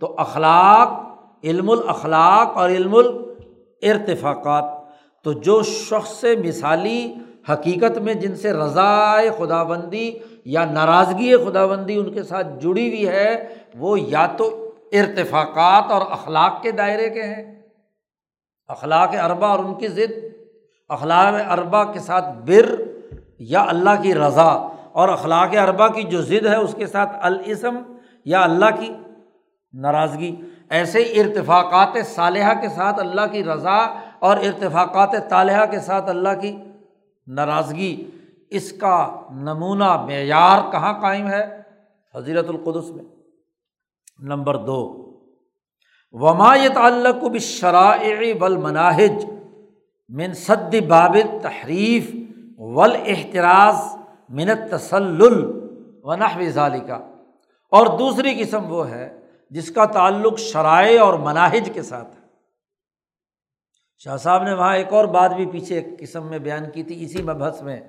تو 0.00 0.14
اخلاق، 0.18 0.88
علم 1.44 1.70
الاخلاق 1.70 2.56
اور 2.56 2.68
علم 2.68 2.94
الارتفاقات۔ 2.94 4.64
تو 5.24 5.32
جو 5.32 5.62
شخص 5.62 6.24
مثالی 6.44 7.14
حقیقت 7.50 7.98
میں 7.98 8.14
جن 8.14 8.36
سے 8.36 8.52
رضائے 8.52 9.30
خدا 9.38 9.62
بندی 9.62 10.10
یا 10.44 10.64
ناراضگی 10.64 11.36
خدا 11.36 11.66
بندی 11.66 11.96
ان 11.96 12.12
کے 12.12 12.22
ساتھ 12.22 12.46
جڑی 12.60 12.88
ہوئی 12.88 13.08
ہے، 13.08 13.48
وہ 13.74 14.00
یا 14.00 14.26
تو 14.36 14.46
ارتفاقات 14.92 15.92
اور 15.92 16.02
اخلاق 16.10 16.62
کے 16.62 16.70
دائرے 16.70 17.08
کے 17.10 17.22
ہیں۔ 17.22 17.44
اخلاق 18.68 19.14
اربا 19.22 19.48
اور 19.48 19.58
ان 19.58 19.74
کی 19.74 19.88
ضد، 19.88 20.12
اخلاق 20.90 21.34
اربا 21.50 21.84
کے 21.92 21.98
ساتھ 21.98 22.24
بر 22.46 22.74
یا 23.38 23.64
اللہ 23.68 24.02
کی 24.02 24.14
رضا، 24.14 24.50
اور 24.92 25.08
اخلاق 25.08 25.56
اربا 25.62 25.88
کی 25.88 26.02
جو 26.02 26.22
ضد 26.22 26.46
ہے، 26.46 26.56
اس 26.56 26.74
کے 26.74 26.86
ساتھ 26.86 27.16
الاسم 27.20 27.76
یا 28.24 28.42
اللہ 28.42 28.70
کی 28.80 28.92
ناراضگی۔ 29.74 30.34
ایسے 30.70 30.98
ارتفاقات 30.98 31.96
صالحہ 32.06 32.54
کے 32.60 32.68
ساتھ 32.68 33.00
اللہ 33.00 33.26
کی 33.32 33.44
رضا 33.44 33.78
اور 34.18 34.36
ارتفاقات 34.36 35.12
طالحہ 35.30 35.64
کے 35.66 35.80
ساتھ 35.80 36.10
اللہ 36.10 36.40
کی 36.40 36.56
ناراضگی، 37.28 38.10
اس 38.50 38.72
کا 38.72 39.20
نمونہ 39.30 39.96
معیار 39.96 40.72
کہاں 40.72 41.00
قائم 41.00 41.28
ہے؟ 41.28 41.62
حضیرت 42.14 42.48
القدس 42.48 42.90
میں۔ 42.90 43.04
نمبر 44.18 44.56
دو، 44.56 45.04
وما 46.12 46.56
تعلق 46.74 47.24
بشرائع 47.24 48.34
و 48.40 48.44
المناہج 48.44 49.24
من 50.08 50.32
صد 50.32 50.74
باب 50.88 51.16
تحریف 51.42 52.16
ول 52.58 52.96
احتراز 53.06 53.96
منت 54.28 54.70
تسل 54.70 55.22
و 56.02 56.14
نحو 56.14 56.40
ذالکا 56.48 56.94
اور 57.70 57.98
دوسری 57.98 58.34
قسم 58.40 58.72
وہ 58.72 58.90
ہے 58.90 59.20
جس 59.50 59.70
کا 59.70 59.84
تعلق 59.84 60.38
شرائع 60.38 61.04
اور 61.04 61.14
مناہج 61.14 61.70
کے 61.74 61.82
ساتھ 61.82 62.08
ہے۔ 62.14 62.17
شاہ 63.98 64.16
صاحب 64.16 64.42
نے 64.42 64.54
وہاں 64.54 64.76
ایک 64.76 64.92
اور 64.92 65.04
بات 65.04 65.32
بھی 65.34 65.46
پیچھے 65.46 65.74
ایک 65.74 66.00
قسم 66.00 66.26
میں 66.26 66.38
بیان 66.38 66.70
کی 66.70 66.82
تھی 66.82 67.04
اسی 67.04 67.22
مبحث 67.22 67.62
میں 67.62 67.80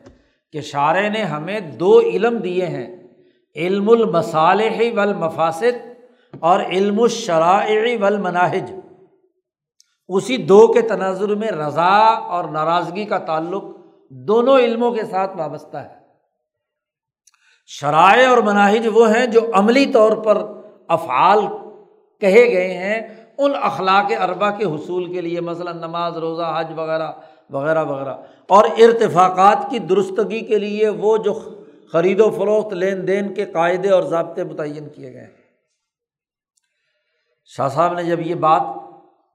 کہ 0.54 0.62
شاعر 0.62 1.10
نے 1.10 1.22
ہمیں 1.22 1.60
دو 1.60 2.00
علم 2.00 2.38
دیے 2.38 2.66
ہیں، 2.66 2.98
علم 3.56 3.90
المصالح 3.90 4.82
والمفاسد 4.96 5.88
اور 6.40 6.60
علم 6.60 7.02
الشرائع 7.02 7.98
والمناہج۔ 8.02 8.72
اسی 10.08 10.38
دو 10.38 10.74
کے 10.74 10.82
تناظر 10.82 11.36
میں 11.36 11.48
رضا 11.48 12.04
اور 12.04 12.46
ناراضگی 12.46 13.06
کا 13.06 13.18
تعلق 13.18 13.64
دونوں 14.10 14.58
علموں 14.60 14.92
کے 14.92 15.04
ساتھ 15.04 15.38
وابستہ 15.38 15.78
ہے۔ 15.78 16.00
شرائع 17.66 18.30
اور 18.30 18.38
مناہج 18.38 18.88
وہ 18.94 19.16
ہیں 19.16 19.26
جو 19.26 19.42
عملی 19.54 19.86
طور 19.86 20.12
پر 20.12 20.38
افعال 20.88 21.40
کہے 22.22 22.46
گئے 22.52 22.78
ہیں 22.78 23.19
ان 23.40 23.52
اخلاق 23.62 24.12
اربا 24.22 24.52
کے 24.52 24.66
حصول 24.66 25.14
کے 25.14 25.22
لیے، 25.22 25.42
مثلاً 25.42 25.78
نماز، 25.78 26.18
روزہ، 26.18 26.56
حج 26.58 26.72
وغیرہ 26.76 27.12
وغیرہ 27.50 27.86
وغیرہ۔ 27.86 28.14
اور 28.48 28.64
ارتفاقات 28.64 29.58
کی 29.70 29.80
درستگی 29.80 30.40
کے 30.40 30.60
لیے 30.60 30.90
وہ 30.90 31.18
جو 31.18 31.64
خرید 31.92 32.20
و 32.20 32.30
فروخت، 32.30 32.74
لین 32.74 33.08
دین 33.08 33.34
کے 33.34 33.46
قاعدے 33.46 33.90
اور 33.90 34.04
ضابطے 34.04 34.44
متعین 34.44 34.90
کیے 34.90 35.14
گئے۔ 35.14 35.22
ہیں 35.22 35.40
شاہ 37.46 37.70
صاحب 37.70 37.94
نے 37.94 38.04
جب 38.04 38.20
یہ 38.20 38.36
بات 38.36 38.62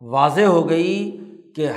واضح 0.01 0.43
ہو 0.43 0.69
گئی 0.69 1.21
کہ 1.57 1.69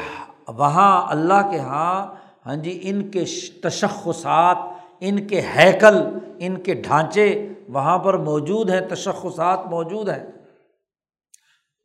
وہاں 0.48 1.08
اللہ 1.10 1.52
کے 1.52 1.58
یہاں 1.58 2.16
ہاں 2.46 2.56
جی 2.56 2.80
ان 2.84 3.12
کے 3.12 3.24
تشخصات، 3.64 4.58
ان 5.00 5.28
کے 5.28 5.42
ہیکل، 5.42 5.98
ان 6.40 6.58
کے 6.58 6.74
ڈھانچے 6.74 7.50
وہاں 7.70 7.98
پر 7.98 8.18
موجود 8.18 8.70
ہیں، 8.70 8.82
تشخصات 8.82 9.60
موجود 9.66 10.10
ہیں۔ 10.10 10.37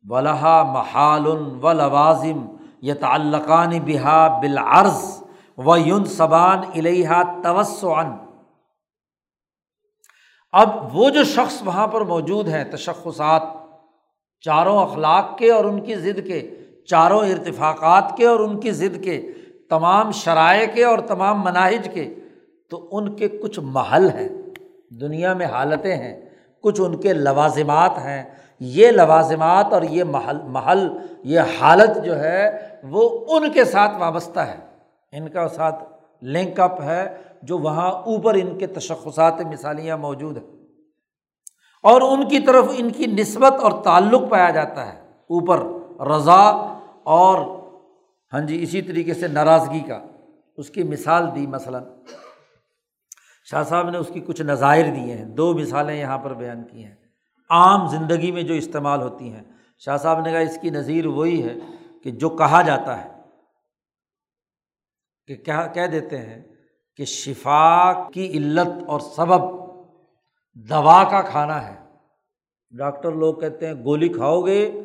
ولہا 0.09 0.63
محال 0.63 1.27
و 1.27 1.73
لوازم 1.73 2.45
یہ 2.81 2.93
تعلقان 2.93 3.79
بحا 3.79 4.27
بالعرض 4.27 5.03
و 5.57 5.77
یون 5.77 6.05
صبان 6.05 6.61
الحا 6.75 7.21
توسعن 7.43 8.11
اب 10.53 10.95
وہ 10.95 11.09
جو 11.09 11.23
شخص 11.23 11.61
وہاں 11.65 11.87
پر 11.87 12.01
موجود 12.01 12.47
ہیں 12.47 12.63
تشخصات 12.63 13.43
چاروں 14.43 14.77
اخلاق 14.81 15.37
کے 15.37 15.51
اور 15.51 15.65
ان 15.65 15.79
کی 15.85 15.95
ضد 15.95 16.19
کے، 16.27 16.41
چاروں 16.89 17.19
ارتفاقات 17.19 18.17
کے 18.17 18.25
اور 18.27 18.39
ان 18.39 18.59
کی 18.59 18.71
ضد 18.71 19.03
کے، 19.03 19.21
تمام 19.69 20.11
شرائع 20.11 20.65
کے 20.75 20.83
اور 20.83 20.99
تمام 20.99 21.41
مناہج 21.41 21.89
کے، 21.93 22.13
تو 22.69 22.87
ان 22.91 23.15
کے 23.15 23.27
کچھ 23.27 23.59
محل 23.59 24.09
ہیں، 24.09 24.27
دنیا 25.01 25.33
میں 25.33 25.45
حالتیں 25.45 25.95
ہیں، 25.95 26.21
کچھ 26.63 26.81
ان 26.81 26.97
کے 27.01 27.13
لوازمات 27.13 27.97
ہیں 27.97 28.23
یہ 28.65 28.91
لوازمات 28.91 29.65
اور 29.71 29.81
یہ 29.81 30.03
محل 30.03 30.37
محل، 30.43 30.89
یہ 31.23 31.39
حالت 31.59 32.05
جو 32.05 32.19
ہے، 32.19 32.67
وہ 32.83 33.25
ان 33.27 33.51
کے 33.51 33.65
ساتھ 33.65 33.97
وابستہ 33.97 34.39
ہے۔ 34.39 34.57
ان 35.11 35.29
کا 35.29 35.47
ساتھ 35.47 35.83
لنک 36.23 36.59
اپ 36.59 36.81
ہے 36.81 37.21
جو 37.41 37.57
وہاں 37.57 37.91
اوپر 37.91 38.33
ان 38.33 38.57
کے 38.57 38.67
تشخصات 38.67 39.41
مثالیاں 39.41 39.97
موجود 39.97 40.37
ہیں۔ 40.37 40.45
اور 41.83 42.01
ان 42.01 42.27
کی 42.27 42.39
طرف 42.39 42.65
ان 42.77 42.89
کی 42.89 43.05
نسبت 43.05 43.53
اور 43.61 43.83
تعلق 43.83 44.21
پایا 44.29 44.49
جاتا 44.49 44.93
ہے۔ 44.93 44.99
اوپر 44.99 45.59
رضا 46.07 46.73
اور 47.03 47.37
ہاں 48.33 48.41
جی 48.41 48.63
اسی 48.63 48.81
طریقے 48.81 49.13
سے 49.13 49.27
ناراضگی 49.27 49.79
کا۔ 49.79 49.99
اس 50.57 50.69
کی 50.69 50.83
مثال 50.83 51.35
دی 51.35 51.47
مثلاً۔ 51.47 51.83
شاہ 53.45 53.63
صاحب 53.63 53.89
نے 53.89 53.97
اس 53.97 54.07
کی 54.13 54.19
کچھ 54.19 54.41
نظائر 54.41 54.85
دیے 54.85 55.13
ہیں۔ 55.13 55.25
دو 55.25 55.53
مثالیں 55.53 55.95
یہاں 55.95 56.17
پر 56.17 56.33
بیان 56.33 56.63
کی 56.71 56.83
ہیں۔ 56.83 56.95
عام 57.53 57.87
زندگی 57.87 58.31
میں 58.31 58.43
جو 58.43 58.53
استعمال 58.53 59.01
ہوتی 59.01 59.33
ہیں۔ 59.33 59.43
شاہ 59.79 59.97
صاحب 59.97 60.19
نے 60.19 60.31
کہا 60.31 60.39
اس 60.39 60.57
کی 60.61 60.69
نظیر 60.69 61.07
وہی 61.07 61.43
ہے 61.43 61.55
کہ 62.03 62.11
جو 62.11 62.29
کہا 62.29 62.61
جاتا 62.61 63.03
ہے 63.03 63.09
کہ 65.27 65.35
کیا 65.35 65.67
کہہ 65.67 65.85
دیتے 65.85 66.17
ہیں 66.17 66.43
کہ 66.95 67.05
شفا 67.05 67.93
کی 68.13 68.37
علت 68.37 68.83
اور 68.87 68.99
سبب 68.99 69.63
دوا 70.53 71.03
کا 71.03 71.21
کھانا 71.21 71.67
ہے۔ 71.67 71.75
ڈاکٹر 72.71 73.11
لوگ 73.11 73.35
کہتے 73.35 73.67
ہیں 73.67 73.73
گولی 73.73 74.09
کھاؤ 74.09 74.41
گے 74.41 74.81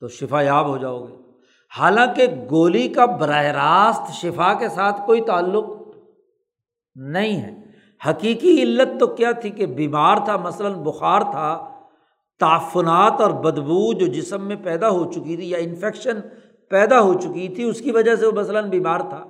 تو 0.00 0.08
شفا 0.08 0.42
یاب 0.42 0.66
ہو 0.66 0.78
جاؤ 0.78 1.06
گے۔ 1.06 1.16
حالانکہ 1.78 2.26
گولی 2.50 2.88
کا 2.88 3.04
براہ 3.04 3.44
راست 3.44 4.12
شفا 4.12 4.54
کے 4.54 4.68
ساتھ 4.68 5.00
کوئی 5.06 5.20
تعلق 5.20 5.64
نہیں 6.94 7.42
ہے۔ 7.42 7.50
حقیقی 8.06 8.62
علت 8.62 9.00
تو 9.00 9.06
کیا 9.06 9.32
تھی 9.32 9.50
کہ 9.50 9.66
بیمار 9.66 10.16
تھا، 10.24 10.36
مثلاً 10.36 10.72
بخار 10.72 11.20
تھا 11.20 11.77
تعفنات 12.40 13.20
اور 13.20 13.30
بدبو 13.30 13.92
جو 13.92 14.06
جسم 14.06 14.46
میں 14.46 14.56
پیدا 14.56 14.88
ہو 14.88 15.12
چکی 15.12 15.36
تھی 15.36 15.50
یا 15.50 15.58
انفیکشن 15.58 16.20
پیدا 16.68 17.00
ہو 17.00 17.14
چکی 17.14 17.48
تھی، 17.48 17.64
اس 17.64 17.80
کی 17.80 17.90
وجہ 17.90 18.16
سے 18.16 18.26
وہ 18.26 18.32
مثلاً 18.32 18.68
بیمار 18.68 19.00
تھا۔ 19.00 19.24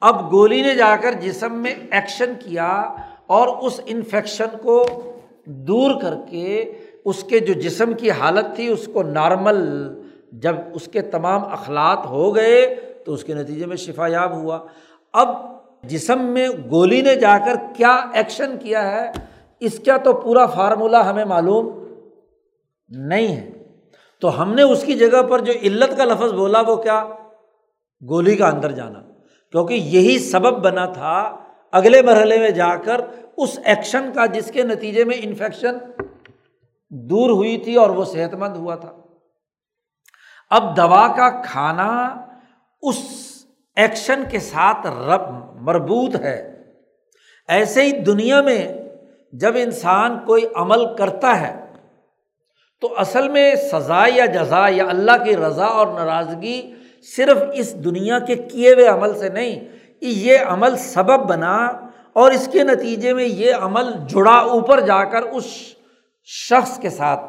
اب 0.00 0.32
گولی 0.32 0.62
نے 0.62 0.74
جا 0.74 0.96
کر 1.02 1.12
جسم 1.12 1.52
میں 1.52 1.74
ایکشن 1.90 2.32
کیا 2.38 2.94
اور 3.26 3.48
اس 3.48 3.80
انفیکشن 3.86 4.56
کو 4.62 5.02
دور 5.44 6.00
کر 6.02 6.14
کے 6.30 6.72
اس 7.04 7.24
کے 7.24 7.38
جو 7.38 7.52
جسم 7.52 7.92
کی 7.92 8.10
حالت 8.10 8.44
تھی، 8.54 8.68
اس 8.68 8.88
کو 8.92 9.02
نارمل 9.02 9.64
جب 10.32 10.56
اس 10.74 10.88
کے 10.88 11.02
تمام 11.02 11.44
اخلاط 11.44 12.06
ہو 12.06 12.34
گئے 12.34 12.74
تو 13.04 13.12
اس 13.12 13.24
کے 13.24 13.34
نتیجے 13.34 13.66
میں 13.66 13.76
شفا 13.76 14.06
یاب 14.06 14.36
ہوا۔ 14.36 14.58
اب 15.12 15.28
جسم 15.82 16.22
میں 16.22 16.48
گولی 16.70 17.00
نے 17.00 17.16
جا 17.16 17.38
کر 17.38 17.54
کیا 17.76 18.06
ایکشن 18.12 18.56
کیا 18.62 18.90
ہے، 18.90 19.12
اس 19.60 19.80
کا 19.86 19.96
تو 19.96 20.12
پورا 20.12 20.46
فارمولہ 20.46 20.96
ہمیں 20.96 21.24
معلوم 21.24 21.83
نہیں 22.94 23.36
ہے۔ 23.36 23.50
تو 24.20 24.42
ہم 24.42 24.54
نے 24.54 24.62
اس 24.62 24.84
کی 24.84 24.94
جگہ 24.94 25.22
پر 25.22 25.38
جو 25.38 25.52
علت 25.62 25.96
کا 25.96 26.04
لفظ 26.04 26.32
بولا 26.32 26.60
وہ 26.60 26.76
کیا؟ 26.76 27.04
گولی 28.08 28.36
کا 28.36 28.48
اندر 28.48 28.70
جانا۔ 28.70 29.00
کیونکہ 29.52 29.74
یہی 29.74 30.18
سبب 30.18 30.64
بنا 30.64 30.86
تھا 30.86 31.36
اگلے 31.72 32.02
مرحلے 32.02 32.38
میں 32.38 32.50
جا 32.50 32.76
کر 32.76 33.00
اس 33.36 33.58
ایکشن 33.64 34.10
کا 34.14 34.26
جس 34.26 34.50
کے 34.50 34.62
نتیجے 34.62 35.04
میں 35.04 35.16
انفیکشن 35.20 35.76
دور 36.90 37.30
ہوئی 37.30 37.58
تھی 37.58 37.74
اور 37.74 37.90
وہ 37.90 38.04
صحت 38.04 38.34
مند 38.34 38.56
ہوا 38.56 38.74
تھا۔ 38.74 38.92
اب 40.50 40.76
دوا 40.76 41.16
کا 41.16 41.42
کھانا 41.42 42.16
اس 42.82 42.96
ایکشن 43.76 44.22
کے 44.30 44.38
ساتھ 44.38 44.86
رب 44.86 45.20
مربوط 45.62 46.16
ہے۔ 46.16 46.62
ایسے 47.48 47.82
ہی 47.82 47.90
دنیا 47.90 48.40
میں 48.40 48.72
جب 49.32 49.52
انسان 49.56 50.18
کوئی 50.26 50.46
عمل 50.54 50.96
کرتا 50.96 51.40
ہے 51.40 51.63
تو 52.84 52.94
اصل 52.96 53.28
میں 53.28 53.54
سزا 53.54 54.04
یا 54.14 54.26
جزا 54.26 54.66
یا 54.68 54.84
اللہ 54.88 55.24
کی 55.24 55.36
رضا 55.36 55.64
اور 55.64 55.86
ناراضگی 55.86 56.74
صرف 57.16 57.38
اس 57.52 57.84
دنیا 57.84 58.18
کے 58.18 58.34
کیے 58.34 58.74
ہوئے 58.74 58.86
عمل 58.86 59.18
سے 59.18 59.28
نہیں 59.28 59.60
یہ 60.00 60.38
عمل 60.46 60.76
سبب 60.76 61.28
بنا 61.28 61.66
اور 62.12 62.30
اس 62.30 62.48
کے 62.52 62.62
نتیجے 62.62 63.14
میں 63.14 63.24
یہ 63.24 63.54
عمل 63.54 63.92
جڑا 64.08 64.36
اوپر 64.36 64.80
جا 64.80 65.04
کر 65.04 65.22
اس 65.22 65.44
شخص 66.24 66.78
کے 66.78 66.90
ساتھ۔ 66.90 67.20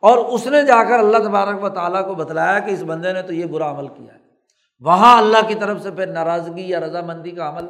اور 0.00 0.18
اس 0.18 0.46
نے 0.46 0.62
جا 0.62 0.84
کر 0.84 0.98
اللہ 0.98 1.18
تبارک 1.18 1.64
و 1.64 1.68
تعالیٰ 1.68 2.06
کو 2.06 2.14
بتلایا 2.14 2.58
کہ 2.58 2.70
اس 2.70 2.82
بندے 2.82 3.12
نے 3.12 3.22
تو 3.22 3.34
یہ 3.34 3.46
برا 3.46 3.70
عمل 3.70 3.88
کیا 3.88 4.14
ہے۔ 4.14 4.18
وہاں 4.80 5.18
اللہ 5.18 5.48
کی 5.48 5.54
طرف 5.54 5.82
سے 5.82 5.90
پھر 5.90 6.06
ناراضگی 6.06 6.68
یا 6.68 6.80
رضامندی 6.80 7.30
کا 7.30 7.48
عمل 7.48 7.66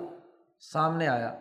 سامنے 0.73 1.09
آیا۔ 1.09 1.35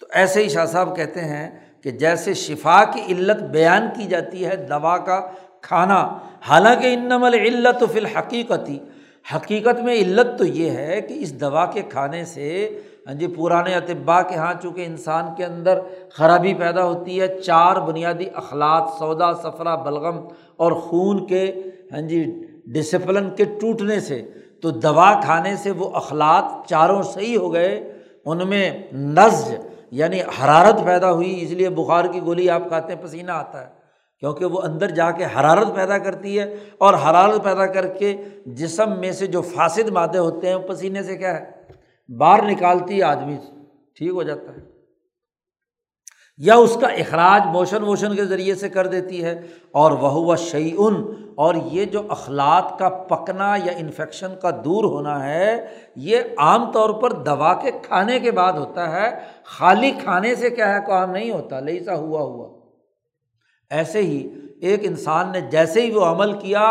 تو 0.00 0.06
ایسے 0.10 0.42
ہی 0.42 0.48
شاہ 0.48 0.66
صاحب 0.66 0.96
کہتے 0.96 1.20
ہیں 1.20 1.63
کہ 1.84 1.90
جیسے 2.00 2.34
شفا 2.34 2.82
کی 2.92 3.00
علت 3.12 3.42
بیان 3.52 3.88
کی 3.96 4.06
جاتی 4.06 4.44
ہے 4.46 4.56
دوا 4.68 4.96
کا 5.06 5.20
کھانا، 5.62 6.00
حالانکہ 6.48 6.92
ان 6.94 7.04
نمل 7.08 7.34
علت 7.34 7.82
و 7.82 7.86
فی 7.92 7.98
الحقیقتی 7.98 8.78
حقیقت 9.26 9.80
میں 9.84 9.94
علت 9.94 10.38
تو 10.38 10.44
یہ 10.46 10.70
ہے 10.70 11.00
کہ 11.00 11.14
اس 11.18 11.40
دوا 11.40 11.64
کے 11.72 11.82
کھانے 11.90 12.24
سے 12.24 12.48
ہاں 13.06 13.14
جی 13.14 13.26
پرانے 13.36 13.74
اطباء 13.74 14.20
کے 14.28 14.34
یہاں 14.34 14.52
چونکہ 14.62 14.84
انسان 14.86 15.24
کے 15.36 15.44
اندر 15.44 15.78
خرابی 16.16 16.52
پیدا 16.54 16.84
ہوتی 16.84 17.20
ہے، 17.20 17.28
چار 17.40 17.80
بنیادی 17.86 18.26
اخلاق، 18.34 18.94
سودا 18.98 19.32
سفرا 19.42 19.74
بلغم 19.84 20.18
اور 20.56 20.72
خون 20.84 21.26
کے 21.26 21.44
ہاں 21.92 22.00
جی 22.08 22.24
ڈسپلن 22.74 23.28
کے 23.36 23.44
ٹوٹنے 23.60 23.98
سے، 24.00 24.22
تو 24.60 24.70
دوا 24.70 25.12
کھانے 25.24 25.54
سے 25.62 25.70
وہ 25.78 25.90
اخلاق 25.94 26.66
چاروں 26.68 27.02
صحیح 27.12 27.36
ہو 27.36 27.52
گئے، 27.52 27.72
ان 28.26 28.48
میں 28.48 28.70
نزج 28.92 29.54
یعنی 29.94 30.20
حرارت 30.20 30.84
پیدا 30.84 31.12
ہوئی، 31.12 31.42
اس 31.42 31.50
لیے 31.50 31.68
بخار 31.68 32.04
کی 32.04 32.20
گولی 32.20 32.50
آپ 32.50 32.62
کھاتے 32.68 32.94
ہیں، 32.94 33.02
پسینہ 33.02 33.32
آتا 33.32 33.60
ہے۔ 33.60 33.84
کیونکہ 34.20 34.44
وہ 34.44 34.62
اندر 34.62 34.90
جا 34.90 35.10
کے 35.10 35.24
حرارت 35.24 35.74
پیدا 35.74 35.98
کرتی 35.98 36.38
ہے 36.38 36.54
اور 36.78 36.94
حرارت 36.94 37.44
پیدا 37.44 37.66
کر 37.66 37.86
کے 37.86 38.16
جسم 38.46 38.98
میں 38.98 39.12
سے 39.12 39.26
جو 39.26 39.42
فاسد 39.42 39.88
مادے 39.88 40.18
ہوتے 40.18 40.48
ہیں، 40.48 40.54
وہ 40.54 40.68
پسینے 40.68 41.02
سے 41.02 41.16
کیا 41.16 41.40
ہے؟ 41.40 41.50
باہر 42.16 42.42
نکالتی 42.42 42.98
ہے 42.98 43.02
آدمی، 43.02 43.36
ٹھیک 43.94 44.10
ہو 44.10 44.22
جاتا 44.22 44.52
ہے۔ 44.52 44.73
یا 46.38 46.54
اس 46.56 46.76
کا 46.80 46.86
اخراج 47.00 47.46
موشن 47.52 47.82
ووشن 47.82 48.14
کے 48.16 48.24
ذریعے 48.24 48.54
سے 48.54 48.68
کر 48.68 48.86
دیتی 48.86 49.22
ہے، 49.24 49.34
اور 49.72 49.92
وہ 49.92 50.36
شعیون 50.36 50.94
اور 51.36 51.54
یہ 51.72 51.84
جو 51.84 52.02
اخلاق 52.08 52.78
کا 52.78 52.88
پکنا 53.08 53.54
یا 53.64 53.72
انفیکشن 53.76 54.34
کا 54.42 54.50
دور 54.64 54.84
ہونا 54.84 55.22
ہے، 55.26 55.66
یہ 55.96 56.18
عام 56.38 56.70
طور 56.72 56.90
پر 57.02 57.12
دوا 57.22 57.52
کے 57.54 57.70
کھانے 57.82 58.18
کے 58.20 58.30
بعد 58.30 58.52
ہوتا 58.52 58.90
ہے۔ 58.92 59.10
خالی 59.48 59.90
کھانے 60.02 60.34
سے 60.34 60.50
کیا 60.50 60.74
ہے 60.74 60.80
کام 60.86 61.10
نہیں 61.10 61.30
ہوتا 61.30 61.60
لئی 61.60 61.78
سا 61.84 61.94
ہوا 61.94 62.22
ہوا۔ 62.22 62.48
ایسے 63.70 64.02
ہی 64.02 64.28
ایک 64.60 64.80
انسان 64.84 65.32
نے 65.32 65.40
جیسے 65.50 65.82
ہی 65.82 65.90
وہ 65.90 66.04
عمل 66.04 66.32
کیا، 66.32 66.66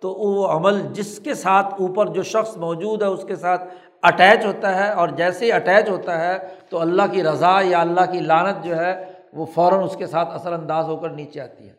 تو 0.00 0.10
وہ 0.10 0.46
عمل 0.48 0.80
جس 0.92 1.18
کے 1.18 1.34
ساتھ 1.34 1.74
اوپر 1.74 2.06
جو 2.06 2.22
شخص 2.24 2.56
موجود 2.56 3.02
ہے، 3.02 3.08
اس 3.08 3.24
کے 3.28 3.36
ساتھ 3.36 3.62
اٹیچ 4.04 4.44
ہوتا 4.44 4.76
ہے 4.76 4.92
اور 4.92 5.08
جیسے 5.08 5.46
ہی 5.46 5.52
اٹیچ 5.52 5.88
ہوتا 5.88 6.20
ہے 6.20 6.48
تو 6.70 6.80
اللہ 6.80 7.02
کی 7.12 7.22
رضا 7.22 7.60
یا 7.62 7.80
اللہ 7.80 8.12
کی 8.12 8.20
لانت 8.20 8.64
جو 8.64 8.76
ہے 8.76 9.12
وہ 9.32 9.46
فوراً 9.46 9.84
اس 9.84 9.96
کے 9.96 10.06
ساتھ 10.06 10.28
اثر 10.30 10.52
انداز 10.52 10.84
ہو 10.84 10.96
کر 10.96 11.08
نیچے 11.08 11.40
آتی 11.40 11.68
ہے۔ 11.68 11.74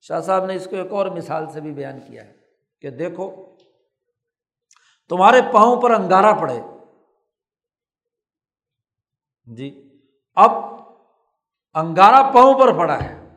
شاہ 0.00 0.20
صاحب 0.20 0.44
نے 0.44 0.54
اس 0.54 0.64
کو 0.70 0.76
ایک 0.76 0.92
اور 0.92 1.06
مثال 1.06 1.50
سے 1.50 1.60
بھی 1.60 1.72
بیان 1.72 2.00
کیا 2.00 2.24
ہے 2.24 2.32
کہ 2.80 2.90
دیکھو، 2.90 3.30
تمہارے 5.08 5.40
پاؤں 5.52 5.82
پر 5.82 5.90
انگارا 5.90 6.32
پڑے۔ 6.32 6.60
جی 9.46 9.98
اب 10.34 10.52
انگارا 11.74 12.30
پاؤں 12.34 12.58
پر 12.58 12.78
پڑا 12.78 13.02
ہے 13.02 13.28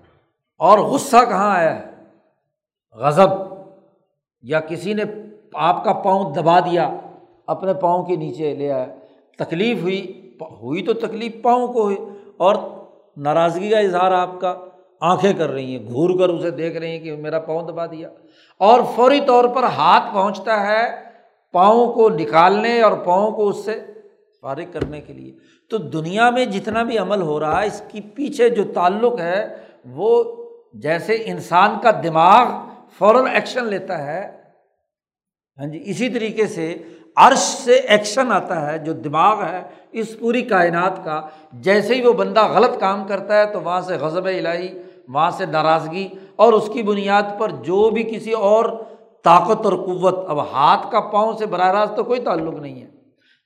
اور 0.58 0.80
غصہ 0.80 1.18
کہاں 1.30 1.56
آیا 1.56 1.80
ہے؟ 1.80 1.92
غضب۔ 2.94 3.30
یا 4.42 4.60
کسی 4.60 4.94
نے 4.94 5.04
آپ 5.54 5.84
کا 5.84 5.94
پاؤں 5.94 6.34
دبا 6.34 6.60
دیا۔ 6.60 6.90
اپنے 7.50 7.74
پاؤں 7.74 8.06
کے 8.06 8.16
نیچے 8.16 8.56
لے 8.56 8.72
آیا 8.72 8.86
تکلیف 9.38 9.82
ہوئی 9.82 10.32
ہوئی 10.42 10.84
تو 10.84 10.94
تکلیف 10.94 11.42
پاؤں 11.42 11.68
کو 11.68 11.82
ہوئی۔ 11.82 11.98
اور 12.38 12.56
ناراضگی 13.18 13.70
کا 13.70 13.80
اظہار 13.80 14.12
آپ 14.12 14.40
کا 14.40 14.56
آنکھیں 15.02 15.34
کر 15.34 15.50
رہی 15.50 15.78
ہیں، 15.78 15.88
گھور 15.88 16.20
کر 16.20 16.30
اسے 16.30 16.52
دیکھ 16.52 16.78
رہی 16.78 16.88
ہیں 16.88 17.00
کہ 17.00 17.16
میرا 17.16 17.40
پاؤں 17.40 17.62
دبا 17.62 17.86
دیا۔ 17.86 18.10
اور 18.58 18.80
فوری 18.96 19.20
طور 19.28 19.44
پر 19.44 19.64
ہاتھ 19.64 20.14
پہنچتا 20.14 20.68
ہے 20.68 20.92
پاؤں 21.52 21.94
کو 21.94 22.10
نکالنے 22.10 22.82
اور 22.82 22.92
پاؤں 22.92 23.32
کو 23.32 23.48
اس 23.48 23.66
سے 23.66 23.80
فارغ 24.42 24.64
کرنے 24.72 25.02
کے 25.02 25.14
لیے۔ 25.14 25.34
تو 25.70 25.78
دنیا 25.78 26.30
میں 26.30 26.46
جتنا 26.46 26.84
بھی 26.84 26.98
عمل 26.98 27.22
ہو 27.22 27.40
رہا 27.40 27.62
ہے، 27.62 27.68
اس 27.68 27.82
کی 27.88 28.02
پیچھے 28.02 28.50
جو 28.50 28.64
تعلق 28.74 29.20
ہے، 29.20 29.56
وہ 29.86 30.24
جیسے 30.74 31.24
انسان 31.26 31.76
کا 31.84 31.92
دماغ 32.04 32.48
فوراً 32.98 33.28
ایکشن 33.28 33.66
لیتا 33.66 34.06
ہے۔ 34.06 34.40
ہاں 35.58 35.68
جی 35.68 35.82
اسی 35.86 36.10
طریقے 36.10 36.48
سے 36.48 36.76
عرش 37.20 37.38
سے 37.38 37.74
ایکشن 37.74 38.32
آتا 38.32 38.72
ہے، 38.72 38.78
جو 38.78 38.94
دماغ 38.94 39.44
ہے، 39.44 39.64
اس 39.92 40.20
پوری 40.20 40.42
کائنات 40.42 41.06
کا، 41.06 41.22
جیسے 41.54 41.96
ہی 41.96 42.02
وہ 42.02 42.14
بندہ 42.14 42.48
غلط 42.48 42.80
کام 42.80 43.08
کرتا 43.08 43.38
ہے، 43.38 43.46
تو 43.46 43.62
وہاں 43.62 43.82
سے 43.82 43.94
غضب 43.94 44.26
الہی، 44.26 44.82
وہاں 45.08 45.32
سے 45.32 45.46
ناراضگی 45.46 46.08
اور 46.36 46.54
اس 46.54 46.70
کی 46.74 46.84
بنیاد 46.84 47.24
پر 47.38 47.50
جو 47.50 47.90
بھی 47.90 48.04
کسی 48.04 48.32
اور 48.32 48.66
طاقت 49.24 49.66
اور 49.66 49.74
قوت، 49.74 50.30
اب 50.30 50.40
ہاتھ 50.40 50.92
کا 50.92 51.00
پاؤں 51.00 51.38
سے 51.38 51.46
براہ 51.46 51.72
راست 51.72 51.96
تو 51.96 52.04
کوئی 52.04 52.22
تعلق 52.22 52.54
نہیں 52.54 52.82
ہے۔ 52.82 52.88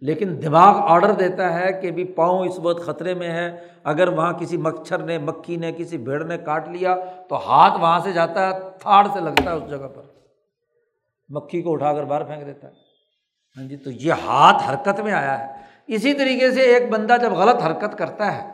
لیکن 0.02 0.42
دماغ 0.44 0.76
آڈر 0.78 1.12
دیتا 1.12 1.60
ہے 1.60 1.74
کہ 1.74 1.92
بھی 1.92 2.04
پاؤں 2.04 2.46
اس 2.46 2.60
وقت 2.60 2.86
خطرے 2.86 3.14
میں 3.14 3.32
ہے۔ 3.32 3.58
اگر 3.84 4.08
وہاں 4.08 4.34
کسی 4.34 4.58
مچھر 4.58 4.98
نے، 4.98 5.18
مکھی 5.18 5.56
نے، 5.56 5.72
کسی 5.78 5.98
بھیڑ 5.98 6.24
نے 6.24 6.38
کاٹ 6.38 6.70
لیا، 6.70 6.96
تو 7.30 7.36
ہاتھ 7.36 7.82
وہاں 7.82 8.00
سے 8.00 8.12
جاتا 8.12 8.48
ہے، 8.48 8.60
تھاڑ 8.80 9.08
سے 9.14 9.20
لگتا 9.20 9.52
ہے 9.52 9.56
اس 9.56 9.70
جگہ 9.70 9.88
پر۔ 9.96 10.02
مکھی 11.30 11.62
کو 11.62 11.74
اٹھا 11.74 11.94
کر 11.94 12.04
باہر 12.04 12.24
پھینک 12.24 12.46
دیتا 12.46 12.68
ہے۔ 12.68 12.83
ہاں 13.58 13.64
جی 13.64 13.78
تو 13.78 13.92
یہ 13.92 14.14
ہاتھ 14.14 14.64
حرکت 14.70 15.00
میں 15.00 15.14
آیا 15.14 15.40
ہے۔ 15.40 15.54
اسی 15.88 16.14
طریقے 16.14 16.52
سے 16.52 16.62
ایک 16.62 16.90
بندہ 16.92 17.16
جب 17.22 17.32
غلط 17.32 17.64
حرکت 17.64 17.98
کرتا 17.98 18.38
ہے، 18.38 18.52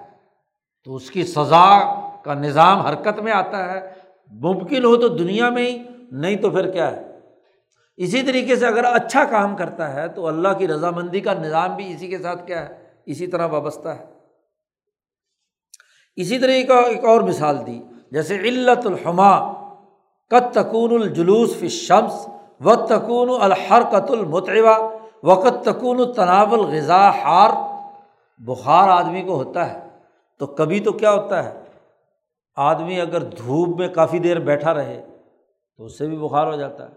تو 0.84 0.96
اس 0.96 1.12
کی 1.12 1.24
سزا 1.24 2.00
کا 2.22 2.34
نظام 2.34 2.80
حرکت 2.80 3.20
میں 3.20 3.32
آتا 3.32 3.74
ہے۔ 3.74 3.94
ممکن 4.32 4.86
ہو 4.86 4.98
تو 4.98 5.08
دنیا 5.08 5.50
میں 5.50 5.72
ہی، 5.72 5.84
نہیں 6.12 6.36
تو 6.36 6.50
پھر 6.50 6.72
کیا 6.72 6.92
ہے؟ 6.92 7.20
اسی 7.98 8.22
طریقے 8.22 8.56
سے 8.56 8.68
اگر 8.68 8.84
اچھا 8.84 9.24
کام 9.24 9.56
کرتا 9.56 9.94
ہے، 9.94 10.08
تو 10.08 10.28
اللہ 10.28 10.48
کی 10.58 10.68
رضامندی 10.68 11.20
کا 11.20 11.34
نظام 11.34 11.76
بھی 11.76 11.94
اسی 11.94 12.08
کے 12.08 12.18
ساتھ 12.18 12.48
کیا 12.48 12.70
ہے؟ 12.70 12.84
اسی 13.06 13.28
طرح 13.28 13.46
وابستہ 13.46 13.90
ہے۔ 13.90 14.06
اسی 16.16 16.40
طرح 16.40 16.52
کا 16.68 16.76
ایک 16.76 17.06
اور 17.06 17.22
مثال 17.22 17.68
دی، 17.68 17.82
جیسے 18.12 18.36
علت 18.36 18.86
الحما 18.86 19.54
قط 20.28 20.54
تکون 20.54 21.02
الجلوس 21.02 21.56
فی 21.56 21.70
شمس 21.70 22.30
و 22.62 22.76
تکون 22.76 23.30
الحرکت 23.42 24.12
المتوا 24.12 24.78
وقت 25.24 25.64
تکون 25.66 26.14
تناول 26.14 26.60
غذا 26.60 27.10
ہار 27.10 27.50
بخار 28.40 28.90
آدمی 28.90 29.22
کو 29.22 29.36
ہوتا 29.36 29.74
ہے، 29.74 29.80
تو 30.38 30.46
کبھی 30.46 30.80
تو 30.80 30.92
کیا 30.92 31.12
ہوتا 31.12 31.44
ہے؟ 31.44 31.60
آدمی 32.56 33.02
اگر 33.02 33.24
دھوپ 33.24 33.80
میں 33.80 33.88
کافی 33.88 34.20
دیر 34.20 34.40
بیٹھا 34.40 34.74
رہے، 34.74 35.02
تو 35.78 35.86
اس 35.86 35.98
سے 35.98 36.08
بھی 36.08 36.18
بخار 36.18 36.48
ہو 36.48 36.56
جاتا 36.56 36.84
ہے۔ 36.84 36.94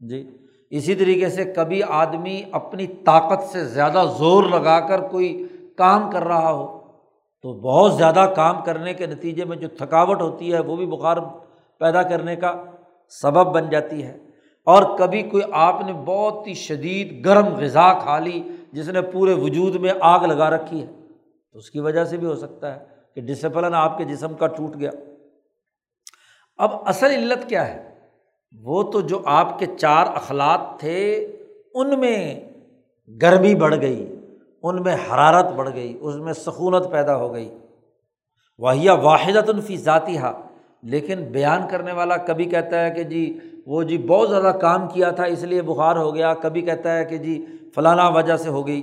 جی 0.00 0.36
اسی 0.70 0.94
طریقے 0.94 1.28
سے 1.28 1.44
کبھی 1.44 1.82
آدمی 1.82 2.42
اپنی 2.52 2.86
طاقت 2.86 3.42
سے 3.42 3.64
زیادہ 3.64 4.04
زور 4.18 4.44
لگا 4.44 4.80
کر 4.80 5.00
کوئی 5.00 5.48
کام 5.76 6.10
کر 6.10 6.24
رہا 6.24 6.52
ہو، 6.52 6.66
تو 7.42 7.52
بہت 7.52 7.94
زیادہ 7.94 8.32
کام 8.36 8.62
کرنے 8.62 8.94
کے 8.94 9.06
نتیجے 9.06 9.44
میں 9.44 9.56
جو 9.56 9.68
تھکاوٹ 9.68 10.22
ہوتی 10.22 10.52
ہے، 10.52 10.60
وہ 10.60 10.76
بھی 10.76 10.86
بخار 10.86 11.16
پیدا 11.80 12.02
کرنے 12.02 12.36
کا 12.36 12.54
سبب 13.22 13.46
بن 13.46 13.70
جاتی 13.70 14.02
ہے۔ 14.02 14.18
اور 14.70 14.82
کبھی 14.98 15.22
کوئی 15.22 15.42
آپ 15.52 15.80
نے 15.86 15.92
بہت 15.92 16.46
ہی 16.46 16.54
شدید 16.54 17.24
گرم 17.26 17.54
غذا 17.54 17.92
کھا 17.92 18.18
لی 18.18 18.42
جس 18.72 18.88
نے 18.88 19.02
پورے 19.02 19.32
وجود 19.32 19.74
میں 19.74 19.92
آگ 20.00 20.20
لگا 20.20 20.50
رکھی 20.50 20.80
ہے، 20.82 20.86
تو 21.52 21.58
اس 21.58 21.70
کی 21.70 21.80
وجہ 21.80 22.04
سے 22.04 22.16
بھی 22.16 22.26
ہو 22.26 22.34
سکتا 22.34 22.74
ہے 22.74 22.84
کہ 23.14 23.20
ڈسپلن 23.20 23.74
آپ 23.74 23.98
کے 23.98 24.04
جسم 24.04 24.34
کا 24.34 24.46
ٹوٹ 24.46 24.76
گیا۔ 24.78 24.90
اب 26.58 26.70
اصل 26.86 27.10
علت 27.10 27.48
کیا 27.48 27.66
ہے؟ 27.68 27.94
وہ 28.52 28.82
تو 28.82 29.00
جو 29.00 29.22
آپ 29.26 29.58
کے 29.58 29.66
چار 29.78 30.06
اخلاق 30.06 30.78
تھے، 30.78 31.26
ان 31.74 32.00
میں 32.00 32.40
گرمی 33.22 33.54
بڑھ 33.54 33.74
گئی، 33.80 34.16
ان 34.62 34.82
میں 34.82 34.94
حرارت 34.94 35.52
بڑھ 35.52 35.70
گئی، 35.74 35.98
اس 36.00 36.14
میں 36.14 36.32
سکونت 36.32 36.90
پیدا 36.90 37.16
ہو 37.16 37.32
گئی۔ 37.34 37.48
واحیہ 38.58 38.90
واحد 38.90 39.48
الفی 39.48 39.76
ذاتی 39.76 40.18
ہا 40.18 40.32
لیکن 40.82 41.24
بیان 41.24 41.68
کرنے 41.70 41.92
والا 41.92 42.16
کبھی 42.16 42.44
کہتا 42.44 42.84
ہے 42.84 42.90
کہ 42.90 43.02
جی 43.02 43.38
وہ 43.70 43.82
جی 43.82 43.98
بہت 43.98 44.30
زیادہ 44.30 44.52
کام 44.60 44.88
کیا 44.88 45.10
تھا، 45.10 45.24
اس 45.24 45.42
لیے 45.42 45.62
بخار 45.62 45.96
ہو 45.96 46.14
گیا۔ 46.14 46.34
کبھی 46.34 46.60
کہتا 46.60 46.98
ہے 46.98 47.04
کہ 47.04 47.18
جی 47.18 47.46
فلانا 47.74 48.08
وجہ 48.08 48.36
سے 48.36 48.48
ہو 48.48 48.66
گئی۔ 48.66 48.82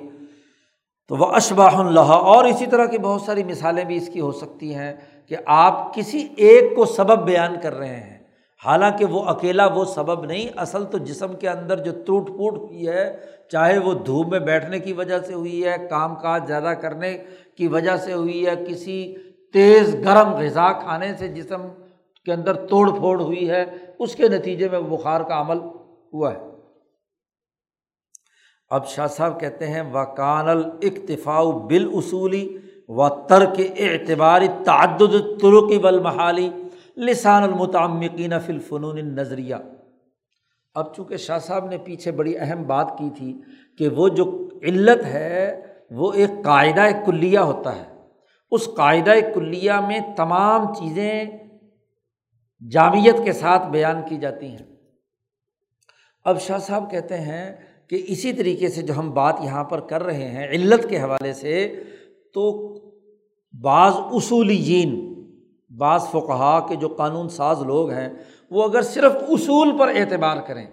تو 1.07 1.15
وہ 1.15 1.25
اشباہ 1.25 1.75
اللہ 1.75 1.99
اور 1.99 2.45
اسی 2.45 2.65
طرح 2.65 2.85
کی 2.85 2.97
بہت 2.97 3.21
ساری 3.21 3.43
مثالیں 3.43 3.83
بھی 3.83 3.95
اس 3.95 4.09
کی 4.13 4.19
ہو 4.19 4.31
سکتی 4.31 4.75
ہیں 4.75 4.93
کہ 5.29 5.35
آپ 5.45 5.93
کسی 5.93 6.27
ایک 6.37 6.75
کو 6.75 6.85
سبب 6.85 7.25
بیان 7.25 7.55
کر 7.61 7.73
رہے 7.73 7.95
ہیں۔ 7.95 8.17
حالانکہ 8.65 9.05
وہ 9.05 9.23
اکیلا 9.23 9.65
وہ 9.65 9.85
سبب 9.85 10.25
نہیں، 10.25 10.47
اصل 10.57 10.85
تو 10.85 10.97
جسم 10.97 11.33
کے 11.33 11.49
اندر 11.49 11.77
جو 11.77 11.91
ٹوٹ 12.05 12.27
پھوٹ 12.27 12.57
ہوئی 12.57 12.87
ہے، 12.87 13.17
چاہے 13.51 13.77
وہ 13.77 13.93
دھوپ 13.93 14.27
میں 14.27 14.39
بیٹھنے 14.39 14.79
کی 14.79 14.93
وجہ 14.93 15.19
سے 15.19 15.33
ہوئی 15.33 15.65
ہے، 15.65 15.75
کام 15.89 16.15
کاج 16.15 16.47
زیادہ 16.47 16.73
کرنے 16.81 17.17
کی 17.57 17.67
وجہ 17.67 17.97
سے 17.97 18.13
ہوئی 18.13 18.47
ہے، 18.47 18.55
کسی 18.67 19.15
تیز 19.53 19.95
گرم 20.05 20.29
غذا 20.33 20.71
کھانے 20.71 21.11
سے 21.19 21.27
جسم 21.27 21.61
کے 22.27 22.33
اندر 22.33 22.53
توڑ 22.67 22.89
پھوڑ 22.91 23.19
ہوئی 23.21 23.49
ہے، 23.49 23.63
اس 23.99 24.15
کے 24.15 24.27
نتیجے 24.27 24.69
میں 24.69 24.79
بخار 24.89 25.21
کا 25.21 25.39
عمل 25.41 25.59
ہوا 26.13 26.33
ہے۔ 26.33 26.39
اب 28.71 28.87
شاہ 28.87 29.07
صاحب 29.07 29.39
کہتے 29.39 29.67
ہیں 29.67 29.81
و 29.93 30.05
کان 30.15 30.49
الاقتفاء 30.49 31.41
بال 31.69 31.87
اصولی 31.93 32.57
و 32.89 33.09
ترک 33.27 33.59
اعتباری 33.77 34.47
تعدد 34.65 35.15
ترقی 35.41 35.77
بل 35.79 35.99
محالی 35.99 36.49
لسان 36.97 37.43
المتعمقین 37.43 38.33
فی 38.45 38.53
الفنون 38.53 38.97
نظریہ 39.15 39.55
اب 40.75 40.95
چونکہ 40.95 41.17
شاہ 41.17 41.39
صاحب 41.39 41.69
نے 41.69 41.77
پیچھے 41.77 42.11
بڑی 42.11 42.37
اہم 42.37 42.63
بات 42.67 42.91
کی 42.97 43.09
تھی 43.17 43.31
کہ 43.77 43.87
وہ 43.87 44.07
جو 44.09 44.25
علت 44.63 45.05
ہے، 45.05 45.61
وہ 45.91 46.11
ایک 46.13 46.31
قاعدہ 46.43 46.87
کلیہ 47.05 47.39
ہوتا 47.39 47.75
ہے۔ 47.75 47.85
اس 48.51 48.69
قاعدہ 48.75 49.13
کلیہ 49.35 49.79
میں 49.87 49.99
تمام 50.17 50.73
چیزیں 50.73 51.13
جامعت 52.71 53.25
کے 53.25 53.33
ساتھ 53.33 53.67
بیان 53.67 54.01
کی 54.09 54.17
جاتی 54.17 54.45
ہیں۔ 54.45 54.65
اب 56.25 56.41
شاہ 56.41 56.57
صاحب 56.57 56.91
کہتے 56.91 57.17
ہیں 57.17 57.55
کہ 57.89 58.03
اسی 58.07 58.33
طریقے 58.33 58.69
سے 58.69 58.81
جو 58.81 58.97
ہم 58.97 59.11
بات 59.11 59.35
یہاں 59.43 59.63
پر 59.63 59.79
کر 59.79 60.03
رہے 60.03 60.27
ہیں 60.27 60.47
علت 60.47 60.89
کے 60.89 60.99
حوالے 60.99 61.33
سے 61.33 61.83
تو 62.33 62.73
بعض 63.63 63.93
اصولیین، 63.95 65.13
بعض 65.77 66.01
فقہا 66.07 66.65
کے 66.69 66.75
جو 66.75 66.87
قانون 66.87 67.29
ساز 67.29 67.61
لوگ 67.61 67.89
ہیں، 67.89 68.09
وہ 68.51 68.63
اگر 68.63 68.81
صرف 68.81 69.11
اصول 69.29 69.77
پر 69.77 69.87
اعتبار 69.87 70.37
کریں 70.37 70.65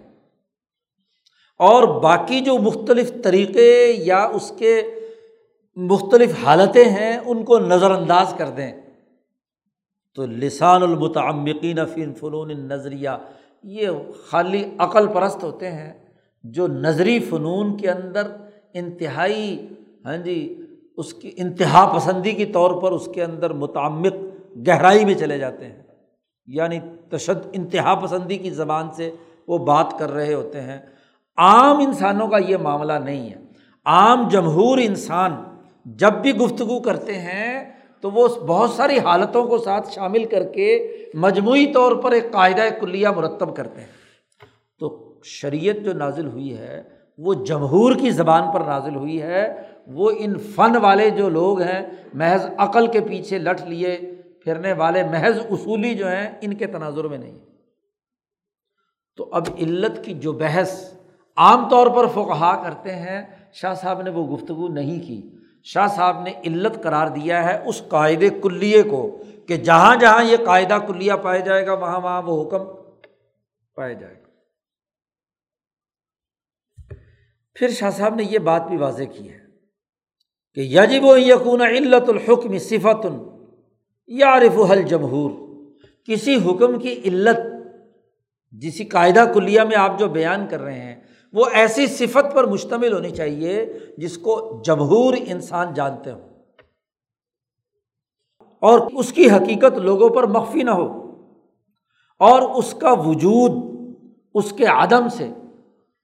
اور 1.59 2.01
باقی 2.01 2.39
جو 2.39 2.57
مختلف 2.57 3.11
طریقے 3.23 3.93
یا 3.97 4.23
اس 4.23 4.51
کے 4.57 4.81
مختلف 5.75 6.31
حالتیں 6.43 6.85
ہیں، 6.85 7.17
ان 7.17 7.45
کو 7.45 7.59
نظر 7.59 7.91
انداز 7.91 8.33
کر 8.37 8.49
دیں۔ 8.49 8.71
تو 10.15 10.25
لسان 10.25 10.83
المتعمقین 10.83 11.85
فی 11.93 12.13
فنون 12.13 12.49
نظریہ 12.49 13.09
یہ 13.63 13.89
خالی 14.29 14.63
عقل 14.77 15.07
پرست 15.07 15.43
ہوتے 15.43 15.71
ہیں 15.71 15.93
جو 16.43 16.67
نظری 16.67 17.19
فنون 17.19 17.77
کے 17.77 17.91
اندر 17.91 18.21
انتہائی 18.73 19.67
ہاں 20.05 20.17
جی 20.17 20.61
اس 20.97 21.13
کی 21.13 21.31
انتہا 21.37 21.93
پسندی 21.95 22.31
کے 22.31 22.45
طور 22.45 22.81
پر 22.81 22.91
اس 22.91 23.09
کے 23.13 23.23
اندر 23.23 23.53
متعمق 23.53 24.13
گہرائی 24.67 25.05
میں 25.05 25.13
چلے 25.13 25.37
جاتے 25.37 25.65
ہیں۔ 25.65 25.83
یعنی 26.47 26.79
تشد، 27.09 27.47
انتہا 27.53 27.95
پسندی 27.95 28.37
کی 28.37 28.49
زبان 28.49 28.91
سے 28.91 29.11
وہ 29.47 29.57
بات 29.57 29.99
کر 29.99 30.11
رہے 30.11 30.33
ہوتے 30.33 30.61
ہیں۔ 30.61 30.77
عام 31.37 31.77
انسانوں 31.77 32.27
کا 32.27 32.37
یہ 32.37 32.57
معاملہ 32.57 32.93
نہیں 32.93 33.29
ہے۔ 33.29 33.35
عام 33.85 34.27
جمہور 34.27 34.77
انسان 34.77 35.43
جب 35.85 36.13
بھی 36.13 36.35
گفتگو 36.35 36.79
کرتے 36.79 37.13
ہیں 37.13 37.74
تو 38.01 38.11
وہ 38.11 38.27
بہت 38.27 38.69
ساری 38.69 38.99
حالتوں 38.99 39.47
کو 39.47 39.57
ساتھ 39.57 39.91
شامل 39.91 40.25
کر 40.25 40.43
کے 40.43 40.97
مجموعی 41.13 41.73
طور 41.73 41.95
پر 41.95 42.11
ایک 42.11 42.31
قاعدہ 42.31 42.61
کلیہ 42.79 43.07
مرتب 43.07 43.55
کرتے 43.55 43.81
ہیں۔ 43.81 43.87
تو 44.79 45.13
شریعت 45.23 45.75
جو 45.85 45.93
نازل 45.93 46.27
ہوئی 46.27 46.57
ہے، 46.57 46.83
وہ 47.17 47.33
جمہور 47.33 47.95
کی 47.95 48.09
زبان 48.09 48.43
پر 48.53 48.61
نازل 48.61 48.95
ہوئی 48.95 49.21
ہے۔ 49.21 49.61
وہ 49.87 50.11
ان 50.17 50.37
فن 50.37 50.77
والے 50.77 51.09
جو 51.09 51.29
لوگ 51.29 51.61
ہیں، 51.61 51.85
محض 52.13 52.45
عقل 52.57 52.87
کے 52.87 53.01
پیچھے 53.01 53.37
لٹ 53.37 53.61
لیے 53.67 53.97
پھرنے 54.43 54.73
والے، 54.73 55.03
محض 55.03 55.39
اصولی 55.49 55.93
جو 55.93 56.07
ہیں، 56.07 56.29
ان 56.41 56.53
کے 56.53 56.65
تناظر 56.65 57.03
میں 57.03 57.17
نہیں۔ 57.17 57.37
تو 59.17 59.29
اب 59.31 59.43
علت 59.61 60.05
کی 60.05 60.13
جو 60.13 60.31
بحث 60.31 60.93
عام 61.37 61.69
طور 61.69 61.87
پر 61.87 62.07
فقہا 62.07 62.63
کرتے 62.63 62.95
ہیں، 62.95 63.21
شاہ 63.53 63.73
صاحب 63.73 64.01
نے 64.01 64.09
وہ 64.09 64.37
گفتگو 64.37 64.67
نہیں 64.67 65.07
کی۔ 65.07 65.34
شاہ 65.65 65.87
صاحب 65.95 66.21
نے 66.21 66.31
علت 66.45 66.83
قرار 66.83 67.07
دیا 67.07 67.43
ہے 67.43 67.57
اس 67.65 67.81
قاعدے 67.89 68.29
کلیے 68.43 68.81
کو 68.83 69.01
کہ 69.47 69.57
جہاں 69.57 69.95
جہاں 69.95 70.23
یہ 70.23 70.37
قاعدہ 70.45 70.77
کلیہ 70.87 71.13
پایا 71.23 71.39
جائے 71.39 71.65
گا، 71.67 71.73
وہاں 71.73 71.99
وہاں 72.01 72.21
وہ 72.21 72.41
حکم 72.41 72.65
پایا 73.77 73.93
جائے 73.93 74.13
گا۔ 74.13 74.23
پھر 77.55 77.69
شاہ 77.69 77.89
صاحب 77.89 78.15
نے 78.15 78.23
یہ 78.23 78.39
بات 78.39 78.67
بھی 78.67 78.77
واضح 78.77 79.03
کی 79.03 79.29
ہے 79.31 79.39
کہ 80.57 80.61
یجب 80.61 81.05
و 81.05 81.17
یقون 81.17 81.61
علت 81.61 82.09
الحکم 82.09 82.57
صفت 82.57 83.05
یا 84.09 84.39
رف 84.39 84.57
جمہور 84.89 85.31
کسی 86.07 86.35
حکم 86.45 86.79
کی 86.79 86.93
علت، 87.05 87.39
جسی 88.53 88.83
قاعدہ 88.85 89.23
کلیہ 89.33 89.61
میں 89.61 89.77
آپ 89.77 89.99
جو 89.99 90.07
بیان 90.09 90.47
کر 90.47 90.61
رہے 90.61 90.81
ہیں 90.81 90.95
وہ 91.35 91.45
ایسی 91.51 91.87
صفت 91.87 92.33
پر 92.33 92.43
مشتمل 92.43 92.93
ہونی 92.93 93.09
چاہیے 93.09 93.73
جس 93.97 94.17
کو 94.17 94.61
جمہور 94.65 95.13
انسان 95.25 95.73
جانتے 95.73 96.11
ہوں۔ 96.11 96.29
اور 98.59 98.79
اس 98.93 99.13
کی 99.13 99.31
حقیقت 99.31 99.77
لوگوں 99.77 100.09
پر 100.09 100.23
مخفی 100.23 100.63
نہ 100.63 100.71
ہو۔ 100.71 101.11
اور 102.19 102.41
اس 102.41 102.73
کا 102.73 102.93
وجود 102.93 103.75
اس 104.33 104.51
کے 104.51 104.65
عدم 104.65 105.09
سے 105.09 105.29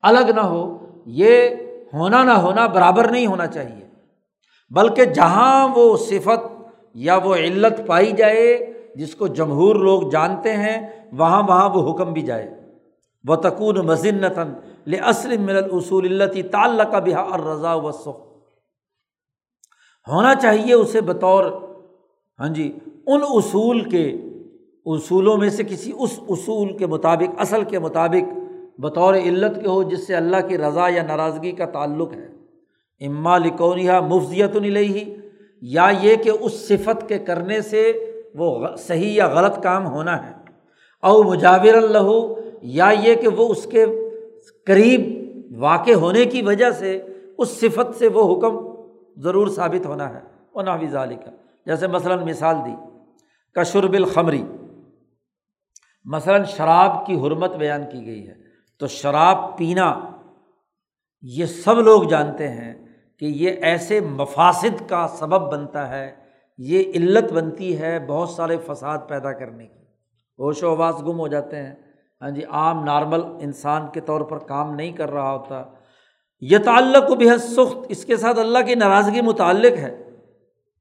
الگ 0.02 0.32
نہ 0.36 0.42
ہو۔ 0.42 0.78
یہ 1.06 1.50
ہونا 1.94 2.24
نہ 2.24 2.32
ہونا 2.32 2.68
برابر 2.68 3.12
نہیں 3.12 3.28
ہونا 3.28 3.48
چاہیے۔ 3.48 3.88
بلکہ 4.70 5.06
جہاں 5.06 5.68
وہ 5.76 5.98
صفت 5.98 6.70
یا 6.94 7.16
وہ 7.16 7.36
علت 7.36 7.88
پائی 7.88 8.12
جائے 8.12 8.74
جس 8.96 9.16
کو 9.16 9.28
جمہور 9.28 9.76
لوگ 9.76 10.10
جانتے 10.10 10.54
ہیں، 10.54 11.10
وہاں 11.12 11.44
وہاں 11.48 11.70
وہ 11.70 11.92
حکم 11.92 12.14
بھی 12.14 12.22
جائے۔ 12.22 12.62
وہ 13.28 13.36
تکون 13.36 13.76
مزنتاً 13.76 14.54
لصل 14.88 15.38
من 15.38 15.56
الاصول 15.56 16.22
التی 16.22 16.44
تعلق 16.44 16.96
بہا 17.06 17.22
اور 17.22 17.40
رضا 17.40 17.74
و 17.74 17.92
سخ 17.92 18.32
ہونا 20.08 20.36
چاہیے 20.36 20.74
اسے 20.74 21.02
بطور 21.02 21.46
ہاں 22.40 22.50
جی 22.50 22.78
ان 23.08 23.22
اصول 23.30 23.90
کے، 23.90 24.18
اصولوں 24.86 25.38
میں 25.38 25.50
سے 25.50 25.64
کسی 25.64 25.92
اس 26.00 26.20
اصول 26.30 26.78
کے 26.78 26.86
مطابق، 26.86 27.42
اصل 27.42 27.64
کے 27.64 27.80
مطابق 27.80 28.34
بطور 28.80 29.14
علت 29.14 29.62
کے 29.62 29.68
ہو، 29.68 29.84
جس 29.84 30.08
سے 30.08 30.16
اللہ 30.16 30.48
کی 30.48 30.58
رضا 30.58 30.90
یا 30.90 31.04
ناراضگی 31.04 31.52
کا 31.52 31.66
تعلق 31.66 32.14
ہے۔ 32.14 32.28
اما 33.08 33.38
لکونیہ 33.38 33.92
مفضیت 33.92 34.56
نہیں 34.56 35.22
یا 35.62 35.90
یہ 36.02 36.16
کہ 36.16 36.32
اس 36.40 36.68
صفت 36.68 37.10
کے 37.10 37.20
کرنے 37.20 37.62
سے 37.62 37.94
وہ 38.36 38.68
صحیح 38.78 39.14
یا 39.14 39.28
غلط 39.28 39.64
کام 39.64 39.86
ہونا 39.88 40.28
ہے۔ 40.28 40.34
او 41.04 41.24
مجاور 41.24 41.74
اللہ 41.74 42.34
یا 42.62 42.90
یہ 43.02 43.16
کہ 43.16 43.28
وہ 43.28 43.50
اس 43.50 43.68
کے 43.72 43.86
قریب 44.68 45.22
واقع 45.58 45.92
ہونے 45.92 46.26
کی 46.26 46.42
وجہ 46.42 46.72
سے 46.72 47.06
اس 47.38 47.50
صفت 47.50 47.96
سے 47.98 48.08
وہ 48.08 48.38
حکم 48.38 48.82
ضرور 49.22 49.48
ثابت 49.48 49.86
ہونا 49.86 50.14
ہے 50.14 50.20
وہ 50.54 50.62
ناوی 50.62 50.88
ظالی 50.88 51.16
کا 51.16 51.32
جیسے 51.66 51.88
مثلاً 51.88 52.30
مثال 52.30 52.56
دی، 52.66 52.76
کشرب 53.56 53.94
الخمری 53.94 54.44
مثلاً 56.06 56.44
شراب 56.44 57.06
کی 57.06 57.16
حرمت 57.16 57.56
بیان 57.56 57.82
کی 57.92 58.06
گئی 58.06 58.28
ہے۔ 58.28 58.34
تو 58.80 58.88
شراب 58.88 59.58
پینا، 59.58 60.00
یہ 61.22 61.46
سب 61.46 61.80
لوگ 61.80 62.04
جانتے 62.04 62.48
ہیں 62.48 62.86
کہ 63.20 63.26
یہ 63.26 63.52
ایسے 63.62 64.00
مفاصد 64.00 64.90
کا 64.90 65.08
سبب 65.08 65.52
بنتا 65.52 65.90
ہے، 65.90 66.16
یہ 66.58 66.84
علت 66.96 67.34
بنتی 67.34 67.82
ہے 67.82 68.00
بہت 68.08 68.30
سارے 68.30 68.58
فساد 68.58 68.98
پیدا 69.08 69.34
کرنے 69.34 69.68
کی۔ 69.68 69.82
ہوش 70.40 70.64
و 70.64 70.70
آواز 70.70 70.94
گم 71.02 71.20
ہو 71.20 71.28
جاتے 71.28 71.56
ہیں۔ 71.56 71.76
ہاں 72.22 72.30
جی 72.30 72.44
عام 72.44 72.84
نارمل 72.84 73.22
انسان 73.24 73.82
کے 73.94 74.02
طور 74.02 74.22
پر 74.22 74.38
کام 74.38 74.76
نہیں 74.76 74.92
کر 74.92 75.12
رہا 75.12 75.32
ہوتا۔ 75.32 75.64
یہ 76.42 76.58
تعلق 76.58 77.08
کو 77.08 77.16
بےحد 77.16 77.38
سخت 77.38 77.78
اس 77.90 78.06
کے 78.06 78.18
ساتھ 78.18 78.40
اللہ 78.40 78.60
کی 78.66 78.76
ناراضگی 78.76 79.22
متعلق 79.22 79.78
ہے۔ 79.78 80.10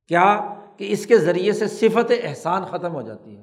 کیا؟ 0.08 0.54
کہ 0.76 0.92
اس 0.92 1.06
کے 1.06 1.18
ذریعے 1.18 1.52
سے 1.52 1.66
صفت 1.66 2.12
احسان 2.22 2.64
ختم 2.64 2.94
ہو 2.94 3.02
جاتی 3.02 3.36
ہے۔ 3.36 3.42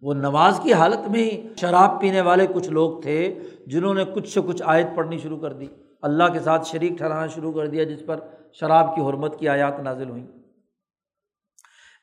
وہ 0.00 0.14
نماز 0.14 0.60
کی 0.62 0.72
حالت 0.72 1.08
میں 1.08 1.20
ہی 1.20 1.48
شراب 1.56 2.00
پینے 2.00 2.20
والے 2.20 2.46
کچھ 2.54 2.68
لوگ 2.68 3.00
تھے 3.00 3.38
جنہوں 3.66 3.94
نے 3.94 4.04
کچھ 4.14 4.28
سے 4.28 4.40
کچھ 4.40 4.62
آیت 4.64 4.86
پڑھنی 4.94 5.18
شروع 5.18 5.38
کر 5.38 5.52
دی۔ 5.52 5.66
اللہ 6.02 6.24
کے 6.32 6.40
ساتھ 6.40 6.66
شریک 6.66 6.92
ٹھہرانا 6.92 7.26
شروع 7.26 7.52
کر 7.52 7.66
دیا، 7.66 7.84
جس 7.84 8.02
پر 8.06 8.20
شراب 8.52 8.96
کی 8.96 9.02
حرمت 9.02 9.38
کی 9.38 9.48
آیات 9.48 9.80
نازل 9.80 10.10
ہوئیں۔ 10.10 10.26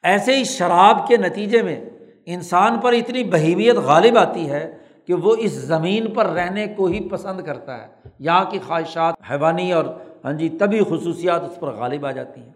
ایسے 0.03 0.35
ہی 0.35 0.43
شراب 0.43 1.07
کے 1.07 1.18
نتیجے 1.18 1.61
میں 1.61 1.85
انسان 2.26 2.80
پر 2.80 2.93
اتنی 2.93 3.23
بہیمیت 3.23 3.76
غالب 3.76 4.18
آتی 4.18 4.49
ہے 4.49 4.81
کہ 5.07 5.14
وہ 5.14 5.36
اس 5.40 5.52
زمین 5.52 6.11
پر 6.14 6.26
رہنے 6.26 6.68
کو 6.68 6.86
ہی 6.86 7.10
پسند 7.10 7.41
کرتا 7.41 7.82
ہے۔ 7.82 7.88
یہاں 8.19 8.45
کی 8.45 8.60
خواہشات، 8.68 9.14
حیوانی 9.32 9.73
اور 9.73 9.86
ہاں 10.26 10.34
جی 10.34 10.49
طبی 10.49 10.80
خصوصیات 10.90 11.41
اس 11.41 11.60
پر 11.60 11.72
غالب 11.72 12.06
آ 12.06 12.11
جاتی 12.11 12.41
ہیں۔ 12.41 12.53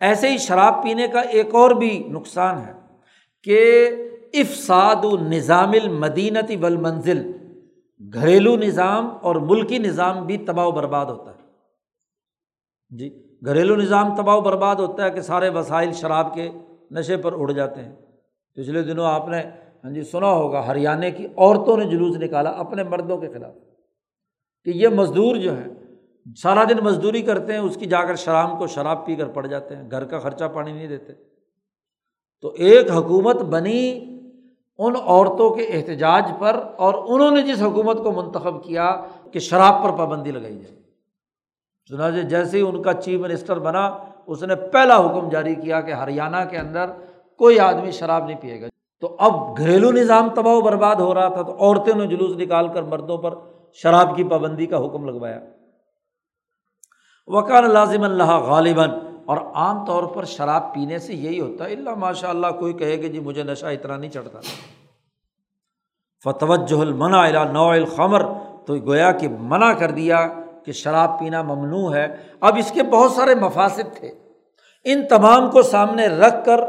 ایسے 0.00 0.28
ہی 0.28 0.38
شراب 0.38 0.82
پینے 0.82 1.08
کا 1.08 1.20
ایک 1.20 1.54
اور 1.54 1.70
بھی 1.70 2.08
نقصان 2.08 2.58
ہے 2.58 2.72
کہ 3.42 3.88
افساد 4.34 5.04
و 5.04 5.16
نظام 5.16 5.70
المدینتی 5.70 6.56
ول 6.56 6.76
منزل 6.76 7.32
گھریلو 8.14 8.56
نظام 8.56 9.10
اور 9.22 9.36
ملکی 9.36 9.78
نظام 9.78 10.26
بھی 10.26 10.36
تباہ 10.36 10.66
و 10.66 10.70
برباد 10.70 11.06
ہوتا 11.06 11.30
ہے۔ 11.30 11.36
جی 12.90 13.36
گھریلو 13.46 13.76
نظام 13.76 14.16
تباہ 14.16 14.36
و 14.36 14.40
برباد 14.40 14.76
ہوتا 14.76 15.04
ہے 15.04 15.10
کہ 15.10 15.20
سارے 15.20 15.48
وسائل 15.48 15.92
شراب 15.92 16.34
کے 16.34 16.50
نشے 16.90 17.16
پر 17.16 17.32
اڑ 17.32 17.52
جاتے 17.52 17.80
ہیں۔ 17.82 17.96
پچھلے 18.54 18.82
دنوں 18.82 19.06
آپ 19.06 19.28
نے 19.28 19.42
ہاں 19.84 19.90
جی 19.90 20.02
سنا 20.02 20.30
ہوگا، 20.30 20.66
ہریانے 20.66 21.10
کی 21.10 21.26
عورتوں 21.26 21.76
نے 21.76 21.84
جلوس 21.84 22.16
نکالا 22.16 22.50
اپنے 22.50 22.82
مردوں 22.82 23.18
کے 23.18 23.28
خلاف۔ 23.28 23.54
کہ 24.64 24.70
یہ 24.70 24.88
مزدور 24.88 25.36
جو 25.36 25.58
ہے 25.58 25.66
سارا 26.36 26.64
دن 26.64 26.84
مزدوری 26.84 27.22
کرتے 27.22 27.52
ہیں، 27.52 27.60
اس 27.60 27.76
کی 27.76 27.86
جا 27.86 28.04
کر 28.04 28.14
شرام 28.14 28.58
کو 28.58 28.66
شراب 28.66 29.06
پی 29.06 29.14
کر 29.14 29.28
پڑ 29.28 29.46
جاتے 29.46 29.76
ہیں، 29.76 29.90
گھر 29.90 30.04
کا 30.04 30.18
خرچہ 30.18 30.44
پانی 30.44 30.72
نہیں 30.72 30.86
دیتے۔ 30.86 31.12
تو 32.40 32.48
ایک 32.48 32.90
حکومت 32.90 33.36
بنی 33.36 34.12
ان 34.78 34.94
عورتوں 34.96 35.54
کے 35.54 35.62
احتجاج 35.62 36.24
پر 36.38 36.60
اور 36.76 36.94
انہوں 36.94 37.30
نے 37.30 37.42
جس 37.42 37.62
حکومت 37.62 37.98
کو 37.98 38.12
منتخب 38.12 38.64
کیا 38.64 39.04
کہ 39.32 39.38
شراب 39.38 39.84
پر 39.84 39.90
پابندی 39.90 40.30
لگائی 40.30 40.58
جائے۔ 40.58 40.76
چنانچہ 41.88 42.26
جیسے 42.26 42.58
ہی 42.58 42.62
ان 42.62 42.82
کا 42.82 42.92
چیف 42.92 43.20
منسٹر 43.20 43.58
بنا، 43.58 43.96
اس 44.26 44.42
نے 44.42 44.54
پہلا 44.54 44.98
حکم 44.98 45.28
جاری 45.28 45.54
کیا 45.54 45.80
کہ 45.80 45.92
ہریانہ 45.92 46.36
کے 46.50 46.58
اندر 46.58 46.86
کوئی 47.38 47.58
آدمی 47.58 47.90
شراب 47.90 48.26
نہیں 48.26 48.40
پیے 48.40 48.60
گا۔ 48.60 48.66
تو 49.00 49.16
اب 49.18 49.58
گھریلو 49.58 49.92
نظام 49.92 50.28
تباہ 50.28 50.54
و 50.54 50.60
برباد 50.60 50.96
ہو 50.96 51.14
رہا 51.14 51.28
تھا 51.28 51.42
تو 51.42 51.52
عورتوں 51.52 51.96
نے 51.96 52.06
جلوس 52.06 52.36
نکال 52.36 52.68
کر 52.68 52.82
مردوں 52.82 53.18
پر 53.18 53.34
شراب 53.72 54.16
کی 54.16 54.24
پابندی 54.24 54.66
کا 54.66 54.86
حکم 54.86 55.04
لگوایا۔ 55.04 55.40
وکان 57.26 57.70
لازم 57.70 58.02
اللہ 58.02 58.36
غالباً۔ 58.36 58.90
اور 59.24 59.36
عام 59.36 59.86
طور 59.86 60.02
پر 60.02 60.24
شراب 60.24 60.74
پینے 60.74 60.98
سے 60.98 61.14
یہی 61.14 61.40
ہوتا 61.40 61.64
ہے 61.64 61.72
اللہ 61.72 61.94
ماشاء 61.94 62.28
اللہ 62.28 62.46
کوئی 62.46 62.72
کہے 62.72 62.96
کہ 62.96 63.08
جی 63.08 63.20
مجھے 63.20 63.42
نشہ 63.42 63.66
اتنا 63.66 63.96
نہیں 63.96 64.10
چڑھتا۔ 64.10 64.38
فتوجہ 66.24 66.80
المنا 66.80 67.44
نو 67.52 67.68
الخمر۔ 67.68 68.22
تو 68.66 68.74
گویا 68.74 69.12
کہ 69.12 69.28
منع 69.28 69.72
کر 69.72 69.90
دیا 69.90 70.28
کہ 70.64 70.72
شراب 70.72 71.18
پینا 71.18 71.42
ممنوع 71.42 71.94
ہے۔ 71.94 72.16
اب 72.40 72.56
اس 72.58 72.70
کے 72.70 72.82
بہت 72.82 73.12
سارے 73.12 73.34
مفاصد 73.34 73.96
تھے۔ 73.96 74.10
ان 74.84 75.08
تمام 75.08 75.50
کو 75.50 75.62
سامنے 75.62 76.06
رکھ 76.06 76.44
کر 76.44 76.60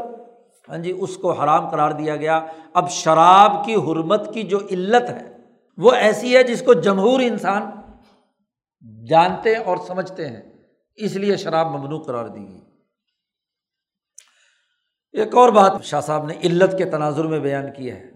ہاں 0.68 0.78
جی 0.78 0.92
اس 1.00 1.16
کو 1.16 1.32
حرام 1.32 1.68
قرار 1.68 1.90
دیا 1.90 2.16
گیا۔ 2.16 2.46
اب 2.72 2.90
شراب 2.90 3.64
کی 3.64 3.74
حرمت 3.74 4.34
کی 4.34 4.42
جو 4.42 4.58
علت 4.70 5.10
ہے، 5.10 5.36
وہ 5.76 5.92
ایسی 5.92 6.36
ہے 6.36 6.42
جس 6.42 6.62
کو 6.62 6.72
جمہور 6.72 7.20
انسان 7.20 7.62
جانتے 9.06 9.56
اور 9.56 9.76
سمجھتے 9.76 10.28
ہیں۔ 10.28 10.42
اس 10.96 11.16
لیے 11.16 11.36
شراب 11.36 11.66
ممنوع 11.66 12.02
قرار 12.02 12.26
دی 12.26 12.48
گئی۔ 12.48 12.60
ایک 15.12 15.34
اور 15.34 15.48
بات 15.48 15.72
شاہ 15.82 16.00
صاحب 16.00 16.26
نے 16.26 16.34
علت 16.42 16.78
کے 16.78 16.84
تناظر 16.84 17.24
میں 17.24 17.40
بیان 17.40 17.66
کی 17.76 17.90
ہے 17.90 18.10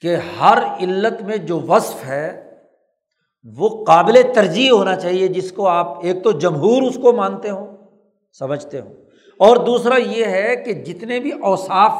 کہ 0.00 0.16
ہر 0.40 0.58
علت 0.80 1.22
میں 1.22 1.36
جو 1.36 1.60
وصف 1.60 2.04
ہے، 2.04 2.54
وہ 3.44 3.84
قابل 3.84 4.22
ترجیح 4.34 4.70
ہونا 4.70 4.96
چاہیے، 4.96 5.28
جس 5.28 5.52
کو 5.52 5.68
آپ 5.68 6.04
ایک 6.04 6.24
تو 6.24 6.32
جمہور 6.32 6.82
اس 6.82 6.98
کو 7.02 7.12
مانتے 7.12 7.50
ہوں، 7.50 7.76
سمجھتے 8.38 8.80
ہوں۔ 8.80 9.05
اور 9.38 9.56
دوسرا 9.56 9.96
یہ 9.96 10.24
ہے 10.24 10.56
کہ 10.56 10.72
جتنے 10.72 11.20
بھی 11.20 11.32
اوصاف 11.32 11.92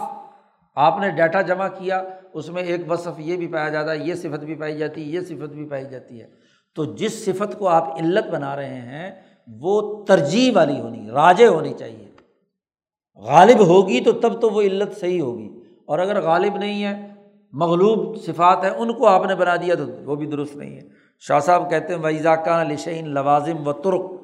آپ 0.74 1.00
نے 1.00 1.10
ڈیٹا 1.10 1.42
جمع 1.42 1.68
کیا، 1.68 2.02
اس 2.32 2.48
میں 2.48 2.62
ایک 2.62 2.92
وصف 2.92 3.10
یہ 3.18 3.36
بھی 3.36 3.46
پایا 3.46 3.68
جاتا 3.68 3.92
ہے، 3.92 3.98
یہ 3.98 4.14
صفت 4.14 4.44
بھی 4.44 4.54
پائی 4.54 4.78
جاتی 4.78 5.00
ہے، 5.00 5.06
یہ 5.06 5.20
صفت 5.20 5.52
بھی 5.52 5.68
پائی 5.68 5.84
جاتی 5.90 6.20
ہے۔ 6.20 6.26
تو 6.74 6.84
جس 6.84 7.24
صفت 7.24 7.58
کو 7.58 7.68
آپ 7.68 8.00
علت 8.00 8.26
بنا 8.26 8.56
رہے 8.56 8.74
ہیں، 8.74 9.10
وہ 9.60 10.04
ترجیح 10.04 10.52
والی 10.54 10.80
ہونی 10.80 11.10
راج 11.10 11.44
ہونی 11.44 11.74
چاہیے۔ 11.78 12.08
غالب 13.16 13.66
ہوگی 13.66 14.00
تو 14.00 14.12
تب 14.12 14.40
تو 14.40 14.50
وہ 14.50 14.62
علت 14.62 15.00
صحیح 15.00 15.20
ہوگی۔ 15.20 15.60
اور 15.86 15.98
اگر 15.98 16.20
غالب 16.20 16.56
نہیں 16.56 16.84
ہے، 16.84 17.08
مغلوب 17.52 18.22
صفات 18.22 18.64
ہیں، 18.64 18.70
ان 18.70 18.92
کو 18.92 19.06
آپ 19.06 19.26
نے 19.26 19.34
بنا 19.34 19.56
دیا 19.56 19.74
تو 19.74 19.84
وہ 20.04 20.16
بھی 20.16 20.26
درست 20.26 20.56
نہیں 20.56 20.76
ہے۔ 20.76 20.82
شاہ 21.18 21.40
صاحب 21.40 21.70
کہتے 21.70 21.94
ہیں 21.94 22.00
ویزاکان 22.02 22.72
لشعین 22.72 23.08
لوازم 23.08 23.68
و 23.68 23.72
ترک 23.72 24.15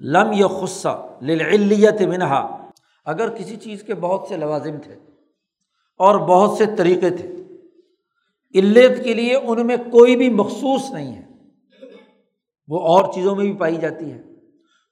لم 0.00 0.32
یہ 0.32 0.46
خصہ 0.60 0.96
للیت 1.22 2.00
منہا، 2.02 2.40
اگر 3.06 3.30
کسی 3.30 3.56
چیز 3.56 3.82
کے 3.82 3.94
بہت 3.94 4.28
سے 4.28 4.36
لوازم 4.36 4.76
تھے 4.82 4.94
اور 6.00 6.18
بہت 6.18 6.58
سے 6.58 6.64
طریقے 6.78 7.10
تھے 7.10 7.28
علت 8.54 9.04
کے 9.04 9.14
لیے 9.14 9.34
ان 9.34 9.66
میں 9.66 9.76
کوئی 9.76 10.16
بھی 10.16 10.28
مخصوص 10.30 10.90
نہیں 10.90 11.14
ہے، 11.14 11.22
وہ 12.68 12.80
اور 12.80 13.12
چیزوں 13.12 13.36
میں 13.36 13.44
بھی 13.44 13.52
پائی 13.52 13.76
جاتی 13.76 14.10
ہے، 14.12 14.22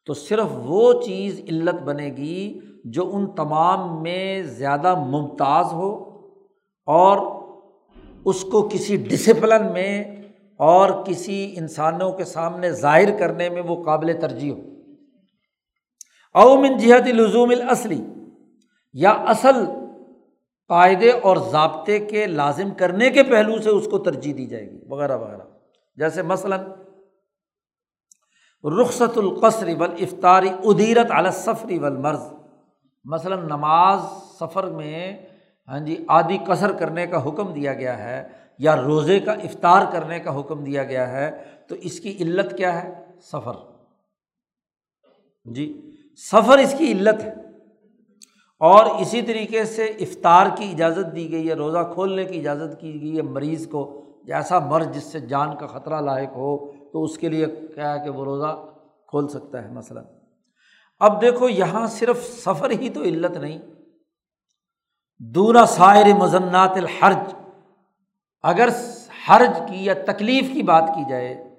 تو 0.06 0.14
صرف 0.14 0.46
وہ 0.50 0.92
چیز 1.02 1.40
علت 1.48 1.82
بنے 1.82 2.06
گی 2.06 2.60
جو 2.84 3.10
ان 3.16 3.26
تمام 3.34 4.02
میں 4.02 4.42
زیادہ 4.42 4.94
ممتاز 4.94 5.72
ہو 5.72 5.92
اور 6.86 7.18
اس 8.24 8.44
کو 8.44 8.68
کسی 8.72 8.96
ڈسپلن 8.96 9.72
میں 9.72 10.04
اور 10.60 10.90
کسی 11.06 11.54
انسانوں 11.56 12.12
کے 12.12 12.24
سامنے 12.24 12.70
ظاہر 12.70 13.18
کرنے 13.18 13.48
میں 13.48 13.62
وہ 13.62 13.82
قابل 13.84 14.12
ترجیح 14.20 14.52
ہو۔ 14.52 14.60
اومن 16.38 16.76
جہت 16.76 17.06
لزوم 17.06 17.50
الاصلی، 17.50 18.04
یا 18.92 19.10
اصل 19.10 19.64
قاعدے 20.68 21.10
اور 21.10 21.36
ضابطے 21.36 21.98
کے 21.98 22.26
لازم 22.26 22.70
کرنے 22.70 23.10
کے 23.10 23.22
پہلو 23.22 23.58
سے 23.58 23.70
اس 23.70 23.88
کو 23.90 23.98
ترجیح 23.98 24.34
دی 24.36 24.46
جائے 24.46 24.70
گی، 24.70 24.80
وغیرہ 24.88 25.16
وغیرہ۔ 25.16 25.42
جیسے 25.96 26.22
مثلاً، 26.22 26.60
رخصت 28.64 29.18
القصری 29.18 29.74
ول 29.74 29.92
افطاری 29.98 30.48
ادیرت 30.64 31.10
علی 31.10 31.30
سفری 31.30 31.78
ول 31.78 31.96
مرض 31.96 32.22
مثلاً 33.04 33.46
نماز 33.46 34.00
سفر 34.38 34.64
میں 34.64 35.16
ہاں 35.68 35.80
جی 35.80 36.04
آدھی 36.08 36.38
قصر 36.46 36.72
کرنے 36.72 37.06
کا 37.06 37.28
حکم 37.28 37.52
دیا 37.52 37.74
گیا 37.74 37.98
ہے، 37.98 38.28
یا 38.58 38.76
روزے 38.76 39.20
کا 39.20 39.32
افطار 39.32 39.86
کرنے 39.92 40.20
کا 40.20 40.40
حکم 40.40 40.64
دیا 40.64 40.84
گیا 40.84 41.08
ہے، 41.12 41.44
تو 41.68 41.74
اس 41.74 42.00
کی 42.00 42.16
علت 42.20 42.56
کیا 42.56 42.82
ہے؟ 42.82 43.04
سفر۔ 43.20 43.52
جی۔ 45.44 45.87
سفر 46.18 46.58
اس 46.58 46.74
کی 46.78 46.92
علت 46.92 47.24
ہے۔ 47.24 47.34
اور 48.58 48.86
اسی 48.86 49.22
طریقے 49.22 49.64
سے 49.64 49.84
افطار 49.84 50.46
کی 50.56 50.70
اجازت 50.70 51.16
دی 51.16 51.32
گئی 51.32 51.48
ہے، 51.48 51.54
روزہ 51.54 51.90
کھولنے 51.94 52.24
کی 52.24 52.38
اجازت 52.38 52.80
کی 52.80 53.02
گئی 53.02 53.16
ہے 53.16 53.22
مریض 53.22 53.68
کو 53.68 54.04
ایسا 54.32 54.58
مرض 54.58 54.88
جس 54.90 55.04
سے 55.04 55.20
جان 55.20 55.56
کا 55.56 55.66
خطرہ 55.66 56.00
لاحق 56.00 56.36
ہو، 56.36 56.72
تو 56.72 57.04
اس 57.04 57.18
کے 57.18 57.28
لیے 57.28 57.46
کیا 57.46 57.94
ہے 57.94 58.04
کہ 58.04 58.10
وہ 58.10 58.24
روزہ 58.24 58.66
کھول 59.06 59.28
سکتا 59.28 59.62
ہے 59.62 59.68
مثلاً۔ 59.68 60.04
اب 61.00 61.22
دیکھو، 61.22 61.48
یہاں 61.48 61.86
صرف 61.86 62.24
سفر 62.24 62.70
ہی 62.70 62.90
تو 62.90 63.02
علت 63.02 63.36
نہیں۔ 63.36 63.58
دورا 65.18 65.66
سائر 65.66 66.14
مزنات 66.14 66.72
الحرج۔ 66.76 67.34
اگر 68.42 68.68
حرج 69.28 69.58
کی 69.68 69.84
یا 69.84 69.94
تکلیف 70.06 70.52
کی 70.52 70.62
بات 70.62 70.90
کی 70.94 71.02
جائے 71.10 71.54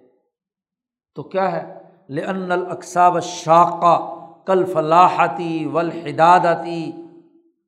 تو 1.16 1.24
کیا 1.24 1.52
ہے؟ 1.52 1.80
لن 2.10 2.52
الاقصاب 2.52 3.20
شاقہ 3.20 4.19
کل 4.50 4.66
فلاحتی 4.66 5.66
ولحدادتی 5.66 6.92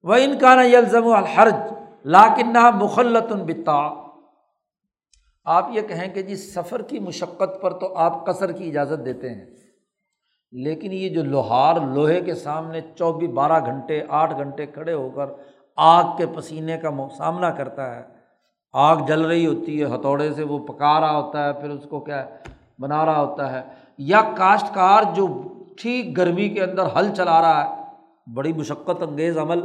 و 0.03 0.13
ان 0.13 0.37
کا 0.39 0.55
نا 0.55 0.63
یلزم 0.63 1.07
الحرج 1.07 1.73
لاکن 2.05 2.57
مخلت 2.75 3.31
البتا 3.31 3.79
آپ 5.45 5.69
یہ 5.73 5.81
کہیں 5.81 6.13
کہ 6.13 6.21
جی 6.21 6.35
سفر 6.35 6.81
کی 6.81 6.99
مشقت 6.99 7.61
پر 7.61 7.79
تو 7.79 7.93
آپ 7.95 8.25
قصر 8.25 8.51
کی 8.51 8.69
اجازت 8.69 9.05
دیتے 9.05 9.29
ہیں 9.29 9.45
لیکن 10.51 10.93
یہ 10.93 11.09
جو 11.09 11.23
لوہار 11.23 11.75
لوہے 11.75 12.21
کے 12.21 12.35
سامنے 12.35 12.81
چوبیس 12.95 13.29
بارہ 13.29 13.65
گھنٹے 13.65 14.01
آٹھ 14.09 14.33
گھنٹے 14.37 14.65
کھڑے 14.65 14.93
ہو 14.93 15.09
کر 15.09 15.25
آگ 15.77 16.03
کے 16.17 16.25
پسینے 16.35 16.77
کا 16.77 16.89
سامنا 17.17 17.49
کرتا 17.49 17.95
ہے 17.95 18.01
آگ 18.73 18.97
جل 19.07 19.21
رہی 19.21 19.45
ہوتی 19.47 19.79
ہے، 19.81 19.85
ہتھوڑے 19.85 20.33
سے 20.33 20.43
وہ 20.43 20.59
پکا 20.59 20.99
رہا 20.99 21.17
ہوتا 21.17 21.45
ہے، 21.45 21.53
پھر 21.53 21.69
اس 21.69 21.85
کو 21.89 21.99
کیا 21.99 22.25
بنا 22.79 23.05
رہا 23.05 23.21
ہوتا 23.21 23.51
ہے۔ 23.51 23.61
یا 23.97 24.21
کاشتکار 24.37 25.03
جو 25.13 25.27
ٹھیک 25.77 26.17
گرمی 26.17 26.49
کے 26.49 26.63
اندر 26.63 26.85
ہل 26.95 27.13
چلا 27.15 27.41
رہا 27.41 27.63
ہے، 27.63 28.33
بڑی 28.33 28.53
مشقت 28.53 29.01
انگیز 29.01 29.37
عمل 29.37 29.61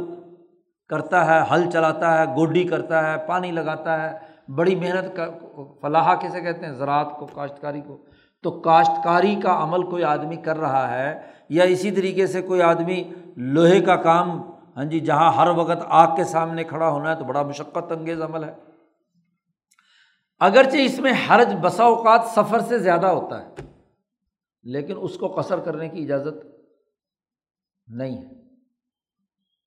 کرتا 0.89 1.25
ہے 1.25 1.39
ہل 1.51 1.69
چلاتا 1.71 2.17
ہے، 2.19 2.25
گوڈی 2.35 2.63
کرتا 2.63 3.11
ہے، 3.11 3.17
پانی 3.27 3.51
لگاتا 3.51 4.01
ہے، 4.03 4.17
بڑی 4.55 4.75
محنت 4.75 5.15
کا، 5.15 5.25
فلاح 5.81 6.13
کسے 6.15 6.41
کہتے 6.41 6.65
ہیں، 6.65 6.73
زراعت 6.73 7.17
کو، 7.19 7.25
کاشتکاری 7.25 7.81
کو۔ 7.81 7.97
تو 8.43 8.51
کاشتکاری 8.51 9.35
کا 9.35 9.63
عمل 9.63 9.83
کوئی 9.83 10.03
آدمی 10.03 10.35
کر 10.35 10.57
رہا 10.57 10.91
ہے 10.91 11.21
یا 11.49 11.63
اسی 11.63 11.91
طریقے 11.91 12.27
سے 12.27 12.41
کوئی 12.41 12.61
آدمی 12.61 13.03
لوہے 13.37 13.79
کا 13.81 13.95
کام 13.95 14.41
ہاں 14.77 14.85
جی 14.85 14.99
جہاں 14.99 15.31
ہر 15.31 15.47
وقت 15.47 15.83
آگ 15.87 16.15
کے 16.15 16.23
سامنے 16.23 16.63
کھڑا 16.63 16.89
ہونا 16.89 17.09
ہے، 17.09 17.15
تو 17.15 17.23
بڑا 17.23 17.41
مشقت 17.41 17.91
انگیز 17.91 18.21
عمل 18.21 18.43
ہے۔ 18.43 18.53
اگرچہ 20.39 20.77
اس 20.77 20.99
میں 20.99 21.13
حرج 21.29 21.55
بسا 21.61 21.83
اوقات 21.83 22.21
سفر 22.35 22.59
سے 22.59 22.77
زیادہ 22.79 23.07
ہوتا 23.07 23.41
ہے 23.41 23.49
لیکن 24.63 24.93
اس 25.01 25.17
کو 25.17 25.27
قصر 25.27 25.59
کرنے 25.59 25.89
کی 25.89 26.03
اجازت 26.03 26.45
نہیں 27.87 28.17
ہے۔ 28.17 28.29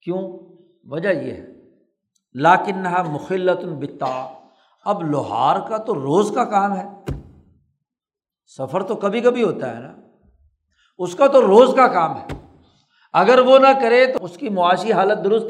کیوں؟ 0.02 0.38
وجہ 0.84 1.08
یہ 1.08 1.32
ہے۔ 1.32 1.46
لاکن 2.34 2.82
مخلت 3.12 3.64
البتا 3.64 4.38
اب 4.84 5.02
لوہار 5.02 5.68
کا 5.68 5.76
تو 5.76 5.94
روز 5.94 6.32
کا 6.34 6.44
کام 6.44 6.76
ہے۔ 6.76 6.86
سفر 8.56 8.82
تو 8.82 8.96
کبھی 8.96 9.20
کبھی 9.20 9.42
ہوتا 9.42 9.76
ہے 9.76 9.80
نا۔ 9.80 9.94
اس 10.98 11.14
کا 11.14 11.26
تو 11.26 11.40
روز 11.40 11.74
کا 11.76 11.88
کام 11.88 12.16
ہے۔ 12.16 12.56
اگر 13.12 13.38
وہ 13.38 13.58
نہ 13.58 13.80
کرے 13.82 14.06
تو 14.06 14.24
اس 14.24 14.36
کی 14.36 14.48
معاشی 14.48 14.92
حالت 14.92 15.24
درست 15.24 15.46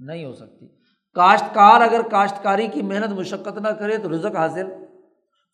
نہیں 0.00 0.24
ہو 0.24 0.34
سکتی۔ 0.34 0.68
کاشتکار 1.14 1.80
اگر 1.80 2.00
کاشتکاری 2.10 2.66
کی 2.66 2.82
محنت 2.82 3.12
مشقت 3.12 3.58
نہ 3.58 3.68
کرے 3.68 3.98
تو 3.98 4.10
رزق 4.10 4.36
حاصل 4.36 4.66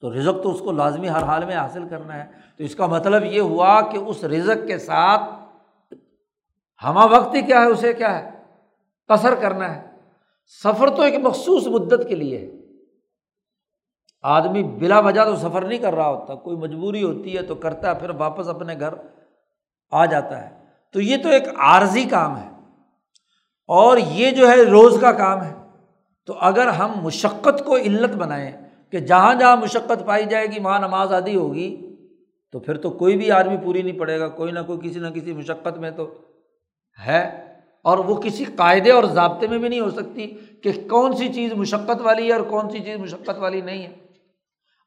تو 0.03 0.13
رزق 0.13 0.43
تو 0.43 0.55
اس 0.55 0.61
کو 0.61 0.73
لازمی 0.73 1.09
ہر 1.09 1.23
حال 1.23 1.45
میں 1.45 1.57
حاصل 1.57 1.89
کرنا 1.89 2.17
ہے۔ 2.17 2.31
تو 2.59 2.65
اس 2.65 2.75
کا 2.75 2.87
مطلب 2.87 3.25
یہ 3.25 3.41
ہوا 3.41 3.81
کہ 3.81 3.99
اس 3.99 4.25
رزق 4.25 4.67
کے 4.67 4.79
ساتھ 4.79 5.23
ہمہ 6.85 7.01
وقتی 7.11 7.43
کیا 7.43 7.61
ہے، 7.61 7.67
اسے 7.67 7.93
کیا 7.93 8.19
ہے؟ 8.19 8.31
قصر 9.09 9.35
کرنا 9.35 9.77
ہے۔ 9.77 9.91
سفر 10.63 10.91
تو 10.91 11.03
ایک 11.03 11.15
مخصوص 11.23 11.67
مدت 11.67 12.09
کے 12.09 12.15
لیے 12.15 12.39
ہے۔ 12.39 12.51
آدمی 14.23 14.63
بلا 14.63 15.01
وجہ 15.01 15.25
تو 15.25 15.37
سفر 15.37 15.65
نہیں 15.65 15.79
کر 15.79 15.95
رہا 15.95 16.09
ہوتا، 16.09 16.35
کوئی 16.35 16.57
مجبوری 16.57 17.03
ہوتی 17.03 17.37
ہے 17.37 17.43
تو 17.43 17.55
کرتا 17.55 17.95
ہے، 17.95 18.01
پھر 18.01 18.11
واپس 18.11 18.49
اپنے 18.49 18.75
گھر 18.81 18.95
آ 19.91 20.07
جاتا 20.07 20.51
ہے۔ 20.51 20.65
تو 20.93 21.01
یہ 21.01 21.17
تو 21.23 21.29
ایک 21.29 21.49
عارضی 21.59 22.05
کام 22.05 22.39
ہے۔ 22.39 22.49
اور 23.67 23.97
یہ 23.97 24.31
جو 24.31 24.49
ہے، 24.49 24.63
روز 24.63 24.99
کا 25.01 25.13
کام 25.13 25.45
ہے۔ 25.45 25.55
تو 26.27 26.35
اگر 26.41 26.67
ہم 26.67 26.93
مشقت 27.03 27.65
کو 27.65 27.77
علت 27.77 28.17
بنائیں 28.17 28.72
کہ 28.93 28.99
جہاں 28.99 29.35
جہاں 29.35 29.57
مشقت 29.57 30.07
پائی 30.07 30.25
جائے 30.25 30.47
گی، 30.47 30.61
وہاں 30.61 30.79
نماز 30.79 31.13
آدھی 31.13 31.37
ہوگی، 31.37 31.97
تو 32.53 32.59
پھر 32.59 32.77
تو 32.77 32.91
کوئی 32.91 33.17
بھی 33.17 33.31
آدمی 33.31 33.57
پوری 33.65 33.83
نہیں 33.83 33.99
پڑے 33.99 34.21
گا۔ 34.21 34.29
کوئی 34.29 34.53
نہ 34.53 34.59
کوئی 34.67 34.91
کسی 34.91 35.01
نہ 35.01 35.07
کسی 35.07 35.33
مشقت 35.33 35.79
میں 35.79 35.91
تو 35.91 36.15
ہے۔ 37.07 37.53
اور 37.85 37.99
وہ 37.99 38.15
کسی 38.15 38.45
قاعدے 38.45 38.91
اور 38.91 39.05
ضابطے 39.05 39.47
میں 39.47 39.59
بھی 39.59 39.69
نہیں 39.69 39.81
ہو 39.81 39.91
سکتی 39.91 40.27
کہ 40.63 40.89
کون 40.91 41.17
سی 41.17 41.33
چیز 41.33 41.53
مشقت 41.53 42.01
والی 42.01 42.29
ہے 42.29 42.33
اور 42.33 42.41
کون 42.41 42.71
سی 42.71 42.79
چیز 42.79 42.99
مشقت 42.99 43.39
والی 43.39 43.61
نہیں 43.61 43.83
ہے۔ 43.83 43.93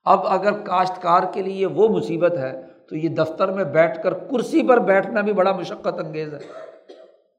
اب 0.06 0.27
اگر 0.27 0.52
کاشتکار 0.52 1.23
کے 1.34 1.41
لیے 1.41 1.65
وہ 1.65 1.90
مصیبت 1.90 2.38
ہے، 2.38 2.61
تو 2.90 2.95
یہ 2.95 3.10
دفتر 3.10 3.52
میں 3.52 3.64
بیٹھ 3.64 4.03
کر 4.03 4.14
کرسی 4.14 4.68
پر 4.68 4.80
بیٹھنا 4.80 5.22
بھی 5.22 5.34
بڑا 5.34 5.52
مشقت 5.52 5.99
انگیز 5.99 6.34
ہے۔ 6.34 6.40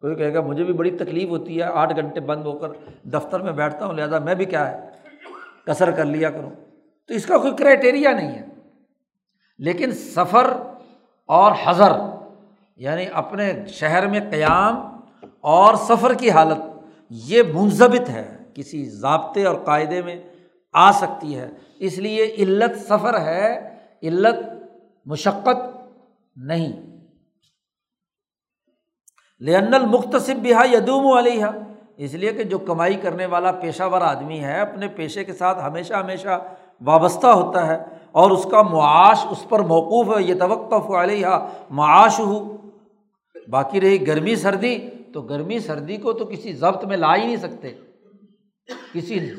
کوئی 0.01 0.15
کہے 0.15 0.35
گا، 0.35 0.41
مجھے 0.41 0.65
بھی 0.65 0.73
بڑی 0.73 0.91
تکلیف 0.91 1.29
ہوتی 1.29 1.57
ہے، 1.57 1.63
آٹھ 1.63 1.97
گھنٹے 1.97 2.21
بند 2.21 2.47
ہو 2.47 2.53
کر 2.53 2.69
دفتر 3.05 3.41
میں 3.41 3.53
بیٹھتا 3.53 3.87
ہوں، 3.87 3.93
لہٰذا 3.93 4.19
میں 4.19 4.35
بھی 4.35 4.45
کیا 4.45 4.71
ہے؟ 4.73 4.96
کثر 5.67 5.91
کر 5.91 6.05
لیا 6.05 6.31
کروں 6.31 6.51
تو 7.07 7.15
اس 7.15 7.27
کا 7.27 7.39
کوئی 7.39 7.57
کرائٹیریا 7.57 8.13
نہیں 8.13 8.29
ہے۔ 8.29 8.47
لیکن 9.59 9.93
سفر 9.93 10.47
اور 11.27 11.53
حضر 11.65 11.93
یعنی 12.77 13.07
اپنے 13.13 13.67
شہر 13.69 14.07
میں 14.07 14.21
قیام 14.21 15.01
اور 15.41 15.75
سفر 15.75 16.15
کی 16.15 16.31
حالت، 16.31 16.59
یہ 17.11 17.43
منظمت 17.55 18.09
ہے۔ 18.09 18.39
کسی 18.55 18.85
ضابطے 18.85 19.45
اور 19.45 19.65
قاعدے 19.65 20.03
میں 20.03 20.23
آ 20.73 20.93
سکتی 20.93 21.39
ہے۔ 21.39 21.51
اس 21.79 21.99
لیے 21.99 22.35
علت 22.39 22.79
سفر 22.79 23.21
ہے، 23.21 23.75
علت 24.03 24.37
مشقت 25.07 25.77
نہیں۔ 26.37 26.97
لن 29.41 29.75
المختصب 29.75 30.35
بھی 30.35 30.51
یدوم 30.51 31.19
علیہ 31.19 31.45
اس 31.97 32.15
لیے 32.15 32.33
کہ 32.33 32.45
جو 32.45 32.59
کمائی 32.59 32.95
کرنے 32.95 33.27
والا 33.27 33.53
پیشہ 33.53 33.83
ور 33.83 34.01
آدمی 34.01 34.41
ہے، 34.41 34.61
اپنے 34.61 34.89
پیشے 34.89 35.25
کے 35.25 35.33
ساتھ 35.33 35.65
ہمیشہ 35.65 35.95
ہمیشہ 35.95 36.45
وابستہ 36.81 37.27
ہوتا 37.27 37.67
ہے 37.67 37.79
اور 38.13 38.31
اس 38.31 38.47
کا 38.51 38.63
معاش 38.63 39.27
اس 39.31 39.49
پر 39.49 39.61
موقوف 39.61 40.19
ہے 40.19 40.23
یہ 40.23 40.35
توقف 40.35 40.91
علیہ 40.91 41.27
معاش 41.71 42.21
ہو 42.21 42.57
باقی 43.49 43.81
رہی 43.81 44.07
گرمی 44.07 44.37
سردی، 44.37 44.79
تو 45.13 45.23
گرمی 45.23 45.59
سردی 45.59 45.97
کو 45.97 46.13
تو 46.13 46.25
کسی 46.25 46.53
ضبط 46.53 46.85
میں 46.85 46.97
لا 46.97 47.17
ہی 47.17 47.25
نہیں 47.25 47.37
سکتے۔ 47.37 47.73
کسی 48.95 49.31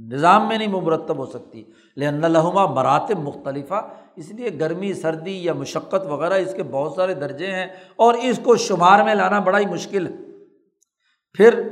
نظام 0.00 0.48
میں 0.48 0.58
نہیں 0.58 0.68
ممرتب 0.68 1.16
ہو 1.18 1.26
سکتی۔ 1.26 1.64
لیکن 1.96 2.14
لہما 2.14 2.66
مراتب 2.66 3.18
مختلف 3.18 3.72
اس 4.16 4.30
لیے 4.30 4.48
گرمی، 4.60 4.92
سردی 4.92 5.44
یا 5.44 5.52
مشقت 5.52 6.06
وغیرہ، 6.06 6.34
اس 6.34 6.54
کے 6.54 6.62
بہت 6.62 6.92
سارے 6.92 7.14
درجے 7.14 7.46
ہیں 7.46 7.66
اور 7.96 8.14
اس 8.14 8.40
کو 8.42 8.56
شمار 8.56 9.02
میں 9.02 9.14
لانا 9.14 9.38
بڑا 9.38 9.58
ہی 9.58 9.66
مشکل۔ 9.66 10.06
ہے 10.06 10.31
پھر 11.34 11.68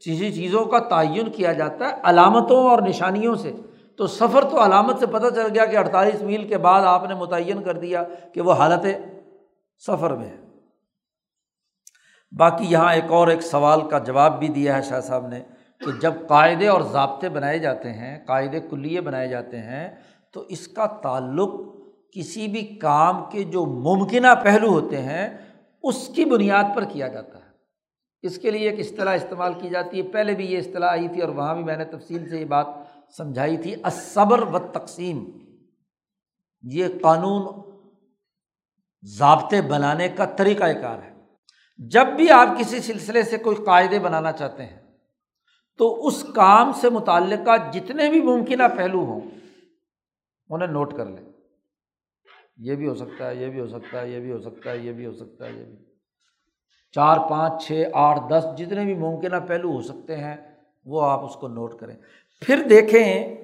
چیزی 0.00 0.32
چیزوں 0.32 0.64
کا 0.64 0.78
تعین 0.78 1.30
کیا 1.30 1.52
جاتا 1.52 1.88
ہے 1.88 1.94
علامتوں 2.02 2.70
اور 2.70 2.82
نشانیوں 2.82 3.34
سے۔ 3.34 3.52
تو 3.96 4.06
سفر 4.06 4.44
تو 4.44 4.64
علامت 4.64 4.98
سے 4.98 5.06
پتہ 5.06 5.26
چل 5.34 5.46
گیا 5.54 5.64
کہ 5.64 5.76
اڑتالیس 5.76 6.22
میل 6.22 6.48
کے 6.48 6.58
بعد 6.58 6.82
آپ 6.82 7.04
نے 7.08 7.14
متعین 7.14 7.62
کر 7.62 7.78
دیا 7.78 8.04
کہ 8.34 8.40
وہ 8.40 8.52
حالت 8.52 8.86
سفر 9.86 10.14
میں 10.14 10.28
ہے۔ 10.28 10.36
باقی 12.38 12.64
یہاں 12.68 12.94
ایک 12.94 13.12
اور 13.12 13.28
ایک 13.28 13.42
سوال 13.42 13.88
کا 13.88 13.98
جواب 13.98 14.38
بھی 14.38 14.48
دیا 14.48 14.76
ہے 14.76 14.82
شاہ 14.82 15.00
صاحب 15.00 15.26
نے 15.26 15.40
کہ 15.80 16.00
جب 16.00 16.12
قاعدے 16.28 16.68
اور 16.68 16.80
ضابطے 16.80 17.28
بنائے 17.28 17.58
جاتے 17.58 17.92
ہیں، 17.92 18.26
قاعدے 18.26 18.60
کلیے 18.60 19.00
بنائے 19.00 19.28
جاتے 19.28 19.58
ہیں، 19.58 19.96
تو 20.32 20.44
اس 20.48 20.68
کا 20.68 20.86
تعلق 20.86 21.50
کسی 22.12 22.46
بھی 22.46 22.62
کام 22.62 23.24
کے 23.30 23.44
جو 23.44 23.66
ممکنہ 23.66 24.26
پہلو 24.42 24.68
ہوتے 24.68 25.02
ہیں، 25.02 25.38
اس 25.82 26.08
کی 26.08 26.24
بنیاد 26.24 26.64
پر 26.76 26.84
کیا 26.84 27.08
جاتا 27.08 27.37
ہے؟ 27.37 27.37
اس 28.22 28.38
کے 28.38 28.50
لیے 28.50 28.70
ایک 28.70 28.80
اصطلاح 28.80 29.14
استعمال 29.14 29.52
کی 29.54 29.68
جاتی 29.68 29.98
ہے۔ 29.98 30.08
پہلے 30.08 30.34
بھی 30.34 30.46
یہ 30.46 30.58
اصطلاح 30.58 30.90
آئی 30.90 31.08
تھی 31.08 31.20
اور 31.20 31.28
وہاں 31.28 31.54
بھی 31.54 31.64
میں 31.64 31.76
نے 31.76 31.84
تفصیل 31.84 32.28
سے 32.28 32.38
یہ 32.38 32.44
بات 32.44 32.66
سمجھائی 33.16 33.56
تھی۔ 33.56 33.74
اصبر 33.82 34.42
و 34.42 34.58
تقسیم 34.58 35.24
یہ 36.62 36.88
قانون 37.02 37.46
ضابطے 39.02 39.62
بنانے 39.62 40.08
کا 40.08 40.24
طریقۂ 40.24 40.80
کار 40.82 41.02
ہے۔ 41.02 41.14
جب 41.78 42.06
بھی 42.06 42.30
آپ 42.30 42.48
کسی 42.58 42.80
سلسلے 42.80 43.22
سے 43.22 43.38
کوئی 43.38 43.56
قاعدے 43.56 43.98
بنانا 43.98 44.32
چاہتے 44.32 44.66
ہیں، 44.66 44.78
تو 45.76 46.06
اس 46.06 46.22
کام 46.34 46.72
سے 46.72 46.90
متعلقہ 46.90 47.56
جتنے 47.72 48.10
بھی 48.10 48.20
ممکنہ 48.22 48.62
پہلو 48.76 49.04
ہوں، 49.04 49.20
انہیں 50.50 50.68
نوٹ 50.68 50.96
کر 50.96 51.06
لیں۔ 51.06 51.24
یہ 52.56 52.74
بھی 52.74 52.88
ہو 52.88 52.94
سکتا 52.94 53.30
ہے، 53.30 53.34
یہ 53.34 53.48
بھی 53.48 53.60
ہو 53.60 53.66
سکتا 53.66 54.00
ہے، 54.00 54.10
یہ 54.10 54.20
بھی 54.20 54.32
ہو 54.32 54.38
سکتا 54.38 54.70
ہے، 54.70 54.78
یہ 54.78 54.92
بھی 54.92 55.06
ہو 55.06 55.12
سکتا 55.12 55.46
ہے، 55.46 55.50
یہ 55.50 55.64
بھی 55.64 55.87
چار 56.92 57.16
پانچ 57.30 57.66
چھ 57.66 57.82
آٹھ 57.92 58.20
دس 58.30 58.46
جتنے 58.56 58.84
بھی 58.84 58.94
ممکنہ 58.94 59.36
پہلو 59.48 59.72
ہو 59.72 59.80
سکتے 59.80 60.16
ہیں، 60.16 60.36
وہ 60.84 61.02
آپ 61.02 61.24
اس 61.24 61.34
کو 61.34 61.48
نوٹ 61.48 61.80
کریں۔ 61.80 61.96
پھر 62.40 62.62
دیکھیں 62.70 63.34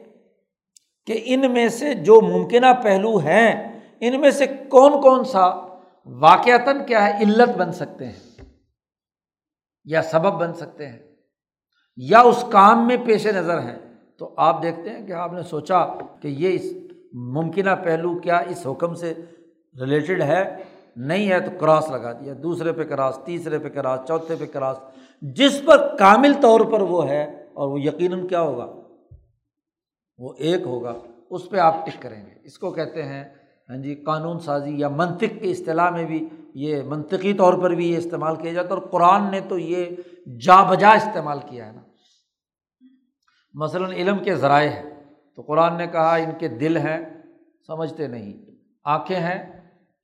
کہ 1.07 1.21
ان 1.25 1.53
میں 1.53 1.69
سے 1.69 1.95
جو 1.95 2.21
ممکنہ 2.21 2.67
پہلو 2.83 3.17
ہیں، 3.17 3.81
ان 4.01 4.21
میں 4.21 4.31
سے 4.31 4.47
کون 4.47 5.03
کون 5.03 5.25
سا 5.25 5.47
واقعتاً 6.07 6.87
کیا 6.87 7.07
ہے، 7.07 7.23
علت 7.23 7.57
بن 7.57 7.73
سکتے 7.73 8.07
ہیں 8.07 8.45
یا 9.85 10.03
سبب 10.03 10.41
بن 10.41 10.55
سکتے 10.55 10.89
ہیں 10.89 10.99
یا 11.97 12.21
اس 12.21 12.45
کام 12.53 12.87
میں 12.87 12.97
پیش 13.07 13.27
نظر 13.27 13.59
ہیں۔ 13.59 13.79
تو 14.19 14.35
آپ 14.37 14.63
دیکھتے 14.63 14.91
ہیں 14.91 15.07
کہ 15.07 15.13
آپ 15.13 15.33
نے 15.33 15.43
سوچا 15.43 15.87
کہ 16.21 16.29
یہ 16.29 16.55
اس 16.55 16.73
ممکنہ 17.13 17.71
پہلو 17.85 18.19
کیا 18.19 18.37
اس 18.37 18.67
حکم 18.67 18.95
سے 18.95 19.13
ریلیٹڈ 19.81 20.23
ہے۔ 20.23 20.57
نہیں 20.97 21.31
ہے 21.31 21.41
تو 21.41 21.51
کراس 21.61 21.91
لگا 21.91 22.13
دیا، 22.13 22.35
دوسرے 22.43 22.73
پہ 22.73 22.85
کراس، 22.85 23.19
تیسرے 23.25 23.59
پہ 23.59 23.69
کراس، 23.69 24.01
چوتھے 24.09 24.37
پہ 24.39 24.47
کراس۔ 24.47 24.77
جس 25.21 25.63
پر 25.65 25.97
کامل 25.97 26.33
طور 26.43 26.61
پر 26.61 26.81
وہ 26.81 27.09
ہے 27.09 27.25
اور 27.53 27.69
وہ 27.69 27.81
یقیناً 27.81 28.27
کیا 28.27 28.41
ہوگا؟ 28.41 28.73
وہ 30.19 30.33
ایک 30.39 30.61
ہوگا، 30.61 30.95
اس 31.31 31.51
پہ 31.51 31.57
آپ 31.57 31.87
ٹک 31.87 32.03
کریں 32.03 32.27
گے۔ 32.27 32.31
اس 32.45 32.59
کو 32.59 32.71
کہتے 32.71 33.03
ہیں 33.03 33.25
ہاں 33.69 33.77
جی 33.77 33.95
قانون 33.95 34.39
سازی 34.39 34.79
یا 34.79 34.89
منطق 34.89 35.43
کی 35.43 35.51
اصطلاح 35.51 35.91
میں 35.91 36.05
بھی 36.05 36.29
یہ 36.55 36.83
منطقی 36.83 37.33
طور 37.33 37.55
پر 37.55 37.71
بھی 37.71 37.93
یہ 37.93 37.99
استعمال 37.99 38.37
کیا 38.37 38.53
جاتا 38.53 38.69
ہے۔ 38.69 38.75
اور 38.75 38.89
قرآن 38.89 39.31
نے 39.31 39.41
تو 39.41 39.59
یہ 39.59 39.87
جا 40.41 40.63
بجا 40.63 40.91
استعمال 40.91 41.39
کیا 41.49 41.67
ہے 41.67 41.73
نا۔ 41.73 41.81
مثلاً 43.55 43.93
علم 43.93 44.19
کے 44.19 44.35
ذرائع 44.35 44.71
ہیں۔ 44.71 45.05
تو 45.37 45.43
قرآن 45.43 45.79
نے 45.79 45.87
کہا، 45.87 46.15
ان 46.15 46.31
کے 46.39 46.49
دل 46.49 46.77
ہیں، 46.77 46.99
سمجھتے 47.67 48.07
نہیں۔ 48.07 48.33
آنکھیں 48.85 49.21
ہیں 49.21 49.54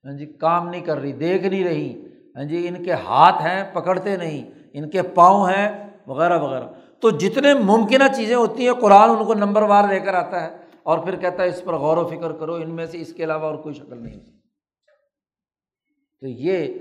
ہاں 0.04 0.12
جی 0.12 0.26
کام 0.26 0.68
نہیں 0.68 0.80
کر 0.80 0.98
رہی، 0.98 1.12
دیکھ 1.12 1.44
نہیں 1.44 1.64
رہی۔ 1.64 2.06
ہاں 2.36 2.44
جی 2.44 2.68
ان 2.68 2.84
کے 2.84 2.92
ہاتھ 2.92 3.42
ہیں، 3.42 3.62
پکڑتے 3.72 4.16
نہیں، 4.16 4.50
ان 4.72 4.90
کے 4.90 5.02
پاؤں 5.02 5.48
ہیں، 5.48 5.90
وغیرہ 6.06 6.38
وغیرہ۔ 6.38 6.64
تو 7.00 7.10
جتنے 7.10 7.54
ممکنہ 7.54 8.04
چیزیں 8.16 8.36
ہوتی 8.36 8.66
ہیں، 8.66 8.74
قرآن 8.74 9.10
ان 9.10 9.24
کو 9.24 9.34
نمبر 9.34 9.62
وار 9.62 9.88
لے 9.88 10.00
کر 10.00 10.14
آتا 10.14 10.44
ہے 10.44 10.56
اور 10.82 10.98
پھر 10.98 11.16
کہتا 11.16 11.42
ہے 11.42 11.48
اس 11.48 11.64
پر 11.64 11.74
غور 11.74 11.96
و 11.96 12.08
فکر 12.08 12.32
کرو، 12.32 12.54
ان 12.54 12.70
میں 12.70 12.86
سے 12.86 13.00
اس 13.00 13.12
کے 13.12 13.24
علاوہ 13.24 13.42
اور 13.42 13.54
کوئی 13.54 13.74
شکل 13.74 14.02
نہیں 14.02 14.14
ہوتی۔ 14.14 14.32
تو 16.20 16.26
یہ 16.26 16.74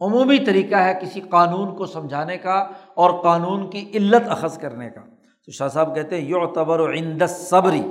عمومی 0.00 0.38
طریقہ 0.38 0.74
ہے 0.74 0.98
کسی 1.02 1.20
قانون 1.20 1.76
کو 1.76 1.86
سمجھانے 1.86 2.36
کا 2.36 2.66
اور 2.94 3.22
قانون 3.22 3.70
کی 3.70 3.90
علت 3.94 4.28
اخذ 4.28 4.58
کرنے 4.58 4.90
کا۔ 4.90 5.00
تو 5.46 5.52
شاہ 5.52 5.68
صاحب 5.68 5.94
کہتے 5.94 6.20
ہیں 6.20 6.28
یو 6.28 6.46
تبر 6.46 6.80
و 6.80 6.92
صبری 7.28 7.82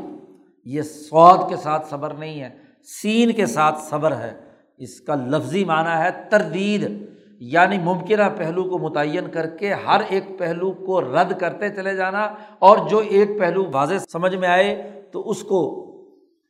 یہ 0.66 0.82
سعود 0.82 1.50
کے 1.50 1.56
ساتھ 1.56 1.88
صبر 1.90 2.14
نہیں 2.14 2.42
ہے، 2.42 2.50
سین 2.84 3.32
کے 3.32 3.46
ساتھ 3.46 3.80
صبر 3.80 4.16
ہے۔ 4.16 4.49
اس 4.80 5.02
کا 5.02 5.16
لفظی 5.16 5.64
معنی 5.64 5.98
ہے 5.98 6.10
تردید 6.30 7.10
یعنی 7.40 7.78
ممکنہ 7.78 8.24
پہلو 8.38 8.64
کو 8.64 8.78
متعین 8.78 9.32
کر 9.32 9.48
کے 9.58 9.74
ہر 9.74 10.02
ایک 10.10 10.24
پہلو 10.40 10.72
کو 10.72 11.02
رد 11.02 11.40
کرتے 11.40 11.70
چلے 11.70 11.96
جانا 11.96 12.22
اور 12.60 12.78
جو 12.90 12.98
ایک 12.98 13.40
پہلو 13.40 13.66
واضح 13.72 13.94
سمجھ 14.12 14.36
میں 14.36 14.48
آئے 14.48 14.92
تو 15.12 15.30
اس 15.30 15.44
کو 15.44 15.62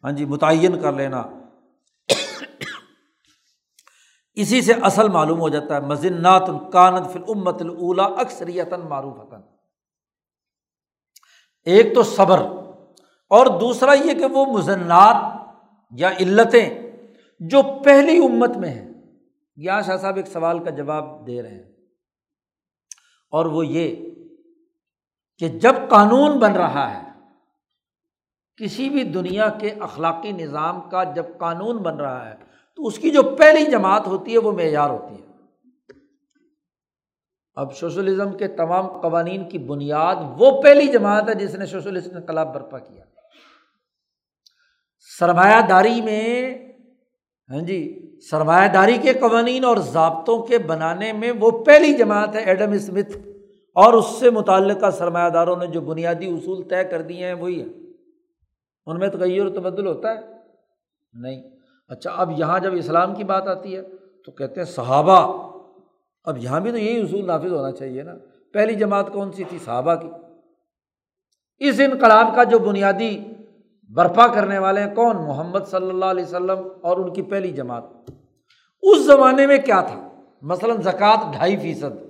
ہاں 0.03 0.11
جی 0.11 0.25
متعین 0.25 0.79
کر 0.79 0.93
لینا۔ 0.93 1.23
اسی 4.35 4.61
سے 4.61 4.73
اصل 4.73 5.07
معلوم 5.07 5.39
ہو 5.39 5.49
جاتا 5.49 5.75
ہے 5.75 5.81
مزنات 5.81 6.49
القانت 6.49 7.11
فل 7.13 7.23
امت 7.27 7.61
الا 7.61 8.03
اکثریتاً 8.03 8.81
معروف 8.81 9.33
ایک 11.63 11.95
تو 11.95 12.03
صبر 12.03 12.39
اور 13.29 13.45
دوسرا 13.45 13.93
یہ 13.93 14.13
کہ 14.13 14.25
وہ 14.25 14.45
مزنات 14.45 15.15
یا 15.91 16.09
علتیں 16.19 16.88
جو 17.39 17.81
پہلی 17.85 18.17
امت 18.17 18.57
میں 18.57 18.69
ہیں 18.69 18.93
یا 19.55 19.81
شاہ 19.81 19.97
صاحب 19.97 20.15
ایک 20.15 20.27
سوال 20.27 20.63
کا 20.63 20.69
جواب 20.69 21.27
دے 21.27 21.41
رہے 21.41 21.49
ہیں۔ 21.49 21.71
اور 23.31 23.45
وہ 23.45 23.65
یہ 23.65 24.15
کہ 25.37 25.49
جب 25.49 25.73
قانون 25.89 26.39
بن 26.39 26.51
رہا 26.51 27.03
ہے، 27.03 27.09
کسی 28.57 28.89
بھی 28.89 29.03
دنیا 29.03 29.49
کے 29.49 29.69
اخلاقی 29.79 30.31
نظام 30.31 30.89
کا 30.89 31.03
جب 31.03 31.25
قانون 31.37 31.77
بن 31.77 31.97
رہا 31.97 32.29
ہے، 32.29 32.35
تو 32.75 32.87
اس 32.87 32.99
کی 32.99 33.09
جو 33.09 33.23
پہلی 33.23 33.71
جماعت 33.71 34.07
ہوتی 34.07 34.33
ہے، 34.33 34.37
وہ 34.37 34.51
معیار 34.51 34.89
ہوتی 34.89 35.21
ہے۔ 35.21 35.29
اب 37.53 37.75
سوشلزم 37.75 38.37
کے 38.37 38.47
تمام 38.47 39.01
قوانین 39.01 39.49
کی 39.49 39.57
بنیاد 39.57 40.15
وہ 40.37 40.61
پہلی 40.61 40.87
جماعت 40.87 41.29
ہے 41.29 41.33
جس 41.33 41.55
نے 41.55 41.65
سوشلسٹ 41.65 42.07
انقلاب 42.13 42.53
برپا 42.53 42.79
کیا۔ 42.79 43.03
سرمایہ 45.19 45.67
داری 45.69 46.01
میں 46.01 46.68
ہاں 47.49 47.61
جی 47.61 47.79
سرمایہ 48.31 48.67
داری 48.73 48.97
کے 49.01 49.13
قوانین 49.13 49.65
اور 49.65 49.77
ضابطوں 49.77 50.43
کے 50.43 50.57
بنانے 50.57 51.13
میں 51.13 51.31
وہ 51.39 51.51
پہلی 51.63 51.93
جماعت 51.93 52.35
ہے 52.35 52.39
ایڈم 52.39 52.71
اسمتھ، 52.71 53.17
اور 53.75 53.93
اس 53.93 54.05
سے 54.19 54.29
متعلقہ 54.29 54.89
سرمایہ 54.89 55.29
داروں 55.29 55.55
نے 55.55 55.67
جو 55.67 55.81
بنیادی 55.81 56.27
اصول 56.27 56.61
طے 56.63 56.83
کر 56.83 57.01
دیے 57.01 57.25
ہیں، 57.25 57.33
وہی 57.33 57.59
ہے 57.61 57.65
ان 58.85 58.99
میں 58.99 59.07
تغیر 59.07 59.45
و 59.45 59.49
تبدل 59.49 59.87
ہوتا 59.87 60.11
ہے؟ 60.11 60.19
نہیں۔ 61.13 61.41
اچھا 61.89 62.11
اب 62.11 62.39
یہاں 62.39 62.59
جب 62.59 62.73
اسلام 62.75 63.15
کی 63.15 63.23
بات 63.23 63.47
آتی 63.47 63.75
ہے 63.75 63.81
تو 64.25 64.31
کہتے 64.31 64.59
ہیں 64.59 64.67
صحابہ۔ 64.67 65.19
اب 66.23 66.37
یہاں 66.37 66.59
بھی 66.59 66.71
تو 66.71 66.77
یہی 66.77 67.01
اصول 67.01 67.27
نافذ 67.27 67.51
ہونا 67.51 67.71
چاہیے 67.71 68.03
نا۔ 68.03 68.13
پہلی 68.53 68.75
جماعت 68.75 69.13
کون 69.13 69.31
سی 69.31 69.43
تھی؟ 69.43 69.57
صحابہ 69.65 69.95
کی۔ 69.95 70.09
اس 71.59 71.79
انقلاب 71.79 72.35
کا 72.35 72.43
جو 72.43 72.59
بنیادی 72.59 73.19
برپا 73.95 74.27
کرنے 74.27 74.57
والے 74.57 74.83
ہیں 74.83 74.95
کون؟ 74.95 75.15
محمد 75.15 75.59
صلی 75.67 75.89
اللہ 75.89 76.05
علیہ 76.05 76.23
وسلم 76.23 76.59
اور 76.81 76.97
ان 76.97 77.13
کی 77.13 77.21
پہلی 77.21 77.51
جماعت۔ 77.51 77.83
اس 78.81 79.05
زمانے 79.05 79.47
میں 79.47 79.57
کیا 79.57 79.81
تھا؟ 79.81 80.07
مثلاً 80.41 80.81
زکوٰۃ 80.81 81.31
ڈھائی 81.31 81.57
فیصد۔ 81.57 82.05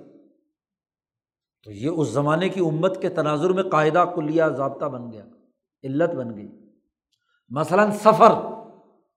تو 1.64 1.72
یہ 1.72 1.88
اس 1.88 2.08
زمانے 2.08 2.48
کی 2.48 2.60
امت 2.60 3.02
کے 3.02 3.08
تناظر 3.08 3.50
میں 3.50 3.62
قاعدہ 3.62 4.04
کلیہ 4.14 4.44
ضابطہ 4.56 4.84
بن 4.84 5.12
گیا، 5.12 5.24
علت 5.84 6.14
بن 6.14 6.36
گئی۔ 6.36 6.48
مثلاً 7.48 7.90
سفر 7.90 8.32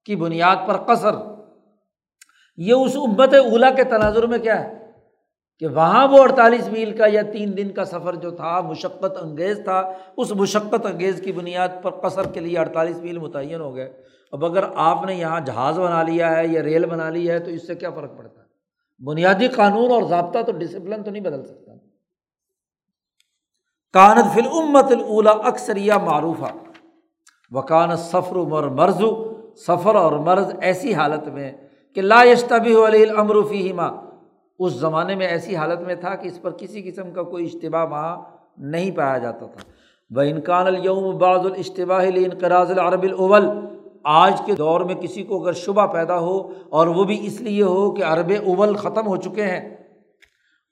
کی 0.06 0.16
بنیاد 0.16 0.56
پر 0.68 0.78
قصر۔ 0.78 1.12
یہ 2.58 2.74
اس 2.74 2.96
امت 2.96 3.34
اولا 3.34 3.70
کے 3.70 3.84
تناظر 3.84 4.28
میں 4.28 4.40
کیا 4.40 4.64
ہے؟ 4.64 4.83
کہ 5.60 5.68
وہاں 5.68 6.08
وہ 6.08 6.24
اڑتالیس 6.24 6.68
میل 6.68 6.98
کا 6.98 7.06
یا 7.08 7.22
تین 7.22 7.58
دن 7.58 7.72
کا 7.72 7.86
سفر 7.86 8.16
جو 8.16 8.32
تھا، 8.32 8.62
مشقت 8.62 9.18
انگیز 9.22 9.62
تھا، 9.64 9.92
اس 10.18 10.32
مشقت 10.32 10.86
انگیز 10.86 11.22
کی 11.22 11.32
بنیاد 11.32 11.70
پر 11.82 11.92
قصر 11.92 12.28
کے 12.28 12.40
لیے 12.40 12.60
اڑتالیس 12.60 12.98
میل 12.98 13.18
متعین 13.18 13.62
ہو 13.62 13.76
گئے۔ 13.76 14.04
اب 14.32 14.46
اگر 14.46 14.64
آپ 14.76 15.06
نے 15.06 15.16
یہاں 15.16 15.40
جہاز 15.40 15.80
بنا 15.80 16.04
لیا 16.04 16.38
ہے 16.38 16.48
یا 16.48 16.64
ریل 16.64 16.86
بنا 16.86 17.10
لی 17.10 17.32
ہے 17.32 17.40
تو 17.40 17.52
اس 17.52 17.68
سے 17.68 17.76
کیا 17.76 17.90
فرق 17.90 18.18
پڑتا 18.18 18.42
ہے؟ 18.42 18.46
بنیادی 19.06 19.48
قانون 19.48 19.92
اور 19.92 20.04
ضابطہ 20.04 20.40
تو 20.40 20.52
ڈسپلن 20.52 21.04
تو 21.04 21.12
نہیں 21.12 21.24
بدل 21.24 21.46
سکتا۔ 21.46 21.72
کانت 23.94 24.34
فل 24.34 24.48
امت 24.54 24.92
الا 25.10 25.32
اکثر 25.32 25.76
یا 25.76 25.98
معروف 25.98 26.44
وکانت 27.52 28.00
سفر 28.00 28.36
عمر 28.36 28.64
مرض 28.64 29.02
سفر 29.56 29.96
اور 29.96 30.12
مرض 30.12 30.54
ایسی 30.62 30.94
حالت 30.94 31.28
میں 31.28 31.52
کہ 31.96 32.02
لا 32.02 32.24
یشتبی 32.24 32.76
علی 32.88 33.04
الامروفی 33.04 33.74
ماں 33.74 33.92
اس 34.60 34.74
زمانے 34.74 35.16
میں 35.16 35.28
ایسی 35.28 35.56
حالت 35.56 35.80
میں 35.80 35.96
تھا 35.96 36.16
کہ 36.16 36.28
اس 36.28 36.42
پر 36.42 36.52
کسی 36.52 36.82
قسم 36.82 37.12
کا 37.12 37.24
کوئی 37.24 37.46
اشتباہ 37.46 37.86
وہاں 37.86 38.18
نہیں 38.58 38.92
پایا 38.92 39.18
جاتا 39.18 39.46
تھا۔ 39.46 39.72
وہ 40.16 40.22
انکان 40.22 40.68
الوم 40.68 41.18
بعض 41.18 41.46
الاشتباہ 41.46 42.06
انقراض 42.16 42.72
العرب 42.72 43.04
الاول 43.04 43.48
آج 44.04 44.42
کے 44.46 44.56
دور 44.56 44.82
میں 44.82 44.96
کسی 44.96 45.24
کو 45.24 45.44
اگر 45.44 45.54
شبہ 45.54 45.88
پیدا 45.88 46.20
ہو 46.20 46.52
اور 46.70 46.88
وہ 46.88 47.04
بھی 47.04 47.26
اس 47.26 47.42
لیے 47.42 47.64
ہو 47.64 47.92
کہ 47.92 48.04
عرب 48.04 48.32
اول 48.46 48.76
ختم 48.76 49.08
ہو 49.08 49.16
چکے 49.16 49.44
ہیں۔ 49.44 49.78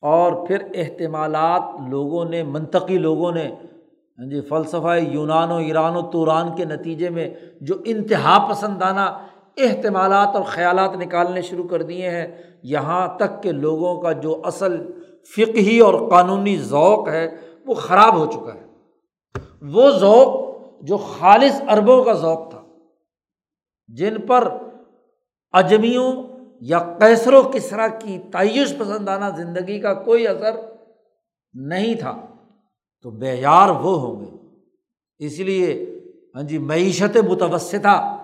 اور 0.01 0.47
پھر 0.47 0.57
احتمالات 0.75 1.89
لوگوں 1.89 2.25
نے، 2.25 2.43
منطقی 2.43 2.97
لوگوں 2.97 3.31
نے 3.31 3.55
ہاں 4.19 4.29
جی 4.29 4.41
فلسفہ 4.41 4.97
یونان 4.97 5.51
و 5.51 5.55
ایران 5.55 5.95
و 5.95 6.01
توران 6.01 6.55
کے 6.55 6.65
نتیجے 6.65 7.09
میں 7.09 7.29
جو 7.61 7.75
انتہا 7.85 8.47
پسندانہ 8.49 9.17
احتمالات 9.57 10.27
اور 10.33 10.43
خیالات 10.43 10.91
نکالنے 10.95 11.41
شروع 11.41 11.67
کر 11.67 11.81
دیے 11.81 12.09
ہیں۔ 12.09 12.27
یہاں 12.63 13.17
تک 13.17 13.43
کہ 13.43 13.51
لوگوں 13.51 14.01
کا 14.01 14.11
جو 14.11 14.41
اصل 14.43 14.91
فقہی 15.35 15.79
اور 15.79 16.09
قانونی 16.09 16.57
ذوق 16.57 17.07
ہے، 17.07 17.35
وہ 17.65 17.73
خراب 17.73 18.17
ہو 18.17 18.25
چکا 18.25 18.53
ہے۔ 18.53 18.65
وہ 19.61 19.89
ذوق 19.89 20.51
جو 20.81 20.97
خالص 20.97 21.61
عربوں 21.67 22.03
کا 22.03 22.13
ذوق 22.13 22.49
تھا، 22.49 22.61
جن 23.87 24.21
پر 24.21 24.57
اجمیوں 25.51 26.13
یا 26.61 26.79
کیسر 26.99 27.33
و 27.33 27.41
کسرا 27.53 27.87
کی 27.87 28.19
تعیش 28.31 28.77
پسندانہ 28.77 29.25
زندگی 29.37 29.79
کا 29.79 29.93
کوئی 29.93 30.27
اثر 30.27 30.55
نہیں 31.53 31.95
تھا، 31.95 32.17
تو 33.01 33.09
بیار 33.09 33.69
وہ 33.69 33.99
ہوں 34.01 34.21
گے۔ 34.21 34.31
اس 35.25 35.39
لیے 35.39 35.99
ہاں 36.35 36.43
جی 36.43 36.57
معیشت 36.57 37.17
متوسطہ 37.17 38.20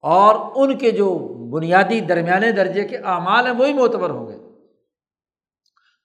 اور 0.00 0.34
ان 0.54 0.78
کے 0.78 0.90
جو 0.90 1.18
بنیادی 1.50 2.00
درمیانے 2.00 2.52
درجے 2.52 2.84
کے 2.84 2.96
اعمال 2.96 3.46
ہیں، 3.46 3.54
وہی 3.54 3.72
معتبر 3.72 4.10
ہوں 4.10 4.26
گے۔ 4.26 4.38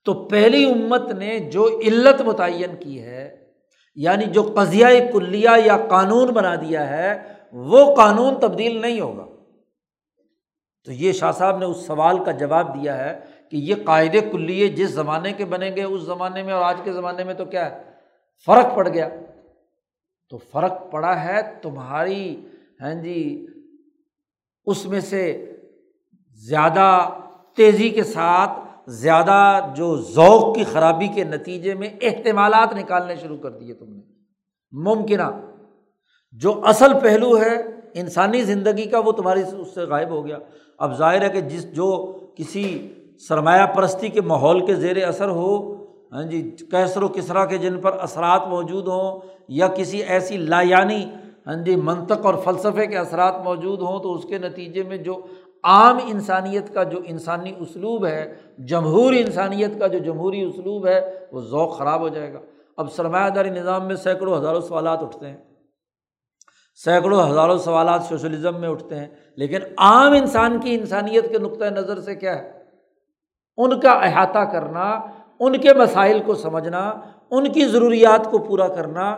تو 0.06 0.14
پہلی 0.14 0.72
امت 0.72 1.14
نے 1.14 1.40
جو 1.40 1.80
علت 1.80 2.22
متعین 2.22 2.76
کی 2.80 3.02
ہے 3.02 3.48
یعنی 3.96 4.26
جو 4.26 4.54
قضیہ 4.58 4.86
کلیہ 5.14 5.50
یا 5.66 5.78
قانون 5.90 6.30
بنا 6.30 6.56
دیا 6.56 6.90
ہے، 6.90 7.34
وہ 7.54 7.96
قانون 7.96 8.40
تبدیل 8.40 8.82
نہیں 8.82 9.00
ہوگا۔ 9.00 9.26
تو 10.86 10.92
یہ 10.92 11.12
شاہ 11.12 11.32
صاحب 11.32 11.58
نے 11.58 11.66
اس 11.66 11.78
سوال 11.78 12.24
کا 12.24 12.32
جواب 12.32 12.76
دیا 12.76 12.98
ہے 12.98 13.20
کہ 13.52 13.58
یہ 13.58 13.76
قاعدے 13.86 14.20
کلیے 14.20 14.68
جس 14.68 14.90
زمانے 14.90 15.34
کے 15.34 15.46
بنے 15.46 15.70
گے 15.76 15.84
اس 15.84 16.02
زمانے 16.02 16.44
میں 16.44 16.54
اور 16.54 16.62
آج 16.62 16.78
کے 16.84 16.94
زمانے 16.94 17.24
میں 17.24 17.34
تو 17.34 17.46
کیا 17.46 17.72
ہے؟ 17.72 17.84
فرق 18.46 18.76
پڑ 18.76 18.90
گیا۔ 18.90 19.10
تو 20.30 20.38
فرق 20.38 20.92
پڑا 20.92 21.24
ہے 21.24 21.42
تمہاری 21.62 22.46
ہاں 22.82 22.94
جی 22.94 23.48
اس 24.66 24.86
میں 24.86 25.00
سے 25.00 25.52
زیادہ 26.32 27.10
تیزی 27.56 27.90
کے 27.90 28.04
ساتھ 28.04 28.52
زیادہ 28.88 29.60
جو 29.76 29.98
ذوق 29.98 30.56
کی 30.56 30.64
خرابی 30.64 31.08
کے 31.08 31.24
نتیجے 31.24 31.74
میں 31.74 31.90
احتمالات 32.02 32.74
نکالنے 32.74 33.16
شروع 33.16 33.38
کر 33.38 33.50
دیے 33.50 33.74
تم 33.74 33.86
نے۔ 33.90 34.02
ممکنہ۔ 34.72 35.46
جو 36.32 36.62
اصل 36.66 37.00
پہلو 37.02 37.38
ہے 37.38 37.62
انسانی 37.94 38.42
زندگی 38.42 38.86
کا 38.86 39.00
وہ 39.00 39.12
تمہاری 39.12 39.42
اس 39.58 39.76
سے 39.76 39.82
غائب 39.82 40.10
ہو 40.10 40.26
گیا۔ 40.26 40.38
اب 40.80 40.98
ظاہر 40.98 41.22
ہے 41.22 41.30
کہ 41.30 41.42
جس 41.42 41.76
جو 41.76 42.20
کسی 42.38 42.94
سرمایہ 43.28 43.66
پرستی 43.66 44.08
کے 44.08 44.22
ماحول 44.22 44.66
کے 44.66 44.76
زیر 44.76 45.08
اثر 45.08 45.30
ہو 45.30 45.74
ہاں 46.14 46.24
جی 46.24 46.56
کیسر 46.72 47.04
و 47.04 47.08
کسرا 47.08 47.46
کے 47.46 47.58
جن 47.58 47.82
پر 47.82 47.92
اثرات 48.00 48.48
موجود 48.48 48.88
ہوں 48.88 49.20
یا 49.48 49.68
کسی 49.68 50.04
ایسی 50.04 50.38
لایانی 50.38 51.06
ہاں 51.48 51.56
جی 51.56 51.76
منطق 51.76 52.26
اور 52.26 52.34
فلسفے 52.34 52.88
کے 52.88 52.98
اثرات 52.98 53.34
موجود 53.44 53.82
ہوں 53.82 54.00
تو 54.00 54.14
اس 54.14 54.24
کے 54.24 54.38
نتیجے 54.38 54.84
میں 54.84 54.98
جو 54.98 55.26
عام 55.64 55.98
انسانیت 56.08 56.74
کا 56.74 56.84
جو 56.84 57.00
انسانی 57.06 57.54
اسلوب 57.60 58.06
ہے، 58.06 58.34
جمہور 58.58 59.14
انسانیت 59.14 59.80
کا 59.80 59.88
جو 59.88 60.00
جمہوری 60.00 60.42
اسلوب 60.42 60.88
ہے، 60.88 61.26
وہ 61.32 61.42
ذوق 61.42 61.78
خراب 61.78 62.02
ہو 62.02 62.10
جائے 62.10 62.34
گا۔ 62.34 62.40
اب 62.78 62.92
سرمایہ 62.92 63.30
داری 63.30 63.50
نظام 63.50 63.88
میں 63.88 63.96
سینکڑوں 63.96 64.38
ہزاروں 64.38 64.62
سوالات 64.62 65.04
اٹھتے 65.04 65.30
ہیں۔ 65.30 65.38
سینکڑوں 66.86 67.28
ہزاروں 67.28 67.58
سوالات 67.58 68.04
سوشلزم 68.04 68.62
میں 68.62 68.70
اٹھتے 68.70 68.96
ہیں۔ 68.96 69.08
لیکن 69.36 69.60
عام 69.78 70.12
انسان 70.12 70.60
کی 70.60 70.76
انسانیت 70.76 71.30
کے 71.30 71.38
نقطۂ 71.38 71.66
نظر 71.66 72.02
سے 72.02 72.16
کیا 72.16 72.36
ہے؟ 72.36 72.64
ان 73.58 73.80
کا 73.80 73.92
احاطہ 73.92 74.40
کرنا، 74.40 75.02
ان 75.40 75.58
کے 75.58 75.74
مسائل 75.74 76.20
کو 76.20 76.36
سمجھنا، 76.36 76.94
ان 77.32 77.52
کی 77.52 77.66
ضروریات 77.66 78.32
کو 78.32 78.40
پورا 78.40 78.68
کرنا 78.68 79.18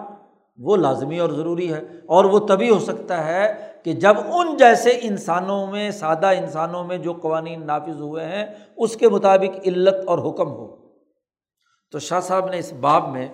وہ 0.58 0.78
لازمی 0.78 1.20
اور 1.20 1.30
ضروری 1.30 1.74
ہے 1.74 1.82
اور 2.06 2.26
وہ 2.26 2.40
تبھی 2.40 2.70
ہو 2.70 2.80
سکتا 2.80 3.26
ہے 3.26 3.54
کہ 3.84 3.94
جب 3.94 4.14
ان 4.34 4.58
جیسے 4.58 5.00
انسانوں 5.02 5.68
میں، 5.68 5.92
سادہ 5.92 6.26
انسانوں 6.26 6.84
میں 6.84 6.98
جو 6.98 7.14
قوانین 7.14 7.66
نافذ 7.66 8.02
ہوئے 8.02 8.26
ہیں، 8.26 8.46
اس 8.78 8.96
کے 8.96 9.10
مطابق 9.10 9.68
علت 9.68 10.08
اور 10.08 10.20
حکم 10.20 10.48
ہو۔ 10.48 10.76
تو 11.92 12.00
شاہ 12.00 12.20
صاحب 12.20 12.50
نے 12.50 12.60
اس 12.60 12.74
باب 12.74 13.10
میں 13.10 13.28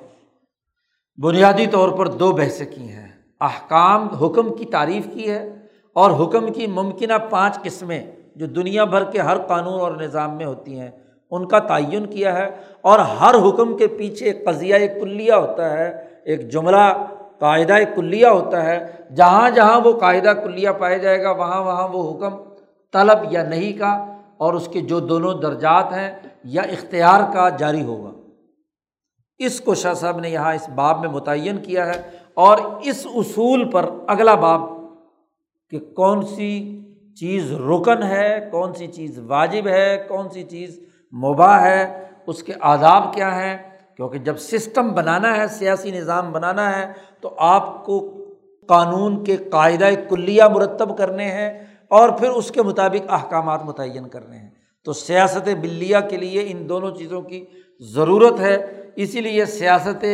بنیادی 1.23 1.68
طور 1.68 1.89
پر 1.89 2.07
دو 2.07 2.31
بحثیں 2.31 2.65
کی 2.65 2.89
ہیں۔ 2.89 3.07
احکام، 3.41 4.07
حکم 4.07 4.56
کی 4.56 4.65
تعریف 4.65 5.07
کی 5.14 5.31
ہے 5.31 5.49
اور 5.93 6.26
حکم 6.26 6.53
کی 6.53 6.68
ممکنہ 6.68 7.14
پانچ 7.30 7.64
قسمیں 7.64 8.11
جو 8.35 8.45
دنیا 8.45 8.84
بھر 8.84 9.03
کے 9.03 9.19
ہر 9.19 9.38
قانون 9.38 9.80
اور 9.80 9.91
نظام 9.91 10.38
میں 10.38 10.45
ہوتی 10.45 10.80
ہیں، 10.80 10.91
ان 11.31 11.48
کا 11.48 11.60
تعین 11.60 12.06
کیا 12.06 12.38
ہے۔ 12.38 12.49
اور 12.81 12.99
ہر 12.99 13.35
حکم 13.48 13.77
کے 13.77 13.88
پیچھے 13.88 14.26
ایک 14.26 14.45
قضیہ 14.45 14.76
کلیہ 15.02 15.34
ہوتا 15.34 15.77
ہے۔ 15.77 16.10
ایک 16.26 16.49
جملہ 16.49 17.06
قاعدہ 17.39 17.73
کلیہ 17.95 18.27
ہوتا 18.27 18.65
ہے۔ 18.65 18.91
جہاں 19.15 19.49
جہاں 19.49 19.81
وہ 19.81 19.99
قاعدہ 19.99 20.30
کلیہ 20.43 20.69
پایا 20.69 20.98
جائے 20.98 21.23
گا، 21.23 21.31
وہاں 21.31 21.61
وہاں 21.64 21.88
وہ 21.88 22.11
حکم 22.11 22.35
طلب 22.93 23.18
یا 23.31 23.43
نہیں 23.43 23.80
کا 23.80 24.06
اور 24.38 24.53
اس 24.53 24.68
کے 24.68 24.81
جو 24.81 24.99
دونوں 24.99 25.34
درجات 25.34 25.93
ہیں 25.93 26.19
یا 26.43 26.61
اختیار 26.61 27.34
کا 27.34 27.49
جاری 27.49 27.84
ہوگا۔ 27.84 28.11
اس 29.38 29.61
کو 29.61 29.76
شاہ 29.76 29.93
صاحب 29.93 30.19
نے 30.19 30.30
یہاں 30.30 30.53
اس 30.53 30.69
باب 30.69 30.99
میں 30.99 31.10
متعین 31.10 31.57
کیا 31.57 31.88
ہے۔ 31.88 32.02
اور 32.34 32.57
اس 32.84 33.07
اصول 33.15 33.69
پر 33.69 33.89
اگلا 34.07 34.35
باب 34.35 34.61
کہ 35.69 35.80
کون 35.80 36.26
سی 36.26 36.81
چیز 37.19 37.53
رکن 37.53 38.03
ہے، 38.03 38.49
کون 38.52 38.73
سی 38.73 38.88
چیز 38.88 39.19
واجب 39.19 39.68
ہے، 39.68 40.06
کون 40.07 40.30
سی 40.30 40.43
چیز 40.43 40.80
مباح 41.14 41.61
ہے، 41.61 42.07
اس 42.27 42.43
کے 42.43 42.53
آداب 42.61 43.14
کیا 43.14 43.35
ہیں۔ 43.35 43.70
کیونکہ 44.01 44.19
جب 44.19 44.37
سسٹم 44.37 44.93
بنانا 44.93 45.37
ہے، 45.37 45.47
سیاسی 45.47 45.91
نظام 45.91 46.31
بنانا 46.31 46.79
ہے، 46.79 46.93
تو 47.21 47.35
آپ 47.37 47.85
کو 47.85 48.17
قانون 48.67 49.23
کے 49.23 49.37
قاعدۂ 49.37 49.93
کلیہ 50.09 50.43
مرتب 50.43 50.97
کرنے 50.97 51.31
ہیں 51.31 51.63
اور 51.87 52.09
پھر 52.09 52.29
اس 52.29 52.51
کے 52.51 52.61
مطابق 52.61 53.13
احکامات 53.13 53.65
متعین 53.65 54.07
کرنے 54.07 54.37
ہیں۔ 54.37 54.49
تو 54.83 54.93
سیاست 54.93 55.49
بلیہ 55.61 55.97
کے 56.09 56.17
لیے 56.17 56.43
ان 56.47 56.69
دونوں 56.69 56.91
چیزوں 56.91 57.21
کی 57.21 57.45
ضرورت 57.79 58.39
ہے۔ 58.39 58.83
اسی 58.95 59.21
لیے 59.21 59.45
سیاست 59.45 60.05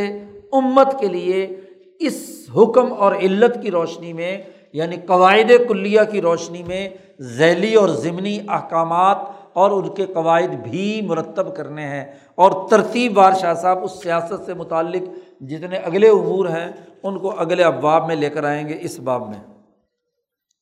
امت 0.51 0.99
کے 0.99 1.07
لیے 1.07 1.59
اس 1.99 2.47
حکم 2.55 2.93
اور 2.93 3.15
علت 3.15 3.57
کی 3.61 3.71
روشنی 3.71 4.13
میں 4.13 4.37
یعنی 4.73 4.95
قواعد 4.97 5.51
کلیہ 5.69 6.01
کی 6.11 6.21
روشنی 6.21 6.63
میں 6.63 6.89
ذیلی 7.21 7.75
اور 7.75 7.89
ضمنی 7.89 8.39
احکامات 8.47 9.17
اور 9.57 9.71
ان 9.71 9.95
کے 9.95 10.05
قواعد 10.05 10.55
بھی 10.63 11.01
مرتب 11.01 11.55
کرنے 11.55 11.87
ہیں 11.87 12.05
اور 12.35 12.69
ترتیب 12.69 13.13
بار 13.13 13.31
شاہ 13.33 13.53
صاحب 13.53 13.83
اس 13.83 13.91
سیاست 14.03 14.45
سے 14.45 14.53
متعلق 14.53 15.03
جتنے 15.41 15.77
اگلے 15.77 16.09
امور 16.09 16.45
ہیں، 16.45 16.71
ان 17.03 17.19
کو 17.19 17.39
اگلے 17.39 17.63
ابواب 17.63 18.07
میں 18.07 18.15
لے 18.15 18.29
کر 18.29 18.43
آئیں 18.43 18.67
گے 18.69 18.77
اس 18.81 18.99
باب 18.99 19.29
میں۔ 19.29 19.43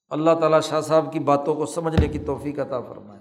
اللہ 0.10 0.32
تعالیٰ 0.40 0.62
شاہ 0.62 0.82
صاحب 0.82 1.14
کی 1.14 1.20
باتوں 1.20 1.56
کو 1.56 1.66
سمجھنے 1.66 2.08
کی 2.08 2.20
توفیق 2.20 2.60
عطا 2.60 2.80
فرمائے۔ 2.80 3.15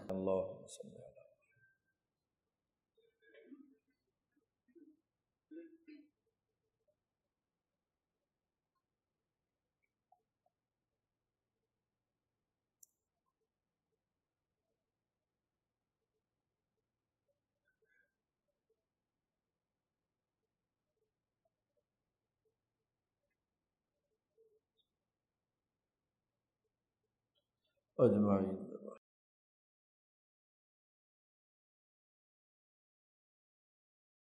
اجمائی 28.04 28.63